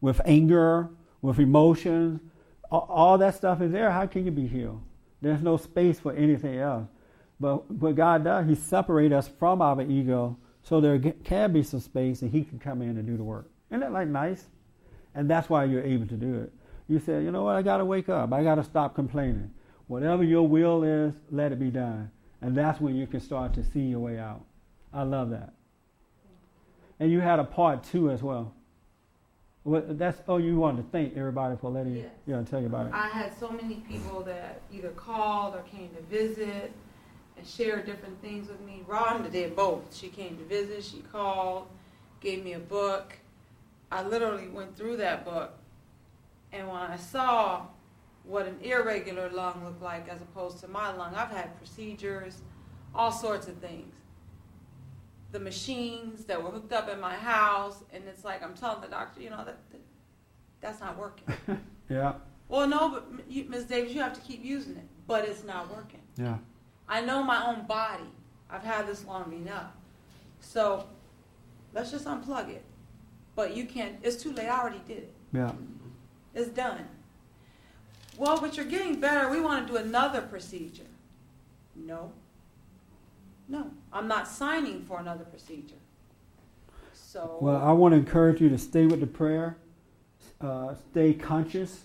with 0.00 0.20
anger, 0.24 0.90
with 1.22 1.38
emotions. 1.38 2.20
All, 2.70 3.16
that 3.18 3.34
stuff 3.34 3.62
is 3.62 3.72
there. 3.72 3.90
How 3.90 4.06
can 4.06 4.24
you 4.24 4.30
be 4.30 4.46
healed? 4.46 4.82
There's 5.22 5.42
no 5.42 5.56
space 5.56 5.98
for 5.98 6.12
anything 6.12 6.58
else. 6.58 6.86
But 7.40 7.70
what 7.70 7.94
God 7.94 8.24
does, 8.24 8.46
He 8.46 8.54
separates 8.54 9.14
us 9.14 9.28
from 9.28 9.62
our 9.62 9.80
ego 9.82 10.36
so 10.62 10.80
there 10.80 10.98
can 10.98 11.52
be 11.52 11.62
some 11.62 11.80
space 11.80 12.22
and 12.22 12.30
He 12.30 12.44
can 12.44 12.58
come 12.58 12.82
in 12.82 12.90
and 12.90 13.06
do 13.06 13.16
the 13.16 13.24
work. 13.24 13.50
Isn't 13.70 13.80
that 13.80 13.92
like 13.92 14.08
nice? 14.08 14.46
And 15.14 15.30
that's 15.30 15.48
why 15.48 15.64
you're 15.64 15.82
able 15.82 16.06
to 16.06 16.16
do 16.16 16.34
it. 16.40 16.52
You 16.88 16.98
say, 16.98 17.22
you 17.22 17.30
know 17.30 17.44
what, 17.44 17.56
I 17.56 17.62
got 17.62 17.78
to 17.78 17.84
wake 17.84 18.08
up. 18.08 18.32
I 18.32 18.42
got 18.42 18.56
to 18.56 18.64
stop 18.64 18.94
complaining. 18.94 19.50
Whatever 19.86 20.22
your 20.24 20.46
will 20.46 20.82
is, 20.82 21.14
let 21.30 21.52
it 21.52 21.58
be 21.58 21.70
done. 21.70 22.10
And 22.40 22.56
that's 22.56 22.80
when 22.80 22.94
you 22.94 23.06
can 23.06 23.20
start 23.20 23.54
to 23.54 23.64
see 23.64 23.80
your 23.80 24.00
way 24.00 24.18
out. 24.18 24.44
I 24.92 25.02
love 25.02 25.30
that. 25.30 25.54
And 27.00 27.10
you 27.10 27.20
had 27.20 27.38
a 27.38 27.44
part 27.44 27.84
two 27.84 28.10
as 28.10 28.22
well. 28.22 28.54
Well, 29.68 29.84
that's 29.86 30.22
oh, 30.28 30.38
you 30.38 30.56
wanted 30.56 30.82
to 30.82 30.88
thank 30.88 31.14
everybody 31.14 31.54
for 31.60 31.70
letting 31.70 31.96
yes. 31.96 32.06
you 32.26 32.34
know 32.34 32.42
tell 32.42 32.58
you 32.58 32.68
about 32.68 32.86
it. 32.86 32.92
I 32.94 33.08
had 33.08 33.38
so 33.38 33.50
many 33.50 33.74
people 33.86 34.22
that 34.22 34.62
either 34.72 34.88
called 34.90 35.54
or 35.54 35.60
came 35.70 35.90
to 35.90 36.00
visit 36.04 36.72
and 37.36 37.46
shared 37.46 37.84
different 37.84 38.18
things 38.22 38.48
with 38.48 38.62
me. 38.62 38.82
Rhonda 38.88 39.30
did 39.30 39.54
both. 39.54 39.94
She 39.94 40.08
came 40.08 40.38
to 40.38 40.44
visit. 40.44 40.82
She 40.84 41.02
called, 41.12 41.68
gave 42.20 42.42
me 42.42 42.54
a 42.54 42.58
book. 42.58 43.18
I 43.92 44.02
literally 44.02 44.48
went 44.48 44.74
through 44.74 44.96
that 44.98 45.26
book, 45.26 45.52
and 46.50 46.66
when 46.66 46.78
I 46.78 46.96
saw 46.96 47.66
what 48.24 48.46
an 48.46 48.58
irregular 48.62 49.28
lung 49.28 49.64
looked 49.64 49.82
like 49.82 50.08
as 50.08 50.22
opposed 50.22 50.60
to 50.60 50.68
my 50.68 50.94
lung, 50.96 51.14
I've 51.14 51.30
had 51.30 51.58
procedures, 51.58 52.40
all 52.94 53.12
sorts 53.12 53.48
of 53.48 53.56
things 53.56 53.97
the 55.30 55.38
machines 55.38 56.24
that 56.24 56.42
were 56.42 56.50
hooked 56.50 56.72
up 56.72 56.88
in 56.88 57.00
my 57.00 57.14
house, 57.14 57.82
and 57.92 58.04
it's 58.08 58.24
like 58.24 58.42
I'm 58.42 58.54
telling 58.54 58.80
the 58.80 58.88
doctor, 58.88 59.20
you 59.20 59.30
know, 59.30 59.44
that, 59.44 59.58
that 59.70 59.80
that's 60.60 60.80
not 60.80 60.98
working. 60.98 61.34
yeah. 61.88 62.14
Well, 62.48 62.66
no, 62.66 62.88
but 62.88 63.28
Ms. 63.28 63.64
Davis, 63.64 63.92
you 63.92 64.00
have 64.00 64.14
to 64.14 64.20
keep 64.20 64.42
using 64.42 64.76
it, 64.76 64.86
but 65.06 65.24
it's 65.26 65.44
not 65.44 65.70
working. 65.74 66.00
Yeah. 66.16 66.38
I 66.88 67.02
know 67.02 67.22
my 67.22 67.46
own 67.46 67.66
body. 67.66 68.08
I've 68.50 68.64
had 68.64 68.86
this 68.86 69.04
long 69.04 69.32
enough, 69.32 69.72
so 70.40 70.86
let's 71.74 71.90
just 71.90 72.06
unplug 72.06 72.48
it. 72.48 72.64
But 73.36 73.54
you 73.54 73.66
can't. 73.66 73.96
It's 74.02 74.22
too 74.22 74.32
late. 74.32 74.48
I 74.48 74.58
already 74.58 74.80
did 74.86 74.98
it. 74.98 75.14
Yeah. 75.32 75.52
It's 76.34 76.48
done. 76.48 76.88
Well, 78.16 78.40
but 78.40 78.56
you're 78.56 78.66
getting 78.66 78.98
better. 78.98 79.28
We 79.28 79.40
want 79.40 79.66
to 79.66 79.72
do 79.72 79.78
another 79.78 80.22
procedure. 80.22 80.82
No. 81.76 82.12
No, 83.48 83.70
I'm 83.92 84.08
not 84.08 84.28
signing 84.28 84.84
for 84.84 85.00
another 85.00 85.24
procedure. 85.24 85.76
So. 86.92 87.38
Well, 87.40 87.56
I 87.56 87.72
want 87.72 87.92
to 87.92 87.98
encourage 87.98 88.40
you 88.40 88.50
to 88.50 88.58
stay 88.58 88.86
with 88.86 89.00
the 89.00 89.06
prayer, 89.06 89.56
uh, 90.40 90.74
stay 90.90 91.14
conscious, 91.14 91.84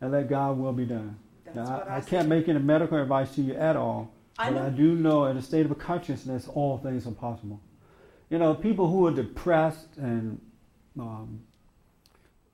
and 0.00 0.12
let 0.12 0.28
God 0.28 0.58
will 0.58 0.72
be 0.72 0.84
done. 0.84 1.16
Now, 1.54 1.82
I, 1.88 1.94
I, 1.94 1.96
I 1.96 2.00
can't 2.02 2.28
make 2.28 2.48
any 2.48 2.58
medical 2.58 3.00
advice 3.00 3.34
to 3.36 3.42
you 3.42 3.54
at 3.54 3.76
all, 3.76 4.12
I 4.38 4.50
but. 4.50 4.62
I 4.62 4.68
do 4.68 4.94
know 4.94 5.24
in 5.26 5.36
a 5.36 5.42
state 5.42 5.66
of 5.66 5.78
consciousness, 5.78 6.46
all 6.48 6.78
things 6.78 7.06
are 7.06 7.12
possible. 7.12 7.60
You 8.28 8.38
know, 8.38 8.54
people 8.54 8.88
who 8.88 9.06
are 9.06 9.10
depressed 9.10 9.96
and 9.96 10.40
um, 10.98 11.40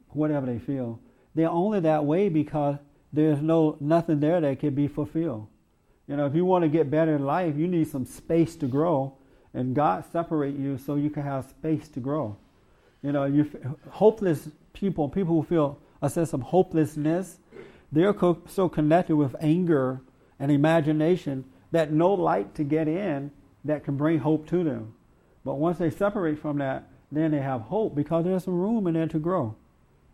whatever 0.09 0.47
they 0.47 0.59
feel, 0.59 1.01
they're 1.35 1.51
only 1.51 1.81
that 1.81 2.05
way 2.05 2.29
because 2.29 2.77
there's 3.13 3.41
no 3.41 3.77
nothing 3.81 4.21
there 4.21 4.41
that 4.41 4.61
can 4.61 4.75
be 4.75 4.89
fulfilled. 4.89 5.49
You 6.09 6.17
know, 6.17 6.27
if 6.27 6.35
you 6.35 6.45
want 6.45 6.63
to 6.63 6.69
get 6.69 6.91
better 6.91 7.17
in 7.17 7.25
life, 7.25 7.57
you 7.57 7.67
need 7.67 7.89
some 7.89 8.05
space 8.05 8.55
to 8.57 8.67
grow, 8.67 9.15
and 9.53 9.75
God 9.75 10.05
separate 10.13 10.57
you 10.57 10.79
so 10.79 10.95
you 10.95 11.11
can 11.11 11.23
have 11.23 11.49
space 11.49 11.89
to 11.89 12.01
grow. 12.01 12.37
You 13.03 13.13
know, 13.13 13.25
you 13.25 13.51
hopeless 13.91 14.49
people, 14.73 15.09
people 15.09 15.35
who 15.35 15.43
feel 15.43 15.79
a 16.03 16.11
sense 16.11 16.33
of 16.33 16.43
hopelessness, 16.43 17.39
they're 17.91 18.13
co- 18.13 18.43
so 18.47 18.69
connected 18.69 19.17
with 19.17 19.35
anger 19.41 20.01
and 20.39 20.51
imagination 20.51 21.45
that 21.73 21.93
no 21.93 22.13
light 22.13 22.55
to 22.57 22.65
get 22.65 22.89
in 22.89 23.31
that 23.65 23.85
can 23.85 23.97
bring 23.97 24.19
hope 24.19 24.49
to 24.49 24.63
them. 24.63 24.95
But 25.45 25.55
once 25.55 25.79
they 25.79 25.91
separate 25.91 26.39
from 26.39 26.59
that, 26.59 26.89
then 27.11 27.31
they 27.31 27.41
have 27.41 27.63
hope 27.63 27.95
because 27.95 28.25
there's 28.25 28.45
some 28.45 28.59
room 28.59 28.87
in 28.87 28.95
there 28.95 29.07
to 29.09 29.19
grow 29.19 29.57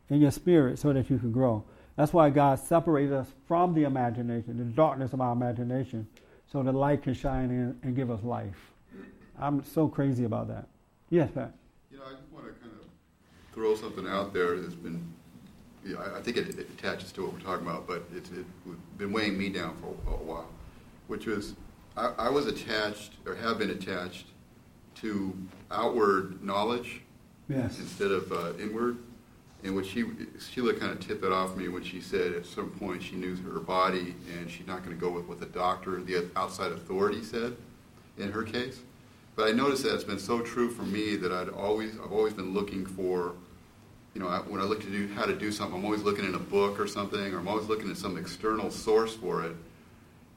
in 0.08 0.20
your 0.20 0.30
spirit 0.30 0.78
so 0.78 0.92
that 0.92 1.08
you 1.10 1.18
can 1.18 1.32
grow. 1.32 1.64
That's 1.96 2.12
why 2.12 2.30
God 2.30 2.58
separated 2.58 3.12
us 3.12 3.28
from 3.46 3.74
the 3.74 3.84
imagination, 3.84 4.56
the 4.56 4.64
darkness 4.64 5.12
of 5.12 5.20
our 5.20 5.32
imagination, 5.32 6.06
so 6.50 6.62
the 6.62 6.72
light 6.72 7.02
can 7.02 7.14
shine 7.14 7.50
in 7.50 7.78
and 7.82 7.94
give 7.94 8.10
us 8.10 8.22
life. 8.22 8.72
I'm 9.38 9.64
so 9.64 9.88
crazy 9.88 10.24
about 10.24 10.48
that. 10.48 10.68
Yes, 11.10 11.30
Pat. 11.34 11.52
You 11.90 11.98
know, 11.98 12.04
I 12.04 12.12
just 12.12 12.30
want 12.32 12.46
to 12.46 12.52
kind 12.52 12.72
of 12.72 12.86
throw 13.52 13.74
something 13.74 14.06
out 14.06 14.32
there 14.32 14.58
that's 14.58 14.74
been, 14.74 15.02
you 15.84 15.94
know, 15.94 16.00
I, 16.16 16.20
think 16.20 16.36
it, 16.36 16.58
it, 16.58 16.70
attaches 16.78 17.12
to 17.12 17.22
what 17.22 17.34
we're 17.34 17.40
talking 17.40 17.66
about, 17.66 17.86
but 17.86 18.04
it's 18.14 18.30
it, 18.30 18.46
been 18.98 19.12
weighing 19.12 19.36
me 19.36 19.48
down 19.48 19.76
for 19.76 20.10
a, 20.10 20.14
a 20.14 20.18
while, 20.18 20.48
which 21.08 21.26
was 21.26 21.54
I, 21.96 22.12
I 22.18 22.28
was 22.30 22.46
attached 22.46 23.14
or 23.26 23.34
have 23.34 23.58
been 23.58 23.70
attached 23.70 24.26
to 24.96 25.36
outward 25.70 26.42
knowledge 26.42 27.02
yes. 27.48 27.78
instead 27.78 28.10
of 28.10 28.30
uh, 28.32 28.52
inward 28.58 28.98
and 29.64 29.76
when 29.76 29.84
she 29.84 30.04
Sheila 30.40 30.74
kind 30.74 30.92
of 30.92 31.00
tipped 31.00 31.22
that 31.22 31.32
off 31.32 31.56
me 31.56 31.68
when 31.68 31.84
she 31.84 32.00
said 32.00 32.32
at 32.32 32.46
some 32.46 32.70
point 32.70 33.02
she 33.02 33.14
knew 33.14 33.36
her 33.36 33.60
body 33.60 34.14
and 34.36 34.50
she's 34.50 34.66
not 34.66 34.84
going 34.84 34.96
to 34.96 35.00
go 35.00 35.10
with 35.10 35.26
what 35.26 35.38
the 35.38 35.46
doctor, 35.46 36.02
the 36.02 36.28
outside 36.34 36.72
authority 36.72 37.22
said, 37.22 37.56
in 38.18 38.32
her 38.32 38.42
case. 38.42 38.80
But 39.36 39.48
I 39.48 39.52
noticed 39.52 39.84
that 39.84 39.94
it's 39.94 40.04
been 40.04 40.18
so 40.18 40.40
true 40.40 40.70
for 40.70 40.82
me 40.82 41.16
that 41.16 41.32
I'd 41.32 41.48
always 41.48 41.94
I've 42.04 42.12
always 42.12 42.34
been 42.34 42.52
looking 42.52 42.84
for, 42.84 43.34
you 44.14 44.20
know, 44.20 44.28
when 44.48 44.60
I 44.60 44.64
look 44.64 44.80
to 44.82 44.90
do 44.90 45.08
how 45.14 45.24
to 45.24 45.34
do 45.34 45.52
something, 45.52 45.76
I'm 45.76 45.84
always 45.84 46.02
looking 46.02 46.24
in 46.24 46.34
a 46.34 46.40
book 46.40 46.80
or 46.80 46.88
something, 46.88 47.32
or 47.32 47.38
I'm 47.38 47.48
always 47.48 47.66
looking 47.66 47.90
at 47.90 47.96
some 47.96 48.18
external 48.18 48.70
source 48.70 49.14
for 49.14 49.44
it. 49.44 49.56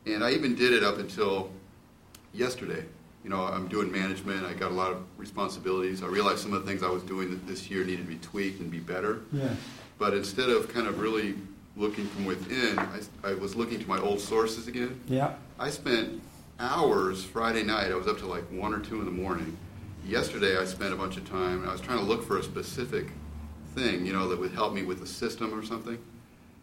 And 0.05 0.23
I 0.23 0.31
even 0.31 0.55
did 0.55 0.71
it 0.71 0.83
up 0.83 0.99
until 0.99 1.49
yesterday 2.31 2.85
you 3.25 3.31
know, 3.31 3.41
I'm 3.41 3.67
doing 3.67 3.91
management. 3.91 4.45
I 4.45 4.53
got 4.53 4.69
a 4.69 4.75
lot 4.75 4.91
of 4.91 5.03
responsibilities. 5.17 6.03
I 6.03 6.05
realized 6.05 6.37
some 6.37 6.53
of 6.53 6.63
the 6.63 6.69
things 6.69 6.83
I 6.83 6.89
was 6.89 7.01
doing 7.01 7.41
this 7.47 7.71
year 7.71 7.83
needed 7.83 8.03
to 8.03 8.07
be 8.07 8.17
tweaked 8.17 8.59
and 8.59 8.69
be 8.69 8.77
better. 8.77 9.21
Yeah. 9.33 9.49
But 9.97 10.13
instead 10.13 10.49
of 10.49 10.71
kind 10.71 10.85
of 10.85 10.99
really 10.99 11.33
looking 11.75 12.05
from 12.05 12.25
within, 12.25 12.77
I, 12.77 12.99
I 13.23 13.33
was 13.33 13.55
looking 13.55 13.79
to 13.79 13.87
my 13.89 13.99
old 13.99 14.19
sources 14.19 14.67
again. 14.67 15.01
Yeah. 15.07 15.33
I 15.57 15.71
spent 15.71 16.21
hours 16.59 17.23
Friday 17.23 17.63
night. 17.63 17.91
I 17.91 17.95
was 17.95 18.07
up 18.07 18.19
to 18.19 18.27
like 18.27 18.43
one 18.51 18.75
or 18.75 18.79
two 18.79 18.99
in 18.99 19.05
the 19.05 19.11
morning. 19.11 19.57
Yesterday, 20.05 20.57
I 20.57 20.65
spent 20.65 20.93
a 20.93 20.95
bunch 20.95 21.17
of 21.17 21.27
time. 21.27 21.61
and 21.61 21.67
I 21.67 21.71
was 21.71 21.81
trying 21.81 21.97
to 21.97 22.05
look 22.05 22.23
for 22.27 22.37
a 22.37 22.43
specific 22.43 23.07
thing, 23.73 24.05
you 24.05 24.13
know, 24.13 24.27
that 24.27 24.39
would 24.39 24.51
help 24.51 24.71
me 24.71 24.83
with 24.83 24.99
the 24.99 25.07
system 25.07 25.51
or 25.51 25.65
something. 25.65 25.97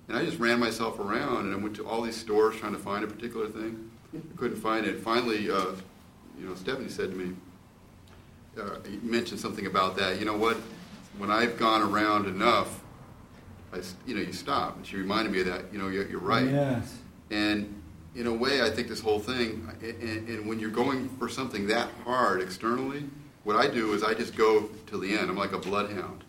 And 0.06 0.16
I 0.16 0.24
just 0.24 0.38
ran 0.38 0.60
myself 0.60 1.00
around 1.00 1.46
and 1.46 1.54
I 1.54 1.56
went 1.56 1.74
to 1.76 1.86
all 1.88 2.02
these 2.02 2.16
stores 2.16 2.54
trying 2.54 2.72
to 2.72 2.78
find 2.78 3.02
a 3.02 3.08
particular 3.08 3.48
thing. 3.48 3.90
I 4.14 4.36
couldn't 4.36 4.58
find 4.58 4.86
it. 4.86 5.00
Finally, 5.00 5.50
uh, 5.50 5.72
you 6.42 6.48
know, 6.48 6.54
Stephanie 6.56 6.88
said 6.88 7.10
to 7.12 7.16
me, 7.16 7.34
uh, 8.60 8.78
mentioned 9.02 9.38
something 9.38 9.66
about 9.66 9.96
that. 9.96 10.18
You 10.18 10.24
know 10.24 10.36
what? 10.36 10.56
When 11.18 11.30
I've 11.30 11.56
gone 11.56 11.82
around 11.82 12.26
enough, 12.26 12.80
I, 13.72 13.78
you 14.06 14.14
know, 14.16 14.20
you 14.20 14.32
stop. 14.32 14.76
And 14.76 14.86
she 14.86 14.96
reminded 14.96 15.32
me 15.32 15.40
of 15.40 15.46
that. 15.46 15.72
You 15.72 15.78
know, 15.78 15.88
you're, 15.88 16.08
you're 16.08 16.20
right. 16.20 16.46
Yes. 16.48 16.98
And 17.30 17.80
in 18.16 18.26
a 18.26 18.32
way, 18.32 18.60
I 18.60 18.70
think 18.70 18.88
this 18.88 19.00
whole 19.00 19.20
thing, 19.20 19.70
and, 19.82 20.28
and 20.28 20.46
when 20.48 20.58
you're 20.58 20.70
going 20.70 21.08
for 21.18 21.28
something 21.28 21.68
that 21.68 21.88
hard 22.04 22.42
externally, 22.42 23.04
what 23.44 23.56
I 23.56 23.68
do 23.68 23.92
is 23.92 24.02
I 24.02 24.12
just 24.12 24.34
go 24.36 24.68
to 24.88 24.98
the 24.98 25.16
end. 25.16 25.30
I'm 25.30 25.36
like 25.36 25.52
a 25.52 25.58
bloodhound. 25.58 26.24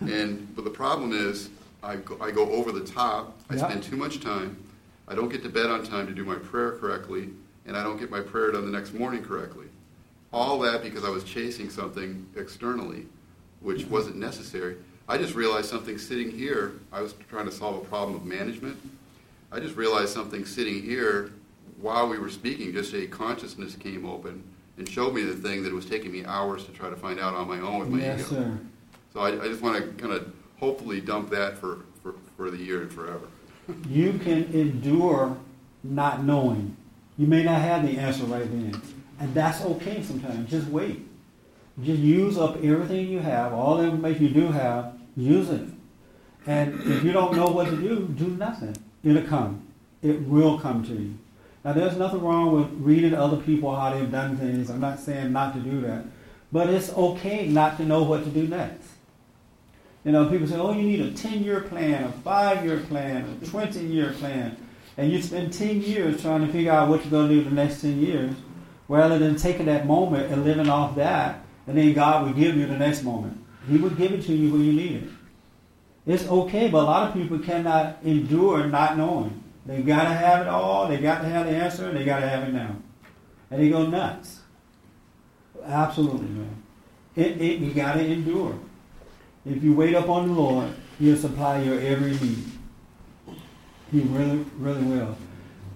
and 0.00 0.54
but 0.54 0.64
the 0.64 0.70
problem 0.70 1.12
is, 1.12 1.48
I 1.82 1.96
go, 1.96 2.18
I 2.20 2.30
go 2.30 2.50
over 2.52 2.70
the 2.70 2.84
top. 2.84 3.38
I 3.50 3.54
Yeah. 3.54 3.66
spend 3.68 3.82
too 3.82 3.96
much 3.96 4.20
time. 4.20 4.56
I 5.08 5.14
don't 5.14 5.28
get 5.30 5.42
to 5.42 5.48
bed 5.48 5.66
on 5.66 5.84
time 5.84 6.06
to 6.06 6.12
do 6.14 6.24
my 6.24 6.36
prayer 6.36 6.72
correctly, 6.72 7.30
and 7.66 7.76
I 7.76 7.82
don't 7.82 7.98
get 7.98 8.10
my 8.10 8.20
prayer 8.20 8.52
done 8.52 8.64
the 8.64 8.76
next 8.76 8.92
morning 8.94 9.22
correctly. 9.22 9.66
All 10.32 10.58
that 10.60 10.82
because 10.82 11.04
I 11.04 11.10
was 11.10 11.24
chasing 11.24 11.70
something 11.70 12.26
externally, 12.36 13.06
which 13.60 13.82
mm-hmm. 13.82 13.92
wasn't 13.92 14.16
necessary. 14.16 14.76
I 15.08 15.18
just 15.18 15.34
realized 15.34 15.68
something 15.68 15.98
sitting 15.98 16.30
here. 16.30 16.72
I 16.92 17.00
was 17.02 17.14
trying 17.28 17.46
to 17.46 17.52
solve 17.52 17.76
a 17.76 17.84
problem 17.84 18.16
of 18.16 18.24
management. 18.24 18.78
I 19.52 19.60
just 19.60 19.76
realized 19.76 20.12
something 20.12 20.44
sitting 20.44 20.82
here 20.82 21.32
while 21.80 22.08
we 22.08 22.18
were 22.18 22.30
speaking. 22.30 22.72
Just 22.72 22.94
a 22.94 23.06
consciousness 23.06 23.76
came 23.76 24.06
open 24.06 24.42
and 24.78 24.88
showed 24.88 25.14
me 25.14 25.22
the 25.22 25.34
thing 25.34 25.62
that 25.62 25.68
it 25.68 25.74
was 25.74 25.86
taking 25.86 26.10
me 26.10 26.24
hours 26.24 26.64
to 26.64 26.72
try 26.72 26.90
to 26.90 26.96
find 26.96 27.20
out 27.20 27.34
on 27.34 27.46
my 27.46 27.60
own 27.60 27.80
with 27.80 27.88
my 27.88 27.98
Yes, 27.98 28.20
ego. 28.20 28.30
sir. 28.30 28.58
So 29.12 29.20
I, 29.20 29.44
I 29.44 29.48
just 29.48 29.62
want 29.62 29.76
to 29.76 30.02
kind 30.02 30.12
of 30.12 30.32
hopefully 30.58 31.00
dump 31.00 31.30
that 31.30 31.58
for, 31.58 31.80
for, 32.02 32.14
for 32.36 32.50
the 32.50 32.56
year 32.56 32.82
and 32.82 32.92
forever. 32.92 33.26
You 33.88 34.18
can 34.18 34.44
endure 34.52 35.38
not 35.82 36.22
knowing. 36.22 36.76
You 37.16 37.26
may 37.26 37.44
not 37.44 37.60
have 37.60 37.86
the 37.86 37.98
answer 37.98 38.24
right 38.24 38.44
then. 38.44 38.80
And 39.20 39.34
that's 39.34 39.62
okay 39.62 40.02
sometimes. 40.02 40.50
Just 40.50 40.68
wait. 40.68 41.06
Just 41.82 42.00
use 42.00 42.38
up 42.38 42.56
everything 42.62 43.08
you 43.08 43.20
have, 43.20 43.52
all 43.52 43.78
the 43.78 43.84
information 43.84 44.24
you 44.24 44.30
do 44.30 44.48
have, 44.48 44.94
use 45.16 45.50
it. 45.50 45.66
And 46.46 46.80
if 46.82 47.02
you 47.02 47.12
don't 47.12 47.36
know 47.36 47.48
what 47.48 47.70
to 47.70 47.76
do, 47.76 48.08
do 48.08 48.28
nothing. 48.28 48.76
It'll 49.02 49.22
come. 49.22 49.66
It 50.02 50.20
will 50.22 50.58
come 50.58 50.84
to 50.84 50.92
you. 50.92 51.18
Now, 51.64 51.72
there's 51.72 51.96
nothing 51.96 52.20
wrong 52.20 52.52
with 52.52 52.68
reading 52.74 53.14
other 53.14 53.38
people 53.38 53.74
how 53.74 53.94
they've 53.94 54.10
done 54.10 54.36
things. 54.36 54.70
I'm 54.70 54.80
not 54.80 55.00
saying 55.00 55.32
not 55.32 55.54
to 55.54 55.60
do 55.60 55.80
that. 55.80 56.04
But 56.52 56.68
it's 56.68 56.92
okay 56.92 57.48
not 57.48 57.78
to 57.78 57.84
know 57.84 58.02
what 58.02 58.22
to 58.24 58.30
do 58.30 58.46
next. 58.46 58.86
You 60.04 60.12
know, 60.12 60.28
people 60.28 60.46
say, 60.46 60.56
oh, 60.56 60.72
you 60.72 60.82
need 60.82 61.00
a 61.00 61.10
10 61.12 61.42
year 61.42 61.62
plan, 61.62 62.04
a 62.04 62.12
5 62.12 62.64
year 62.64 62.80
plan, 62.80 63.38
a 63.42 63.46
20 63.46 63.80
year 63.80 64.12
plan. 64.12 64.56
And 64.96 65.10
you 65.10 65.20
spend 65.20 65.52
10 65.52 65.82
years 65.82 66.22
trying 66.22 66.46
to 66.46 66.52
figure 66.52 66.72
out 66.72 66.88
what 66.88 67.02
you're 67.02 67.10
going 67.10 67.28
to 67.28 67.34
do 67.34 67.44
the 67.44 67.50
next 67.50 67.80
10 67.80 68.00
years, 68.00 68.34
rather 68.88 69.18
than 69.18 69.36
taking 69.36 69.66
that 69.66 69.86
moment 69.86 70.32
and 70.32 70.44
living 70.44 70.68
off 70.68 70.94
that, 70.96 71.44
and 71.66 71.76
then 71.76 71.92
God 71.92 72.26
will 72.26 72.32
give 72.32 72.56
you 72.56 72.66
the 72.66 72.78
next 72.78 73.02
moment. 73.02 73.38
He 73.68 73.76
will 73.76 73.90
give 73.90 74.12
it 74.12 74.22
to 74.26 74.34
you 74.34 74.52
when 74.52 74.64
you 74.64 74.72
need 74.72 75.02
it. 75.02 75.08
It's 76.06 76.28
okay, 76.28 76.68
but 76.68 76.82
a 76.82 76.84
lot 76.84 77.08
of 77.08 77.14
people 77.14 77.38
cannot 77.38 77.98
endure 78.04 78.66
not 78.66 78.96
knowing. 78.96 79.42
They 79.66 79.80
got 79.80 80.04
to 80.04 80.10
have 80.10 80.42
it 80.42 80.48
all, 80.48 80.88
they 80.88 80.98
got 80.98 81.22
to 81.22 81.28
have 81.28 81.46
the 81.46 81.52
answer, 81.52 81.88
and 81.88 81.96
they 81.96 82.04
got 82.04 82.20
to 82.20 82.28
have 82.28 82.46
it 82.46 82.52
now. 82.52 82.76
And 83.50 83.62
they 83.62 83.70
go 83.70 83.86
nuts. 83.86 84.40
Absolutely, 85.64 86.28
man. 86.28 86.62
It, 87.16 87.40
it, 87.40 87.60
you 87.60 87.72
got 87.72 87.94
to 87.94 88.04
endure. 88.04 88.58
If 89.46 89.62
you 89.62 89.74
wait 89.74 89.94
up 89.94 90.08
on 90.08 90.28
the 90.28 90.34
Lord, 90.34 90.70
He'll 90.98 91.16
supply 91.16 91.62
your 91.62 91.80
every 91.80 92.12
need. 92.12 92.44
He 93.94 94.00
really, 94.00 94.44
really 94.58 94.82
will. 94.82 95.16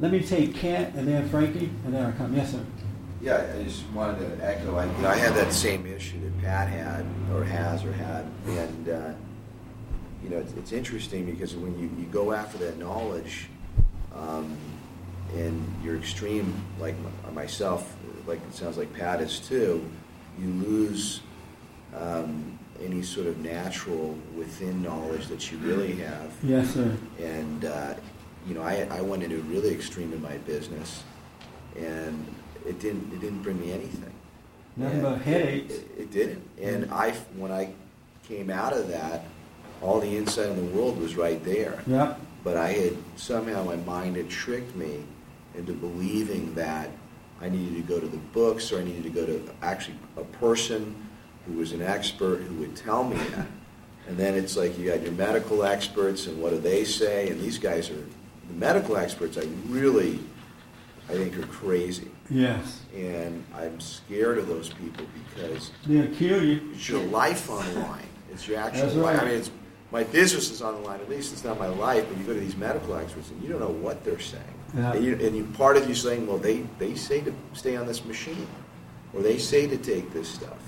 Let 0.01 0.11
me 0.11 0.21
take 0.21 0.53
Kent 0.57 0.97
and 0.97 1.07
then 1.07 1.29
Frankie, 1.29 1.71
and 1.85 1.95
then 1.95 2.05
I'll 2.05 2.13
come. 2.13 2.35
Yes, 2.35 2.51
sir. 2.51 2.65
Yeah, 3.23 3.55
I 3.57 3.63
just 3.63 3.89
wanted 3.91 4.19
to 4.19 4.45
echo. 4.45 4.75
I, 4.75 4.87
you 4.87 5.03
know, 5.03 5.09
I 5.09 5.15
had 5.15 5.35
that 5.37 5.53
same 5.53 5.87
issue 5.87 6.21
that 6.23 6.43
Pat 6.43 6.69
had, 6.69 7.07
or 7.33 7.45
has, 7.45 7.85
or 7.85 7.93
had, 7.93 8.27
and 8.49 8.89
uh, 8.89 9.13
you 10.25 10.31
know, 10.31 10.39
it's, 10.39 10.53
it's 10.55 10.73
interesting 10.73 11.27
because 11.27 11.55
when 11.55 11.79
you, 11.79 11.89
you 11.97 12.07
go 12.07 12.33
after 12.33 12.59
that 12.59 12.77
knowledge, 12.77 13.49
um, 14.13 14.57
and 15.37 15.65
you're 15.85 15.97
extreme, 15.97 16.53
like 16.81 16.97
m- 17.29 17.35
myself, 17.37 17.95
like 18.27 18.41
it 18.49 18.53
sounds 18.53 18.77
like 18.79 18.93
Pat 18.95 19.21
is 19.21 19.39
too, 19.39 19.89
you 20.41 20.49
lose 20.49 21.21
um, 21.95 22.58
any 22.83 23.03
sort 23.03 23.27
of 23.27 23.39
natural 23.39 24.17
within 24.37 24.83
knowledge 24.83 25.27
that 25.29 25.51
you 25.51 25.59
really 25.59 25.95
have. 25.97 26.33
Yes, 26.43 26.75
sir. 26.75 26.97
And 27.19 27.65
uh, 27.65 27.95
you 28.47 28.55
know, 28.55 28.63
I, 28.63 28.87
I 28.91 29.01
went 29.01 29.23
into 29.23 29.39
really 29.43 29.71
extreme 29.71 30.13
in 30.13 30.23
my 30.23 30.39
business, 30.39 31.03
and 31.77 32.27
it 32.67 32.79
didn't 32.81 33.13
it 33.13 33.21
didn't 33.21 33.43
bring 33.43 33.61
me 33.61 33.73
anything. 33.73 34.13
Nothing 34.77 35.03
but 35.03 35.23
headaches. 35.23 35.75
It, 35.75 35.91
it 35.99 36.11
didn't. 36.11 36.49
And 36.61 36.91
I 36.93 37.11
when 37.37 37.53
I 37.53 37.73
came 38.23 38.51
out 38.51 38.73
of 38.73 38.89
that, 38.89 39.25
all 39.83 40.01
the 40.01 40.17
insight 40.17 40.49
in 40.51 40.57
the 40.57 40.77
world 40.77 40.99
was 40.99 41.17
right 41.17 41.43
there. 41.45 41.83
Yep. 41.87 42.21
But 42.45 42.57
I 42.57 42.73
had 42.73 42.97
somehow 43.17 43.65
my 43.65 43.77
mind 43.77 44.17
had 44.17 44.31
tricked 44.31 44.75
me 44.77 45.05
into 45.55 45.73
believing 45.73 46.55
that 46.55 46.91
I 47.41 47.49
needed 47.49 47.75
to 47.75 47.83
go 47.83 48.01
to 48.01 48.07
the 48.07 48.17
books 48.17 48.73
or 48.73 48.79
I 48.79 48.85
needed 48.85 49.03
to 49.05 49.11
go 49.11 49.27
to 49.27 49.51
actually 49.63 49.97
a 50.17 50.25
person 50.25 50.95
who 51.49 51.55
was 51.59 51.73
an 51.73 51.83
expert 51.83 52.37
who 52.43 52.55
would 52.57 52.77
tell 52.77 53.05
me 53.05 53.17
that. 53.17 53.47
And 54.07 54.17
then 54.17 54.35
it's 54.35 54.57
like 54.57 54.79
you 54.79 54.87
got 54.89 55.03
your 55.03 55.13
medical 55.13 55.65
experts 55.65 56.27
and 56.27 56.41
what 56.41 56.51
do 56.51 56.59
they 56.59 56.85
say? 56.85 57.29
And 57.31 57.41
these 57.41 57.59
guys 57.59 57.91
are 57.91 57.95
the 58.49 58.55
medical 58.55 58.97
experts. 58.97 59.37
I 59.37 59.47
really, 59.67 60.19
I 61.09 61.13
think, 61.13 61.37
are 61.39 61.47
crazy. 61.47 62.09
Yes. 62.31 62.83
And 62.95 63.45
I'm 63.55 63.81
scared 63.81 64.39
of 64.39 64.47
those 64.49 64.69
people 64.71 65.05
because 65.37 65.73
They'll 65.87 66.15
kill 66.15 66.43
you. 66.45 66.71
it's 66.75 66.89
your 66.89 67.03
life 67.05 67.51
on 67.51 67.65
the 67.75 67.81
line. 67.81 68.07
It's 68.33 68.47
your 68.49 68.59
actual 68.59 68.83
That's 68.83 68.95
life. 68.95 69.17
right. 69.17 69.23
I 69.25 69.29
mean, 69.29 69.39
it's 69.39 69.51
my 69.91 70.05
business 70.05 70.51
is 70.51 70.61
on 70.63 70.75
the 70.75 70.81
line. 70.81 71.01
At 71.01 71.09
least 71.09 71.33
it's 71.33 71.45
not 71.45 71.59
my 71.59 71.69
life. 71.69 72.07
But 72.09 72.19
you 72.19 72.25
go 72.25 72.35
to 72.35 72.41
these 72.41 72.57
medical 72.57 72.95
experts 72.95 73.31
and 73.31 73.43
you 73.43 73.49
don't 73.49 73.61
know 73.61 73.69
what 73.69 74.05
they're 74.05 74.19
saying. 74.21 74.45
Yeah. 74.75 74.93
And, 74.93 75.05
you, 75.05 75.15
and 75.15 75.35
you, 75.37 75.45
part 75.55 75.77
of 75.79 75.89
you 75.89 75.95
saying, 75.95 76.27
well, 76.27 76.37
they, 76.39 76.65
they 76.79 76.95
say 76.95 77.21
to 77.23 77.35
stay 77.55 77.77
on 77.77 77.87
this 77.87 78.05
machine, 78.05 78.47
or 79.15 79.23
they 79.23 79.39
say 79.39 79.67
to 79.67 79.77
take 79.79 80.13
this 80.13 80.29
stuff, 80.29 80.59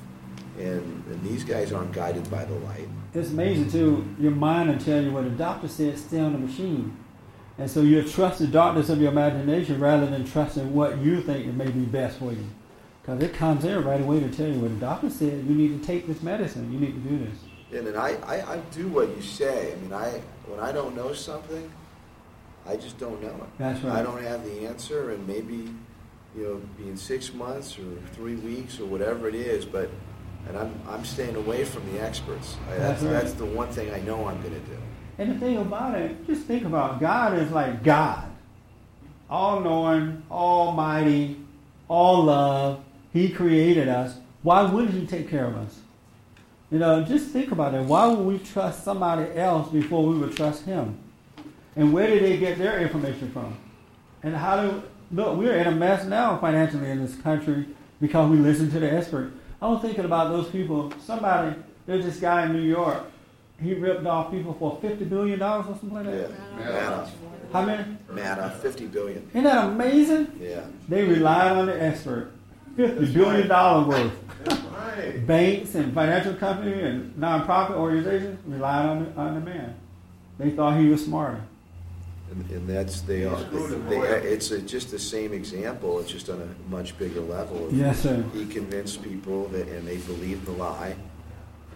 and, 0.61 1.05
and 1.07 1.23
these 1.23 1.45
guys 1.45 1.73
aren't 1.73 1.93
guided 1.93 2.31
by 2.31 2.45
the 2.45 2.55
light. 2.55 2.89
It's 3.15 3.31
amazing 3.31 3.71
too. 3.71 4.07
Your 4.19 4.33
mind 4.33 4.71
will 4.71 4.79
tell 4.79 5.03
you 5.03 5.11
what 5.11 5.25
the 5.25 5.31
doctor 5.31 5.69
said. 5.69 5.99
Stay 5.99 6.21
on 6.21 6.33
the 6.33 6.39
machine, 6.39 6.97
and 7.59 7.71
so 7.71 7.81
you 7.81 8.03
trust 8.03 8.39
the 8.39 8.47
darkness 8.47 8.89
of 8.89 9.01
your 9.01 9.11
imagination 9.11 9.81
rather 9.81 10.07
than 10.07 10.25
trusting 10.25 10.73
what 10.75 10.99
you 10.99 11.21
think 11.23 11.47
may 11.55 11.71
be 11.71 11.85
best 11.85 12.19
for 12.19 12.33
you. 12.33 12.47
Because 13.03 13.23
it 13.23 13.33
comes 13.35 13.65
in 13.65 13.83
right 13.85 14.01
away 14.01 14.21
to 14.21 14.31
tell 14.31 14.47
you 14.47 14.61
what 14.61 14.71
the 14.71 14.81
doctor 14.81 15.11
said. 15.11 15.45
You 15.45 15.55
need 15.55 15.81
to 15.81 15.87
take 15.87 16.07
this 16.07 16.23
medicine. 16.23 16.73
You 16.73 16.79
need 16.79 17.03
to 17.03 17.09
do 17.09 17.19
this. 17.19 17.39
And 17.73 17.87
then 17.87 17.97
I, 17.97 18.17
I, 18.23 18.55
I 18.55 18.57
do 18.73 18.89
what 18.89 19.09
you 19.17 19.23
say. 19.23 19.73
I 19.73 19.77
mean, 19.77 19.93
I 19.93 20.21
when 20.47 20.61
I 20.61 20.73
don't 20.73 20.95
know 20.95 21.13
something, 21.13 21.71
I 22.67 22.77
just 22.77 22.99
don't 22.99 23.23
know 23.23 23.29
it. 23.29 23.59
That's 23.59 23.83
right. 23.83 23.99
I 23.99 24.03
don't 24.03 24.23
have 24.23 24.45
the 24.45 24.67
answer, 24.67 25.11
and 25.11 25.27
maybe 25.27 25.71
you 26.37 26.45
know, 26.45 26.61
be 26.79 26.89
in 26.89 26.97
six 26.97 27.33
months 27.33 27.79
or 27.79 27.97
three 28.13 28.37
weeks 28.37 28.79
or 28.81 28.87
whatever 28.87 29.29
it 29.29 29.35
is. 29.35 29.65
But 29.65 29.91
and 30.49 30.57
I'm 30.57 30.73
I'm 30.89 31.05
staying 31.05 31.37
away 31.37 31.65
from 31.65 31.91
the 31.93 32.01
experts. 32.01 32.57
I, 32.69 32.77
that's 32.77 32.81
That's 32.81 33.03
right. 33.03 33.13
that's 33.13 33.33
the 33.35 33.47
one 33.47 33.69
thing 33.69 33.93
I 33.93 34.01
know 34.01 34.27
I'm 34.27 34.41
going 34.43 34.55
to 34.55 34.61
do. 34.61 34.77
And 35.19 35.33
the 35.35 35.39
thing 35.39 35.59
about 35.59 35.97
it, 35.99 36.27
just 36.27 36.47
think 36.47 36.65
about 36.65 36.99
God 37.01 37.37
is 37.39 37.51
like 37.51 37.83
God, 37.85 38.25
all 39.29 39.61
knowing, 39.61 40.23
almighty, 40.31 41.37
all 41.89 42.25
love. 42.25 42.83
He 43.13 43.29
created 43.29 43.89
us. 43.89 44.17
Why 44.43 44.63
wouldn't 44.63 44.95
He 44.95 45.07
take 45.07 45.29
care 45.29 45.45
of 45.47 45.57
us? 45.57 45.79
You 46.71 46.79
know, 46.79 47.03
just 47.03 47.31
think 47.31 47.51
about 47.53 47.75
it. 47.75 47.83
Why 47.85 48.07
would 48.07 48.25
we 48.25 48.39
trust 48.39 48.85
somebody 48.85 49.31
else 49.37 49.71
before 49.71 50.07
we 50.07 50.17
would 50.19 50.37
trust 50.37 50.65
Him? 50.65 50.97
And 51.77 51.93
where 51.93 52.07
did 52.07 52.23
they 52.23 52.39
get 52.39 52.59
their 52.59 52.81
information 52.81 53.31
from? 53.33 53.57
And 54.23 54.35
how 54.37 54.63
do 54.63 54.83
look? 55.13 55.37
We're 55.37 55.57
in 55.57 55.67
a 55.67 55.73
mess 55.73 56.05
now 56.07 56.39
financially 56.39 56.91
in 56.91 57.05
this 57.05 57.17
country 57.17 57.67
because 58.01 58.31
we 58.31 58.39
listen 58.39 58.71
to 58.71 58.81
the 58.81 58.91
expert. 58.91 59.33
I 59.63 59.69
was 59.69 59.83
thinking 59.83 60.05
about 60.05 60.31
those 60.31 60.49
people. 60.49 60.93
Somebody, 61.05 61.57
there's 61.87 62.05
this 62.05 62.19
guy 62.19 62.47
in 62.47 62.53
New 62.53 62.63
York. 62.63 63.05
He 63.63 63.75
ripped 63.75 64.07
off 64.07 64.31
people 64.31 64.55
for 64.55 64.79
fifty 64.81 65.05
billion 65.05 65.39
dollars 65.39 65.67
or 65.69 65.79
something 65.79 65.93
like 65.95 66.07
that. 66.07 66.31
Yeah. 66.31 66.57
Manna, 66.59 67.11
How 67.53 67.63
many? 67.67 67.97
manna, 68.11 68.51
fifty 68.63 68.87
billion. 68.87 69.29
Isn't 69.31 69.45
that 69.45 69.67
amazing? 69.69 70.33
Yeah. 70.41 70.63
They 70.89 71.05
relied 71.05 71.53
on 71.59 71.67
the 71.67 71.83
expert. 71.83 72.33
Fifty 72.77 73.13
billion 73.13 73.49
dollar 73.49 73.87
worth. 73.87 74.13
Right. 74.73 75.27
Banks 75.27 75.75
and 75.75 75.93
financial 75.93 76.33
companies 76.35 76.83
and 76.83 77.15
nonprofit 77.17 77.73
organizations 77.73 78.39
relied 78.47 78.87
on 78.87 79.05
the, 79.05 79.21
on 79.21 79.35
the 79.35 79.41
man. 79.41 79.75
They 80.39 80.51
thought 80.51 80.79
he 80.81 80.89
was 80.89 81.05
smarter. 81.05 81.43
And, 82.31 82.51
and 82.51 82.69
that's 82.69 83.01
they 83.01 83.25
are. 83.25 83.43
They, 83.43 83.99
it's 83.99 84.53
a, 84.53 84.61
just 84.63 84.93
the 84.93 84.99
same 84.99 85.33
example. 85.33 85.99
It's 85.99 86.11
just 86.11 86.29
on 86.29 86.41
a 86.41 86.71
much 86.71 86.97
bigger 86.97 87.21
level. 87.21 87.69
Yes, 87.73 88.01
sir. 88.01 88.25
He 88.33 88.47
convinced 88.47 89.03
people 89.03 89.49
that, 89.49 89.67
and 89.67 89.87
they 89.87 89.97
believed 89.97 90.47
the 90.47 90.53
lie. 90.53 90.95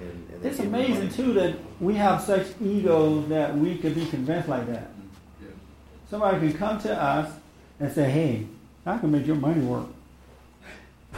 And, 0.00 0.28
and 0.32 0.44
It's 0.44 0.60
amazing 0.60 1.10
too 1.10 1.32
that 1.34 1.56
we 1.80 1.94
have 1.94 2.20
such 2.22 2.46
egos 2.62 3.28
that 3.28 3.56
we 3.56 3.78
could 3.78 3.96
be 3.96 4.06
convinced 4.06 4.48
like 4.48 4.66
that. 4.68 4.90
Somebody 6.08 6.38
can 6.48 6.58
come 6.58 6.80
to 6.82 6.94
us 6.94 7.32
and 7.80 7.92
say, 7.92 8.08
"Hey, 8.08 8.46
I 8.86 8.98
can 8.98 9.10
make 9.10 9.26
your 9.26 9.36
money 9.36 9.60
work," 9.60 9.86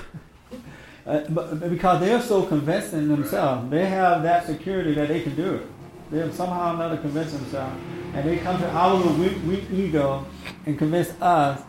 uh, 1.06 1.20
but 1.28 1.60
but 1.60 1.68
because 1.68 2.00
they're 2.00 2.22
so 2.22 2.44
convinced 2.44 2.94
in 2.94 3.08
themselves, 3.08 3.70
they 3.70 3.84
have 3.86 4.22
that 4.22 4.46
security 4.46 4.94
that 4.94 5.08
they 5.08 5.20
can 5.20 5.34
do 5.34 5.56
it. 5.56 5.66
They 6.10 6.30
somehow 6.32 6.72
or 6.72 6.74
another 6.74 6.96
convince 6.98 7.32
themselves. 7.32 7.76
And 8.14 8.28
they 8.28 8.38
come 8.38 8.58
to 8.58 8.70
our 8.70 8.94
little 8.94 9.14
weak, 9.14 9.36
weak 9.46 9.70
ego 9.70 10.24
and 10.64 10.78
convince 10.78 11.10
us, 11.20 11.62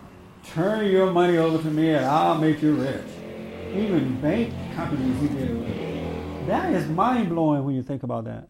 turn 0.46 0.86
your 0.90 1.12
money 1.12 1.38
over 1.38 1.62
to 1.62 1.70
me 1.70 1.90
and 1.90 2.06
I'll 2.06 2.38
make 2.40 2.62
you 2.62 2.76
rich. 2.76 3.06
Even 3.76 4.20
bank 4.22 4.54
companies 4.76 5.30
did 5.30 5.50
it 5.50 5.54
with. 5.54 6.48
That 6.48 6.74
is 6.74 6.88
mind 6.88 7.30
blowing 7.30 7.66
when 7.66 7.76
you 7.76 7.84
think 7.84 8.04
about 8.04 8.26
that. 8.26 8.48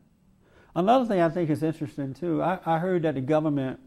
Another 0.76 1.06
thing 1.06 1.22
I 1.22 1.30
think 1.30 1.50
is 1.50 1.64
interesting 1.64 2.14
too, 2.14 2.44
I, 2.44 2.60
I 2.66 2.78
heard 2.78 3.02
that 3.04 3.16
the 3.16 3.22
government 3.22 3.80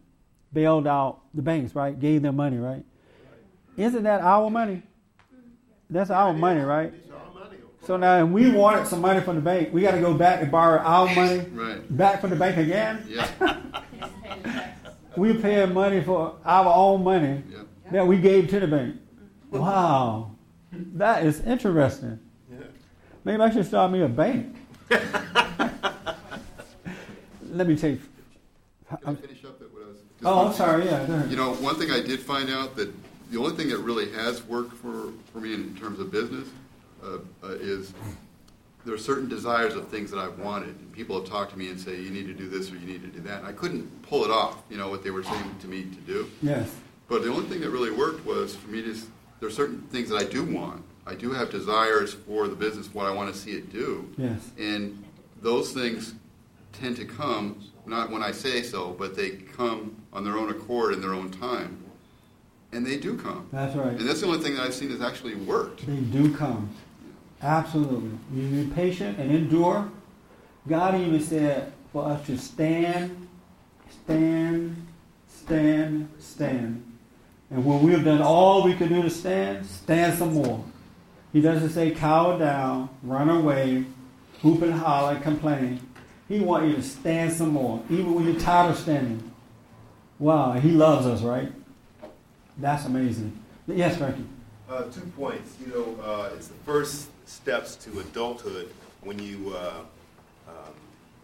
bailed 0.51 0.87
out 0.87 1.21
the 1.33 1.41
banks, 1.41 1.73
right? 1.73 1.97
Gave 1.97 2.21
them 2.21 2.35
money, 2.35 2.57
right? 2.57 2.83
Isn't 3.77 4.03
that 4.03 4.21
our 4.21 4.49
money? 4.49 4.83
That's 5.89 6.09
our 6.09 6.33
money, 6.33 6.61
right? 6.61 6.93
So 7.83 7.97
now, 7.97 8.23
if 8.23 8.29
we 8.29 8.51
wanted 8.51 8.87
some 8.87 9.01
money 9.01 9.21
from 9.21 9.35
the 9.35 9.41
bank, 9.41 9.73
we 9.73 9.81
got 9.81 9.91
to 9.91 9.99
go 10.01 10.13
back 10.13 10.41
and 10.41 10.51
borrow 10.51 10.79
our 10.79 11.05
money 11.15 11.39
Right. 11.51 11.97
back 11.97 12.21
from 12.21 12.29
the 12.29 12.35
bank 12.35 12.57
again. 12.57 13.03
Yeah. 13.07 13.57
We 15.17 15.33
paying 15.33 15.73
money 15.73 16.01
for 16.01 16.35
our 16.45 16.73
own 16.73 17.03
money 17.03 17.43
Yep. 17.51 17.67
that 17.91 18.07
we 18.07 18.17
gave 18.17 18.47
to 18.51 18.61
the 18.61 18.67
bank. 18.67 18.95
Wow, 19.51 20.31
that 20.71 21.25
is 21.25 21.41
interesting. 21.41 22.17
Yeah. 22.49 22.59
Maybe 23.25 23.41
I 23.43 23.49
should 23.51 23.65
start 23.65 23.91
me 23.91 24.01
a 24.03 24.07
bank. 24.07 24.55
Let 27.51 27.67
me 27.67 27.75
take. 27.75 27.99
Can 28.87 28.97
I 29.05 29.15
finish 29.15 29.43
up 29.43 29.59
that 29.59 29.73
what 29.73 29.83
I 29.83 29.87
was? 29.89 29.97
just 29.97 30.23
Oh, 30.23 30.47
I'm 30.47 30.53
sorry. 30.53 30.85
Yeah. 30.85 31.25
You 31.25 31.35
know, 31.35 31.55
one 31.55 31.75
thing 31.75 31.91
I 31.91 31.99
did 32.01 32.21
find 32.21 32.49
out 32.49 32.77
that 32.77 32.89
the 33.31 33.37
only 33.37 33.55
thing 33.57 33.67
that 33.67 33.79
really 33.79 34.09
has 34.13 34.41
worked 34.43 34.73
for, 34.77 35.11
for 35.33 35.39
me 35.41 35.53
in 35.53 35.75
terms 35.75 35.99
of 35.99 36.09
business 36.09 36.47
uh, 37.03 37.17
uh, 37.43 37.47
is 37.53 37.93
there 38.85 38.93
are 38.93 38.99
certain 38.99 39.29
desires 39.29 39.75
of 39.75 39.87
things 39.89 40.09
that 40.11 40.19
I've 40.19 40.39
wanted. 40.39 40.69
And 40.69 40.91
people 40.91 41.19
have 41.19 41.29
talked 41.29 41.51
to 41.51 41.57
me 41.57 41.69
and 41.69 41.79
say, 41.79 41.99
you 41.99 42.09
need 42.09 42.27
to 42.27 42.33
do 42.33 42.47
this 42.49 42.71
or 42.71 42.75
you 42.75 42.87
need 42.87 43.01
to 43.03 43.07
do 43.07 43.19
that. 43.21 43.39
And 43.39 43.47
I 43.47 43.51
couldn't 43.51 44.01
pull 44.01 44.23
it 44.23 44.31
off, 44.31 44.63
you 44.69 44.77
know, 44.77 44.89
what 44.89 45.03
they 45.03 45.11
were 45.11 45.23
saying 45.23 45.55
to 45.61 45.67
me 45.67 45.83
to 45.83 46.01
do. 46.01 46.29
Yes. 46.41 46.75
But 47.07 47.23
the 47.23 47.29
only 47.29 47.45
thing 47.45 47.61
that 47.61 47.69
really 47.69 47.91
worked 47.91 48.25
was 48.25 48.55
for 48.55 48.69
me 48.69 48.81
to, 48.81 48.95
there 49.39 49.49
are 49.49 49.51
certain 49.51 49.81
things 49.83 50.09
that 50.09 50.17
I 50.17 50.23
do 50.23 50.43
want. 50.43 50.83
I 51.05 51.15
do 51.15 51.31
have 51.31 51.49
desires 51.49 52.13
for 52.13 52.47
the 52.47 52.55
business, 52.55 52.93
what 52.93 53.05
I 53.05 53.11
want 53.11 53.33
to 53.33 53.39
see 53.39 53.51
it 53.51 53.71
do. 53.71 54.09
Yes. 54.17 54.51
And 54.57 55.03
those 55.41 55.73
things 55.73 56.13
tend 56.73 56.95
to 56.97 57.05
come, 57.05 57.63
not 57.85 58.11
when 58.11 58.23
I 58.23 58.31
say 58.31 58.61
so, 58.61 58.91
but 58.97 59.15
they 59.15 59.31
come 59.31 59.95
on 60.13 60.23
their 60.23 60.37
own 60.37 60.49
accord 60.49 60.93
in 60.93 61.01
their 61.01 61.13
own 61.13 61.31
time. 61.31 61.83
And 62.71 62.85
they 62.85 62.97
do 62.97 63.17
come. 63.17 63.49
That's 63.51 63.75
right. 63.75 63.91
And 63.91 64.07
that's 64.07 64.21
the 64.21 64.27
only 64.27 64.39
thing 64.39 64.55
that 64.55 64.63
I've 64.63 64.73
seen 64.73 64.91
has 64.91 65.01
actually 65.01 65.35
worked. 65.35 65.85
They 65.85 65.97
do 65.97 66.33
come. 66.33 66.69
Absolutely. 67.41 68.11
You 68.33 68.65
be 68.65 68.73
patient 68.73 69.17
and 69.17 69.31
endure. 69.31 69.89
God 70.67 70.95
even 70.99 71.19
said 71.21 71.73
for 71.91 72.05
us 72.05 72.25
to 72.27 72.37
stand, 72.37 73.27
stand, 73.89 74.87
stand, 75.27 76.09
stand. 76.19 76.85
And 77.49 77.65
when 77.65 77.81
we 77.83 77.91
have 77.93 78.05
done 78.05 78.21
all 78.21 78.63
we 78.63 78.75
can 78.75 78.89
do 78.89 79.01
to 79.01 79.09
stand, 79.09 79.65
stand 79.65 80.17
some 80.17 80.33
more. 80.33 80.63
He 81.33 81.41
doesn't 81.41 81.69
say 81.69 81.91
cower 81.91 82.37
down, 82.37 82.89
run 83.03 83.29
away, 83.29 83.85
hoop 84.41 84.61
and 84.61 84.73
holler, 84.73 85.19
complain. 85.19 85.79
He 86.27 86.39
wants 86.39 86.69
you 86.69 86.75
to 86.75 86.83
stand 86.83 87.33
some 87.33 87.49
more, 87.49 87.83
even 87.89 88.13
when 88.13 88.25
you're 88.25 88.39
tired 88.39 88.71
of 88.71 88.77
standing. 88.77 89.31
Wow, 90.19 90.53
he 90.53 90.71
loves 90.71 91.05
us, 91.07 91.21
right? 91.21 91.51
That's 92.57 92.85
amazing. 92.85 93.37
Yes, 93.67 93.97
Frankie. 93.97 94.25
Uh, 94.71 94.83
two 94.83 95.01
points. 95.17 95.57
You 95.59 95.67
know, 95.73 96.01
uh, 96.01 96.29
it's 96.33 96.47
the 96.47 96.53
first 96.63 97.09
steps 97.25 97.75
to 97.75 97.99
adulthood 97.99 98.71
when 99.01 99.19
you 99.19 99.53
uh, 99.53 99.81
um, 100.47 100.73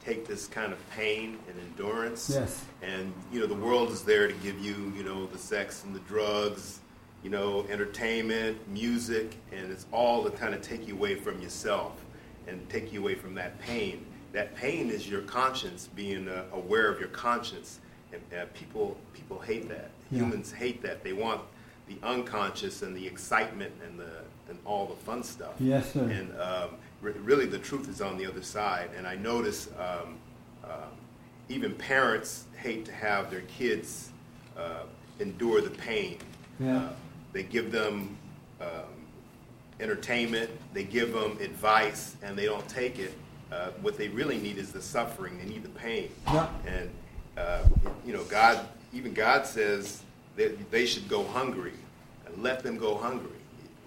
take 0.04 0.28
this 0.28 0.48
kind 0.48 0.74
of 0.74 0.90
pain 0.90 1.40
and 1.48 1.58
endurance. 1.58 2.30
Yes. 2.30 2.66
And 2.82 3.14
you 3.32 3.40
know, 3.40 3.46
the 3.46 3.56
world 3.56 3.90
is 3.90 4.04
there 4.04 4.28
to 4.28 4.34
give 4.34 4.60
you, 4.60 4.92
you 4.98 5.04
know, 5.04 5.28
the 5.28 5.38
sex 5.38 5.86
and 5.86 5.96
the 5.96 6.02
drugs, 6.02 6.82
you 7.24 7.30
know, 7.30 7.66
entertainment, 7.70 8.68
music, 8.68 9.38
and 9.54 9.72
it's 9.72 9.86
all 9.94 10.26
to 10.26 10.30
kind 10.32 10.54
of 10.54 10.62
take 10.62 10.86
you 10.86 10.96
away 10.96 11.16
from 11.16 11.42
yourself 11.42 12.04
and 12.48 12.68
take 12.70 12.92
you 12.92 13.00
away 13.00 13.16
from 13.16 13.34
that 13.36 13.58
pain. 13.62 14.06
That 14.34 14.56
pain 14.56 14.90
is 14.90 15.10
your 15.10 15.22
conscience 15.22 15.88
being 15.96 16.28
uh, 16.28 16.44
aware 16.52 16.90
of 16.90 17.00
your 17.00 17.10
conscience, 17.10 17.80
and 18.12 18.22
uh, 18.38 18.44
people 18.54 18.98
people 19.14 19.40
hate 19.40 19.70
that. 19.70 19.92
Yeah. 20.12 20.20
Humans 20.20 20.52
hate 20.52 20.82
that. 20.82 21.02
They 21.02 21.14
want 21.14 21.40
the 21.88 21.98
unconscious 22.06 22.82
and 22.82 22.96
the 22.96 23.06
excitement 23.06 23.74
and 23.86 24.00
the 24.00 24.24
and 24.50 24.58
all 24.66 24.86
the 24.86 24.96
fun 24.96 25.24
stuff. 25.24 25.54
Yes, 25.60 25.92
sir. 25.94 26.04
And 26.04 26.32
um, 26.40 26.70
re- 27.02 27.12
really, 27.24 27.46
the 27.46 27.60
truth 27.60 27.90
is 27.90 28.02
on 28.02 28.18
the 28.18 28.26
other 28.26 28.42
side. 28.42 28.90
And 28.98 29.06
I 29.06 29.16
notice 29.16 29.70
um, 29.78 30.18
um, 30.64 30.90
even 31.50 31.74
parents 31.76 32.46
hate 32.58 32.86
to 32.86 32.92
have 32.92 33.30
their 33.30 33.42
kids 33.42 34.12
uh, 34.58 34.84
endure 35.20 35.62
the 35.62 35.70
pain. 35.70 36.18
Yeah. 36.60 36.78
Uh, 36.78 36.90
they 37.34 37.44
give 37.44 37.72
them 37.72 38.18
um, 38.62 38.68
entertainment, 39.80 40.50
they 40.74 40.84
give 40.84 41.14
them 41.14 41.38
advice, 41.42 42.16
and 42.24 42.38
they 42.38 42.46
don't 42.46 42.68
take 42.68 43.00
it. 43.00 43.14
Uh, 43.52 43.70
what 43.82 43.98
they 43.98 44.10
really 44.10 44.38
need 44.38 44.58
is 44.58 44.72
the 44.72 44.82
suffering. 44.82 45.38
They 45.38 45.46
need 45.46 45.64
the 45.64 45.70
pain. 45.70 46.10
Yeah. 46.28 46.48
And 46.66 46.90
uh, 47.38 47.64
you 48.06 48.14
know, 48.14 48.24
God, 48.24 48.68
even 48.94 49.14
God 49.14 49.46
says 49.46 50.02
that 50.38 50.72
they 50.72 50.86
should 50.86 51.10
go 51.10 51.24
hungry. 51.26 51.74
And 52.26 52.42
let 52.42 52.64
them 52.64 52.78
go 52.78 52.96
hungry. 52.96 53.32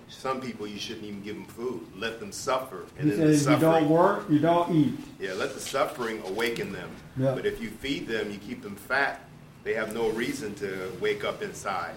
Some 0.08 0.40
people 0.40 0.66
you 0.66 0.78
shouldn't 0.78 1.04
even 1.04 1.22
give 1.22 1.36
them 1.36 1.44
food. 1.46 1.86
Let 1.96 2.18
them 2.20 2.32
suffer. 2.32 2.84
He 2.98 3.08
then 3.08 3.20
the 3.20 3.38
says, 3.38 3.46
you 3.46 3.58
don't 3.58 3.88
work, 3.88 4.28
you 4.28 4.40
don't 4.40 4.74
eat. 4.74 4.94
yeah, 5.20 5.34
let 5.34 5.54
the 5.54 5.60
suffering 5.60 6.20
awaken 6.26 6.72
them. 6.72 6.90
Yeah. 7.16 7.32
But 7.32 7.46
if 7.46 7.62
you 7.62 7.68
feed 7.70 8.08
them, 8.08 8.30
you 8.30 8.38
keep 8.38 8.62
them 8.62 8.74
fat, 8.74 9.20
they 9.62 9.72
have 9.74 9.94
no 9.94 10.08
reason 10.10 10.54
to 10.56 10.90
wake 11.00 11.22
up 11.24 11.42
inside. 11.42 11.94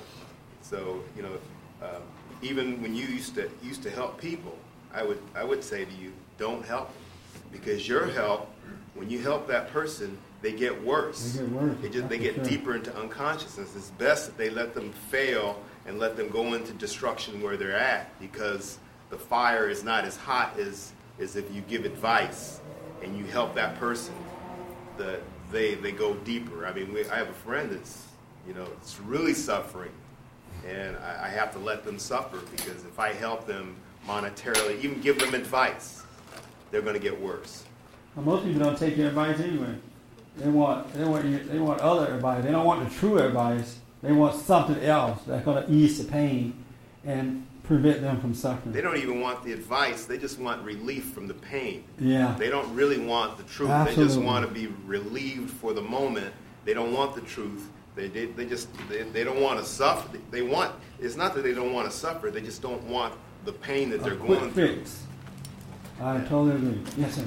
So, 0.61 1.03
you 1.17 1.23
know, 1.23 1.37
um, 1.81 2.03
even 2.43 2.81
when 2.81 2.93
you 2.93 3.07
used 3.07 3.33
to 3.35 3.49
used 3.63 3.81
to 3.83 3.89
help 3.89 4.21
people, 4.21 4.55
I 4.93 5.03
would 5.03 5.19
I 5.35 5.43
would 5.43 5.63
say 5.63 5.83
to 5.83 5.91
you, 5.93 6.13
don't 6.37 6.63
help 6.63 6.93
them. 6.93 7.41
Because 7.51 7.87
your 7.87 8.05
help, 8.05 8.49
when 8.93 9.09
you 9.09 9.19
help 9.19 9.47
that 9.47 9.71
person, 9.71 10.17
they 10.43 10.51
get 10.51 10.83
worse. 10.83 11.33
They 11.33 11.39
get 11.39 11.49
worse, 11.51 11.77
They 11.81 11.89
just 11.89 12.09
they 12.09 12.17
get 12.19 12.35
sure. 12.35 12.43
deeper 12.43 12.75
into 12.75 12.95
unconsciousness. 12.95 13.75
It's 13.75 13.89
best 13.91 14.25
that 14.27 14.37
they 14.37 14.49
let 14.49 14.75
them 14.75 14.91
fail 15.09 15.59
and 15.87 15.97
let 15.97 16.17
them 16.17 16.27
go 16.27 16.53
into 16.53 16.73
destruction 16.73 17.41
where 17.41 17.55
they're 17.55 17.75
at 17.75 18.19
because 18.19 18.77
the 19.09 19.17
fire 19.17 19.69
is 19.69 19.85
not 19.85 20.03
as 20.03 20.17
hot 20.17 20.59
as, 20.59 20.91
as 21.17 21.37
if 21.37 21.51
you 21.55 21.61
give 21.61 21.85
advice 21.85 22.59
and 23.01 23.17
you 23.17 23.23
help 23.23 23.55
that 23.55 23.79
person. 23.79 24.13
The, 24.97 25.19
they, 25.51 25.75
they 25.75 25.93
go 25.93 26.13
deeper. 26.13 26.67
I 26.67 26.73
mean, 26.73 26.93
we, 26.93 27.07
I 27.07 27.15
have 27.15 27.29
a 27.29 27.33
friend 27.33 27.71
that's, 27.71 28.05
you 28.45 28.53
know, 28.53 28.67
it's 28.81 28.99
really 28.99 29.33
suffering. 29.33 29.91
And 30.67 30.97
I, 30.97 31.25
I 31.25 31.29
have 31.29 31.53
to 31.53 31.59
let 31.59 31.85
them 31.85 31.97
suffer 31.97 32.39
because 32.51 32.83
if 32.83 32.99
I 32.99 33.13
help 33.13 33.47
them 33.47 33.75
monetarily, 34.05 34.83
even 34.83 34.99
give 34.99 35.19
them 35.19 35.33
advice, 35.33 36.03
they're 36.69 36.81
going 36.81 36.95
to 36.95 36.99
get 36.99 37.19
worse. 37.19 37.63
Well, 38.15 38.25
most 38.25 38.43
people 38.43 38.59
don't 38.59 38.77
take 38.77 38.97
your 38.97 39.07
advice 39.07 39.39
anyway. 39.39 39.75
They 40.37 40.49
want 40.49 40.91
they 40.93 41.03
want 41.05 41.25
you, 41.25 41.39
they 41.43 41.59
want 41.59 41.79
other 41.81 42.13
advice. 42.15 42.43
They 42.43 42.51
don't 42.51 42.65
want 42.65 42.87
the 42.87 42.95
true 42.95 43.19
advice. 43.19 43.79
They 44.01 44.11
want 44.11 44.35
something 44.35 44.83
else 44.83 45.21
that's 45.25 45.45
going 45.45 45.63
to 45.65 45.71
ease 45.71 46.03
the 46.03 46.11
pain 46.11 46.63
and 47.05 47.45
prevent 47.63 48.01
them 48.01 48.19
from 48.19 48.33
suffering. 48.33 48.73
They 48.73 48.81
don't 48.81 48.97
even 48.97 49.21
want 49.21 49.43
the 49.43 49.53
advice, 49.53 50.05
they 50.05 50.17
just 50.17 50.39
want 50.39 50.61
relief 50.63 51.11
from 51.11 51.27
the 51.27 51.33
pain. 51.33 51.85
Yeah. 51.99 52.35
They 52.37 52.49
don't 52.49 52.73
really 52.75 52.97
want 52.97 53.37
the 53.37 53.43
truth. 53.43 53.69
Absolutely. 53.69 54.03
They 54.03 54.09
just 54.09 54.21
want 54.21 54.47
to 54.47 54.53
be 54.53 54.67
relieved 54.85 55.51
for 55.51 55.73
the 55.73 55.81
moment. 55.81 56.33
They 56.65 56.73
don't 56.73 56.93
want 56.93 57.15
the 57.15 57.21
truth. 57.21 57.69
They, 57.95 58.07
they, 58.07 58.25
they 58.25 58.45
just 58.45 58.69
they, 58.89 59.03
they 59.03 59.23
don't 59.23 59.39
want 59.39 59.59
to 59.59 59.65
suffer. 59.65 60.17
They 60.31 60.41
want 60.41 60.73
it's 60.99 61.15
not 61.15 61.35
that 61.35 61.43
they 61.43 61.53
don't 61.53 61.73
want 61.73 61.89
to 61.89 61.95
suffer. 61.95 62.31
They 62.31 62.41
just 62.41 62.61
don't 62.61 62.83
want 62.83 63.13
the 63.45 63.53
pain 63.53 63.89
that 63.91 64.01
A 64.01 64.03
they're 64.03 64.15
going 64.15 64.51
through. 64.51 64.77
fix. 64.77 65.03
I 66.01 66.19
totally 66.21 66.55
agree. 66.55 66.81
Yes, 66.97 67.15
sir. 67.15 67.25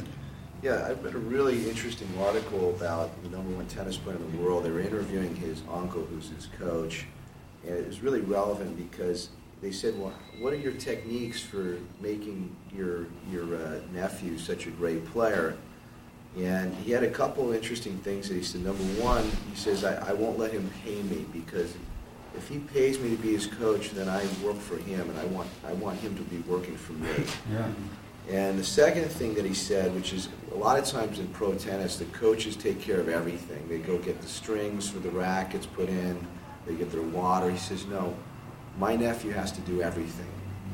Yeah, 0.62 0.86
I 0.86 0.92
read 0.92 1.14
a 1.14 1.18
really 1.18 1.68
interesting 1.68 2.08
article 2.20 2.70
about 2.70 3.22
the 3.22 3.28
number 3.28 3.54
one 3.54 3.66
tennis 3.66 3.96
player 3.96 4.16
in 4.16 4.36
the 4.36 4.42
world. 4.42 4.64
They 4.64 4.70
were 4.70 4.80
interviewing 4.80 5.36
his 5.36 5.62
uncle, 5.70 6.04
who's 6.04 6.30
his 6.30 6.46
coach, 6.58 7.06
and 7.66 7.76
it 7.76 7.86
was 7.86 8.02
really 8.02 8.20
relevant 8.20 8.76
because 8.76 9.28
they 9.60 9.70
said, 9.70 9.98
"Well, 9.98 10.14
what 10.40 10.52
are 10.52 10.56
your 10.56 10.72
techniques 10.72 11.40
for 11.40 11.78
making 12.00 12.54
your 12.74 13.06
your 13.30 13.56
uh, 13.56 13.80
nephew 13.92 14.38
such 14.38 14.66
a 14.66 14.70
great 14.70 15.04
player?" 15.12 15.56
And 16.36 16.74
he 16.74 16.90
had 16.90 17.02
a 17.02 17.10
couple 17.10 17.48
of 17.48 17.54
interesting 17.54 17.98
things 17.98 18.28
that 18.28 18.34
he 18.34 18.42
said. 18.42 18.62
Number 18.62 18.84
one, 19.02 19.24
he 19.50 19.56
says, 19.56 19.84
I, 19.84 20.10
I 20.10 20.12
won't 20.12 20.38
let 20.38 20.52
him 20.52 20.70
pay 20.84 21.02
me 21.02 21.24
because 21.32 21.74
if 22.36 22.46
he 22.46 22.58
pays 22.58 22.98
me 23.00 23.08
to 23.08 23.16
be 23.16 23.32
his 23.32 23.46
coach, 23.46 23.92
then 23.92 24.06
I 24.06 24.22
work 24.44 24.58
for 24.58 24.76
him, 24.76 25.08
and 25.08 25.18
I 25.18 25.24
want 25.26 25.48
I 25.66 25.72
want 25.74 25.98
him 26.00 26.16
to 26.16 26.22
be 26.22 26.38
working 26.48 26.76
for 26.76 26.94
me." 26.94 27.24
Yeah. 27.52 27.68
And 28.28 28.58
the 28.58 28.64
second 28.64 29.04
thing 29.04 29.34
that 29.34 29.44
he 29.44 29.54
said, 29.54 29.94
which 29.94 30.12
is 30.12 30.28
a 30.52 30.56
lot 30.56 30.78
of 30.78 30.84
times 30.84 31.20
in 31.20 31.28
pro 31.28 31.54
tennis, 31.54 31.96
the 31.96 32.06
coaches 32.06 32.56
take 32.56 32.80
care 32.80 32.98
of 32.98 33.08
everything. 33.08 33.68
They 33.68 33.78
go 33.78 33.98
get 33.98 34.20
the 34.20 34.26
strings 34.26 34.88
for 34.88 34.98
the 34.98 35.10
rackets 35.10 35.66
put 35.66 35.88
in, 35.88 36.26
they 36.66 36.74
get 36.74 36.90
their 36.90 37.02
water. 37.02 37.50
He 37.50 37.58
says, 37.58 37.86
no, 37.86 38.16
my 38.78 38.96
nephew 38.96 39.30
has 39.30 39.52
to 39.52 39.60
do 39.62 39.80
everything. 39.80 40.26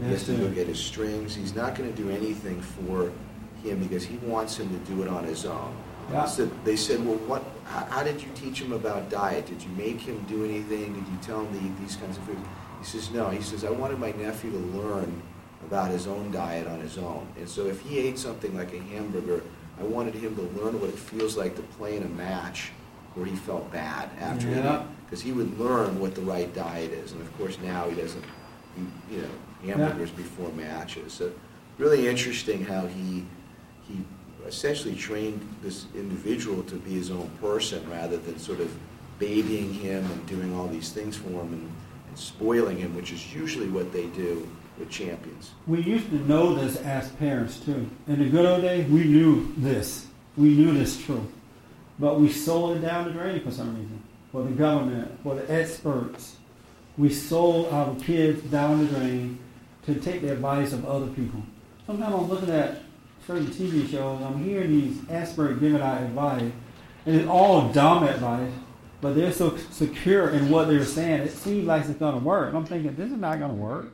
He 0.02 0.10
has 0.10 0.24
to 0.24 0.32
go 0.32 0.48
get 0.48 0.66
his 0.66 0.80
strings. 0.80 1.34
He's 1.34 1.54
not 1.54 1.74
going 1.74 1.92
to 1.92 2.02
do 2.02 2.10
anything 2.10 2.60
for 2.62 3.12
him 3.62 3.78
because 3.78 4.04
he 4.04 4.16
wants 4.18 4.56
him 4.56 4.68
to 4.70 4.90
do 4.90 5.02
it 5.02 5.08
on 5.08 5.24
his 5.24 5.44
own. 5.44 5.76
Yeah. 6.10 6.24
So 6.24 6.50
they 6.64 6.76
said, 6.76 7.04
well, 7.04 7.16
what? 7.18 7.44
How, 7.66 7.84
how 7.84 8.02
did 8.02 8.20
you 8.20 8.28
teach 8.34 8.60
him 8.60 8.72
about 8.72 9.10
diet? 9.10 9.46
Did 9.46 9.62
you 9.62 9.68
make 9.70 10.00
him 10.00 10.24
do 10.28 10.44
anything? 10.44 10.94
Did 10.94 11.06
you 11.06 11.18
tell 11.20 11.42
him 11.42 11.58
to 11.58 11.64
eat 11.64 11.78
these 11.80 11.96
kinds 11.96 12.16
of 12.16 12.24
foods? 12.24 12.40
He 12.80 12.86
says, 12.86 13.10
no. 13.10 13.28
He 13.28 13.42
says, 13.42 13.64
I 13.64 13.70
wanted 13.70 13.98
my 13.98 14.12
nephew 14.12 14.50
to 14.50 14.58
learn 14.58 15.22
about 15.66 15.90
his 15.90 16.06
own 16.06 16.30
diet 16.30 16.66
on 16.66 16.80
his 16.80 16.98
own. 16.98 17.26
And 17.38 17.48
so 17.48 17.66
if 17.66 17.80
he 17.80 17.98
ate 17.98 18.18
something 18.18 18.56
like 18.56 18.72
a 18.72 18.78
hamburger, 18.78 19.42
I 19.80 19.84
wanted 19.84 20.14
him 20.14 20.34
to 20.36 20.42
learn 20.60 20.80
what 20.80 20.90
it 20.90 20.98
feels 20.98 21.36
like 21.36 21.56
to 21.56 21.62
play 21.62 21.96
in 21.96 22.02
a 22.02 22.08
match 22.08 22.72
where 23.14 23.26
he 23.26 23.36
felt 23.36 23.70
bad 23.72 24.10
after 24.20 24.48
Yeah. 24.48 24.84
Because 25.04 25.22
he 25.22 25.32
would 25.32 25.58
learn 25.58 26.00
what 26.00 26.14
the 26.14 26.22
right 26.22 26.52
diet 26.54 26.92
is. 26.92 27.12
And 27.12 27.20
of 27.20 27.38
course 27.38 27.58
now 27.62 27.88
he 27.88 27.94
doesn't 27.94 28.24
eat, 28.78 29.14
you 29.14 29.22
know, 29.22 29.74
hamburgers 29.74 30.10
before 30.10 30.50
matches. 30.52 31.12
So 31.12 31.30
really 31.78 32.08
interesting 32.08 32.64
how 32.64 32.86
he, 32.86 33.24
he 33.82 33.98
essentially 34.46 34.94
trained 34.94 35.46
this 35.62 35.86
individual 35.94 36.62
to 36.64 36.76
be 36.76 36.92
his 36.92 37.10
own 37.10 37.30
person 37.40 37.88
rather 37.90 38.16
than 38.16 38.38
sort 38.38 38.60
of 38.60 38.74
babying 39.18 39.72
him 39.72 40.04
and 40.04 40.26
doing 40.26 40.54
all 40.54 40.66
these 40.66 40.90
things 40.90 41.16
for 41.16 41.28
him 41.28 41.52
and, 41.52 41.72
and 42.08 42.18
spoiling 42.18 42.78
him, 42.78 42.96
which 42.96 43.12
is 43.12 43.34
usually 43.34 43.68
what 43.68 43.92
they 43.92 44.06
do 44.08 44.48
with 44.78 44.90
champions. 44.90 45.50
We 45.66 45.82
used 45.82 46.08
to 46.10 46.16
know 46.16 46.54
this 46.54 46.76
as 46.76 47.08
parents 47.12 47.58
too. 47.60 47.88
In 48.06 48.18
the 48.18 48.28
good 48.28 48.46
old 48.46 48.62
days, 48.62 48.88
we 48.90 49.04
knew 49.04 49.52
this. 49.56 50.06
We 50.36 50.50
knew 50.50 50.72
this 50.72 51.02
truth. 51.02 51.30
But 51.98 52.18
we 52.18 52.30
sold 52.32 52.78
it 52.78 52.80
down 52.80 53.06
the 53.06 53.12
drain 53.12 53.40
for 53.42 53.50
some 53.50 53.76
reason. 53.76 54.02
For 54.30 54.42
the 54.42 54.50
government, 54.50 55.18
for 55.22 55.34
the 55.34 55.50
experts. 55.52 56.36
We 56.96 57.10
sold 57.10 57.72
our 57.72 57.94
kids 57.96 58.42
down 58.44 58.86
the 58.86 58.92
drain 58.92 59.38
to 59.86 59.94
take 59.96 60.22
the 60.22 60.32
advice 60.32 60.72
of 60.72 60.84
other 60.86 61.08
people. 61.08 61.42
Sometimes 61.86 62.14
I'm 62.14 62.28
looking 62.28 62.50
at 62.50 62.82
certain 63.26 63.46
TV 63.46 63.88
shows, 63.90 64.22
I'm 64.22 64.42
hearing 64.42 64.70
these 64.70 64.98
experts 65.08 65.58
giving 65.60 65.80
out 65.80 66.02
advice, 66.02 66.50
and 67.06 67.16
it's 67.16 67.28
all 67.28 67.68
dumb 67.72 68.04
advice, 68.04 68.52
but 69.00 69.14
they're 69.14 69.32
so 69.32 69.56
secure 69.70 70.30
in 70.30 70.48
what 70.50 70.68
they're 70.68 70.84
saying, 70.84 71.22
it 71.22 71.32
seems 71.32 71.66
like 71.66 71.84
it's 71.86 71.98
going 71.98 72.18
to 72.18 72.24
work. 72.24 72.48
And 72.48 72.58
I'm 72.58 72.66
thinking, 72.66 72.94
this 72.94 73.10
is 73.10 73.18
not 73.18 73.38
going 73.38 73.50
to 73.50 73.56
work. 73.56 73.92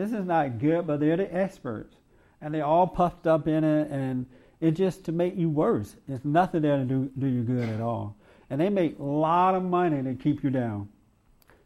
This 0.00 0.12
is 0.12 0.24
not 0.24 0.58
good, 0.58 0.86
but 0.86 0.98
they're 0.98 1.18
the 1.18 1.34
experts. 1.36 1.94
And 2.40 2.54
they're 2.54 2.64
all 2.64 2.86
puffed 2.86 3.26
up 3.26 3.46
in 3.46 3.64
it, 3.64 3.90
and 3.90 4.24
it's 4.58 4.78
just 4.78 5.04
to 5.04 5.12
make 5.12 5.36
you 5.36 5.50
worse. 5.50 5.94
It's 6.08 6.24
nothing 6.24 6.62
there 6.62 6.78
to 6.78 6.84
do, 6.84 7.10
do 7.18 7.26
you 7.26 7.42
good 7.42 7.68
at 7.68 7.82
all. 7.82 8.16
And 8.48 8.58
they 8.58 8.70
make 8.70 8.98
a 8.98 9.02
lot 9.02 9.54
of 9.54 9.62
money 9.62 10.02
to 10.02 10.14
keep 10.14 10.42
you 10.42 10.48
down. 10.48 10.88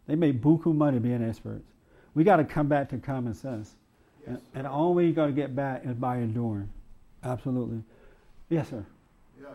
They 0.08 0.16
make 0.16 0.42
buku 0.42 0.74
money 0.74 0.98
being 0.98 1.22
experts. 1.22 1.64
We 2.14 2.24
got 2.24 2.38
to 2.38 2.44
come 2.44 2.66
back 2.66 2.88
to 2.88 2.98
common 2.98 3.34
sense. 3.34 3.76
And, 4.26 4.40
and 4.52 4.64
the 4.64 4.70
only 4.70 4.96
way 5.04 5.08
you 5.08 5.14
got 5.14 5.26
to 5.26 5.32
get 5.32 5.54
back 5.54 5.82
is 5.84 5.94
by 5.94 6.16
enduring. 6.16 6.70
Absolutely. 7.22 7.84
Yes, 8.48 8.68
sir. 8.68 8.84
Yeah. 9.40 9.46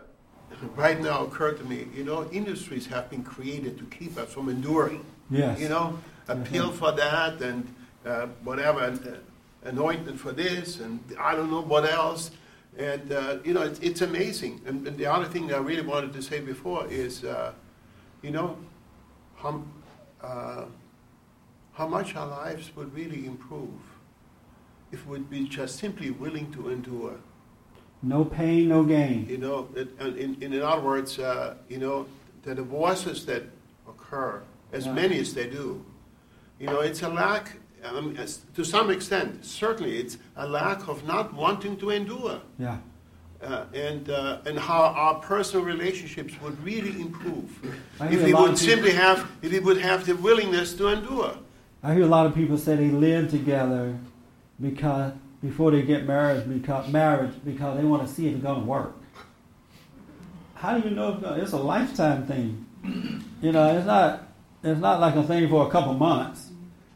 Right 0.74 0.98
now 0.98 1.26
occurred 1.26 1.58
to 1.58 1.64
me, 1.64 1.86
you 1.94 2.02
know, 2.02 2.26
industries 2.30 2.86
have 2.86 3.10
been 3.10 3.24
created 3.24 3.76
to 3.76 3.84
keep 3.84 4.16
us 4.16 4.32
from 4.32 4.48
enduring. 4.48 5.04
Yes. 5.28 5.60
You 5.60 5.68
know, 5.68 5.98
a 6.28 6.34
Mhm. 6.34 6.44
pill 6.46 6.72
for 6.72 6.92
that 6.92 7.42
and 7.42 7.74
uh, 8.06 8.26
whatever, 8.44 8.80
uh, 8.80 9.68
an 9.68 9.78
ointment 9.78 10.18
for 10.18 10.32
this 10.32 10.80
and 10.80 11.00
I 11.18 11.34
don't 11.34 11.50
know 11.50 11.60
what 11.60 11.84
else. 11.90 12.30
And, 12.78 13.12
uh, 13.12 13.38
you 13.44 13.52
know, 13.52 13.62
it's, 13.62 13.78
it's 13.80 14.00
amazing. 14.00 14.60
And, 14.64 14.86
and 14.86 14.96
the 14.96 15.06
other 15.06 15.26
thing 15.26 15.52
I 15.52 15.58
really 15.58 15.82
wanted 15.82 16.12
to 16.14 16.22
say 16.22 16.40
before 16.40 16.86
is, 16.86 17.24
uh, 17.24 17.52
you 18.22 18.30
know, 18.30 18.56
how, 19.36 19.62
uh, 20.22 20.64
how 21.72 21.86
much 21.88 22.14
our 22.14 22.26
lives 22.26 22.70
would 22.76 22.94
really 22.94 23.26
improve 23.26 23.80
if 24.92 25.06
we'd 25.06 25.28
be 25.28 25.46
just 25.48 25.78
simply 25.78 26.10
willing 26.10 26.52
to 26.52 26.70
endure. 26.70 27.16
No 28.02 28.24
pain, 28.24 28.68
no 28.68 28.82
gain. 28.84 29.26
You 29.28 29.38
know, 29.38 29.68
it, 29.74 29.88
in, 30.00 30.36
in, 30.42 30.52
in 30.54 30.62
other 30.62 30.80
words, 30.80 31.18
uh, 31.18 31.56
you 31.68 31.78
know, 31.78 32.06
the 32.44 32.54
divorces 32.54 33.26
that 33.26 33.42
occur, 33.86 34.42
as 34.72 34.86
Yeah. 34.86 34.94
many 34.94 35.18
as 35.18 35.34
they 35.34 35.48
do, 35.48 35.84
you 36.58 36.66
know, 36.66 36.80
it's 36.80 37.02
a 37.02 37.08
lack, 37.08 37.56
um, 37.84 38.16
to 38.54 38.64
some 38.64 38.90
extent, 38.90 39.44
certainly, 39.44 39.98
it's 39.98 40.18
a 40.36 40.46
lack 40.46 40.88
of 40.88 41.06
not 41.06 41.34
wanting 41.34 41.76
to 41.78 41.90
endure. 41.90 42.40
Yeah. 42.58 42.78
Uh, 43.42 43.64
and, 43.72 44.10
uh, 44.10 44.38
and 44.44 44.58
how 44.58 44.82
our 44.82 45.14
personal 45.14 45.64
relationships 45.64 46.34
would 46.42 46.62
really 46.62 47.00
improve 47.00 47.50
if 48.00 48.22
we 48.22 48.34
would 48.34 48.50
of 48.50 48.56
people- 48.56 48.56
simply 48.56 48.90
have, 48.90 49.30
if 49.40 49.50
we 49.52 49.60
would 49.60 49.78
have 49.78 50.04
the 50.04 50.14
willingness 50.14 50.74
to 50.74 50.88
endure. 50.88 51.32
I 51.82 51.94
hear 51.94 52.02
a 52.02 52.06
lot 52.06 52.26
of 52.26 52.34
people 52.34 52.58
say 52.58 52.76
they 52.76 52.90
live 52.90 53.30
together 53.30 53.96
because 54.60 55.14
before 55.40 55.70
they 55.70 55.80
get 55.80 56.06
married 56.06 56.46
because 56.48 56.92
marriage 56.92 57.32
because 57.42 57.78
they 57.78 57.84
want 57.84 58.06
to 58.06 58.12
see 58.12 58.28
if 58.28 58.34
it's 58.34 58.42
going 58.42 58.60
to 58.60 58.66
work. 58.66 58.94
How 60.54 60.76
do 60.76 60.86
you 60.86 60.94
know 60.94 61.18
if 61.18 61.42
it's 61.42 61.52
a 61.52 61.56
lifetime 61.56 62.26
thing? 62.26 62.66
You 63.40 63.52
know, 63.52 63.74
it's 63.74 63.86
not 63.86 64.28
it's 64.62 64.80
not 64.80 65.00
like 65.00 65.16
a 65.16 65.22
thing 65.22 65.48
for 65.48 65.66
a 65.66 65.70
couple 65.70 65.94
months, 65.94 66.49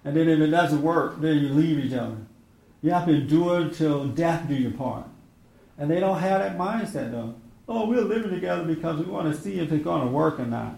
and 0.05 0.17
then 0.17 0.29
if 0.29 0.41
it 0.41 0.49
doesn't 0.49 0.83
work, 0.83 1.21
then 1.21 1.39
you 1.39 1.49
leave 1.49 1.79
each 1.79 1.93
other. 1.95 2.17
You 2.83 2.91
have 2.91 3.07
to 3.07 3.13
endure 3.13 3.71
till 3.71 4.09
death 4.09 4.47
do 4.47 4.55
you 4.55 4.71
part, 4.71 5.07
and 5.79 5.91
they 5.91 6.01
don't 6.01 6.19
have 6.19 6.41
that 6.41 6.59
mindset 6.59 7.11
though. 7.11 7.35
Oh, 7.67 7.89
we're 7.89 8.03
living 8.03 8.31
together 8.31 8.65
because 8.65 8.99
we 8.99 9.07
want 9.11 9.35
to 9.35 9.41
see 9.41 9.59
if 9.59 9.73
it's 9.73 9.83
going 9.83 10.03
to 10.03 10.09
work 10.09 10.39
or 10.39 10.45
not. 10.45 10.75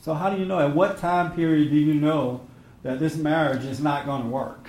So 0.00 0.12
how 0.12 0.30
do 0.30 0.38
you 0.38 0.44
know? 0.44 0.58
At 0.58 0.74
what 0.74 0.98
time 0.98 1.34
period 1.34 1.70
do 1.70 1.76
you 1.76 1.94
know 1.94 2.40
that 2.82 2.98
this 2.98 3.16
marriage 3.16 3.64
is 3.64 3.80
not 3.80 4.06
going 4.06 4.22
to 4.22 4.28
work? 4.28 4.68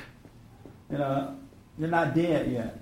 You 0.92 1.00
know, 1.00 1.36
you're 1.78 1.90
not 1.90 2.14
dead 2.14 2.52
yet. 2.52 2.80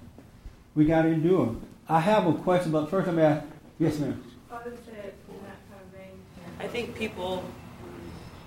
We 0.75 0.85
got 0.85 1.03
to 1.03 1.09
endure. 1.09 1.55
I 1.87 1.99
have 1.99 2.27
a 2.27 2.33
question, 2.33 2.71
but 2.71 2.89
first 2.89 3.07
let 3.07 3.15
me 3.15 3.23
ask. 3.23 3.45
Yes, 3.79 3.99
ma'am. 3.99 4.21
I 6.59 6.67
think 6.67 6.95
people, 6.95 7.43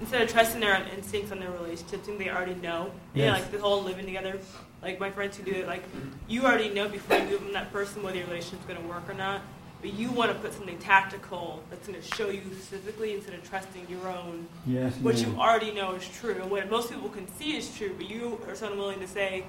instead 0.01 0.23
of 0.23 0.31
trusting 0.31 0.61
their 0.61 0.77
own 0.77 0.87
instincts 0.97 1.33
on 1.33 1.41
their 1.41 1.51
relationships, 1.51 2.07
think 2.07 2.19
they 2.19 2.29
already 2.31 2.55
know. 2.55 2.91
Yeah, 3.15 3.27
Yes. 3.27 3.41
like 3.43 3.53
the 3.53 3.59
whole 3.59 3.83
living 3.83 4.07
together. 4.07 4.39
Like 4.83 5.01
my 5.01 5.11
friends 5.11 5.37
who 5.37 5.43
do 5.43 5.53
it, 5.53 5.67
like 5.67 5.83
you 6.29 6.43
already 6.45 6.71
know 6.71 6.89
before 6.89 7.19
you 7.19 7.25
move 7.25 7.43
in 7.47 7.53
that 7.53 7.73
person 7.73 8.03
whether 8.03 8.17
your 8.19 8.27
relationship's 8.29 8.65
going 8.67 8.81
to 8.81 8.87
work 8.89 9.09
or 9.09 9.15
not. 9.15 9.41
But 9.81 9.93
you 9.95 10.11
want 10.11 10.33
to 10.33 10.39
put 10.39 10.53
something 10.53 10.77
tactical 10.79 11.63
that's 11.71 11.87
going 11.87 12.01
to 12.01 12.15
show 12.17 12.29
you 12.31 12.41
specifically 12.53 13.15
instead 13.15 13.35
of 13.35 13.49
trusting 13.49 13.87
your 13.89 14.09
own, 14.09 14.47
Yes, 14.67 14.95
what 14.97 15.15
ma'am. 15.17 15.33
you 15.35 15.41
already 15.41 15.71
know 15.73 15.93
is 15.95 16.09
true 16.09 16.33
and 16.41 16.51
what 16.51 16.69
most 16.69 16.91
people 16.91 17.09
can 17.09 17.29
see 17.37 17.57
is 17.57 17.73
true. 17.77 17.93
But 17.97 18.09
you 18.11 18.41
are 18.49 18.57
so 18.57 18.73
unwilling 18.73 18.99
to 19.01 19.07
say, 19.09 19.45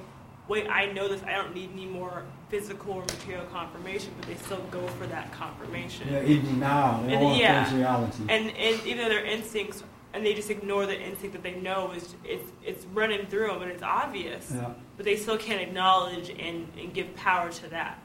"Wait, 0.48 0.68
I 0.70 0.92
know 0.92 1.08
this. 1.08 1.22
I 1.24 1.32
don't 1.34 1.54
need 1.56 1.72
any 1.74 1.86
more 1.88 2.24
physical 2.50 2.94
or 2.94 3.02
material 3.02 3.46
confirmation." 3.52 4.12
But 4.20 4.28
they 4.30 4.36
still 4.36 4.62
go 4.72 4.86
for 5.00 5.08
that 5.08 5.32
confirmation. 5.32 6.08
Yeah, 6.12 6.20
in 6.20 6.44
denial. 6.46 7.04
They 7.06 7.14
And, 7.14 7.24
want 7.24 7.38
yeah. 7.38 7.76
reality. 7.76 8.24
And 8.30 8.50
and 8.56 8.82
even 8.86 8.98
though 9.04 9.10
their 9.10 9.26
instincts 9.26 9.84
and 10.14 10.26
they 10.26 10.34
just 10.34 10.49
ignore 10.49 10.86
the 10.86 10.99
instinct 10.99 11.34
that 11.34 11.44
they 11.44 11.60
know 11.60 11.91
is 11.91 12.15
it's 12.23 12.52
it's 12.65 12.86
running 12.88 13.26
through 13.27 13.48
them 13.48 13.61
and 13.61 13.72
it's 13.72 13.84
obvious, 13.84 14.52
Yeah. 14.53 14.72
but 14.98 15.06
they 15.06 15.15
still 15.15 15.38
can't 15.38 15.61
acknowledge 15.61 16.30
and, 16.30 16.68
and 16.80 16.94
give 16.94 17.15
power 17.15 17.52
to 17.52 17.69
that. 17.69 17.99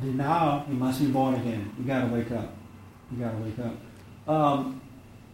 Denial, 0.00 0.64
you 0.68 0.74
must 0.74 1.00
be 1.00 1.06
born 1.06 1.34
again. 1.34 1.72
You 1.78 1.84
got 1.84 2.00
to 2.06 2.12
wake 2.12 2.30
up. 2.32 2.52
You 3.12 3.18
got 3.18 3.30
to 3.32 3.38
wake 3.38 3.58
up. 3.58 4.28
Um, 4.28 4.80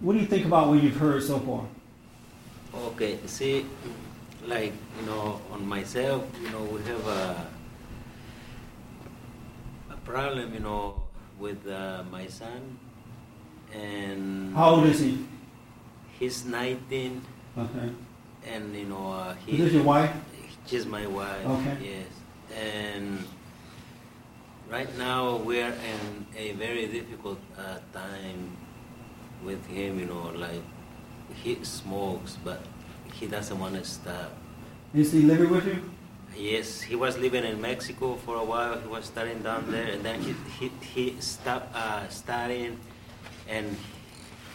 what 0.01 0.13
do 0.13 0.19
you 0.19 0.27
think 0.27 0.47
about 0.47 0.69
what 0.69 0.83
you've 0.83 0.97
heard 0.97 1.23
so 1.23 1.39
far? 1.41 1.65
Okay, 2.93 3.19
see, 3.27 3.67
like, 4.47 4.73
you 5.01 5.07
know, 5.07 5.41
on 5.51 5.67
myself, 5.67 6.25
you 6.43 6.51
know, 6.51 6.63
we 6.65 6.83
have 6.85 7.07
a, 7.07 7.47
a 9.91 9.97
problem, 10.05 10.53
you 10.55 10.61
know, 10.61 11.03
with 11.39 11.67
uh, 11.67 12.05
my 12.11 12.27
son. 12.29 12.79
And 13.73 14.55
How 14.55 14.71
old 14.71 14.87
is 14.87 15.01
he? 15.01 15.25
He's 16.21 16.45
19. 16.45 17.23
Okay. 17.57 17.91
And, 18.47 18.77
you 18.77 18.85
know, 18.85 19.13
uh, 19.13 19.35
he. 19.35 19.53
Is 19.53 19.59
this 19.65 19.73
your 19.73 19.85
wife? 19.85 20.15
She's 20.67 20.85
my 20.85 21.07
wife. 21.07 21.47
Okay. 21.47 21.77
Yes. 21.83 22.13
And 22.55 23.25
right 24.71 24.93
now 24.99 25.37
we're 25.37 25.73
in 25.73 26.27
a 26.37 26.53
very 26.53 26.87
difficult 26.87 27.41
uh, 27.57 27.79
time 27.95 28.55
with 29.43 29.65
him, 29.67 29.99
you 29.99 30.05
know, 30.05 30.31
like 30.37 30.63
he 31.43 31.59
smokes, 31.65 32.37
but 32.45 32.61
he 33.15 33.27
doesn't 33.27 33.59
want 33.59 33.75
to 33.77 33.85
stop. 33.85 34.33
Is 34.93 35.13
he 35.13 35.23
living 35.23 35.49
with 35.49 35.67
you? 35.67 35.91
Yes, 36.37 36.83
he 36.83 36.97
was 36.97 37.17
living 37.17 37.45
in 37.45 37.61
Mexico 37.61 38.17
for 38.17 38.37
a 38.37 38.45
while. 38.45 38.79
He 38.79 38.89
was 38.89 39.07
studying 39.07 39.43
down 39.43 39.71
there, 39.71 39.87
and 39.87 40.05
then 40.05 40.21
he 40.21 40.35
he, 40.59 40.71
he 40.95 41.17
stopped 41.21 41.75
uh, 41.75 42.07
studying, 42.09 42.79
and 43.49 43.77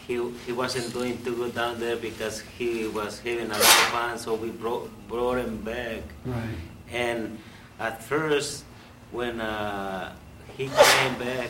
he 0.07 0.21
he 0.45 0.51
wasn't 0.51 0.93
doing 0.93 1.17
too 1.23 1.35
good 1.35 1.55
down 1.55 1.79
there 1.79 1.97
because 1.97 2.41
he 2.57 2.87
was 2.87 3.19
having 3.19 3.47
a 3.49 3.57
lot 3.57 3.61
of 3.61 3.87
fun. 3.93 4.17
So 4.17 4.35
we 4.35 4.49
brought 4.49 4.89
brought 5.07 5.37
him 5.39 5.57
back, 5.63 6.01
Right. 6.25 6.57
and 6.91 7.37
at 7.79 8.03
first 8.03 8.63
when 9.11 9.41
uh, 9.41 10.13
he 10.57 10.65
came 10.67 11.15
back, 11.19 11.49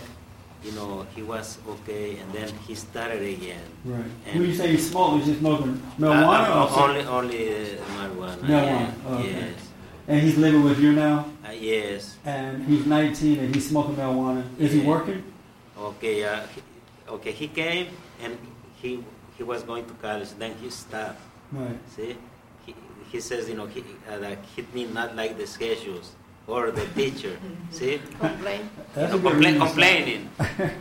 you 0.64 0.72
know, 0.72 1.06
he 1.16 1.22
was 1.24 1.58
okay, 1.68 2.18
and 2.18 2.32
then 2.34 2.50
he 2.68 2.76
started 2.76 3.22
again. 3.22 3.62
Right. 3.84 4.06
And- 4.28 4.40
when 4.40 4.50
you 4.50 4.56
say 4.56 4.72
he 4.72 4.78
smoked, 4.78 5.22
is 5.24 5.28
he 5.28 5.36
smoking 5.36 5.82
marijuana 6.00 6.50
uh, 6.50 6.76
or 6.76 6.90
only 6.90 7.04
only 7.06 7.40
uh, 7.50 7.78
marijuana. 7.98 8.38
Marijuana, 8.40 8.50
yeah, 8.50 9.14
okay. 9.14 9.32
Yes. 9.52 9.60
And 10.08 10.22
he's 10.22 10.38
living 10.38 10.64
with 10.64 10.80
you 10.80 10.94
now? 10.94 11.26
Uh, 11.44 11.50
yes. 11.50 12.18
And 12.26 12.64
he's 12.68 12.86
19 12.86 13.40
and 13.40 13.56
he's 13.56 13.68
smoking 13.68 13.96
marijuana. 13.96 14.44
Is 14.60 14.72
he 14.72 14.82
working? 14.82 15.24
Okay, 15.78 16.24
uh, 16.24 16.46
okay, 17.10 17.32
he 17.32 17.48
came 17.48 17.88
and 18.22 18.38
he 18.82 19.04
he 19.38 19.44
was 19.44 19.64
going 19.64 19.86
to 19.86 19.94
college, 19.96 20.30
then 20.40 20.56
he 20.62 20.70
stopped. 20.70 21.20
Right. 21.52 21.78
See, 21.96 22.16
he, 22.66 22.74
he 23.12 23.20
says, 23.20 23.50
you 23.50 23.56
know, 23.56 23.66
he, 23.68 23.84
uh, 24.10 24.18
that 24.20 24.40
he 24.56 24.62
did 24.64 24.94
not 24.94 25.16
like 25.16 25.38
the 25.38 25.46
schedules 25.46 26.12
or 26.48 26.72
the 26.72 26.86
teacher. 26.96 27.38
See, 27.72 28.00
Complain. 28.20 28.70
That's 28.94 29.14
You 29.14 29.20
know, 29.20 29.30
compla- 29.30 29.58
complaining. 29.58 30.30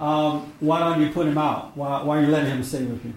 Um, 0.00 0.52
why 0.58 0.80
don't 0.80 1.00
you 1.00 1.10
put 1.10 1.28
him 1.28 1.38
out? 1.38 1.76
Why, 1.76 2.02
why 2.02 2.18
are 2.18 2.22
you 2.22 2.26
letting 2.26 2.50
him 2.50 2.64
stay 2.64 2.82
with 2.84 3.04
you? 3.04 3.14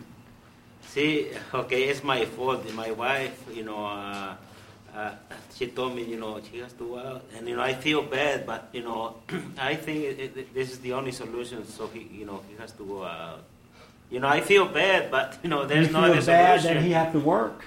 See, 0.84 1.32
okay, 1.52 1.86
it's 1.90 2.04
my 2.04 2.26
fault. 2.26 2.62
My 2.74 2.92
wife, 2.92 3.44
you 3.52 3.64
know, 3.64 3.84
uh, 3.88 4.36
uh, 4.96 5.12
she 5.56 5.68
told 5.68 5.96
me, 5.96 6.04
you 6.04 6.18
know, 6.18 6.40
she 6.52 6.60
has 6.60 6.72
to 6.74 6.84
go 6.88 6.98
out, 7.00 7.24
and 7.38 7.48
you 7.48 7.56
know, 7.56 7.62
I 7.62 7.74
feel 7.74 8.02
bad, 8.02 8.46
but 8.46 8.70
you 8.72 8.84
know, 8.84 9.16
I 9.58 9.76
think 9.76 10.04
it, 10.04 10.38
it, 10.38 10.54
this 10.54 10.72
is 10.72 10.80
the 10.80 10.94
only 10.94 11.12
solution. 11.12 11.66
So 11.68 11.88
he, 11.88 12.08
you 12.20 12.26
know, 12.26 12.42
he 12.50 12.56
has 12.58 12.72
to 12.74 12.84
go 12.84 13.04
out. 13.04 13.44
You 14.10 14.20
know, 14.20 14.28
I 14.28 14.40
feel 14.42 14.66
bad, 14.66 15.12
but 15.12 15.38
you 15.44 15.50
know, 15.50 15.66
there's 15.66 15.88
you 15.88 15.94
no 15.94 16.04
feel 16.04 16.12
other 16.14 16.26
bad 16.26 16.62
solution. 16.62 16.78
that 16.78 16.84
he 16.88 16.92
have 16.94 17.12
to 17.14 17.20
work? 17.20 17.66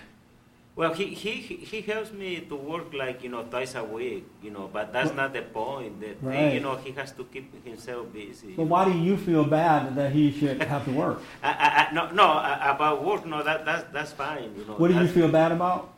Well, 0.77 0.95
he, 0.95 1.07
he 1.07 1.33
he 1.33 1.57
he 1.57 1.81
helps 1.81 2.13
me 2.13 2.39
to 2.49 2.55
work 2.55 2.95
like 2.95 3.25
you 3.25 3.29
know 3.31 3.43
twice 3.43 3.75
a 3.75 3.83
week, 3.83 4.25
you 4.45 4.53
know, 4.53 4.71
but 4.73 4.93
that's 4.93 5.13
not 5.13 5.33
the 5.33 5.43
point. 5.43 5.99
The 6.01 6.15
thing, 6.15 6.23
Right. 6.23 6.55
you 6.55 6.61
know, 6.61 6.77
he 6.77 6.93
has 6.93 7.11
to 7.19 7.25
keep 7.25 7.51
himself 7.67 8.13
busy. 8.13 8.55
But 8.57 8.69
why 8.71 8.85
do 8.85 8.97
you 8.97 9.17
feel 9.17 9.43
bad 9.43 9.97
that 9.97 10.13
he 10.13 10.31
should 10.31 10.63
have 10.63 10.85
to 10.85 10.93
work? 10.93 11.19
I, 11.43 11.89
I, 11.91 11.93
no, 11.93 12.11
no, 12.13 12.23
uh, 12.25 12.73
about 12.75 13.05
work, 13.05 13.27
no, 13.27 13.43
that 13.43 13.65
that's 13.67 13.85
that's 13.93 14.13
fine, 14.13 14.55
you 14.57 14.65
know. 14.67 14.75
What 14.79 14.89
do 14.89 14.95
you 14.95 15.09
feel 15.09 15.27
bad 15.29 15.51
about? 15.51 15.98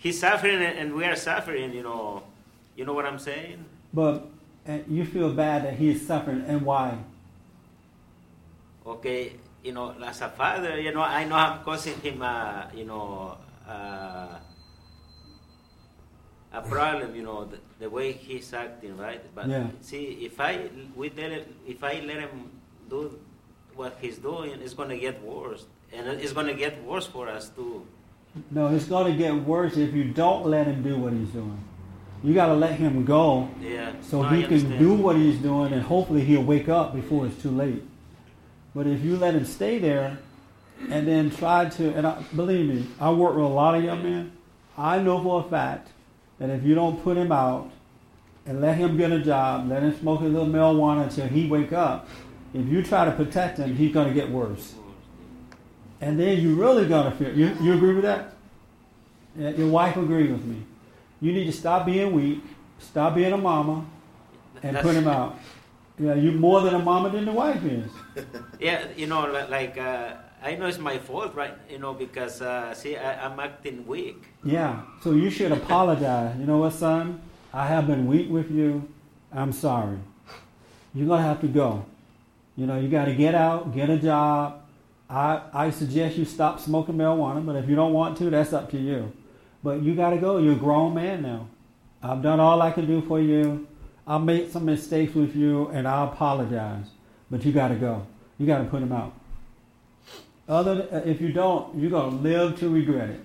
He's 0.00 0.18
suffering 0.18 0.62
and 0.62 0.94
we 0.94 1.04
are 1.04 1.14
suffering, 1.14 1.74
you 1.74 1.82
know. 1.82 2.22
You 2.74 2.86
know 2.86 2.94
what 2.94 3.04
I'm 3.04 3.18
saying? 3.18 3.62
But 3.92 4.26
uh, 4.66 4.78
you 4.88 5.04
feel 5.04 5.30
bad 5.30 5.64
that 5.64 5.74
he 5.74 5.90
is 5.90 6.06
suffering, 6.06 6.42
and 6.48 6.62
why? 6.62 6.96
Okay, 8.86 9.34
you 9.62 9.72
know, 9.72 9.94
as 10.02 10.22
a 10.22 10.28
father, 10.30 10.80
you 10.80 10.92
know, 10.92 11.02
I 11.02 11.24
know 11.24 11.36
I'm 11.36 11.62
causing 11.62 12.00
him, 12.00 12.22
uh, 12.22 12.64
you 12.74 12.86
know, 12.86 13.36
uh, 13.68 14.38
a 16.52 16.62
problem, 16.62 17.14
you 17.14 17.22
know, 17.22 17.44
the, 17.44 17.58
the 17.78 17.90
way 17.90 18.12
he's 18.12 18.54
acting, 18.54 18.96
right? 18.96 19.20
But 19.34 19.48
Yeah. 19.48 19.68
see, 19.82 20.24
if 20.24 20.40
I 20.40 20.70
we 20.96 21.10
let 21.10 21.30
it, 21.30 21.52
if 21.68 21.84
I 21.84 22.00
let 22.00 22.20
him 22.24 22.48
do 22.88 23.20
what 23.76 23.98
he's 24.00 24.16
doing, 24.16 24.60
it's 24.64 24.72
gonna 24.72 24.96
get 24.96 25.22
worse, 25.22 25.66
and 25.92 26.08
it's 26.08 26.32
gonna 26.32 26.54
get 26.54 26.82
worse 26.84 27.06
for 27.06 27.28
us 27.28 27.50
too. 27.50 27.84
No, 28.50 28.68
it's 28.68 28.84
going 28.84 29.10
to 29.12 29.18
get 29.18 29.34
worse 29.34 29.76
if 29.76 29.92
you 29.92 30.04
don't 30.04 30.46
let 30.46 30.66
him 30.66 30.82
do 30.82 30.96
what 30.96 31.12
he's 31.12 31.28
doing. 31.30 31.58
You 32.22 32.34
got 32.34 32.46
to 32.46 32.54
let 32.54 32.72
him 32.74 33.04
go 33.04 33.48
Yeah. 33.60 33.92
so 34.02 34.22
no, 34.22 34.28
he 34.28 34.44
can 34.44 34.78
do 34.78 34.94
what 34.94 35.16
he's 35.16 35.38
doing, 35.38 35.72
and 35.72 35.82
hopefully 35.82 36.22
he'll 36.24 36.42
wake 36.44 36.68
up 36.68 36.94
before 36.94 37.26
it's 37.26 37.40
too 37.42 37.50
late. 37.50 37.82
But 38.74 38.86
if 38.86 39.02
you 39.02 39.16
let 39.16 39.34
him 39.34 39.44
stay 39.44 39.78
there 39.78 40.18
and 40.90 41.08
then 41.08 41.30
try 41.30 41.68
to, 41.70 41.94
and 41.94 42.06
I, 42.06 42.22
believe 42.36 42.68
me, 42.68 42.86
I 43.00 43.10
work 43.10 43.34
with 43.34 43.44
a 43.44 43.48
lot 43.48 43.74
of 43.74 43.82
young 43.82 44.02
men. 44.02 44.32
I 44.78 45.00
know 45.00 45.22
for 45.22 45.44
a 45.44 45.50
fact 45.50 45.88
that 46.38 46.50
if 46.50 46.62
you 46.62 46.74
don't 46.74 47.02
put 47.02 47.16
him 47.16 47.32
out 47.32 47.70
and 48.46 48.60
let 48.60 48.76
him 48.76 48.96
get 48.96 49.10
a 49.10 49.20
job, 49.20 49.68
let 49.68 49.82
him 49.82 49.98
smoke 49.98 50.20
a 50.20 50.24
little 50.24 50.46
marijuana 50.46 51.04
until 51.04 51.26
he 51.26 51.48
wake 51.48 51.72
up, 51.72 52.08
if 52.54 52.66
you 52.66 52.82
try 52.82 53.04
to 53.04 53.12
protect 53.12 53.58
him, 53.58 53.74
he's 53.76 53.92
going 53.92 54.08
to 54.08 54.14
get 54.14 54.30
worse. 54.30 54.74
And 56.00 56.18
then 56.18 56.40
you 56.40 56.54
really 56.54 56.88
to 56.88 57.10
feel. 57.18 57.36
You, 57.36 57.56
you 57.60 57.74
agree 57.74 57.94
with 57.94 58.04
that? 58.04 58.32
Yeah, 59.36 59.50
Your 59.50 59.68
wife 59.68 59.96
agreed 59.96 60.30
with 60.30 60.44
me. 60.44 60.62
You 61.20 61.32
need 61.32 61.44
to 61.44 61.52
stop 61.52 61.86
being 61.86 62.12
weak, 62.12 62.42
stop 62.78 63.14
being 63.14 63.32
a 63.32 63.36
mama, 63.36 63.84
and 64.62 64.76
put 64.78 64.94
him 64.94 65.06
out. 65.06 65.38
Yeah, 65.98 66.14
you 66.14 66.32
more 66.32 66.62
than 66.62 66.74
a 66.74 66.78
mama 66.78 67.10
than 67.10 67.26
the 67.26 67.32
wife 67.32 67.62
is. 67.64 67.90
Yeah, 68.58 68.86
you 68.96 69.06
know, 69.06 69.30
like 69.48 69.78
uh, 69.78 70.14
I 70.42 70.54
know 70.56 70.66
it's 70.66 70.78
my 70.78 70.98
fault, 70.98 71.34
right? 71.34 71.54
You 71.70 71.78
know, 71.78 71.94
because 71.94 72.42
uh, 72.42 72.74
see, 72.74 72.96
I, 72.96 73.26
I'm 73.26 73.38
acting 73.40 73.86
weak. 73.86 74.24
Yeah, 74.44 74.82
so 75.02 75.12
you 75.12 75.30
should 75.30 75.52
apologize. 75.52 76.36
You 76.38 76.46
know 76.46 76.58
what, 76.58 76.72
son? 76.72 77.20
I 77.52 77.66
have 77.66 77.86
been 77.86 78.06
weak 78.06 78.30
with 78.30 78.50
you. 78.50 78.88
I'm 79.32 79.52
sorry. 79.52 79.98
You're 80.94 81.06
gonna 81.08 81.22
have 81.22 81.40
to 81.42 81.48
go. 81.48 81.84
You 82.56 82.66
know, 82.66 82.78
you 82.78 82.88
got 82.88 83.06
to 83.06 83.14
get 83.14 83.34
out, 83.34 83.74
get 83.74 83.88
a 83.88 83.96
job. 83.96 84.59
I 85.10 85.42
I 85.52 85.70
suggest 85.70 86.16
you 86.16 86.24
stop 86.24 86.60
smoking 86.60 86.94
marijuana, 86.94 87.44
but 87.44 87.56
if 87.56 87.68
you 87.68 87.74
don't 87.74 87.92
want 87.92 88.16
to, 88.18 88.30
that's 88.30 88.52
up 88.52 88.70
to 88.70 88.78
you. 88.78 89.12
But 89.62 89.82
you 89.82 89.94
got 89.94 90.10
to 90.10 90.16
go. 90.18 90.38
You're 90.38 90.54
a 90.54 90.56
grown 90.56 90.94
man 90.94 91.22
now. 91.22 91.48
I've 92.02 92.22
done 92.22 92.40
all 92.40 92.62
I 92.62 92.70
can 92.70 92.86
do 92.86 93.02
for 93.02 93.20
you. 93.20 93.66
I 94.06 94.16
made 94.18 94.50
some 94.50 94.64
mistakes 94.64 95.14
with 95.14 95.36
you, 95.36 95.66
and 95.68 95.86
I 95.86 96.04
apologize. 96.04 96.86
But 97.30 97.44
you 97.44 97.52
got 97.52 97.68
to 97.68 97.74
go. 97.74 98.06
You 98.38 98.46
got 98.46 98.58
to 98.58 98.64
put 98.64 98.80
them 98.80 98.92
out. 98.92 99.12
Other, 100.48 100.88
if 101.04 101.20
you 101.20 101.32
don't, 101.32 101.78
you're 101.78 101.90
gonna 101.90 102.16
live 102.16 102.58
to 102.58 102.68
regret 102.68 103.10
it. 103.10 103.20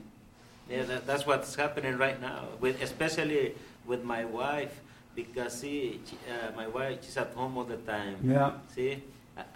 Yeah, 0.70 0.84
that, 0.84 1.08
that's 1.08 1.26
what's 1.26 1.56
happening 1.56 1.98
right 1.98 2.22
now, 2.22 2.46
with 2.60 2.80
especially 2.82 3.56
with 3.86 4.04
my 4.04 4.26
wife, 4.26 4.80
because 5.16 5.60
see, 5.60 6.00
she, 6.06 6.18
uh, 6.30 6.52
my 6.56 6.68
wife 6.68 7.00
she's 7.04 7.18
at 7.18 7.34
home 7.34 7.58
all 7.58 7.64
the 7.64 7.78
time. 7.78 8.18
Yeah. 8.24 8.52
See, 8.76 9.02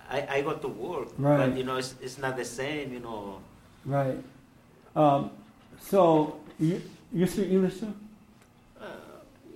I, 0.10 0.28
I 0.38 0.42
go 0.42 0.54
to 0.54 0.68
work, 0.68 1.08
Right. 1.18 1.38
but 1.50 1.58
you 1.58 1.64
know, 1.64 1.78
it's, 1.78 1.96
it's 2.02 2.18
not 2.18 2.36
the 2.36 2.46
same. 2.46 2.92
You 2.94 3.00
know. 3.00 3.40
Right. 3.86 4.18
Um, 4.96 5.32
so 5.80 6.40
you 6.60 6.82
you 7.14 7.26
speak 7.28 7.50
English 7.52 7.80
too? 7.80 7.94
Uh, 8.80 8.86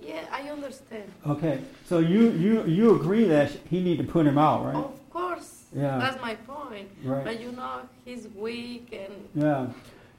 yeah, 0.02 0.24
I 0.32 0.48
understand. 0.50 1.04
Okay. 1.26 1.60
So 1.86 1.98
you 1.98 2.30
you 2.32 2.64
you 2.66 2.94
agree 2.96 3.24
that 3.24 3.50
he 3.70 3.80
need 3.82 3.98
to 3.98 4.04
put 4.04 4.26
him 4.26 4.38
out, 4.38 4.64
right? 4.64 4.76
Of 4.76 5.10
course. 5.10 5.64
Yeah. 5.74 5.98
That's 5.98 6.20
my 6.22 6.36
point. 6.36 6.88
Right. 7.02 7.24
But 7.24 7.40
you 7.40 7.52
know, 7.52 7.80
he's 8.04 8.28
weak 8.36 8.88
and 8.92 9.28
Yeah. 9.34 9.66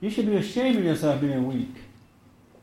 You 0.02 0.10
should 0.10 0.26
be 0.26 0.36
ashamed 0.36 0.78
of 0.78 0.84
yourself 0.84 1.22
being 1.22 1.48
weak. 1.48 1.74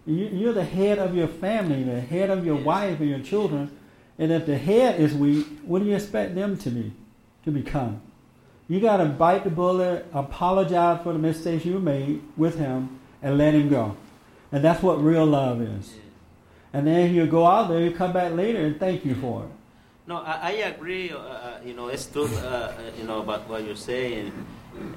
You, 0.06 0.26
you're 0.26 0.52
the 0.52 0.64
head 0.64 0.98
of 0.98 1.14
your 1.14 1.28
family, 1.28 1.82
the 1.82 2.00
head 2.00 2.28
of 2.28 2.44
your 2.44 2.56
wife 2.56 3.00
and 3.00 3.08
your 3.08 3.20
children, 3.20 3.70
and 4.18 4.30
if 4.30 4.46
the 4.46 4.58
head 4.58 5.00
is 5.00 5.14
weak, 5.14 5.46
what 5.64 5.78
do 5.80 5.86
you 5.86 5.94
expect 5.94 6.34
them 6.34 6.56
to 6.58 6.70
be, 6.70 6.92
to 7.44 7.50
become? 7.50 8.00
You 8.68 8.80
got 8.80 8.98
to 8.98 9.06
bite 9.06 9.44
the 9.44 9.50
bullet, 9.50 10.06
apologize 10.14 11.02
for 11.02 11.12
the 11.12 11.18
mistakes 11.18 11.64
you 11.64 11.78
made 11.78 12.22
with 12.36 12.56
him, 12.58 13.00
and 13.22 13.36
let 13.38 13.54
him 13.54 13.68
go. 13.68 13.96
And 14.50 14.62
that's 14.64 14.82
what 14.82 15.02
real 15.02 15.26
love 15.26 15.60
is. 15.60 15.94
And 16.72 16.86
then 16.86 17.10
he'll 17.10 17.26
go 17.26 17.46
out 17.46 17.68
there, 17.68 17.80
he'll 17.80 17.92
come 17.96 18.12
back 18.12 18.32
later 18.32 18.60
and 18.60 18.78
thank 18.80 19.04
you 19.04 19.14
for 19.14 19.44
it. 19.44 19.50
No, 20.06 20.16
I, 20.18 20.38
I 20.42 20.50
agree. 20.72 21.10
Uh, 21.12 21.18
uh, 21.18 21.58
you 21.64 21.74
know, 21.74 21.88
it's 21.88 22.06
true. 22.06 22.24
Uh, 22.38 22.38
uh, 22.48 22.72
you 22.98 23.04
know 23.04 23.20
about 23.20 23.48
what 23.48 23.64
you're 23.64 23.76
saying, 23.76 24.32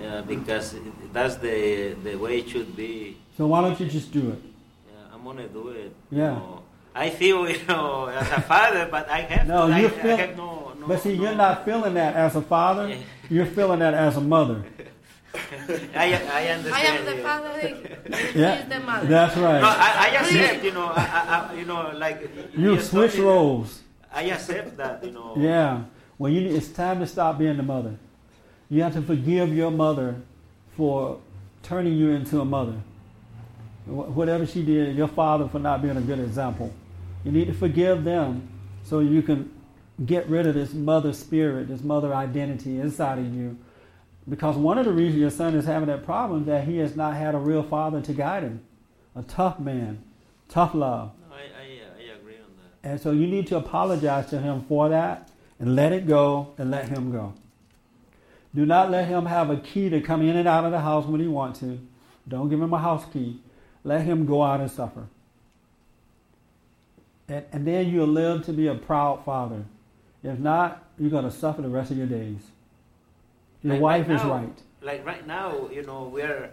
uh, 0.04 0.22
because 0.24 0.76
that's 1.14 1.36
the 1.36 1.94
the 2.04 2.16
way 2.16 2.40
it 2.40 2.50
should 2.50 2.76
be. 2.76 3.18
So 3.38 3.46
why 3.48 3.62
don't 3.62 3.80
you 3.80 3.86
just 3.88 4.12
do 4.12 4.32
it? 4.32 4.42
Yeah, 4.42 5.14
I'm 5.14 5.24
gonna 5.24 5.48
do 5.48 5.70
it. 5.70 5.94
Yeah. 6.10 6.34
You 6.34 6.40
know. 6.40 6.62
I 6.96 7.10
feel, 7.12 7.48
you 7.54 7.60
know, 7.68 8.06
as 8.08 8.32
a 8.32 8.42
father, 8.42 8.88
but 8.90 9.08
I 9.10 9.20
have 9.22 9.48
No, 9.48 9.68
to. 9.68 9.74
I, 9.76 9.80
you 9.82 9.88
I 9.88 9.90
feel. 9.90 10.18
have 10.18 10.38
no, 10.38 10.72
no, 10.74 10.75
but 10.88 11.02
see, 11.02 11.14
you're 11.14 11.36
not 11.36 11.66
feeling 11.66 11.94
that 11.96 12.16
as 12.16 12.36
a 12.36 12.42
father. 12.42 12.98
You're 13.30 13.46
feeling 13.46 13.80
that 13.80 13.94
as 13.94 14.18
a 14.18 14.22
mother. 14.22 14.64
I, 15.96 16.14
I 16.32 16.48
understand. 16.48 16.74
I 16.74 16.82
am 16.82 17.06
the 17.06 17.16
you. 17.18 17.22
father, 17.24 17.60
he 17.60 18.40
Yeah, 18.40 18.54
is 18.64 18.70
the 18.70 18.80
mother. 18.80 19.08
that's 19.08 19.36
right. 19.38 19.60
No, 19.62 19.68
I, 19.68 19.96
I 19.98 20.08
accept. 20.22 20.64
You 20.64 20.72
know, 20.72 20.86
I, 20.86 21.04
I, 21.04 21.50
I, 21.52 21.54
you 21.56 21.66
know, 21.66 21.92
like 21.96 22.30
You 22.56 22.80
switch 22.80 23.18
roles. 23.18 23.82
I 24.14 24.24
accept 24.24 24.78
that. 24.78 25.04
You 25.04 25.12
know. 25.12 25.34
Yeah. 25.38 25.84
Well, 26.18 26.32
you 26.32 26.42
need, 26.42 26.54
it's 26.56 26.70
time 26.70 27.00
to 27.02 27.08
stop 27.08 27.38
being 27.38 27.58
the 27.58 27.64
mother. 27.64 27.96
You 28.70 28.84
have 28.84 28.94
to 28.94 29.02
forgive 29.02 29.54
your 29.54 29.72
mother 29.72 30.16
for 30.78 31.20
turning 31.64 31.94
you 31.98 32.12
into 32.12 32.40
a 32.40 32.46
mother. 32.46 32.76
Whatever 33.86 34.46
she 34.48 34.64
did, 34.64 34.96
your 34.96 35.08
father 35.10 35.48
for 35.48 35.60
not 35.60 35.82
being 35.82 35.98
a 35.98 36.02
good 36.02 36.20
example. 36.20 36.74
You 37.24 37.32
need 37.32 37.46
to 37.48 37.54
forgive 37.54 38.04
them 38.04 38.48
so 38.84 39.00
you 39.00 39.22
can 39.22 39.52
get 40.04 40.28
rid 40.28 40.46
of 40.48 40.56
this 40.56 40.74
mother 40.74 41.14
spirit, 41.14 41.68
this 41.68 41.84
mother 41.84 42.14
identity 42.14 42.80
inside 42.80 43.20
of 43.20 43.34
you. 43.34 43.58
Because 44.28 44.56
one 44.56 44.78
of 44.78 44.86
the 44.86 44.92
reasons 44.92 45.22
your 45.22 45.30
son 45.30 45.56
is 45.56 45.66
having 45.66 45.88
that 45.88 46.04
problem 46.04 46.42
is 46.42 46.46
that 46.48 46.66
he 46.66 46.78
has 46.78 46.96
not 46.96 47.16
had 47.16 47.36
a 47.36 47.38
real 47.38 47.64
father 47.64 48.02
to 48.02 48.14
guide 48.14 48.44
him, 48.44 48.62
a 49.16 49.22
tough 49.22 49.60
man, 49.60 50.04
tough 50.50 50.74
love. 50.74 51.12
No, 51.30 51.36
I, 51.36 51.40
I, 51.40 51.44
uh, 51.44 52.14
I 52.14 52.20
agree 52.20 52.36
on 52.36 52.50
that. 52.82 52.90
And 52.90 53.00
so 53.00 53.12
you 53.12 53.28
need 53.28 53.48
to 53.48 53.58
apologize 53.58 54.30
to 54.32 54.40
him 54.40 54.66
for 54.68 54.90
that 54.90 55.30
and 55.60 55.76
let 55.76 55.94
it 55.94 56.08
go 56.08 56.54
and 56.58 56.72
let 56.72 56.90
him 56.90 57.12
go. 57.12 57.34
Do 58.54 58.66
not 58.66 58.90
let 58.90 59.08
him 59.08 59.26
have 59.26 59.50
a 59.50 59.58
key 59.58 59.90
to 59.90 60.02
come 60.02 60.22
in 60.22 60.36
and 60.36 60.48
out 60.48 60.66
of 60.66 60.72
the 60.72 60.80
house 60.80 61.06
when 61.06 61.22
he 61.22 61.28
wants 61.28 61.60
to. 61.60 61.80
Don't 62.28 62.50
give 62.50 62.62
him 62.62 62.74
a 62.74 62.80
house 62.80 63.06
key. 63.12 63.40
Let 63.84 64.02
him 64.02 64.26
go 64.26 64.42
out 64.42 64.62
and 64.62 64.72
suffer. 64.72 65.08
And, 67.28 67.46
and 67.52 67.68
then 67.68 67.90
you'll 67.90 68.08
live 68.08 68.46
to 68.46 68.54
be 68.54 68.68
a 68.68 68.76
proud 68.76 69.24
father. 69.26 69.66
If 70.26 70.40
not, 70.40 70.84
you're 70.98 71.12
going 71.12 71.26
to 71.26 71.32
suffer 71.32 71.62
the 71.62 71.70
rest 71.70 71.92
of 71.92 71.98
your 71.98 72.08
days. 72.08 72.42
Your 73.62 73.74
Like 73.74 73.82
wife 73.82 74.08
right 74.08 74.16
is 74.20 74.24
right. 74.24 74.58
Like 74.82 75.06
right 75.06 75.26
now, 75.28 75.70
you 75.72 75.84
know, 75.84 76.10
we're, 76.12 76.50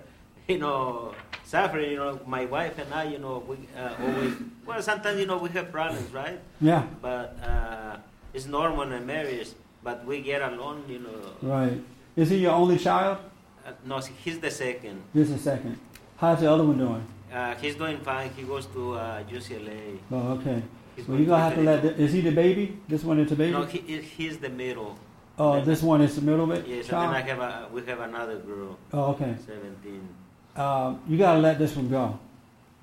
you 0.47 0.59
know, 0.59 1.15
suffering. 1.45 1.91
You 1.91 1.97
know, 1.97 2.21
my 2.27 2.45
wife 2.45 2.79
and 2.79 2.93
I, 2.93 3.05
you 3.05 3.19
know, 3.19 3.43
we 3.49 3.57
uh, 3.77 3.95
always 4.05 4.35
well 4.67 4.83
sometimes 4.83 5.19
you 5.21 5.27
know 5.27 5.39
we 5.39 5.49
have 5.51 5.73
problems, 5.73 6.13
right? 6.13 6.39
Yeah. 6.61 6.87
But 7.01 7.37
uh, 7.43 7.97
it's 8.35 8.47
normal 8.47 8.93
in 8.93 9.07
marriage. 9.07 9.49
But 9.83 10.05
we 10.05 10.21
get 10.21 10.43
along, 10.43 10.85
you 10.89 11.01
know. 11.01 11.21
Right. 11.43 11.81
Is 12.15 12.31
he 12.31 12.37
your 12.37 12.53
only 12.53 12.79
child? 12.79 13.19
Uh, 13.67 13.73
no, 13.85 13.99
he's 13.99 14.39
the 14.39 14.51
second. 14.51 15.03
He's 15.15 15.31
the 15.31 15.39
second. 15.39 15.79
How's 16.19 16.41
the 16.41 16.51
other 16.53 16.63
one 16.65 16.79
doing? 16.79 17.07
Uh, 17.33 17.55
he's 17.57 17.75
doing 17.75 17.99
fine. 17.99 18.31
He 18.37 18.43
goes 18.43 18.67
to 18.67 18.95
uh, 18.95 19.25
UCLA. 19.25 19.99
Oh, 20.11 20.33
okay. 20.39 20.63
Well, 21.09 21.17
you're 21.19 21.27
gonna 21.27 21.43
have 21.43 21.55
to 21.55 21.63
let. 21.63 21.83
The, 21.83 21.97
is 22.01 22.13
he 22.13 22.21
the 22.21 22.31
baby? 22.33 22.79
This 22.89 23.03
one 23.05 23.19
is 23.19 23.29
the 23.31 23.37
baby. 23.37 23.53
No, 23.53 23.65
he, 23.65 23.79
he's 24.01 24.39
the 24.39 24.49
middle. 24.51 24.99
Oh, 25.39 25.61
this 25.63 25.83
one 25.83 26.03
is 26.03 26.15
the 26.17 26.23
middle 26.23 26.47
bit. 26.47 26.67
Yes, 26.67 26.89
and 26.91 26.99
then 27.03 27.09
I 27.09 27.21
have 27.23 27.39
a, 27.39 27.69
we 27.73 27.83
have 27.87 28.01
another 28.01 28.37
girl. 28.37 28.79
Oh, 28.93 29.13
okay. 29.13 29.35
Seventeen. 29.47 30.09
um, 30.57 31.01
you 31.09 31.17
got 31.17 31.35
to 31.35 31.41
let 31.41 31.59
this 31.59 31.75
one 31.75 31.89
go. 31.89 32.19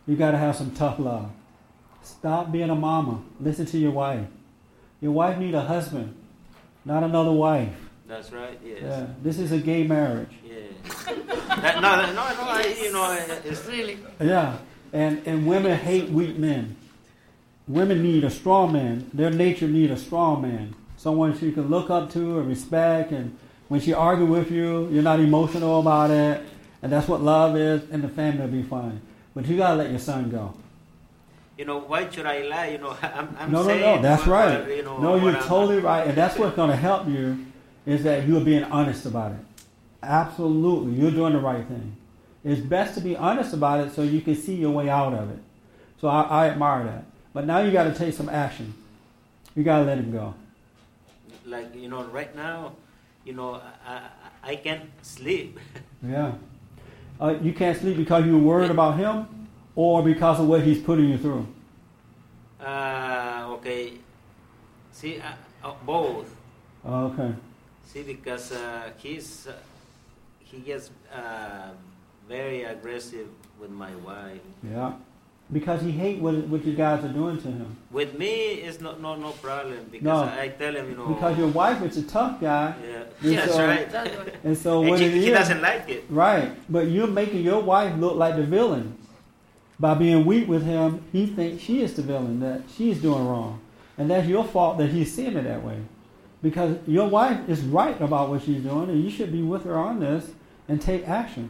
You 0.08 0.16
got 0.16 0.32
to 0.32 0.38
have 0.38 0.56
some 0.56 0.72
tough 0.72 0.98
love. 1.00 1.30
Stop 2.02 2.52
being 2.52 2.70
a 2.72 2.76
mama. 2.76 3.22
Listen 3.40 3.66
to 3.68 3.78
your 3.78 3.92
wife. 3.92 4.26
Your 5.02 5.12
wife 5.12 5.38
need 5.38 5.54
a 5.54 5.62
husband, 5.62 6.16
not 6.84 7.04
another 7.04 7.32
wife. 7.32 7.74
That's 8.08 8.32
right. 8.32 8.60
Yes. 8.66 8.80
Yeah, 8.82 9.08
this 9.22 9.38
is 9.38 9.52
a 9.52 9.60
gay 9.60 9.86
marriage. 9.86 10.32
Yeah. 10.44 10.56
That- 11.62 11.82
no, 11.82 11.96
no, 11.98 12.06
no, 12.08 12.14
no. 12.14 12.44
I, 12.50 12.76
you 12.82 12.92
know, 12.92 13.26
it's 13.46 13.66
really. 13.68 13.98
Yeah, 14.20 14.58
and 14.94 15.22
and 15.28 15.46
women 15.46 15.78
hate 15.78 16.10
weak 16.10 16.38
men. 16.38 16.76
Women 17.70 18.02
need 18.02 18.24
a 18.24 18.32
strong 18.32 18.74
man. 18.74 19.10
Their 19.14 19.30
nature 19.30 19.68
need 19.68 19.92
a 19.92 19.98
strong 19.98 20.42
man, 20.42 20.76
someone 20.98 21.38
she 21.38 21.52
can 21.52 21.70
look 21.70 21.92
up 21.92 22.12
to 22.14 22.40
and 22.40 22.50
respect. 22.50 23.12
And 23.12 23.38
when 23.68 23.80
she 23.80 23.94
argue 23.94 24.26
with 24.26 24.50
you, 24.50 24.90
you're 24.90 25.04
not 25.04 25.20
emotional 25.20 25.80
about 25.80 26.10
it, 26.10 26.42
and 26.82 26.92
that's 26.92 27.08
what 27.08 27.22
love 27.22 27.56
is. 27.56 27.88
And 27.92 28.04
the 28.04 28.10
family 28.10 28.42
will 28.42 28.48
be 28.48 28.64
fine. 28.64 29.02
But 29.36 29.46
you 29.46 29.56
gotta 29.58 29.76
let 29.76 29.92
your 29.92 30.00
son 30.00 30.32
go. 30.32 30.56
You 31.60 31.66
know, 31.66 31.78
why 31.78 32.10
should 32.10 32.26
I 32.26 32.42
lie? 32.42 32.68
You 32.70 32.78
know, 32.80 32.98
I'm, 33.04 33.36
I'm 33.38 33.52
no, 33.52 33.62
no, 33.62 33.68
saying. 33.68 33.82
no. 33.82 34.02
That's 34.02 34.26
right. 34.26 34.68
you 34.78 34.82
know, 34.82 34.98
no, 34.98 35.16
you're 35.16 35.36
I'm- 35.36 35.44
totally 35.48 35.80
right, 35.80 36.08
and 36.08 36.18
that's 36.18 36.38
what's 36.40 36.56
going 36.56 36.72
to 36.72 36.76
help 36.76 37.08
you 37.08 37.46
is 37.86 38.04
that 38.04 38.28
you're 38.28 38.42
being 38.42 38.64
honest 38.64 39.06
about 39.06 39.34
it. 39.34 39.40
Absolutely, 40.02 40.94
you're 40.94 41.12
doing 41.12 41.34
the 41.34 41.40
right 41.40 41.66
thing. 41.68 41.96
It's 42.44 42.62
best 42.62 42.96
to 42.96 43.02
be 43.02 43.16
honest 43.16 43.54
about 43.54 43.86
it 43.86 43.94
so 43.94 44.02
you 44.02 44.22
can 44.22 44.36
see 44.36 44.56
your 44.56 44.72
way 44.72 44.90
out 44.90 45.14
of 45.14 45.30
it. 45.30 45.40
So 46.00 46.08
I, 46.08 46.22
I 46.24 46.50
admire 46.50 46.84
that. 46.86 47.04
But 47.34 47.46
now 47.46 47.60
you 47.60 47.72
got 47.72 47.84
to 47.84 47.94
take 47.94 48.14
some 48.14 48.30
action. 48.30 48.74
You 49.56 49.64
got 49.64 49.80
to 49.80 49.86
let 49.86 49.98
him 49.98 50.12
go. 50.12 50.34
Like 51.46 51.76
you 51.76 51.90
know, 51.90 52.04
right 52.06 52.36
now, 52.36 52.74
you 53.26 53.34
know, 53.34 53.62
I, 53.86 54.02
I, 54.44 54.52
I 54.52 54.56
can't 54.56 54.90
sleep. 55.02 55.60
Yeah. 56.02 56.32
Uh, 57.20 57.36
you 57.42 57.52
can't 57.52 57.78
sleep 57.78 57.98
because 57.98 58.26
you're 58.26 58.38
worried 58.40 58.72
about 58.72 58.96
him, 58.98 59.28
or 59.76 60.02
because 60.02 60.40
of 60.40 60.48
what 60.48 60.62
he's 60.62 60.82
putting 60.82 61.10
you 61.10 61.18
through. 61.18 61.46
Uh, 62.62 63.48
okay. 63.50 63.94
See, 64.94 65.20
uh, 65.20 65.68
uh, 65.68 65.74
both. 65.86 66.34
Oh, 66.86 67.08
okay. 67.08 67.34
See, 67.86 68.04
because 68.04 68.54
uh, 68.54 68.92
he's 68.96 69.48
uh, 69.48 69.54
he 70.40 70.60
gets 70.60 70.92
uh, 71.14 71.72
very 72.30 72.64
aggressive 72.64 73.28
with 73.60 73.72
my 73.72 73.94
wife. 73.96 74.40
Yeah. 74.64 74.94
Because 75.52 75.82
he 75.82 75.92
hates 75.92 76.22
what 76.22 76.36
what 76.48 76.64
you 76.64 76.74
guys 76.76 77.04
are 77.04 77.08
doing 77.14 77.38
to 77.42 77.48
him. 77.48 77.76
With 77.92 78.18
me, 78.18 78.30
it's 78.68 78.80
not 78.80 79.02
no 79.02 79.16
no 79.16 79.32
problem 79.32 79.86
because 79.92 80.06
No. 80.06 80.18
I, 80.22 80.44
I 80.44 80.48
tell 80.50 80.76
him, 80.76 80.92
you 80.92 80.96
know. 80.98 81.08
Because 81.08 81.38
your 81.40 81.48
wife 81.48 81.82
is 81.82 81.98
a 81.98 82.04
tough 82.04 82.40
guy. 82.40 82.76
Yeah, 82.88 83.04
And 83.24 83.32
yeah, 83.34 83.40
that's 83.46 83.54
so- 83.54 83.68
right. 83.68 84.36
And 84.44 84.56
so 84.58 84.82
And 84.82 84.90
what 84.92 85.00
he, 85.00 85.06
it 85.08 85.14
he 85.14 85.30
doesn't 85.32 85.62
like 85.62 85.90
it. 85.90 86.06
Right. 86.10 86.52
But 86.72 86.88
you're 86.90 87.08
making 87.08 87.44
your 87.44 87.62
wife 87.62 87.98
look 87.98 88.16
like 88.16 88.36
the 88.36 88.44
villain. 88.44 88.96
By 89.80 89.94
being 89.96 90.26
weak 90.26 90.48
with 90.48 90.64
him, 90.66 91.04
he 91.12 91.26
thinks 91.26 91.64
she 91.64 91.82
is 91.82 91.94
the 91.96 92.02
villain, 92.04 92.42
that 92.42 92.64
she's 92.76 93.02
doing 93.02 93.26
wrong. 93.26 93.62
And 93.98 94.10
that's 94.12 94.28
your 94.28 94.44
fault 94.44 94.78
that 94.78 94.90
he's 94.90 95.14
seeing 95.14 95.36
it 95.38 95.44
that 95.44 95.64
way. 95.64 95.80
Because 96.44 96.78
your 96.86 97.08
wife 97.08 97.48
is 97.50 97.62
right 97.62 98.00
about 98.02 98.30
what 98.30 98.44
she's 98.44 98.62
doing, 98.62 98.90
and 98.90 99.04
you 99.04 99.10
should 99.10 99.32
be 99.32 99.42
with 99.42 99.64
her 99.64 99.78
on 99.78 100.00
this 100.00 100.32
and 100.68 100.82
take 100.82 101.08
action. 101.08 101.50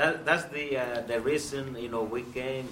That 0.00 0.24
that's 0.24 0.44
the 0.44 0.78
uh, 0.80 1.00
the 1.04 1.20
reason 1.20 1.76
you 1.76 1.90
know 1.92 2.02
we 2.02 2.22
came 2.32 2.64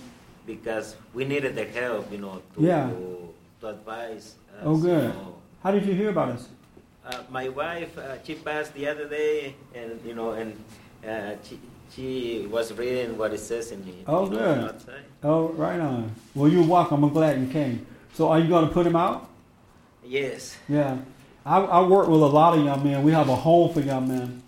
because 0.47 0.97
we 1.13 1.27
needed 1.27 1.57
the 1.61 1.67
help, 1.67 2.11
you 2.11 2.17
know, 2.17 2.41
to 2.57 2.59
Yeah. 2.63 2.89
to 3.61 3.69
advise. 3.69 4.33
Us, 4.57 4.65
Oh, 4.65 4.79
good. 4.81 5.13
You 5.13 5.21
know. 5.21 5.35
How 5.63 5.71
did 5.71 5.85
you 5.85 5.93
hear 5.93 6.09
about 6.09 6.31
us? 6.31 6.49
Uh, 7.05 7.21
my 7.31 7.51
wife, 7.51 7.93
uh, 7.99 8.17
she 8.25 8.33
passed 8.35 8.73
the 8.73 8.89
other 8.89 9.05
day, 9.07 9.53
and 9.77 10.01
you 10.09 10.15
know, 10.15 10.31
and 10.41 10.57
uh, 11.05 11.37
she 11.45 11.61
she 11.93 12.09
was 12.49 12.73
reading 12.73 13.19
what 13.21 13.35
it 13.37 13.41
says 13.45 13.73
in 13.77 13.85
the 13.85 13.93
Oh, 14.09 14.25
you 14.25 14.31
know, 14.33 14.39
good. 14.39 14.59
outside. 14.65 15.05
Oh, 15.23 15.49
right 15.53 15.81
on. 15.81 16.09
Well, 16.35 16.49
you're 16.49 16.65
welcome. 16.65 17.05
I'm 17.05 17.13
glad 17.13 17.39
you 17.45 17.49
came. 17.53 17.85
So, 18.17 18.33
are 18.33 18.41
you 18.41 18.49
going 18.49 18.67
to 18.67 18.73
put 18.73 18.87
him 18.87 18.97
out? 18.97 19.29
Yes. 20.01 20.57
Yeah. 20.67 20.97
I, 21.45 21.61
I 21.61 21.81
work 21.85 22.09
with 22.09 22.23
a 22.25 22.33
lot 22.41 22.57
of 22.57 22.65
young 22.65 22.81
men. 22.83 23.03
We 23.05 23.13
have 23.13 23.29
a 23.29 23.37
home 23.37 23.69
for 23.75 23.81
young 23.85 24.09
men. 24.09 24.43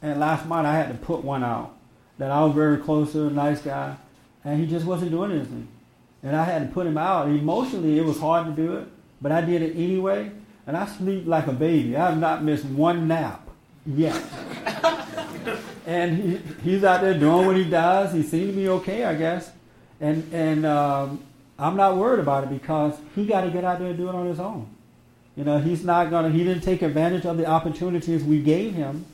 And 0.00 0.18
last 0.18 0.46
month 0.48 0.66
I 0.66 0.72
had 0.72 0.88
to 0.88 0.96
put 0.96 1.22
one 1.22 1.44
out 1.44 1.76
that 2.22 2.30
I 2.30 2.44
was 2.44 2.54
very 2.54 2.76
close 2.78 3.10
to, 3.12 3.26
a 3.26 3.30
nice 3.30 3.60
guy, 3.60 3.96
and 4.44 4.60
he 4.60 4.68
just 4.68 4.86
wasn't 4.86 5.10
doing 5.10 5.32
anything. 5.32 5.66
And 6.22 6.36
I 6.36 6.44
had 6.44 6.64
to 6.64 6.72
put 6.72 6.86
him 6.86 6.96
out. 6.96 7.26
Emotionally, 7.26 7.98
it 7.98 8.04
was 8.04 8.20
hard 8.20 8.46
to 8.46 8.52
do 8.52 8.76
it, 8.76 8.86
but 9.20 9.32
I 9.32 9.40
did 9.40 9.60
it 9.60 9.74
anyway. 9.74 10.30
And 10.64 10.76
I 10.76 10.86
sleep 10.86 11.26
like 11.26 11.48
a 11.48 11.52
baby. 11.52 11.96
I 11.96 12.10
have 12.10 12.20
not 12.20 12.44
missed 12.44 12.64
one 12.64 13.08
nap 13.08 13.48
yet. 13.84 14.22
and 15.86 16.16
he, 16.16 16.36
he's 16.62 16.84
out 16.84 17.00
there 17.00 17.18
doing 17.18 17.44
what 17.44 17.56
he 17.56 17.64
does. 17.64 18.12
He 18.12 18.22
seems 18.22 18.50
to 18.50 18.52
be 18.52 18.68
okay, 18.68 19.04
I 19.04 19.16
guess. 19.16 19.50
And 20.00 20.32
and 20.32 20.64
um, 20.64 21.24
I'm 21.58 21.76
not 21.76 21.96
worried 21.96 22.20
about 22.20 22.44
it 22.44 22.50
because 22.50 22.94
he 23.16 23.26
got 23.26 23.40
to 23.40 23.50
get 23.50 23.64
out 23.64 23.80
there 23.80 23.88
and 23.88 23.96
do 23.96 24.08
it 24.08 24.14
on 24.14 24.28
his 24.28 24.38
own. 24.38 24.68
You 25.34 25.42
know, 25.42 25.58
he's 25.58 25.84
not 25.84 26.08
gonna. 26.10 26.30
He 26.30 26.44
didn't 26.44 26.62
take 26.62 26.82
advantage 26.82 27.26
of 27.26 27.36
the 27.36 27.46
opportunities 27.46 28.22
we 28.22 28.40
gave 28.40 28.74
him. 28.74 29.06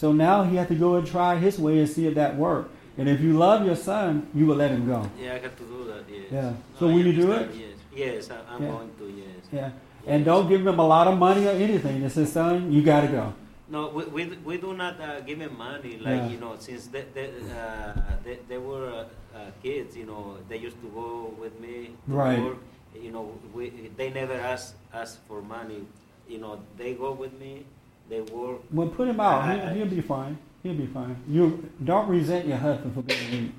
So 0.00 0.12
now 0.12 0.44
he 0.44 0.56
has 0.56 0.66
to 0.68 0.74
go 0.74 0.96
and 0.96 1.06
try 1.06 1.36
his 1.36 1.58
way 1.58 1.78
and 1.80 1.86
see 1.86 2.06
if 2.06 2.14
that 2.14 2.34
worked. 2.34 2.70
And 2.96 3.06
if 3.06 3.20
you 3.20 3.34
love 3.36 3.66
your 3.66 3.76
son, 3.76 4.26
you 4.34 4.46
will 4.46 4.56
let 4.56 4.70
him 4.70 4.86
go. 4.86 5.04
Yeah, 5.20 5.34
I 5.34 5.38
have 5.44 5.54
to 5.58 5.64
do 5.64 5.84
that. 5.92 6.04
Yes. 6.08 6.24
Yeah. 6.32 6.52
So 6.78 6.88
I 6.88 6.92
will 6.94 7.06
you 7.06 7.12
do 7.12 7.32
it? 7.32 7.50
Yes. 7.52 7.76
Yes, 7.94 8.30
I, 8.30 8.38
I'm 8.48 8.62
Yeah. 8.62 8.70
going 8.70 8.90
to. 8.96 9.04
Yes. 9.12 9.42
Yeah. 9.52 9.70
And 10.06 10.24
don't 10.24 10.48
give 10.48 10.66
him 10.66 10.78
a 10.80 10.86
lot 10.86 11.06
of 11.06 11.18
money 11.18 11.44
or 11.46 11.50
anything. 11.50 12.00
Just 12.00 12.14
say, 12.14 12.24
son, 12.24 12.72
you 12.72 12.80
got 12.82 13.02
to 13.02 13.08
go. 13.08 13.34
No, 13.68 13.88
we, 13.88 14.04
we, 14.06 14.24
we 14.42 14.56
do 14.56 14.72
not 14.72 14.98
uh, 14.98 15.20
give 15.20 15.38
him 15.38 15.52
money. 15.58 15.98
Like, 15.98 16.24
Yeah. 16.24 16.28
you 16.32 16.38
know, 16.40 16.56
since 16.58 16.86
they, 16.86 17.04
they, 17.12 17.28
uh, 17.52 17.92
they, 18.24 18.38
they 18.48 18.56
were 18.56 19.04
uh, 19.36 19.50
kids, 19.62 19.98
you 19.98 20.06
know, 20.06 20.38
they 20.48 20.56
used 20.56 20.80
to 20.80 20.88
go 20.88 21.34
with 21.38 21.60
me 21.60 21.92
to 22.08 22.14
Right. 22.14 22.40
work. 22.42 22.56
You 22.96 23.12
know, 23.12 23.36
we, 23.52 23.68
they 23.98 24.08
never 24.08 24.32
ask 24.32 24.74
us 24.94 25.18
for 25.28 25.42
money. 25.42 25.84
You 26.26 26.38
know, 26.38 26.58
they 26.78 26.94
go 26.94 27.12
with 27.12 27.34
me, 27.38 27.66
they 28.10 28.20
work. 28.20 28.60
Well, 28.70 28.88
put 28.88 29.08
him 29.08 29.20
out. 29.20 29.42
I- 29.42 29.72
He, 29.72 29.78
he'll 29.78 29.88
be 29.88 30.00
fine. 30.02 30.36
He'll 30.62 30.74
be 30.74 30.86
fine. 30.86 31.16
You 31.26 31.70
don't 31.82 32.08
resent 32.08 32.46
your 32.46 32.58
husband 32.58 32.92
for 32.94 33.00
being 33.02 33.30
weak. 33.30 33.52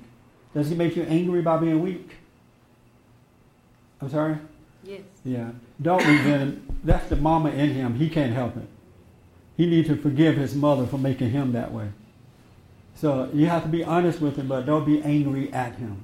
Does 0.54 0.68
he 0.68 0.76
make 0.76 0.94
you 0.94 1.02
angry 1.02 1.42
by 1.42 1.56
being 1.56 1.82
weak? 1.82 2.10
I'm 4.00 4.08
sorry. 4.10 4.36
Yes. 4.84 5.00
Yeah. 5.24 5.50
Don't 5.80 6.04
resent 6.06 6.40
him. 6.42 6.78
That's 6.84 7.08
the 7.08 7.16
mama 7.16 7.50
in 7.50 7.70
him. 7.70 7.94
He 7.94 8.08
can't 8.08 8.32
help 8.32 8.56
it. 8.56 8.68
He 9.56 9.66
needs 9.66 9.88
to 9.88 9.96
forgive 9.96 10.36
his 10.36 10.54
mother 10.54 10.86
for 10.86 10.98
making 10.98 11.30
him 11.30 11.52
that 11.52 11.72
way. 11.72 11.88
So 12.94 13.30
you 13.32 13.46
have 13.46 13.62
to 13.62 13.68
be 13.68 13.82
honest 13.82 14.20
with 14.20 14.36
him, 14.36 14.48
but 14.48 14.66
don't 14.66 14.84
be 14.84 15.02
angry 15.02 15.52
at 15.52 15.76
him. 15.76 16.02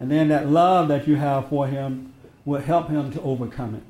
And 0.00 0.10
then 0.10 0.28
that 0.28 0.48
love 0.48 0.88
that 0.88 1.06
you 1.06 1.16
have 1.16 1.48
for 1.48 1.66
him 1.66 2.12
will 2.44 2.60
help 2.60 2.88
him 2.88 3.12
to 3.12 3.20
overcome 3.22 3.74
it. 3.76 3.82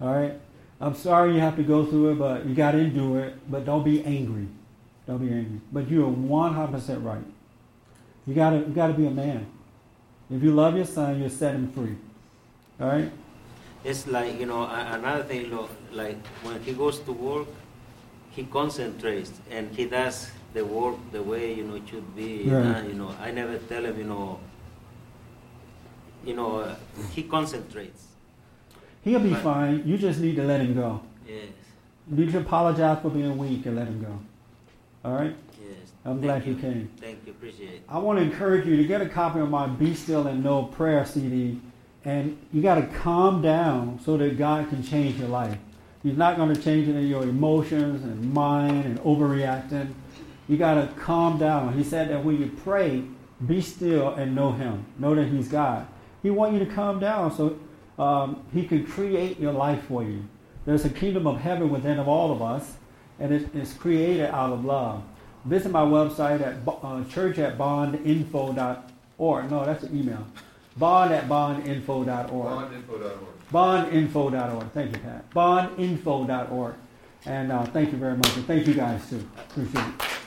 All 0.00 0.14
right? 0.14 0.34
I'm 0.80 0.94
sorry 0.94 1.34
you 1.34 1.40
have 1.40 1.56
to 1.56 1.62
go 1.62 1.86
through 1.86 2.12
it, 2.12 2.18
but 2.18 2.44
you 2.46 2.54
got 2.54 2.72
to 2.72 2.78
endure 2.78 3.20
it. 3.24 3.50
But 3.50 3.64
don't 3.64 3.84
be 3.84 4.04
angry. 4.04 4.46
Don't 5.06 5.18
be 5.18 5.32
angry. 5.32 5.60
But 5.72 5.88
you 5.88 6.04
are 6.04 6.10
100% 6.10 7.04
right. 7.04 7.24
You 8.26 8.34
got 8.34 8.50
to 8.50 8.58
you 8.58 8.74
got 8.74 8.88
to 8.88 8.92
be 8.92 9.06
a 9.06 9.10
man. 9.10 9.46
If 10.30 10.42
you 10.42 10.52
love 10.52 10.76
your 10.76 10.84
son, 10.84 11.22
you 11.22 11.28
set 11.28 11.54
him 11.54 11.70
free. 11.72 11.96
All 12.80 12.88
right? 12.88 13.10
It's 13.84 14.06
like, 14.08 14.38
you 14.40 14.46
know, 14.46 14.64
another 14.66 15.22
thing, 15.22 15.46
Look, 15.50 15.70
like 15.92 16.18
when 16.42 16.60
he 16.62 16.72
goes 16.72 16.98
to 17.00 17.12
work, 17.12 17.46
he 18.30 18.44
concentrates 18.44 19.32
and 19.50 19.72
he 19.74 19.86
does 19.86 20.30
the 20.52 20.64
work 20.64 20.96
the 21.12 21.22
way, 21.22 21.54
you 21.54 21.64
know, 21.64 21.76
it 21.76 21.88
should 21.88 22.16
be. 22.16 22.48
Right. 22.48 22.78
Uh, 22.78 22.82
you 22.82 22.94
know, 22.94 23.14
I 23.20 23.30
never 23.30 23.58
tell 23.58 23.84
him, 23.84 23.96
you 23.96 24.04
know, 24.04 24.40
you 26.24 26.34
know, 26.34 26.74
he 27.12 27.22
concentrates. 27.22 28.05
He'll 29.06 29.20
be 29.20 29.34
fine. 29.34 29.84
You 29.86 29.96
just 29.96 30.18
need 30.18 30.34
to 30.34 30.42
let 30.42 30.60
him 30.60 30.74
go. 30.74 31.00
Yes, 31.28 31.44
You 32.10 32.16
need 32.16 32.32
to 32.32 32.38
apologize 32.38 33.00
for 33.00 33.08
being 33.08 33.38
weak 33.38 33.64
and 33.64 33.76
let 33.76 33.86
him 33.86 34.02
go. 34.02 34.18
All 35.08 35.16
right? 35.16 35.32
yes. 35.62 35.92
I'm 36.04 36.14
Thank 36.20 36.22
glad 36.22 36.46
you 36.46 36.56
came. 36.56 36.90
Thank 37.00 37.20
you, 37.24 37.30
appreciate 37.30 37.70
it. 37.70 37.82
I 37.88 37.98
want 37.98 38.18
to 38.18 38.24
encourage 38.24 38.66
you 38.66 38.76
to 38.76 38.84
get 38.84 39.00
a 39.00 39.08
copy 39.08 39.38
of 39.38 39.48
my 39.48 39.68
Be 39.68 39.94
Still 39.94 40.26
and 40.26 40.42
Know 40.42 40.64
prayer 40.64 41.06
CD. 41.06 41.60
And 42.04 42.36
you 42.52 42.62
got 42.62 42.76
to 42.76 42.86
calm 42.98 43.42
down 43.42 44.00
so 44.04 44.16
that 44.16 44.36
God 44.36 44.68
can 44.70 44.82
change 44.82 45.20
your 45.20 45.28
life. 45.28 45.56
He's 46.02 46.16
not 46.16 46.36
going 46.36 46.52
to 46.52 46.60
change 46.60 46.88
it 46.88 46.96
in 46.96 47.06
your 47.06 47.22
emotions 47.22 48.02
and 48.02 48.34
mind 48.34 48.86
and 48.86 48.98
overreacting. 49.00 49.94
You 50.48 50.56
got 50.56 50.74
to 50.74 50.92
calm 51.00 51.38
down. 51.38 51.78
He 51.78 51.84
said 51.84 52.10
that 52.10 52.24
when 52.24 52.40
you 52.40 52.50
pray, 52.64 53.04
be 53.46 53.60
still 53.60 54.14
and 54.14 54.34
know 54.34 54.50
Him. 54.50 54.84
Know 54.98 55.14
that 55.14 55.28
He's 55.28 55.46
God. 55.46 55.86
He 56.24 56.30
wants 56.30 56.58
you 56.58 56.66
to 56.66 56.74
calm 56.74 56.98
down 56.98 57.36
so 57.36 57.56
um, 57.98 58.42
He 58.52 58.64
can 58.64 58.86
create 58.86 59.38
your 59.40 59.52
life 59.52 59.84
for 59.84 60.02
you. 60.02 60.24
There's 60.64 60.84
a 60.84 60.90
kingdom 60.90 61.26
of 61.26 61.40
heaven 61.40 61.70
within 61.70 61.98
of 61.98 62.08
all 62.08 62.32
of 62.32 62.42
us, 62.42 62.74
and 63.20 63.32
it, 63.32 63.48
it's 63.54 63.72
created 63.72 64.26
out 64.30 64.52
of 64.52 64.64
love. 64.64 65.02
Visit 65.44 65.70
my 65.70 65.82
website 65.82 66.40
at 66.40 66.56
uh, 66.82 67.04
church 67.04 67.38
at 67.38 67.56
bondinfo.org. 67.56 69.50
No, 69.50 69.64
that's 69.64 69.84
an 69.84 69.98
email. 69.98 70.26
Bond 70.76 71.12
at 71.12 71.28
bondinfo.org. 71.28 72.26
Bondinfo.org. 72.28 73.36
Bondinfo.org. 73.52 74.72
Thank 74.72 74.92
you, 74.92 74.98
Pat. 74.98 75.30
Bondinfo.org. 75.30 76.74
And 77.26 77.52
uh, 77.52 77.64
thank 77.66 77.92
you 77.92 77.98
very 77.98 78.16
much. 78.16 78.36
And 78.36 78.46
thank 78.46 78.66
you 78.66 78.74
guys, 78.74 79.08
too. 79.08 79.26
Appreciate 79.50 79.84
it. 79.84 80.25